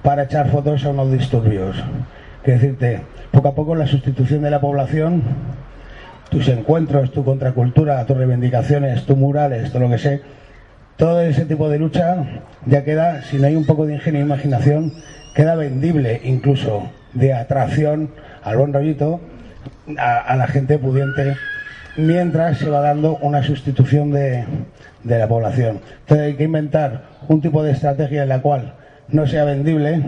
para 0.01 0.23
echar 0.23 0.49
fotos 0.49 0.84
a 0.85 0.89
unos 0.89 1.11
disturbios. 1.11 1.75
Quiero 2.43 2.59
decirte, 2.59 3.01
poco 3.31 3.49
a 3.49 3.55
poco 3.55 3.75
la 3.75 3.85
sustitución 3.85 4.41
de 4.41 4.49
la 4.49 4.59
población, 4.59 5.21
tus 6.30 6.47
encuentros, 6.47 7.11
tu 7.11 7.23
contracultura, 7.23 8.05
tus 8.05 8.17
reivindicaciones, 8.17 9.05
tus 9.05 9.17
murales, 9.17 9.71
todo 9.71 9.84
lo 9.84 9.89
que 9.89 9.99
sé, 9.99 10.21
todo 10.97 11.21
ese 11.21 11.45
tipo 11.45 11.69
de 11.69 11.80
lucha 11.80 12.25
ya 12.65 12.84
queda, 12.84 13.21
si 13.21 13.38
no 13.38 13.47
hay 13.47 13.55
un 13.55 13.65
poco 13.65 13.85
de 13.85 13.93
ingenio 13.93 14.21
e 14.21 14.23
imaginación, 14.23 14.93
queda 15.34 15.55
vendible 15.55 16.22
incluso 16.23 16.89
de 17.14 17.34
atracción 17.34 18.11
al 18.43 18.57
buen 18.57 18.73
rollito 18.73 19.22
a, 19.97 20.35
la 20.35 20.47
gente 20.47 20.77
pudiente 20.77 21.35
mientras 21.97 22.57
se 22.57 22.69
va 22.69 22.81
dando 22.81 23.18
una 23.18 23.43
sustitución 23.43 24.11
de, 24.11 24.45
de 25.03 25.19
la 25.19 25.27
población. 25.27 25.80
Entonces 26.01 26.27
hay 26.27 26.34
que 26.35 26.43
inventar 26.43 27.03
un 27.27 27.41
tipo 27.41 27.64
de 27.64 27.72
estrategia 27.72 28.23
en 28.23 28.30
la 28.30 28.41
cual 28.41 28.73
no 29.10 29.27
sea 29.27 29.43
vendible, 29.43 30.01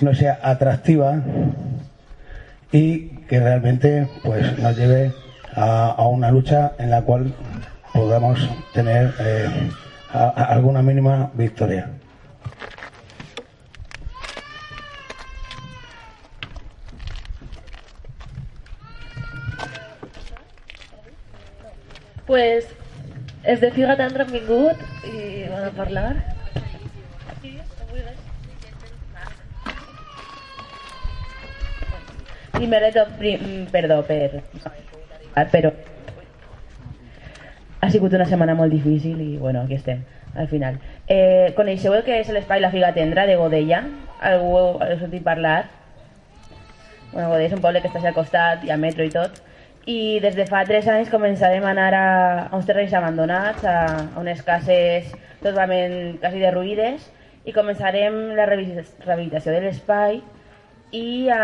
no 0.00 0.14
sea 0.14 0.38
atractiva 0.42 1.20
y 2.72 3.08
que 3.28 3.40
realmente 3.40 4.08
pues 4.24 4.58
nos 4.58 4.76
lleve 4.76 5.12
a, 5.54 6.06
una 6.06 6.30
lucha 6.30 6.72
en 6.78 6.90
la 6.90 7.02
cual 7.02 7.32
podamos 7.92 8.48
tener 8.72 9.12
eh, 9.20 9.70
alguna 10.12 10.82
mínima 10.82 11.30
victoria. 11.34 11.90
Pues 22.28 22.68
els 23.48 23.62
de 23.64 23.70
Figa 23.72 23.94
t'han 23.96 24.12
benvingut 24.12 24.82
i 25.08 25.46
van 25.48 25.64
a 25.64 25.70
parlar. 25.72 26.10
Tot, 32.92 33.14
prim, 33.16 33.64
perdó 33.72 34.02
per... 34.04 34.42
Però 35.52 35.70
ha 37.80 37.90
sigut 37.90 38.12
una 38.12 38.26
setmana 38.28 38.56
molt 38.58 38.74
difícil 38.74 39.20
i 39.22 39.38
bueno, 39.38 39.62
aquí 39.62 39.78
estem, 39.78 40.04
al 40.34 40.48
final. 40.52 40.76
Eh, 41.08 41.54
coneixeu 41.56 41.94
el 41.96 42.04
que 42.04 42.18
és 42.20 42.28
l'espai 42.34 42.60
La 42.60 42.72
Figa 42.74 42.92
Tendra 42.92 43.24
de 43.30 43.38
Godella? 43.40 43.84
Algú 44.20 44.50
heu 44.84 44.96
sentit 45.00 45.24
parlar? 45.24 45.62
Bueno, 47.12 47.30
Godella 47.30 47.46
és 47.46 47.56
un 47.56 47.64
poble 47.64 47.80
que 47.80 47.88
està 47.88 48.02
al 48.04 48.16
costat, 48.18 48.66
hi 48.66 48.74
ha 48.74 48.76
metro 48.76 49.06
i 49.06 49.14
tot. 49.14 49.40
I 49.88 50.20
des 50.20 50.34
de 50.36 50.44
fa 50.44 50.66
3 50.68 50.84
anys 50.92 51.08
començarem 51.08 51.64
a 51.64 51.70
anar 51.72 51.92
a, 51.96 52.08
a 52.50 52.56
uns 52.58 52.66
terrenys 52.68 52.92
abandonats, 52.92 53.62
a, 53.64 53.76
a 54.12 54.20
unes 54.20 54.42
cases 54.44 55.08
totalment 55.40 56.18
quasi 56.20 56.42
derruïdes, 56.42 57.06
i 57.48 57.54
començarem 57.56 58.18
la 58.36 58.44
rehabilitació 58.50 59.54
de 59.54 59.62
l'espai 59.64 60.18
i 60.92 61.28
a 61.32 61.40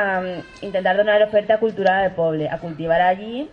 intentar 0.60 0.92
donar 0.98 1.22
oferta 1.24 1.56
cultural 1.62 2.04
al 2.04 2.12
poble, 2.18 2.44
a 2.48 2.60
cultivar 2.60 3.00
allí 3.06 3.46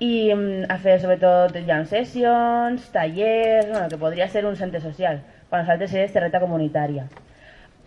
i 0.00 0.32
mm, 0.32 0.64
a 0.72 0.78
fer 0.80 0.96
sobretot 1.02 1.60
jam 1.68 1.84
sessions, 1.90 2.88
tallers, 2.94 3.68
bueno, 3.68 3.88
que 3.92 4.00
podria 4.00 4.28
ser 4.32 4.46
un 4.48 4.56
centre 4.56 4.80
social, 4.80 5.20
quan 5.50 5.66
nosaltres 5.66 5.92
és 6.06 6.16
terreta 6.16 6.40
comunitària. 6.40 7.04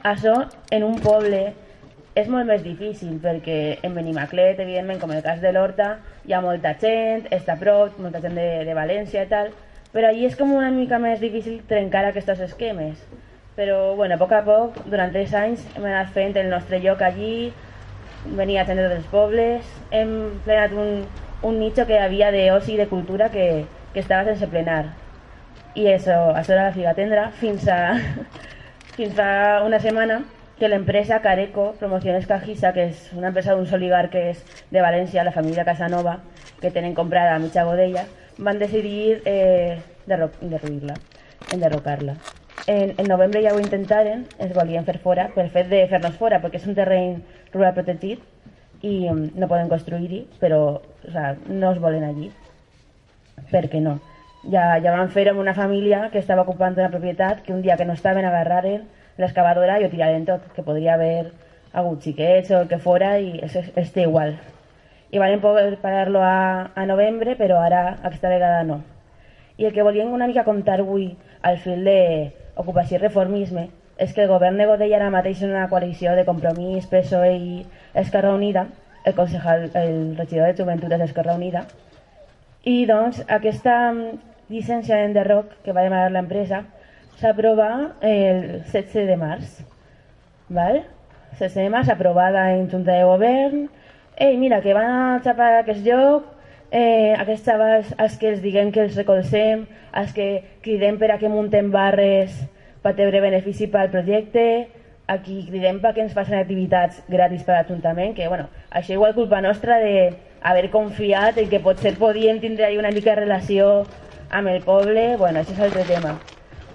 Això 0.05 0.43
en 0.69 0.85
un 0.85 1.01
poble 1.01 1.55
és 2.15 2.29
molt 2.31 2.47
més 2.47 2.63
difícil 2.63 3.17
perquè 3.19 3.81
en 3.83 3.95
Benimaclet, 3.97 4.59
evidentment, 4.63 5.01
com 5.01 5.11
el 5.11 5.21
cas 5.23 5.41
de 5.43 5.51
l'Horta, 5.51 5.97
hi 6.23 6.33
ha 6.33 6.41
molta 6.41 6.71
gent, 6.79 7.27
està 7.35 7.57
a 7.57 7.59
prop, 7.59 7.97
molta 7.99 8.21
gent 8.23 8.37
de, 8.39 8.47
de 8.63 8.75
València 8.77 9.25
i 9.25 9.29
tal, 9.31 9.51
però 9.91 10.09
allí 10.09 10.23
és 10.27 10.37
com 10.39 10.53
una 10.55 10.71
mica 10.71 10.99
més 11.03 11.19
difícil 11.19 11.59
trencar 11.67 12.05
aquests 12.07 12.45
esquemes. 12.47 13.01
Però, 13.55 13.95
bueno, 13.99 14.15
a 14.15 14.19
poc 14.19 14.31
a 14.35 14.41
poc, 14.47 14.79
durant 14.91 15.11
tres 15.11 15.35
anys, 15.35 15.63
hem 15.75 15.87
anat 15.87 16.11
fent 16.15 16.35
el 16.39 16.49
nostre 16.51 16.79
lloc 16.83 17.03
allí, 17.03 17.51
venia 18.39 18.63
gent 18.67 18.79
dels 18.79 19.07
pobles, 19.11 19.67
hem 19.91 20.15
plenat 20.47 20.75
un, 20.75 21.03
un 21.43 21.59
nicho 21.59 21.83
que 21.87 21.99
havia 21.99 22.31
d'oci 22.31 22.75
i 22.75 22.79
de 22.79 22.87
cultura 22.91 23.27
que, 23.31 23.65
que 23.93 24.03
estava 24.03 24.31
sense 24.31 24.47
plenar. 24.51 24.85
I 25.75 25.91
això, 25.91 26.31
això 26.31 26.55
era 26.55 26.69
la 26.69 26.75
Figa 26.75 26.95
Tendra 26.95 27.27
fins 27.41 27.67
a, 27.67 27.99
fins 28.95 29.15
fa 29.19 29.27
una 29.67 29.83
setmana 29.83 30.21
que 30.59 30.69
l'empresa 30.69 31.21
Careco 31.21 31.73
Promociones 31.79 32.27
Cajisa, 32.27 32.71
que 32.73 32.87
és 32.91 33.09
una 33.13 33.33
empresa 33.33 33.55
d'uns 33.55 33.73
oligarques 33.75 34.39
de 34.71 34.81
València, 34.81 35.25
la 35.27 35.35
família 35.35 35.67
Casanova, 35.67 36.19
que 36.61 36.71
tenen 36.71 36.95
comprada 36.95 37.35
a 37.35 37.41
mitja 37.43 37.65
Godella, 37.67 38.05
van 38.37 38.59
decidir 38.59 39.21
eh, 39.25 39.81
derruir-la, 40.07 40.95
enderrocar-la. 41.51 42.15
en, 42.67 42.95
en 42.97 43.07
novembre 43.07 43.43
ja 43.43 43.53
ho 43.53 43.59
intentaren, 43.59 44.25
es 44.39 44.53
volien 44.53 44.85
fer 44.85 44.97
fora, 44.99 45.27
pel 45.35 45.51
fet 45.53 45.69
de 45.69 45.83
fer-nos 45.91 46.15
fora, 46.17 46.39
perquè 46.41 46.57
és 46.61 46.65
un 46.69 46.77
terreny 46.77 47.19
rural 47.53 47.75
protegit 47.75 48.23
i 48.81 49.09
mm, 49.11 49.35
no 49.37 49.49
poden 49.51 49.69
construir-hi, 49.69 50.25
però 50.41 50.61
o 50.79 51.11
sea, 51.11 51.35
no 51.47 51.71
es 51.71 51.79
volen 51.79 52.05
allí. 52.07 52.31
Per 53.51 53.65
què 53.69 53.81
no? 53.83 53.99
Ja, 54.49 54.79
ja 54.81 54.93
van 54.93 55.11
fer 55.13 55.27
amb 55.29 55.41
una 55.41 55.53
família 55.57 56.09
que 56.13 56.21
estava 56.21 56.45
ocupant 56.45 56.77
una 56.77 56.91
propietat 56.93 57.43
que 57.45 57.53
un 57.53 57.61
dia 57.61 57.77
que 57.77 57.85
no 57.85 57.93
estaven 57.93 58.25
agarraren 58.25 58.85
l'excavadora 59.17 59.79
i 59.79 59.85
ho 59.85 59.91
tiraren 59.91 60.25
tot, 60.27 60.49
que 60.55 60.63
podria 60.63 60.95
haver 60.95 61.31
hagut 61.73 62.03
xiquets 62.03 62.51
o 62.51 62.61
el 62.63 62.67
que 62.71 62.79
fora 62.79 63.15
i 63.19 63.39
és 63.43 63.93
té 63.93 64.03
igual. 64.03 64.35
I 65.11 65.21
van 65.21 65.39
poder 65.43 65.77
parar-lo 65.83 66.21
a, 66.23 66.71
a 66.75 66.85
novembre, 66.85 67.35
però 67.39 67.59
ara 67.61 67.97
aquesta 68.03 68.31
vegada 68.31 68.63
no. 68.63 68.81
I 69.57 69.67
el 69.69 69.73
que 69.73 69.83
volíem 69.83 70.11
una 70.11 70.27
mica 70.27 70.43
contar 70.43 70.79
avui 70.81 71.13
al 71.41 71.59
fil 71.63 71.85
d'ocupació 71.87 72.97
i 72.97 73.03
reformisme 73.03 73.69
és 73.97 74.11
que 74.13 74.25
el 74.25 74.31
govern 74.31 74.57
de 74.59 74.65
Godella 74.67 74.97
ara 74.99 75.11
mateix 75.11 75.41
una 75.47 75.69
coalició 75.71 76.15
de 76.15 76.25
Compromís, 76.27 76.87
PSOE 76.91 77.35
i 77.35 77.65
Esquerra 77.93 78.33
Unida, 78.35 78.67
el, 79.05 79.13
concejal, 79.15 79.69
el 79.73 80.17
regidor 80.17 80.49
de 80.49 80.57
Joventut 80.57 80.91
és 80.91 81.05
Esquerra 81.07 81.35
Unida, 81.39 81.63
i 82.65 82.83
doncs 82.89 83.21
aquesta 83.29 83.75
mm, 83.93 84.17
llicència 84.49 84.97
d'enderroc 84.99 85.53
que 85.63 85.71
va 85.71 85.85
demanar 85.85 86.11
l'empresa 86.11 86.63
s'aprova 87.19 87.95
el 88.01 88.63
16 88.71 89.07
de 89.07 89.17
març. 89.17 89.59
Val? 90.49 90.83
16 91.39 91.63
de 91.63 91.69
març 91.69 91.89
aprovada 91.89 92.51
en 92.53 92.69
Junta 92.69 92.91
de 92.91 93.03
Govern. 93.03 93.69
Ei, 94.17 94.37
mira, 94.37 94.61
que 94.61 94.73
van 94.73 94.89
a 94.89 95.21
xapar 95.23 95.51
aquest 95.59 95.83
lloc, 95.85 96.27
eh, 96.71 97.15
aquests 97.19 97.45
xavals 97.49 97.93
als 97.97 98.17
que 98.17 98.29
els 98.31 98.41
diguem 98.43 98.71
que 98.71 98.83
els 98.85 98.95
recolzem, 98.95 99.65
als 99.91 100.13
que 100.13 100.43
cridem 100.61 100.99
per 100.99 101.11
a 101.11 101.17
que 101.19 101.31
munten 101.31 101.71
barres 101.71 102.35
per 102.83 102.95
treure 102.95 103.21
benefici 103.23 103.67
pel 103.67 103.91
projecte, 103.91 104.67
aquí 105.07 105.43
cridem 105.49 105.81
perquè 105.81 106.03
ens 106.05 106.13
facin 106.13 106.39
activitats 106.39 107.01
gratis 107.11 107.43
per 107.43 107.59
l'Ajuntament, 107.59 108.15
que 108.15 108.27
bueno, 108.27 108.47
això 108.71 108.95
igual 108.95 109.15
culpa 109.15 109.41
nostra 109.41 109.79
de 109.79 110.13
haver 110.41 110.69
confiat 110.71 111.37
en 111.37 111.49
que 111.49 111.59
potser 111.59 111.95
podíem 111.97 112.39
tindre 112.39 112.71
una 112.77 112.91
mica 112.91 113.15
de 113.15 113.23
relació 113.23 113.85
amb 114.29 114.49
el 114.49 114.63
poble, 114.63 115.15
bueno, 115.17 115.41
això 115.41 115.53
és 115.53 115.67
altre 115.69 115.85
tema. 115.89 116.17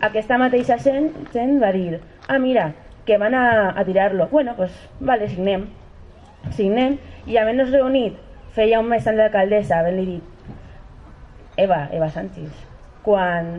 Aquesta 0.00 0.38
mateixa 0.40 0.78
gent, 0.80 1.10
gent 1.34 1.58
va 1.60 1.72
dir, 1.76 2.00
ah 2.28 2.38
mira, 2.40 2.70
que 3.04 3.18
van 3.18 3.34
a, 3.34 3.70
a 3.70 3.84
tirar-lo. 3.84 4.28
Bueno, 4.28 4.54
pues 4.56 4.72
vale, 5.00 5.28
signem. 5.28 5.66
Signem 6.56 6.96
i 7.28 7.36
havent-nos 7.36 7.72
reunit 7.74 8.16
feia 8.54 8.80
un 8.80 8.88
mes 8.90 9.06
amb 9.06 9.20
l'alcaldessa, 9.20 9.78
havent-li 9.78 10.06
dit 10.06 11.60
Eva, 11.60 11.84
Eva 11.92 12.08
Sánchez, 12.10 12.64
quan, 13.04 13.52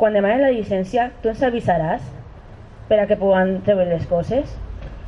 quan 0.00 0.16
demanen 0.16 0.42
la 0.44 0.50
llicència, 0.52 1.10
tu 1.22 1.30
ens 1.32 1.42
avisaràs 1.46 2.04
per 2.88 2.98
a 3.00 3.06
que 3.08 3.16
puguen 3.20 3.60
treure 3.66 3.86
les 3.88 4.04
coses, 4.10 4.56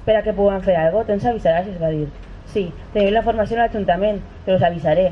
per 0.07 0.17
a 0.17 0.23
que 0.25 0.37
puguen 0.37 0.63
fer 0.65 0.77
alguna 0.79 1.03
cosa, 1.03 1.09
tu 1.11 1.17
ens 1.19 1.29
avisaràs, 1.33 1.69
es 1.75 1.81
va 1.83 1.93
dir. 1.93 2.09
Sí, 2.55 2.69
teniu 2.95 3.13
la 3.13 3.25
formació 3.27 3.59
a 3.59 3.65
l'Ajuntament, 3.65 4.23
però 4.45 4.57
us 4.59 4.67
avisaré. 4.67 5.11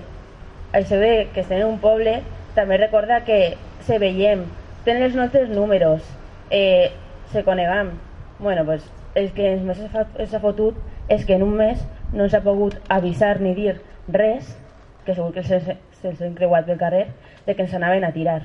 Això 0.72 0.96
de 1.00 1.12
que 1.34 1.42
estem 1.42 1.60
en 1.60 1.74
un 1.74 1.80
poble 1.82 2.20
també 2.56 2.78
recorda 2.78 3.24
que 3.26 3.56
se 3.84 3.98
veiem, 4.00 4.46
tenen 4.84 5.06
els 5.06 5.14
nostres 5.14 5.48
números, 5.50 6.02
eh, 6.50 6.90
se 7.32 7.44
conegam. 7.44 7.92
Bueno, 8.38 8.64
pues, 8.64 8.84
el 9.14 9.30
que 9.36 9.54
més 9.60 9.78
s'ha 9.78 10.40
fotut 10.40 10.78
és 11.12 11.24
que 11.28 11.36
en 11.36 11.44
un 11.44 11.54
mes 11.59 11.82
no 12.12 12.28
s'ha 12.28 12.42
pogut 12.44 12.78
avisar 12.88 13.38
ni 13.40 13.54
dir 13.54 13.76
res, 14.09 14.56
que 15.04 15.14
segur 15.14 15.32
que 15.34 15.44
se'ls 15.44 15.66
se, 15.66 16.14
se 16.14 16.26
han 16.26 16.34
creuat 16.38 16.66
pel 16.66 16.80
carrer, 16.80 17.06
de 17.46 17.54
que 17.54 17.66
ens 17.66 17.74
anaven 17.74 18.04
a 18.04 18.12
tirar. 18.14 18.40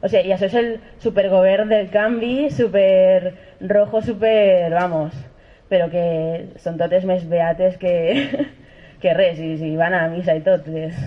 O 0.00 0.08
sigui, 0.08 0.28
i 0.28 0.34
això 0.34 0.48
és 0.50 0.56
el 0.58 0.70
supergovern 1.02 1.70
del 1.72 1.88
canvi, 1.92 2.50
super 2.50 3.34
rojo, 3.60 4.02
super... 4.04 4.70
vamos, 4.74 5.16
però 5.70 5.88
que 5.92 6.04
són 6.60 6.76
totes 6.80 7.06
més 7.08 7.24
beates 7.28 7.78
que, 7.80 7.94
que 9.02 9.16
res, 9.16 9.40
i, 9.40 9.54
i 9.70 9.74
van 9.80 9.96
a 9.96 10.06
missa 10.12 10.36
i 10.36 10.44
tot. 10.44 10.68
Les... 10.70 10.98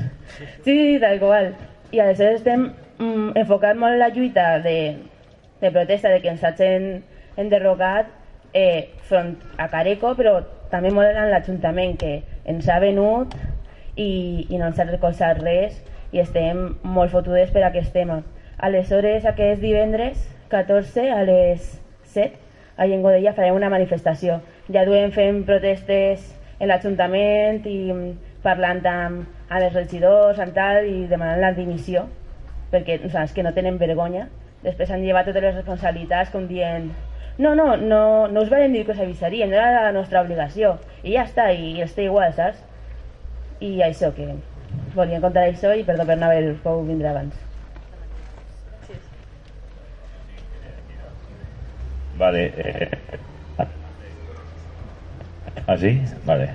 Sí, 0.65 0.97
tal 1.03 1.21
qual. 1.21 1.53
I 1.93 2.03
aleshores 2.03 2.41
estem 2.41 2.71
mm, 2.99 3.37
enfocant 3.41 3.79
molt 3.79 3.97
la 3.99 4.09
lluita 4.09 4.59
de, 4.59 4.77
de 5.61 5.71
protesta 5.71 6.09
de 6.09 6.21
que 6.21 6.31
ens 6.33 6.43
hagin 6.43 6.87
enderrocat 7.37 8.09
eh, 8.53 8.89
front 9.09 9.35
a 9.57 9.67
Careco, 9.69 10.13
però 10.17 10.39
també 10.71 10.91
molt 10.93 11.15
en 11.15 11.29
l'Ajuntament, 11.31 11.95
que 11.99 12.21
ens 12.49 12.67
ha 12.69 12.79
venut 12.83 13.35
i, 13.95 14.47
i 14.49 14.57
no 14.57 14.69
ens 14.69 14.79
ha 14.79 14.87
recolzat 14.89 15.41
res 15.43 15.77
i 16.15 16.21
estem 16.23 16.63
molt 16.83 17.13
fotudes 17.13 17.51
per 17.53 17.63
aquest 17.67 17.93
tema. 17.95 18.21
Aleshores, 18.57 19.25
aquest 19.25 19.61
divendres 19.61 20.23
14 20.49 21.09
a 21.13 21.21
les 21.27 21.73
7 22.13 22.45
a 22.77 22.85
Llengodella 22.87 23.35
farem 23.37 23.57
una 23.57 23.71
manifestació. 23.73 24.39
Ja 24.73 24.85
duem 24.87 25.11
fent 25.13 25.43
protestes 25.45 26.31
en 26.57 26.71
l'Ajuntament 26.71 27.65
i 27.69 27.79
parlant 28.43 28.81
amb, 28.85 29.25
amb 29.49 29.59
els 29.61 29.75
regidors 29.75 30.39
amb 30.41 30.55
tal, 30.55 30.85
i 30.85 31.05
demanant 31.09 31.43
la 31.43 31.53
dimissió 31.57 32.07
perquè 32.71 32.99
o 33.01 33.09
sigui, 33.09 33.33
que 33.35 33.45
no 33.45 33.53
tenen 33.55 33.79
vergonya. 33.81 34.27
Després 34.63 34.91
han 34.91 35.05
llevat 35.05 35.29
totes 35.29 35.43
les 35.43 35.55
responsabilitats 35.55 36.33
com 36.33 36.47
dient 36.49 36.89
no, 37.37 37.53
no, 37.53 37.77
no, 37.77 38.27
no 38.27 38.41
us 38.41 38.49
vam 38.49 38.73
dir 38.73 38.83
que 38.85 38.95
us 38.95 38.99
avisarien, 38.99 39.51
no 39.51 39.57
era 39.57 39.83
la 39.83 39.91
nostra 39.93 40.23
obligació. 40.23 40.77
I 41.03 41.13
ja 41.13 41.25
està, 41.27 41.51
i, 41.53 41.75
i 41.77 41.83
està 41.85 42.01
igual, 42.01 42.33
saps? 42.33 42.63
I 43.61 43.75
això, 43.85 44.09
que 44.15 44.31
volien 44.95 45.21
contar 45.21 45.45
això 45.45 45.73
i 45.77 45.85
perdó 45.85 46.05
per 46.09 46.17
no 46.17 46.31
haver 46.31 46.55
pogut 46.63 46.89
vindre 46.89 47.11
abans. 47.11 47.37
Vale. 52.17 52.43
Eh, 52.57 52.89
¿Ah, 55.67 55.77
sí? 55.77 56.01
Vale. 56.25 56.49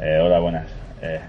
Eh, 0.00 0.18
hola, 0.22 0.38
buenas. 0.38 0.72
Eh, 1.02 1.20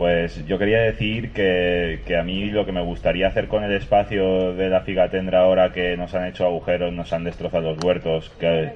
pues 0.00 0.46
yo 0.46 0.58
quería 0.58 0.80
decir 0.80 1.30
que, 1.34 2.16
a 2.18 2.22
mí 2.22 2.46
lo 2.46 2.64
que 2.64 2.72
me 2.72 2.80
gustaría 2.80 3.28
hacer 3.28 3.48
con 3.48 3.64
el 3.64 3.72
espacio 3.74 4.54
de 4.54 4.70
la 4.70 4.80
figatendra 4.80 5.40
ahora 5.40 5.74
que 5.74 5.94
nos 5.94 6.14
han 6.14 6.26
hecho 6.26 6.46
agujeros, 6.46 6.90
nos 6.90 7.12
han 7.12 7.22
destrozado 7.22 7.74
los 7.74 7.84
huertos, 7.84 8.30
que 8.40 8.72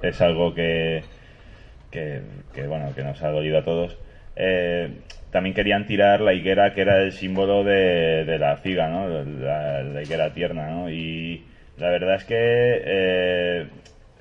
es 0.00 0.22
algo 0.22 0.54
que, 0.54 1.04
que, 1.90 2.22
bueno, 2.66 2.94
que 2.94 3.02
nos 3.02 3.22
ha 3.22 3.28
dolido 3.28 3.58
a 3.58 3.64
todos. 3.66 3.98
Eh, 4.36 4.88
también 5.30 5.54
querían 5.54 5.86
tirar 5.86 6.22
la 6.22 6.32
higuera 6.32 6.72
que 6.72 6.80
era 6.80 7.02
el 7.02 7.12
símbolo 7.12 7.62
de, 7.62 8.24
de 8.24 8.38
la 8.38 8.56
figa, 8.56 8.88
¿no? 8.88 9.06
La, 9.06 9.82
la, 9.82 10.02
higuera 10.02 10.32
tierna, 10.32 10.70
¿no? 10.70 10.88
Y 10.88 11.44
la 11.76 11.90
verdad 11.90 12.14
es 12.14 12.24
que 12.24 12.36
eh, 12.38 13.66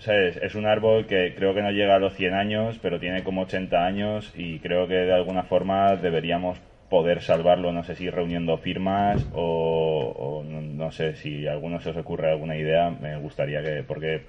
es 0.08 0.56
un 0.56 0.66
árbol 0.66 1.06
que 1.08 1.34
creo 1.36 1.54
que 1.54 1.62
no 1.62 1.72
llega 1.72 1.96
a 1.96 2.00
los 2.00 2.14
100 2.14 2.34
años, 2.34 2.80
pero 2.82 3.00
tiene 3.00 3.24
como 3.24 3.42
80 3.44 3.86
años 3.86 4.34
y 4.36 4.60
creo 4.60 4.88
que 4.88 4.96
de 4.96 5.14
alguna 5.14 5.44
forma 5.44 5.96
deberíamos 5.96 6.60
poder 6.90 7.22
salvarlo, 7.22 7.72
no 7.72 7.84
sé 7.84 7.96
si 7.96 8.10
reuniendo 8.10 8.58
firmas 8.58 9.26
o, 9.34 10.14
o 10.16 10.44
no, 10.44 10.92
sé 10.92 11.16
si 11.16 11.48
a 11.48 11.54
alguno 11.54 11.80
se 11.80 11.90
os 11.90 11.98
ocurre 11.98 12.30
alguna 12.30 12.56
idea, 12.56 12.92
me 12.92 13.18
gustaría 13.18 13.64
que, 13.64 13.84
porque 13.84 14.26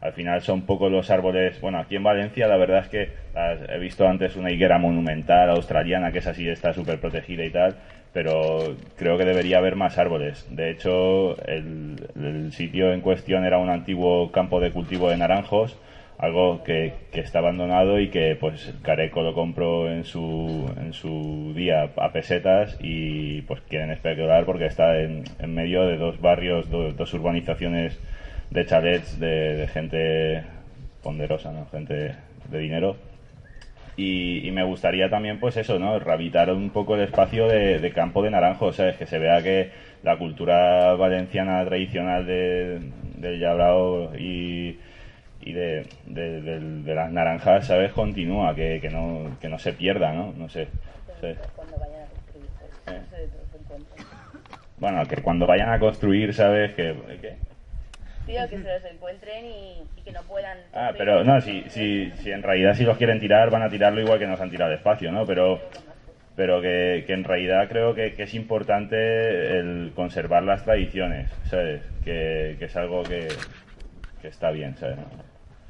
al 0.00 0.12
final 0.12 0.40
son 0.40 0.62
poco 0.62 0.88
los 0.88 1.10
árboles, 1.10 1.60
bueno, 1.60 1.78
aquí 1.78 1.96
en 1.96 2.04
Valencia 2.04 2.46
la 2.46 2.56
verdad 2.56 2.80
es 2.84 2.88
que 2.88 3.10
he 3.68 3.78
visto 3.78 4.06
antes 4.06 4.36
una 4.36 4.50
higuera 4.50 4.78
monumental 4.78 5.50
australiana 5.50 6.10
que 6.10 6.18
es 6.18 6.26
así, 6.26 6.48
está 6.48 6.72
súper 6.72 7.00
protegida 7.00 7.44
y 7.44 7.50
tal, 7.50 7.76
pero 8.16 8.74
creo 8.96 9.18
que 9.18 9.26
debería 9.26 9.58
haber 9.58 9.76
más 9.76 9.98
árboles. 9.98 10.46
De 10.48 10.70
hecho, 10.70 11.36
el, 11.46 12.50
sitio 12.50 12.94
en 12.94 13.02
cuestión 13.02 13.44
era 13.44 13.58
un 13.58 13.68
antiguo 13.68 14.32
campo 14.32 14.58
de 14.58 14.72
cultivo 14.72 15.10
de 15.10 15.18
naranjos, 15.18 15.76
algo 16.16 16.64
que, 16.64 16.94
que, 17.12 17.20
está 17.20 17.40
abandonado 17.40 18.00
y 18.00 18.08
que 18.08 18.34
pues 18.40 18.72
Careco 18.80 19.20
lo 19.20 19.34
compró 19.34 19.92
en 19.92 20.04
su, 20.04 20.66
en 20.78 20.94
su 20.94 21.52
día 21.54 21.90
a 21.94 22.10
pesetas 22.10 22.78
y 22.80 23.42
pues 23.42 23.60
quieren 23.68 23.90
especular 23.90 24.46
porque 24.46 24.64
está 24.64 24.98
en, 24.98 25.24
en 25.38 25.54
medio 25.54 25.82
de 25.82 25.98
dos 25.98 26.18
barrios, 26.18 26.70
do, 26.70 26.92
dos 26.92 27.12
urbanizaciones 27.12 28.00
de 28.48 28.64
chalets 28.64 29.20
de, 29.20 29.56
de 29.56 29.66
gente 29.68 30.42
ponderosa, 31.02 31.52
¿no? 31.52 31.66
gente 31.66 32.14
de 32.48 32.58
dinero 32.58 32.96
y, 33.96 34.46
y, 34.46 34.50
me 34.50 34.62
gustaría 34.62 35.08
también, 35.08 35.40
pues 35.40 35.56
eso, 35.56 35.78
¿no? 35.78 35.98
Rehabilitar 35.98 36.50
un 36.50 36.70
poco 36.70 36.94
el 36.94 37.02
espacio 37.02 37.48
de, 37.48 37.78
de 37.78 37.92
campo 37.92 38.22
de 38.22 38.30
naranjos, 38.30 38.76
¿sabes? 38.76 38.96
Que 38.96 39.06
se 39.06 39.18
vea 39.18 39.42
que 39.42 39.70
la 40.02 40.18
cultura 40.18 40.94
valenciana 40.94 41.64
tradicional 41.64 42.26
de, 42.26 42.80
del 43.16 43.40
llabrao 43.40 44.14
y, 44.16 44.78
y 45.40 45.52
de, 45.52 45.86
de, 46.06 46.40
de, 46.60 46.94
las 46.94 47.10
naranjas, 47.10 47.66
¿sabes? 47.66 47.92
Continúa, 47.92 48.54
que, 48.54 48.80
que, 48.80 48.90
no, 48.90 49.36
que 49.40 49.48
no 49.48 49.58
se 49.58 49.72
pierda, 49.72 50.12
¿no? 50.12 50.32
No 50.36 50.48
sé. 50.48 50.68
¿sí? 51.20 51.28
Bueno, 54.78 55.02
que 55.06 55.22
cuando 55.22 55.46
vayan 55.46 55.70
a 55.70 55.78
construir, 55.78 56.34
¿sabes? 56.34 56.74
Que, 56.74 56.94
que 57.20 57.45
Tío, 58.26 58.48
que 58.50 58.58
se 58.58 58.64
los 58.74 58.84
encuentren 58.84 59.46
y, 59.46 59.82
y 59.96 60.02
que 60.02 60.12
no 60.12 60.22
puedan... 60.22 60.58
Ah, 60.74 60.90
pero 60.98 61.22
no, 61.22 61.40
si, 61.40 61.62
si, 61.68 62.10
si 62.16 62.32
en 62.32 62.42
realidad 62.42 62.74
si 62.74 62.84
los 62.84 62.96
quieren 62.98 63.20
tirar, 63.20 63.50
van 63.50 63.62
a 63.62 63.68
tirarlo 63.70 64.00
igual 64.00 64.18
que 64.18 64.26
nos 64.26 64.40
han 64.40 64.50
tirado 64.50 64.72
espacio, 64.72 65.12
¿no? 65.12 65.24
Pero 65.26 65.60
pero 66.34 66.60
que, 66.60 67.04
que 67.06 67.14
en 67.14 67.24
realidad 67.24 67.66
creo 67.66 67.94
que, 67.94 68.12
que 68.12 68.24
es 68.24 68.34
importante 68.34 69.58
el 69.58 69.92
conservar 69.94 70.42
las 70.42 70.64
tradiciones, 70.64 71.30
¿sabes? 71.48 71.80
Que, 72.04 72.56
que 72.58 72.66
es 72.66 72.76
algo 72.76 73.02
que, 73.04 73.28
que 74.20 74.28
está 74.28 74.50
bien, 74.50 74.76
¿sabes? 74.76 74.96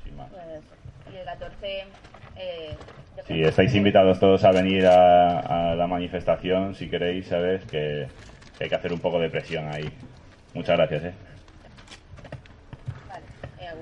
Sin 0.03 0.17
más. 0.17 0.29
Pues, 0.31 1.15
y 1.15 1.19
el 1.19 1.25
14... 1.25 1.85
Eh, 2.39 2.75
Sí, 3.27 3.41
estáis 3.43 3.75
invitados 3.75 4.21
todos 4.21 4.45
a 4.45 4.53
venir 4.53 4.87
a, 4.87 5.71
a 5.71 5.75
la 5.75 5.87
manifestación, 5.87 6.75
si 6.75 6.89
queréis, 6.91 7.27
¿sabes? 7.27 7.65
Que, 7.65 8.07
que 8.59 8.65
hay 8.65 8.69
que 8.69 8.77
hacer 8.77 8.93
un 8.93 9.01
poco 9.01 9.19
de 9.19 9.31
presión 9.31 9.67
ahí. 9.69 9.89
Muchas 10.53 10.77
gracias, 10.77 11.05
¿eh? 11.05 11.13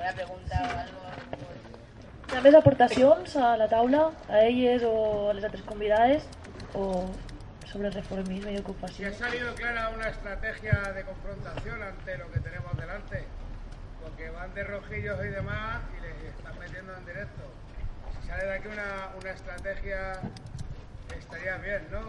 ¿Alguna 0.05 0.13
pregunta 0.13 0.55
o 0.61 0.79
algo? 0.85 1.01
Hi 2.29 2.37
ha 2.37 2.41
més 2.45 2.55
aportacions 2.59 3.37
a 3.41 3.55
la 3.57 3.69
taula, 3.73 4.03
a 4.29 4.41
elles 4.45 4.83
o 4.85 5.31
a 5.31 5.35
les 5.37 5.45
altres 5.49 5.63
convidades, 5.65 6.27
o 6.75 7.09
sobre 7.71 7.89
reformisme 7.95 8.53
i 8.53 8.57
Si 8.59 8.61
ocupació? 8.61 9.09
ha 9.09 9.13
salido 9.13 9.55
clara 9.55 9.89
una 9.97 10.09
estrategia 10.09 10.93
de 10.95 11.05
confrontación 11.05 11.83
ante 11.83 12.19
lo 12.19 12.31
que 12.33 12.41
tenemos 12.41 12.77
delante, 12.77 13.25
porque 14.03 14.29
van 14.29 14.53
de 14.53 14.65
rojillos 14.65 15.25
y 15.25 15.29
demás 15.29 15.81
y 15.97 16.03
les 16.03 16.35
están 16.35 16.59
metiendo 16.59 16.95
en 16.95 17.07
directo. 17.07 17.43
Si 18.21 18.29
sale 18.29 18.45
de 18.45 18.55
aquí 18.57 18.69
una, 18.69 19.09
una 19.19 19.31
estrategia, 19.31 20.21
estaría 21.17 21.57
bien, 21.59 21.89
¿no? 21.91 22.01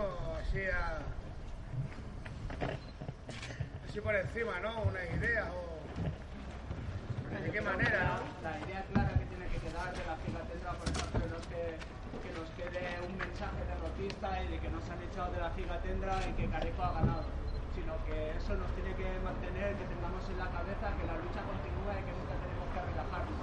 Así 0.41 0.65
a. 0.65 0.99
Así 3.87 4.01
por 4.01 4.15
encima, 4.15 4.59
¿no? 4.59 4.81
Una 4.83 5.03
idea 5.17 5.45
o. 5.53 5.75
¿De 7.35 7.51
qué 7.51 7.59
manera? 7.59 8.23
La 8.39 8.55
idea 8.63 8.79
clara 8.93 9.11
que 9.11 9.25
tiene 9.27 9.45
que 9.51 9.59
quedar 9.59 9.91
de 9.91 10.03
la 10.07 10.15
gigatendra, 10.23 10.71
por 10.71 10.87
ejemplo, 10.87 11.23
no 11.27 11.35
es 11.35 11.47
que, 11.51 11.63
que 12.23 12.31
nos 12.31 12.47
quede 12.55 12.83
un 13.03 13.13
mensaje 13.19 13.59
derrotista 13.67 14.27
y 14.39 14.47
de 14.55 14.57
que 14.63 14.69
nos 14.71 14.83
han 14.87 15.03
echado 15.03 15.35
de 15.35 15.39
la 15.43 15.51
gigatendra 15.51 16.15
y 16.23 16.31
que 16.39 16.47
Careco 16.47 16.79
ha 16.79 16.95
ganado, 16.95 17.27
sino 17.75 17.91
que 18.07 18.39
eso 18.39 18.55
nos 18.55 18.71
tiene 18.79 18.95
que 18.95 19.19
mantener, 19.19 19.75
que 19.75 19.83
tengamos 19.83 20.23
en 20.31 20.37
la 20.39 20.47
cabeza 20.47 20.95
que 20.95 21.03
la 21.03 21.15
lucha 21.19 21.41
continúa 21.43 21.91
y 21.99 22.03
que 22.07 22.13
nunca 22.15 22.35
tenemos 22.39 22.67
que 22.71 22.79
relajarnos. 22.87 23.39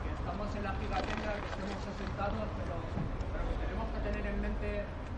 Que 0.00 0.10
estamos 0.16 0.48
en 0.56 0.62
la 0.64 0.72
gigatendra, 0.80 1.30
que 1.36 1.48
estemos 1.52 1.80
asentados, 1.84 2.48
pero, 2.56 2.74
pero 3.28 3.42
que 3.44 3.56
tenemos 3.60 3.86
que 3.92 4.00
tener 4.08 4.24
en 4.24 4.38
mente 4.40 4.68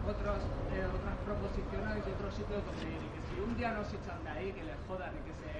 otros, 0.03 0.41
eh, 0.75 0.83
otras 0.83 1.17
proposiciones 1.23 2.03
y 2.03 2.11
otros 2.11 2.31
sitios 2.35 2.59
donde 2.59 2.91
ir. 2.91 3.03
Y 3.07 3.09
que 3.15 3.21
si 3.31 3.35
un 3.39 3.55
día 3.55 3.71
nos 3.71 3.87
echan 3.87 4.19
de 4.27 4.31
ahí, 4.35 4.51
que 4.51 4.67
les 4.67 4.79
jodan 4.91 5.15
y 5.15 5.23
que 5.23 5.35
se, 5.39 5.51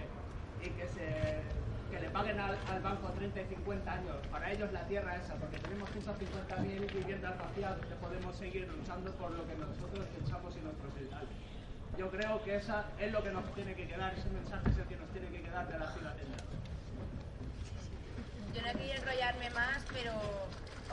y 0.67 0.69
que 0.75 0.87
se 0.91 1.07
que 1.97 2.03
le 2.03 2.11
paguen 2.11 2.39
al, 2.39 2.57
banco 2.83 3.09
30 3.09 3.41
y 3.41 3.45
50 3.47 3.93
años, 3.93 4.17
para 4.31 4.53
ellos 4.53 4.71
la 4.73 4.83
tierra 4.87 5.17
esa, 5.17 5.35
porque 5.37 5.59
tenemos 5.59 5.89
150.000 5.91 6.93
viviendas 6.93 7.39
vacías 7.39 7.73
que 7.81 7.95
podemos 7.95 8.37
seguir 8.37 8.69
luchando 8.69 9.11
por 9.13 9.31
lo 9.31 9.47
que 9.47 9.55
nosotros 9.55 10.05
pensamos 10.15 10.55
y 10.57 10.61
nuestros 10.61 10.93
ideales. 11.01 11.31
Yo 11.97 12.11
creo 12.11 12.43
que 12.45 12.57
esa 12.57 12.85
es 12.99 13.13
lo 13.13 13.23
que 13.23 13.31
nos 13.31 13.45
tiene 13.55 13.75
que 13.75 13.87
quedar, 13.89 14.13
ese 14.13 14.29
mensaje 14.29 14.71
es 14.71 14.77
el 14.77 14.85
que 14.85 14.97
nos 14.97 15.09
tiene 15.09 15.29
que 15.29 15.41
quedar 15.41 15.67
de 15.69 15.79
la 15.79 15.87
gigatendra. 15.89 16.45
Yo 18.53 18.61
no 18.61 18.73
quiero 18.79 19.01
enrollarme 19.01 19.51
más, 19.51 19.85
pero 19.93 20.13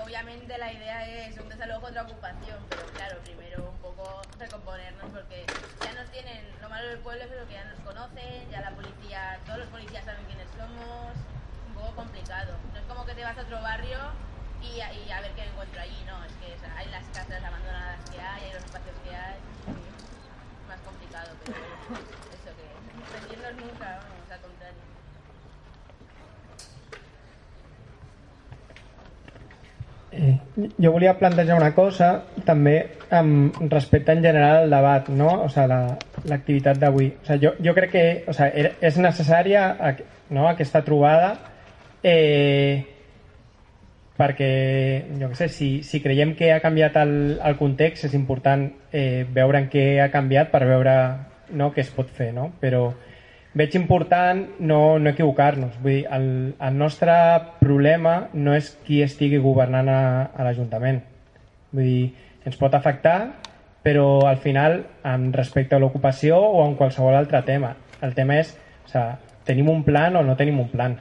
obviamente 0.01 0.57
la 0.57 0.71
idea 0.71 1.27
es 1.27 1.37
un 1.37 1.49
desalojo 1.49 1.87
otra 1.87 2.03
ocupación, 2.03 2.57
pero 2.69 2.85
claro, 2.87 3.19
primero 3.23 3.69
un 3.69 3.77
poco 3.77 4.21
recomponernos 4.39 5.11
porque 5.11 5.45
ya 5.83 5.93
nos 5.93 6.09
tienen, 6.11 6.43
lo 6.61 6.69
malo 6.69 6.87
del 6.89 6.99
pueblo 6.99 7.23
es 7.23 7.29
que 7.29 7.53
ya 7.53 7.65
nos 7.65 7.79
conocen, 7.79 8.49
ya 8.51 8.61
la 8.61 8.71
policía, 8.71 9.39
todos 9.45 9.59
los 9.59 9.67
policías 9.67 10.05
saben 10.05 10.25
quiénes 10.25 10.47
somos, 10.57 11.13
un 11.67 11.73
poco 11.73 11.95
complicado. 11.95 12.57
No 12.73 12.79
es 12.79 12.85
como 12.85 13.05
que 13.05 13.13
te 13.13 13.23
vas 13.23 13.37
a 13.37 13.41
otro 13.41 13.61
barrio 13.61 13.99
y, 14.61 14.77
y 14.77 15.11
a 15.11 15.21
ver 15.21 15.31
qué 15.33 15.43
encuentro 15.43 15.81
allí, 15.81 16.03
no, 16.07 16.23
es 16.25 16.33
que 16.33 16.53
o 16.53 16.77
hay 16.77 16.87
jo 30.55 30.91
volia 30.93 31.15
plantejar 31.17 31.57
una 31.57 31.71
cosa 31.73 32.09
també 32.45 32.75
amb 33.09 33.57
respecte 33.71 34.13
en 34.13 34.21
general 34.21 34.63
al 34.63 34.69
debat 34.73 35.09
no? 35.09 35.29
o 35.45 35.49
sigui, 35.49 35.67
la- 35.71 35.97
l'activitat 36.29 36.77
d'avui 36.77 37.07
o 37.09 37.25
sigui, 37.25 37.47
jo, 37.47 37.53
jo 37.63 37.73
crec 37.73 37.91
que 37.91 38.05
o 38.27 38.33
sigui, 38.37 38.69
és 38.81 38.97
necessària 39.01 39.67
no? 40.29 40.47
aquesta 40.47 40.83
trobada 40.85 41.33
eh, 42.03 42.85
perquè 44.17 44.51
jo 45.19 45.31
què 45.31 45.39
sé, 45.39 45.47
si, 45.49 45.69
si 45.81 46.01
creiem 46.03 46.35
que 46.37 46.51
ha 46.53 46.61
canviat 46.61 46.99
el, 47.01 47.15
el 47.41 47.57
context 47.57 48.05
és 48.05 48.13
important 48.13 48.67
eh, 48.91 49.25
veure 49.33 49.63
en 49.63 49.69
què 49.73 49.87
ha 50.03 50.11
canviat 50.13 50.51
per 50.53 50.65
veure 50.69 50.93
no, 51.57 51.71
què 51.73 51.81
es 51.81 51.89
pot 51.93 52.13
fer 52.13 52.29
no? 52.35 52.51
però 52.61 52.91
veig 53.53 53.75
important 53.77 54.43
no, 54.59 54.97
no 54.99 55.11
equivocar-nos. 55.13 55.77
Vull 55.81 55.99
dir, 55.99 56.05
el, 56.11 56.27
el 56.57 56.77
nostre 56.77 57.13
problema 57.61 58.29
no 58.33 58.55
és 58.57 58.73
qui 58.85 59.01
estigui 59.05 59.41
governant 59.41 59.89
a, 59.89 60.03
a 60.33 60.45
l'Ajuntament. 60.47 61.03
Vull 61.73 61.89
dir, 61.89 62.29
ens 62.45 62.57
pot 62.59 62.73
afectar, 62.73 63.17
però 63.85 64.25
al 64.29 64.39
final, 64.43 64.81
en 65.05 65.31
respecte 65.35 65.75
a 65.75 65.81
l'ocupació 65.83 66.39
o 66.39 66.65
en 66.65 66.75
qualsevol 66.79 67.15
altre 67.19 67.43
tema, 67.45 67.75
el 68.01 68.15
tema 68.17 68.39
és, 68.41 68.55
o 68.85 68.91
sigui, 68.91 69.31
tenim 69.43 69.69
un 69.69 69.83
plan 69.83 70.15
o 70.15 70.23
no 70.23 70.37
tenim 70.39 70.59
un 70.63 70.69
plan. 70.71 70.97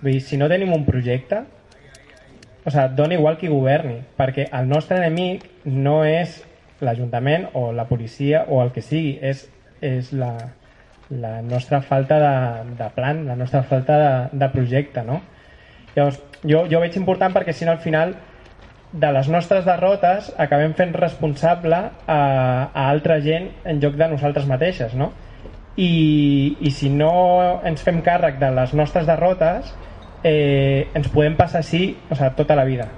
Vull 0.00 0.14
dir, 0.14 0.24
si 0.24 0.38
no 0.40 0.48
tenim 0.50 0.72
un 0.74 0.86
projecte, 0.88 1.42
o 2.64 2.70
sigui, 2.70 2.94
dona 2.96 3.18
igual 3.18 3.36
qui 3.40 3.52
governi, 3.52 4.00
perquè 4.16 4.48
el 4.56 4.70
nostre 4.70 5.02
enemic 5.02 5.44
no 5.66 6.00
és 6.06 6.40
l'Ajuntament 6.80 7.48
o 7.58 7.72
la 7.74 7.88
policia 7.90 8.44
o 8.48 8.62
el 8.62 8.70
que 8.72 8.84
sigui, 8.84 9.18
és, 9.20 9.48
és 9.82 10.12
la, 10.14 10.32
la 11.10 11.40
nostra 11.42 11.80
falta 11.80 12.18
de, 12.18 12.74
de 12.76 12.90
plan, 12.94 13.26
la 13.26 13.36
nostra 13.36 13.62
falta 13.62 13.98
de, 13.98 14.38
de 14.38 14.48
projecte, 14.48 15.02
no? 15.02 15.22
Llavors, 15.94 16.20
jo, 16.44 16.66
jo 16.70 16.80
veig 16.82 16.98
important 17.00 17.32
perquè 17.34 17.54
si 17.56 17.66
no 17.66 17.72
al 17.72 17.82
final 17.82 18.14
de 18.92 19.10
les 19.12 19.28
nostres 19.28 19.66
derrotes 19.68 20.30
acabem 20.40 20.72
fent 20.76 20.94
responsable 20.96 21.76
a, 21.76 22.20
a 22.72 22.88
altra 22.88 23.18
gent 23.24 23.50
en 23.68 23.80
lloc 23.82 23.98
de 24.00 24.08
nosaltres 24.08 24.46
mateixes, 24.48 24.94
no? 24.94 25.12
I, 25.78 26.56
i 26.60 26.70
si 26.74 26.88
no 26.90 27.60
ens 27.66 27.84
fem 27.86 28.00
càrrec 28.02 28.40
de 28.40 28.48
les 28.50 28.72
nostres 28.74 29.06
derrotes 29.06 29.68
eh, 30.26 30.88
ens 30.94 31.06
podem 31.12 31.36
passar 31.38 31.62
així 31.62 31.92
o 32.08 32.16
sigui, 32.16 32.32
tota 32.36 32.56
la 32.58 32.64
vida 32.66 32.88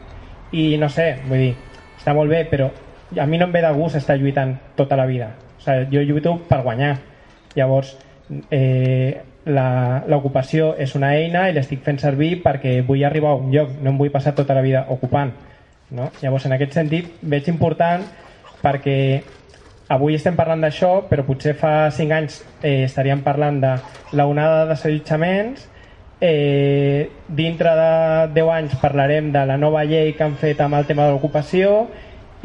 i 0.56 0.78
no 0.80 0.88
sé, 0.88 1.12
vull 1.28 1.44
dir, 1.44 1.52
està 1.98 2.14
molt 2.16 2.32
bé 2.32 2.46
però 2.48 2.70
a 3.20 3.26
mi 3.28 3.38
no 3.38 3.50
em 3.50 3.52
ve 3.52 3.60
de 3.60 3.74
gust 3.76 4.00
estar 4.00 4.16
lluitant 4.16 4.56
tota 4.78 4.96
la 4.96 5.06
vida 5.10 5.34
o 5.58 5.60
sigui, 5.60 5.90
jo 5.92 6.06
lluito 6.08 6.38
per 6.48 6.62
guanyar 6.64 6.94
llavors 7.56 7.96
eh, 8.50 9.20
l'ocupació 9.50 10.74
és 10.78 10.94
una 10.94 11.14
eina 11.16 11.48
i 11.48 11.54
l'estic 11.56 11.82
fent 11.82 11.98
servir 11.98 12.42
perquè 12.44 12.80
vull 12.86 13.04
arribar 13.04 13.32
a 13.32 13.40
un 13.40 13.50
lloc 13.54 13.72
no 13.80 13.90
em 13.90 13.98
vull 13.98 14.12
passar 14.12 14.34
tota 14.36 14.54
la 14.54 14.62
vida 14.62 14.84
ocupant 14.88 15.32
no? 15.90 16.10
llavors 16.20 16.46
en 16.46 16.54
aquest 16.56 16.76
sentit 16.76 17.08
veig 17.22 17.48
important 17.48 18.04
perquè 18.60 18.98
avui 19.90 20.14
estem 20.14 20.36
parlant 20.38 20.60
d'això 20.62 20.92
però 21.08 21.24
potser 21.26 21.56
fa 21.58 21.90
5 21.90 22.14
anys 22.14 22.40
eh, 22.62 22.84
estaríem 22.84 23.24
parlant 23.26 23.60
de 23.64 23.74
la 24.12 24.26
onada 24.28 24.64
de 24.64 24.74
desallotjaments 24.74 25.66
eh, 26.20 27.10
dintre 27.26 27.74
de 27.80 27.92
10 28.36 28.54
anys 28.58 28.78
parlarem 28.82 29.32
de 29.32 29.44
la 29.46 29.56
nova 29.56 29.82
llei 29.88 30.12
que 30.12 30.24
han 30.24 30.36
fet 30.36 30.60
amb 30.60 30.76
el 30.78 30.86
tema 30.86 31.08
de 31.08 31.16
l'ocupació 31.16 31.88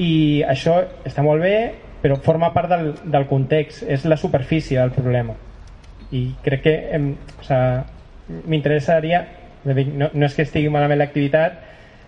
i 0.02 0.44
això 0.48 0.80
està 1.06 1.23
molt 1.23 1.44
bé 1.44 1.85
però 2.06 2.19
forma 2.22 2.52
part 2.53 2.69
del, 2.69 2.91
del 3.10 3.26
context 3.26 3.82
és 3.90 4.06
la 4.06 4.18
superfície 4.22 4.77
del 4.77 4.94
problema 4.94 5.34
i 6.14 6.27
crec 6.45 6.61
que 6.68 6.76
em, 6.94 7.10
o 7.41 7.44
sigui, 7.44 8.38
m'interessaria 8.45 9.23
no, 9.65 10.11
no 10.14 10.26
és 10.30 10.38
que 10.38 10.45
estigui 10.45 10.69
malament 10.69 11.02
l'activitat 11.02 11.57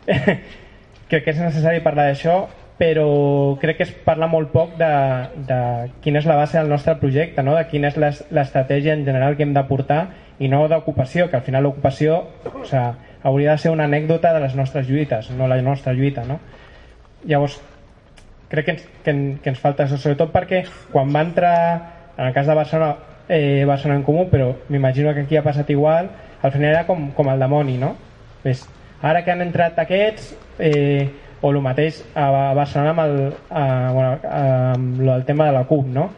crec 1.09 1.23
que 1.25 1.33
és 1.33 1.41
necessari 1.41 1.81
parlar 1.81 2.11
d'això 2.11 2.37
però 2.77 3.57
crec 3.57 3.79
que 3.79 3.85
es 3.87 3.91
parla 4.05 4.27
molt 4.29 4.51
poc 4.53 4.75
de, 4.77 4.89
de 5.49 5.59
quina 6.05 6.21
és 6.21 6.27
la 6.29 6.35
base 6.37 6.59
del 6.59 6.69
nostre 6.69 6.93
projecte, 7.01 7.41
no? 7.41 7.55
de 7.57 7.63
quina 7.71 7.89
és 7.89 7.97
l'es- 7.97 8.23
l'estratègia 8.29 8.93
en 8.93 9.01
general 9.05 9.33
que 9.35 9.47
hem 9.47 9.55
de 9.55 9.63
portar 9.65 10.03
i 10.37 10.45
no 10.51 10.67
d'ocupació, 10.69 11.25
que 11.31 11.39
al 11.39 11.41
final 11.41 11.65
l'ocupació 11.65 12.19
o 12.45 12.61
sigui, 12.69 12.83
hauria 13.25 13.55
de 13.55 13.63
ser 13.63 13.71
una 13.73 13.87
anècdota 13.89 14.29
de 14.35 14.43
les 14.43 14.53
nostres 14.55 14.85
lluites, 14.85 15.31
no 15.33 15.47
la 15.49 15.57
nostra 15.65 15.91
lluita. 15.97 16.21
No? 16.29 16.37
Llavors, 17.25 17.57
crec 18.49 18.65
que 18.65 18.71
ens, 18.71 18.87
que, 19.03 19.11
en- 19.11 19.37
que 19.43 19.49
ens 19.49 19.59
falta 19.59 19.85
això, 19.85 19.97
sobretot 19.97 20.31
perquè 20.33 20.63
quan 20.91 21.11
va 21.15 21.21
entrar, 21.25 21.57
en 22.17 22.25
el 22.27 22.33
cas 22.33 22.47
de 22.47 22.53
Barcelona, 22.55 22.95
eh, 23.29 23.65
Barcelona 23.67 23.99
en 23.99 24.03
Comú, 24.07 24.27
però 24.31 24.53
m'imagino 24.69 25.13
que 25.13 25.21
aquí 25.27 25.37
ha 25.37 25.43
passat 25.43 25.69
igual, 25.69 26.09
al 26.41 26.51
final 26.51 26.69
era 26.71 26.85
com, 26.87 27.11
com 27.11 27.29
el 27.29 27.39
demoni, 27.39 27.77
no? 27.77 27.95
Ves, 28.43 28.67
ara 29.01 29.23
que 29.25 29.31
han 29.31 29.41
entrat 29.41 29.77
aquests, 29.79 30.35
eh, 30.59 31.09
o 31.41 31.51
el 31.51 31.59
mateix 31.61 31.99
a 32.15 32.53
Barcelona 32.57 32.91
amb, 32.95 32.99
el, 33.03 33.33
a, 33.51 33.63
bueno, 33.93 34.19
amb 34.31 35.01
lo 35.01 35.11
del 35.13 35.25
tema 35.25 35.45
de 35.45 35.51
la 35.53 35.65
CUP, 35.69 35.85
no? 35.93 36.09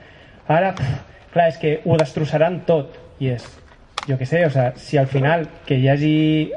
Ara, 0.48 0.74
pff, 0.76 1.02
clar, 1.34 1.48
és 1.50 1.58
que 1.60 1.74
ho 1.86 1.98
destrossaran 2.00 2.62
tot, 2.66 2.96
i 3.20 3.34
és, 3.34 3.44
jo 4.08 4.16
què 4.18 4.26
sé, 4.26 4.46
o 4.46 4.50
sea, 4.50 4.72
si 4.80 4.98
al 4.98 5.08
final 5.12 5.44
que 5.68 5.76
hi 5.76 5.90
hagi 5.92 6.14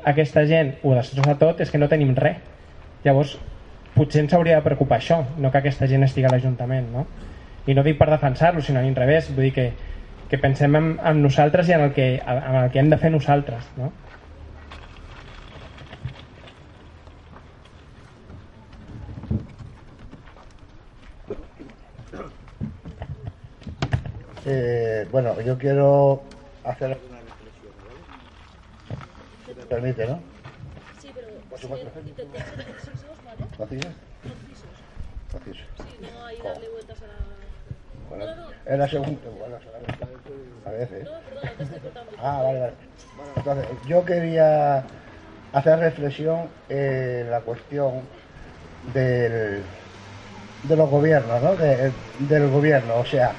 aquesta 0.07 0.44
gent 0.47 0.77
ho 0.85 0.94
destrossa 0.94 1.35
tot, 1.40 1.61
és 1.61 1.70
que 1.73 1.78
no 1.81 1.89
tenim 1.90 2.15
res. 2.16 2.39
Llavors, 3.05 3.35
potser 3.97 4.23
ens 4.24 4.35
hauria 4.35 4.59
de 4.59 4.66
preocupar 4.66 4.98
això, 5.01 5.23
no 5.39 5.51
que 5.52 5.60
aquesta 5.60 5.89
gent 5.90 6.06
estigui 6.06 6.28
a 6.28 6.32
l'Ajuntament, 6.32 6.89
no? 6.93 7.06
I 7.66 7.74
no 7.77 7.85
dic 7.86 7.98
per 7.98 8.09
defensar-lo, 8.10 8.62
sinó 8.64 8.81
a 8.81 8.86
l'inrevés, 8.86 9.28
vull 9.35 9.48
dir 9.48 9.52
que, 9.56 9.66
que 10.31 10.39
pensem 10.40 10.74
en, 10.78 10.94
en 10.98 11.20
nosaltres 11.23 11.69
i 11.69 11.77
en 11.77 11.86
el, 11.89 11.93
que, 11.93 12.14
en 12.19 12.56
el 12.62 12.70
que 12.73 12.81
hem 12.81 12.90
de 12.90 12.98
fer 12.98 13.12
nosaltres, 13.12 13.69
no? 13.77 13.93
Eh, 24.44 25.06
bueno, 25.12 25.40
yo 25.40 25.56
quiero 25.56 26.23
hacer 26.64 26.98
una 27.09 27.20
reflexión, 27.20 27.73
¿vale? 27.86 28.97
Si 29.47 29.55
me 29.55 29.66
permite, 29.66 30.06
¿no? 30.06 30.20
Sí, 31.01 31.10
pero 31.14 31.28
Por 31.48 31.59
si 31.59 31.62
supuesto. 31.62 31.90
Concisos. 33.57 33.91
Conciso. 35.31 35.65
Sí, 35.77 35.99
no 36.01 36.24
hay 36.27 36.39
darle 36.43 36.69
vueltas 36.69 36.99
a 37.03 37.07
la... 37.07 37.12
Bueno, 38.09 38.27
No, 38.27 38.37
no, 38.37 38.43
no. 38.43 38.53
es 38.73 38.79
la 38.79 38.89
segunda, 38.89 39.31
bueno, 39.31 39.57
a 40.66 40.70
veces. 40.70 41.09
Ah, 42.19 42.43
vale, 42.43 42.61
vale. 42.61 42.73
Bueno, 43.16 43.33
entonces, 43.37 43.66
yo 43.87 44.05
quería 44.05 44.85
hacer 45.53 45.79
reflexión 45.79 46.49
en 46.69 47.31
la 47.31 47.41
cuestión 47.41 48.03
del, 48.95 49.65
de 50.62 50.77
los 50.77 50.89
gobiernos, 50.91 51.43
¿no? 51.43 51.57
De- 51.57 51.93
del 52.20 52.49
gobierno, 52.51 52.97
o 52.97 53.05
sea, 53.05 53.35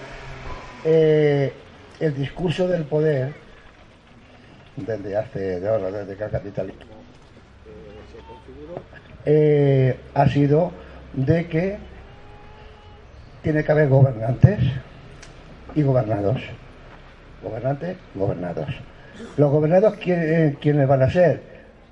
eh, 0.83 1.53
el 1.99 2.15
discurso 2.15 2.67
del 2.67 2.83
poder 2.85 3.33
desde 4.75 5.15
hace, 5.15 5.59
de 5.59 5.69
ahora, 5.69 5.91
desde 5.91 6.15
que 6.17 6.23
el 6.23 6.31
capitalismo 6.31 6.83
eh, 6.83 7.02
eh, 9.25 9.97
ha 10.13 10.27
sido 10.29 10.71
de 11.13 11.47
que 11.47 11.77
tiene 13.41 13.63
que 13.63 13.71
haber 13.71 13.89
gobernantes 13.89 14.59
y 15.75 15.81
gobernados. 15.81 16.41
Gobernantes, 17.41 17.97
gobernados. 18.15 18.67
Los 19.37 19.51
gobernados, 19.51 19.95
¿quién- 19.95 20.57
¿quiénes 20.61 20.87
van 20.87 21.03
a 21.03 21.09
ser? 21.09 21.41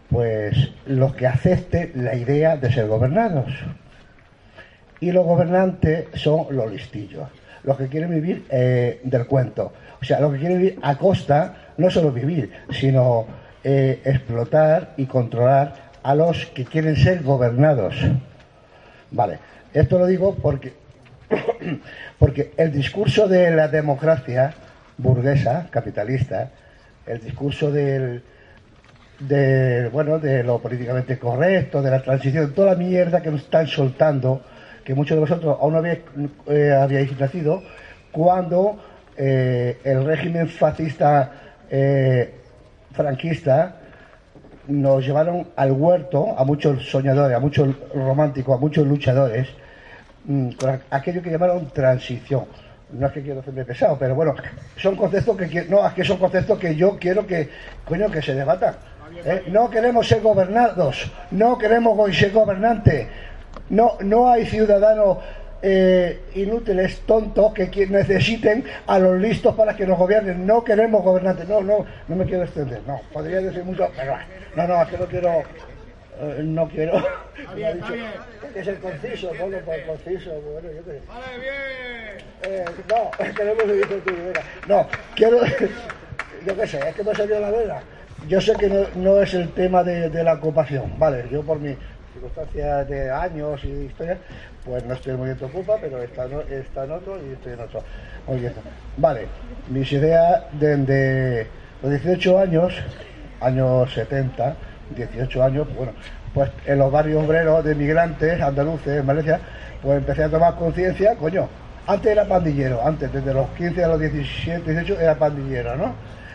Pues 0.10 0.56
los 0.86 1.14
que 1.16 1.28
acepten 1.28 1.92
la 1.96 2.16
idea 2.16 2.58
de 2.58 2.72
ser 2.72 2.88
gobernados. 2.88 3.52
Y 5.00 5.12
los 5.12 5.26
gobernantes 5.26 6.06
son 6.14 6.46
los 6.52 6.72
listillos, 6.72 7.28
los 7.64 7.78
que 7.78 7.88
quieren 7.88 8.12
vivir 8.12 8.46
eh, 8.50 9.02
del 9.04 9.26
cuento. 9.26 9.74
O 10.02 10.06
sea, 10.06 10.20
los 10.20 10.34
que 10.34 10.40
quieren 10.40 10.58
vivir 10.60 10.80
a 10.82 10.96
costa, 10.98 11.56
no 11.78 11.90
solo 11.90 12.12
vivir, 12.12 12.52
sino 12.72 13.26
eh, 13.64 14.02
explotar 14.06 14.94
y 14.98 15.06
controlar 15.06 15.91
a 16.04 16.16
los 16.16 16.46
que 16.48 16.66
quieren 16.66 16.96
ser 16.96 17.24
gobernados. 17.24 17.96
Vale, 19.12 19.40
esto 19.74 20.00
lo 20.00 20.08
digo 20.08 20.36
porque, 20.36 20.74
porque 22.20 22.54
el 22.58 22.72
discurso 22.72 23.28
de 23.28 23.52
la 23.52 23.68
democracia 23.68 24.54
burguesa, 24.98 25.68
capitalista, 25.70 26.50
el 27.06 27.20
discurso 27.20 27.72
del, 27.72 28.24
de, 29.20 29.90
bueno, 29.90 30.20
de 30.20 30.44
lo 30.44 30.60
políticamente 30.60 31.18
correcto, 31.18 31.82
de 31.82 31.92
la 31.92 32.02
transición, 32.02 32.54
toda 32.54 32.74
la 32.74 32.76
mierda 32.76 33.22
que 33.22 33.32
nos 33.32 33.42
están 33.42 33.68
soltando, 33.68 34.42
que 34.84 34.96
muchos 34.96 35.16
de 35.16 35.22
vosotros 35.22 35.58
aún 35.60 35.74
no 35.74 35.80
habéis, 35.80 36.00
eh, 36.48 36.72
habíais 36.72 37.18
nacido, 37.20 37.62
cuando 38.12 38.80
eh, 39.18 39.78
el 39.84 40.06
régimen 40.06 40.48
fascista 40.48 41.32
eh, 41.70 42.34
franquista 42.94 43.81
nos 44.68 45.06
llevaron 45.06 45.48
al 45.56 45.72
huerto 45.72 46.36
a 46.38 46.44
muchos 46.44 46.90
soñadores, 46.90 47.36
a 47.36 47.40
muchos 47.40 47.70
románticos, 47.94 48.56
a 48.56 48.60
muchos 48.60 48.88
luchadores, 48.88 49.48
mm, 50.26 50.52
con 50.52 50.82
aquello 50.90 51.22
que 51.22 51.32
llamaron 51.32 51.68
transición. 51.68 52.46
No 52.92 53.08
es 53.08 53.14
que 53.14 53.22
quiero 53.22 53.40
hacerme 53.40 53.64
pesado, 53.66 53.98
pero 53.98 54.16
bueno, 54.16 54.36
son 54.76 54.96
conceptos 54.96 55.38
que 55.38 55.66
no, 55.66 55.88
es 55.88 56.08
son 56.08 56.18
conceptos 56.18 56.60
que 56.60 56.76
yo 56.76 56.98
quiero 57.00 57.26
que, 57.26 57.50
coño, 57.86 58.12
que 58.12 58.22
se 58.22 58.36
debatan. 58.36 58.76
¿eh? 59.24 59.44
No 59.48 59.70
queremos 59.70 60.08
ser 60.08 60.22
gobernados, 60.22 61.10
no 61.32 61.58
queremos 61.58 62.16
ser 62.16 62.32
gobernantes, 62.32 63.08
no, 63.70 63.98
no 64.02 64.30
hay 64.30 64.46
ciudadanos 64.46 65.20
eh, 65.62 66.22
inútiles, 66.36 67.02
tontos, 67.02 67.54
que 67.54 67.88
necesiten 67.88 68.64
a 68.88 69.00
los 69.00 69.20
listos 69.20 69.56
para 69.56 69.76
que 69.76 69.86
nos 69.86 69.98
gobiernen. 69.98 70.46
No 70.46 70.64
queremos 70.64 71.04
gobernantes. 71.04 71.48
No, 71.48 71.62
no, 71.62 71.86
no 72.08 72.16
me 72.16 72.26
quiero 72.26 72.44
extender. 72.44 72.82
No, 72.88 73.00
podría 73.14 73.42
decir 73.42 73.64
mucho, 73.64 73.90
pero 73.96 74.16
no, 74.56 74.68
no, 74.68 74.82
es 74.82 74.90
que 74.90 74.98
no 74.98 75.06
quiero. 75.06 75.30
eh, 76.20 76.42
no 76.44 76.68
quiero. 76.70 76.98
Ha 76.98 77.56
dicho, 77.56 77.94
"Hay 77.94 78.54
que 78.54 78.64
ser 78.64 78.80
conciso, 78.80 79.30
por 79.30 79.86
conciso. 79.86 80.32
Bueno, 80.42 80.70
yo 80.72 80.84
qué 80.86 80.92
sé. 80.92 81.02
Eh, 82.44 82.66
no, 82.90 83.12
queremos 83.36 83.64
seguir 83.64 83.88
con 83.88 84.02
tu 84.02 84.12
venga. 84.12 84.42
No, 84.68 84.88
quiero. 85.16 85.38
Yo 86.46 86.56
qué 86.56 86.66
sé, 86.68 86.80
es 86.90 86.96
que 86.96 87.04
me 87.04 87.14
salió 87.14 87.40
la 87.40 87.52
vela. 87.52 87.84
Yo 88.28 88.42
sé 88.42 88.54
que 88.56 88.68
no, 88.68 88.86
no 88.96 89.22
es 89.22 89.34
el 89.36 89.50
tema 89.50 89.84
de, 89.84 90.10
de 90.10 90.24
la 90.24 90.34
ocupación, 90.34 90.98
vale, 91.00 91.26
yo 91.32 91.42
por 91.44 91.60
mis 91.60 91.76
circunstancias 92.14 92.88
de 92.90 93.10
años 93.12 93.64
y 93.64 93.70
historias, 93.86 94.18
pues 94.66 94.84
no 94.86 94.94
estoy 94.94 95.16
muy 95.16 95.28
bien 95.34 95.44
ocupa, 95.44 95.78
pero 95.82 96.02
está, 96.02 96.26
en 96.26 96.34
o- 96.36 96.42
está 96.42 96.84
en 96.84 96.92
otro 96.92 97.18
y 97.18 97.34
estoy 97.34 97.54
en 97.54 97.60
otro. 97.62 97.84
Vale, 98.98 99.28
mis 99.70 99.92
ideas 99.92 100.44
desde 100.54 101.48
los 101.82 101.92
18 101.92 102.40
años, 102.40 102.74
años 103.40 103.94
70, 103.94 104.56
18 104.96 105.44
años, 105.44 105.68
bueno, 105.76 105.94
pues 106.34 106.50
en 106.66 106.80
los 106.80 106.92
barrios 106.92 107.24
obreros 107.24 107.64
de 107.64 107.76
migrantes 107.76 108.42
andaluces 108.42 109.00
en 109.00 109.08
Valencia, 109.08 109.40
pues 109.82 109.98
empecé 109.98 110.24
a 110.24 110.30
tomar 110.30 110.56
conciencia, 110.56 111.16
coño, 111.16 111.48
antes 111.88 112.12
era 112.12 112.26
pandillero, 112.26 112.86
antes, 112.86 113.12
desde 113.12 113.34
los 113.34 113.50
15 113.52 113.84
a 113.84 113.88
los 113.88 114.00
17, 114.00 114.72
18 114.72 115.00
era 115.00 115.16
pandillero, 115.16 115.76
¿no? 115.76 115.94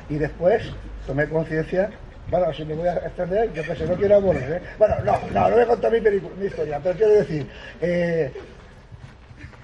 Y 0.09 0.17
después 0.17 0.63
tomé 1.07 1.29
conciencia, 1.29 1.91
bueno, 2.31 2.53
si 2.53 2.65
me 2.65 2.75
voy 2.75 2.89
a 2.89 2.95
extender, 2.95 3.53
yo 3.53 3.63
qué 3.63 3.77
sé, 3.77 3.87
no 3.87 3.95
quiero 3.95 4.17
aburrir, 4.17 4.51
¿eh? 4.51 4.61
Bueno, 4.79 4.97
no, 5.05 5.13
no, 5.33 5.49
no 5.49 5.55
voy 5.55 5.63
a 5.63 5.67
contar 5.67 5.93
mi, 5.93 6.01
mi 6.01 6.47
historia, 6.47 6.81
pero 6.83 6.97
quiero 6.97 7.13
decir, 7.13 7.47
eh, 7.81 8.33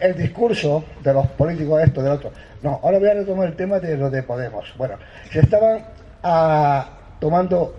el 0.01 0.17
discurso 0.17 0.85
de 1.03 1.13
los 1.13 1.27
políticos 1.29 1.83
esto, 1.83 2.03
del 2.03 2.13
otro. 2.13 2.33
No, 2.63 2.81
ahora 2.83 2.99
voy 2.99 3.09
a 3.09 3.15
retomar 3.15 3.49
el 3.49 3.57
tema 3.57 3.79
de 3.79 3.97
lo 3.97 4.11
de 4.11 4.23
Podemos. 4.23 4.73
Bueno, 4.77 4.97
se 5.31 5.41
estaban 5.41 5.85
ah, 6.23 6.89
tomando 7.21 7.75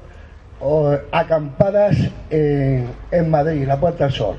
acampadas 1.12 1.98
en, 2.30 2.90
en 3.12 3.30
Madrid, 3.30 3.66
la 3.66 3.80
Puerta 3.80 4.06
del 4.06 4.14
Sol. 4.14 4.38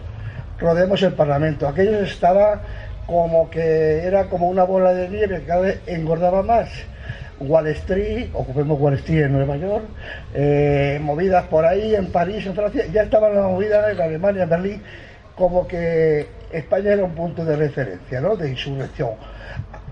Rodeemos 0.58 1.02
el 1.02 1.12
Parlamento. 1.12 1.68
Aquello 1.68 2.00
estaba 2.00 2.60
como 3.06 3.50
que 3.50 3.98
era 4.04 4.24
como 4.30 4.48
una 4.48 4.64
bola 4.64 4.94
de 4.94 5.08
nieve 5.08 5.40
que 5.40 5.46
cada 5.46 5.60
vez 5.60 5.80
engordaba 5.86 6.42
más. 6.42 6.70
Wall 7.40 7.66
Street, 7.68 8.28
ocupemos 8.32 8.78
Wall 8.80 8.94
Street 8.94 9.24
en 9.24 9.32
Nueva 9.32 9.56
York, 9.56 9.84
eh, 10.34 10.98
movidas 11.02 11.44
por 11.46 11.64
ahí 11.64 11.94
en 11.94 12.10
París, 12.10 12.46
en 12.46 12.54
Francia, 12.54 12.84
ya 12.92 13.02
estaban 13.02 13.34
las 13.34 13.44
movidas 13.44 13.92
en 13.92 14.00
Alemania, 14.00 14.44
en 14.44 14.48
Berlín, 14.48 14.82
como 15.34 15.66
que 15.66 16.26
España 16.52 16.92
era 16.92 17.04
un 17.04 17.14
punto 17.14 17.44
de 17.44 17.56
referencia, 17.56 18.20
¿no? 18.20 18.36
De 18.36 18.48
insurrección. 18.48 19.10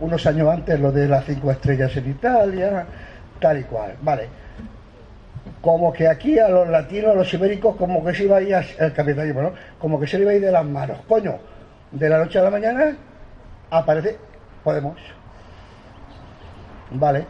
Unos 0.00 0.26
años 0.26 0.48
antes 0.48 0.78
lo 0.78 0.92
de 0.92 1.08
las 1.08 1.24
cinco 1.24 1.50
estrellas 1.50 1.96
en 1.96 2.10
Italia, 2.10 2.86
tal 3.40 3.58
y 3.58 3.62
cual, 3.64 3.94
vale. 4.00 4.28
Como 5.60 5.92
que 5.92 6.08
aquí 6.08 6.38
a 6.38 6.48
los 6.48 6.68
latinos, 6.68 7.12
a 7.12 7.14
los 7.14 7.34
ibéricos, 7.34 7.76
como 7.76 8.04
que 8.04 8.14
se 8.14 8.24
iba 8.24 8.36
a 8.36 8.42
ir 8.42 8.56
el 8.78 8.92
capitalismo, 8.92 9.42
¿no? 9.42 9.52
Como 9.78 9.98
que 10.00 10.06
se 10.06 10.16
le 10.18 10.22
iba 10.22 10.32
a 10.32 10.34
ir 10.34 10.42
de 10.42 10.52
las 10.52 10.64
manos. 10.64 10.98
Coño, 11.08 11.38
de 11.90 12.08
la 12.08 12.18
noche 12.18 12.38
a 12.38 12.42
la 12.42 12.50
mañana 12.50 12.96
aparece 13.70 14.16
Podemos. 14.62 14.96
Vale. 16.94 17.26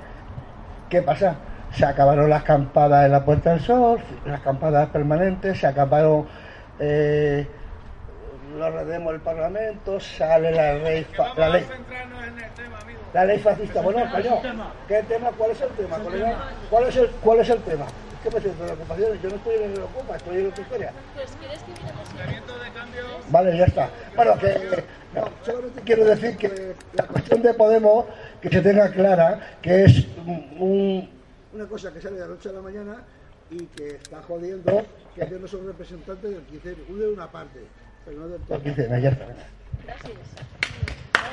¿Qué 0.89 1.03
pasa? 1.03 1.37
Se 1.73 1.85
acabaron 1.87 2.29
las 2.29 2.43
campadas 2.43 3.07
en 3.07 3.13
la 3.13 3.25
Puerta 3.25 3.51
del 3.51 3.61
Sol, 3.61 4.01
las 4.27 4.41
campadas 4.41 4.89
permanentes, 4.91 5.59
se 5.59 5.67
acabaron 5.67 6.27
eh, 6.79 7.47
los 8.59 8.75
redemos 8.75 9.13
del 9.13 9.23
Parlamento, 9.23 9.99
sale 9.99 10.53
la 10.53 10.75
ley, 10.75 11.05
fa- 11.05 11.33
la 11.37 11.49
ley, 11.49 11.67
la 13.15 13.25
ley 13.25 13.39
fascista. 13.39 13.81
Bueno, 13.81 14.01
coño, 14.11 14.41
¿qué 14.87 15.03
tema? 15.05 15.31
¿Cuál 15.39 15.51
es 15.53 15.61
el 15.63 15.69
tema, 15.71 15.97
colega? 15.99 16.37
¿Cuál 16.69 16.85
es 16.89 16.97
el, 16.97 17.07
cuál 17.23 17.41
es 17.41 17.49
el 17.51 17.59
tema? 17.63 17.87
¿Qué 18.23 18.31
me 18.31 18.41
siento 18.41 18.65
de 18.67 18.73
ocupación? 18.73 19.19
Yo 19.21 19.29
no 19.31 19.37
estoy 19.37 19.55
en 19.55 19.73
el 19.73 19.83
Ocupa, 19.83 20.17
estoy 20.17 20.39
en 20.41 20.47
otra 20.49 20.63
historia. 20.63 20.93
Pues 21.15 21.37
quieres 21.41 21.59
que 21.63 21.73
miremos 21.73 23.31
Vale, 23.31 23.57
ya 23.57 23.65
está. 23.65 23.89
Bueno, 24.15 24.39
que 24.39 24.85
no, 25.15 25.29
solamente 25.45 25.81
quiero 25.85 26.05
decir 26.05 26.37
que 26.37 26.75
la 26.95 27.05
cuestión 27.07 27.43
de 27.43 27.55
Podemos, 27.55 28.07
que 28.41 28.49
se 28.49 28.61
tenga 28.61 28.91
clara, 28.91 29.59
que 29.61 29.85
es 29.85 30.07
un- 30.59 31.09
una 31.53 31.67
cosa 31.67 31.93
que 31.93 32.01
sale 32.01 32.15
de 32.17 32.21
la 32.23 32.29
noche 32.29 32.49
a 32.49 32.53
la 32.53 32.63
mañana 32.63 32.97
y 33.51 33.67
que 33.67 33.97
está 33.97 34.23
jodiendo 34.23 34.85
que 35.15 35.25
ellos 35.25 35.41
no 35.41 35.47
son 35.49 35.67
representantes 35.67 36.31
del 36.31 36.43
15 36.45 36.75
uno 36.89 36.99
de 37.03 37.13
una 37.13 37.31
parte, 37.31 37.61
pero 38.05 38.21
no 38.21 38.29
del 38.29 38.41
todo. 38.43 38.57
El 38.57 38.63
15 38.63 38.89
ya 39.03 39.09
está. 39.11 39.27
Gràcies. 39.83 41.33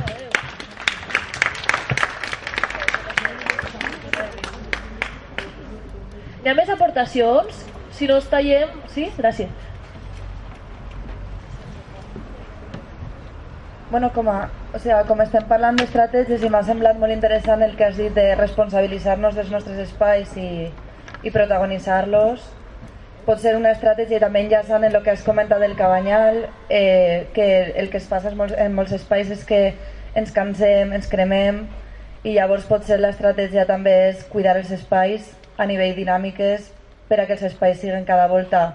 Hi 6.43 6.49
ha 6.51 6.56
més 6.56 6.69
aportacions? 6.72 7.65
Si 7.97 8.07
no 8.07 8.15
els 8.19 8.27
tallem... 8.31 8.69
Sí? 8.93 9.10
Gràcies. 9.18 9.49
Bueno, 13.91 14.14
com, 14.14 14.30
a, 14.30 14.52
o 14.72 14.78
sigui, 14.78 14.94
com 15.10 15.22
estem 15.24 15.48
parlant 15.49 15.78
d'estratègies 15.80 16.44
i 16.45 16.49
m'ha 16.53 16.61
semblat 16.68 16.99
molt 17.02 17.10
interessant 17.10 17.64
el 17.66 17.72
que 17.78 17.88
has 17.88 17.98
dit 17.98 18.14
de 18.14 18.36
responsabilitzar-nos 18.38 19.34
dels 19.34 19.49
nostres 19.49 19.80
espais 19.82 20.36
i, 20.38 20.68
i 21.26 21.32
protagonitzar-los 21.34 22.44
pot 23.26 23.41
ser 23.41 23.56
una 23.57 23.72
estratègia 23.74 24.22
també 24.22 24.44
enllaçant 24.45 24.86
en 24.86 24.94
el 24.94 25.02
que 25.02 25.16
has 25.16 25.26
comentat 25.26 25.66
del 25.66 25.74
cabanyal 25.80 26.44
eh, 26.70 27.26
que 27.34 27.49
el 27.82 27.90
que 27.90 27.98
es 27.98 28.06
passa 28.14 28.30
en 28.30 28.38
molts, 28.38 28.53
en 28.53 28.78
molts 28.78 28.94
espais 28.94 29.34
és 29.34 29.41
que 29.49 29.74
ens 30.14 30.38
cansem, 30.38 30.94
ens 30.94 31.10
cremem 31.10 31.64
i 32.22 32.38
llavors 32.38 32.70
potser 32.70 33.02
l'estratègia 33.02 33.66
també 33.66 33.98
és 34.11 34.22
cuidar 34.30 34.60
els 34.61 34.70
espais 34.78 35.34
a 35.57 35.66
nivell 35.66 35.98
dinàmiques 35.98 36.70
per 37.10 37.24
a 37.24 37.26
que 37.26 37.40
els 37.40 37.49
espais 37.49 37.82
siguin 37.82 38.06
cada 38.06 38.30
volta 38.30 38.68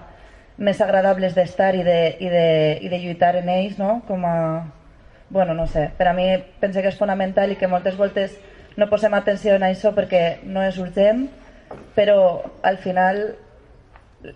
més 0.57 0.79
agradables 0.83 1.39
d'estar 1.39 1.71
i, 1.75 1.87
de, 1.87 1.99
i, 2.19 2.31
de, 2.31 2.47
i 2.83 2.91
de 2.91 2.99
lluitar 2.99 3.37
en 3.39 3.47
ells, 3.61 3.79
no? 3.79 4.01
Com 4.11 4.27
a... 4.27 4.35
Bueno, 5.29 5.53
no 5.53 5.65
sé, 5.67 5.91
per 5.97 6.07
a 6.07 6.13
mi 6.13 6.27
penso 6.61 6.81
que 6.81 6.91
és 6.93 6.99
fonamental 6.99 7.51
i 7.51 7.57
que 7.57 7.67
moltes 7.67 7.97
voltes 7.97 8.35
no 8.77 8.89
posem 8.91 9.13
atenció 9.17 9.55
en 9.55 9.65
això 9.65 9.91
perquè 9.95 10.43
no 10.45 10.61
és 10.61 10.77
urgent, 10.77 11.25
però 11.95 12.43
al 12.61 12.77
final 12.77 13.23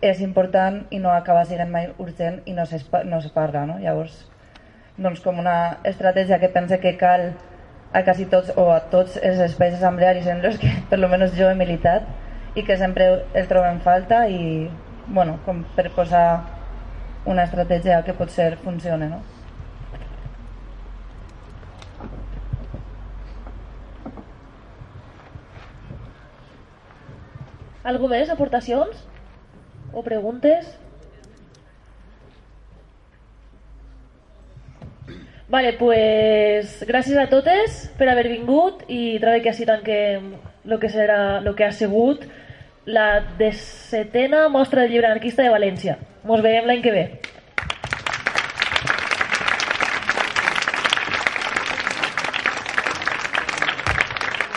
és 0.01 0.21
important 0.25 0.81
i 0.89 0.99
no 1.01 1.11
acaba 1.13 1.45
sent 1.45 1.69
mai 1.69 1.91
urgent 1.97 2.41
i 2.45 2.55
no, 2.57 2.65
no 3.05 3.19
es 3.19 3.29
parla, 3.35 3.65
no? 3.69 3.77
Llavors, 3.83 4.17
doncs 4.97 5.21
com 5.21 5.39
una 5.39 5.79
estratègia 5.83 6.39
que 6.41 6.49
pense 6.49 6.79
que 6.79 6.97
cal 6.97 7.31
a 7.93 8.03
quasi 8.03 8.25
tots 8.29 8.51
o 8.57 8.69
a 8.73 8.81
tots 8.91 9.17
els 9.17 9.39
espais 9.45 9.77
assemblearis 9.77 10.27
en 10.27 10.43
els 10.45 10.59
que 10.61 10.73
per 10.89 10.99
lo 10.99 11.09
menos 11.09 11.33
jo 11.37 11.49
he 11.49 11.57
militat 11.57 12.05
i 12.55 12.65
que 12.65 12.77
sempre 12.77 13.09
el 13.33 13.47
trobem 13.49 13.79
falta 13.85 14.27
i 14.29 14.69
bueno, 15.07 15.39
com 15.45 15.63
per 15.75 15.89
posar 15.95 16.27
una 17.25 17.45
estratègia 17.45 18.03
que 18.05 18.13
pot 18.13 18.29
ser 18.33 18.55
funcione 18.61 19.09
no? 19.09 19.23
Algú 27.89 28.09
més? 28.11 28.29
Aportacions? 28.29 28.99
O 29.93 30.03
preguntes? 30.05 30.67
Vale, 35.49 35.71
pues 35.79 36.75
gràcies 36.85 37.17
a 37.17 37.25
totes 37.31 37.87
per 37.97 38.11
haver 38.11 38.27
vingut 38.29 38.83
i 38.85 39.17
trobo 39.23 39.41
que 39.41 39.49
així 39.49 39.65
tanquem 39.65 40.35
el 40.69 40.77
que 40.77 40.91
serà 40.93 41.39
el 41.39 41.49
que 41.57 41.65
ha 41.65 41.73
sigut 41.73 42.27
la 42.85 43.07
desetena 43.39 44.45
mostra 44.53 44.83
del 44.83 44.93
llibre 44.93 45.09
anarquista 45.09 45.41
de 45.41 45.55
València. 45.55 45.97
Ens 46.29 46.45
veiem 46.45 46.69
l'any 46.69 46.85
que 46.85 46.93
ve. 46.93 47.05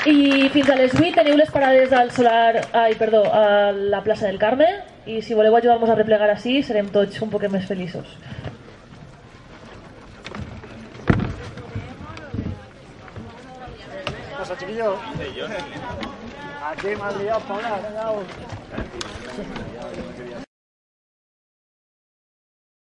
I 0.04 0.48
fins 0.50 0.66
a 0.66 0.74
les 0.74 0.90
8 0.98 1.14
teniu 1.14 1.36
les 1.38 1.50
parades 1.54 1.92
al 1.94 2.08
solar, 2.10 2.58
ai, 2.74 2.96
perdó, 2.98 3.22
a 3.22 3.70
la 3.70 4.00
plaça 4.02 4.26
del 4.26 4.38
Carme 4.38 4.66
i 5.06 5.20
si 5.22 5.36
voleu 5.38 5.54
ajudar-nos 5.54 5.92
a 5.92 5.94
replegar 5.94 6.26
així 6.32 6.56
serem 6.66 6.88
tots 6.90 7.22
un 7.22 7.30
poc 7.30 7.46
més 7.52 7.68
feliços. 7.70 8.16
¿Qué 14.02 14.34
pasa, 14.38 14.58
chiquillo? 14.58 14.96
Aquí 16.72 16.86
me 16.86 17.04
has 17.04 17.16
liado, 17.22 17.40
Paula. 17.46 17.78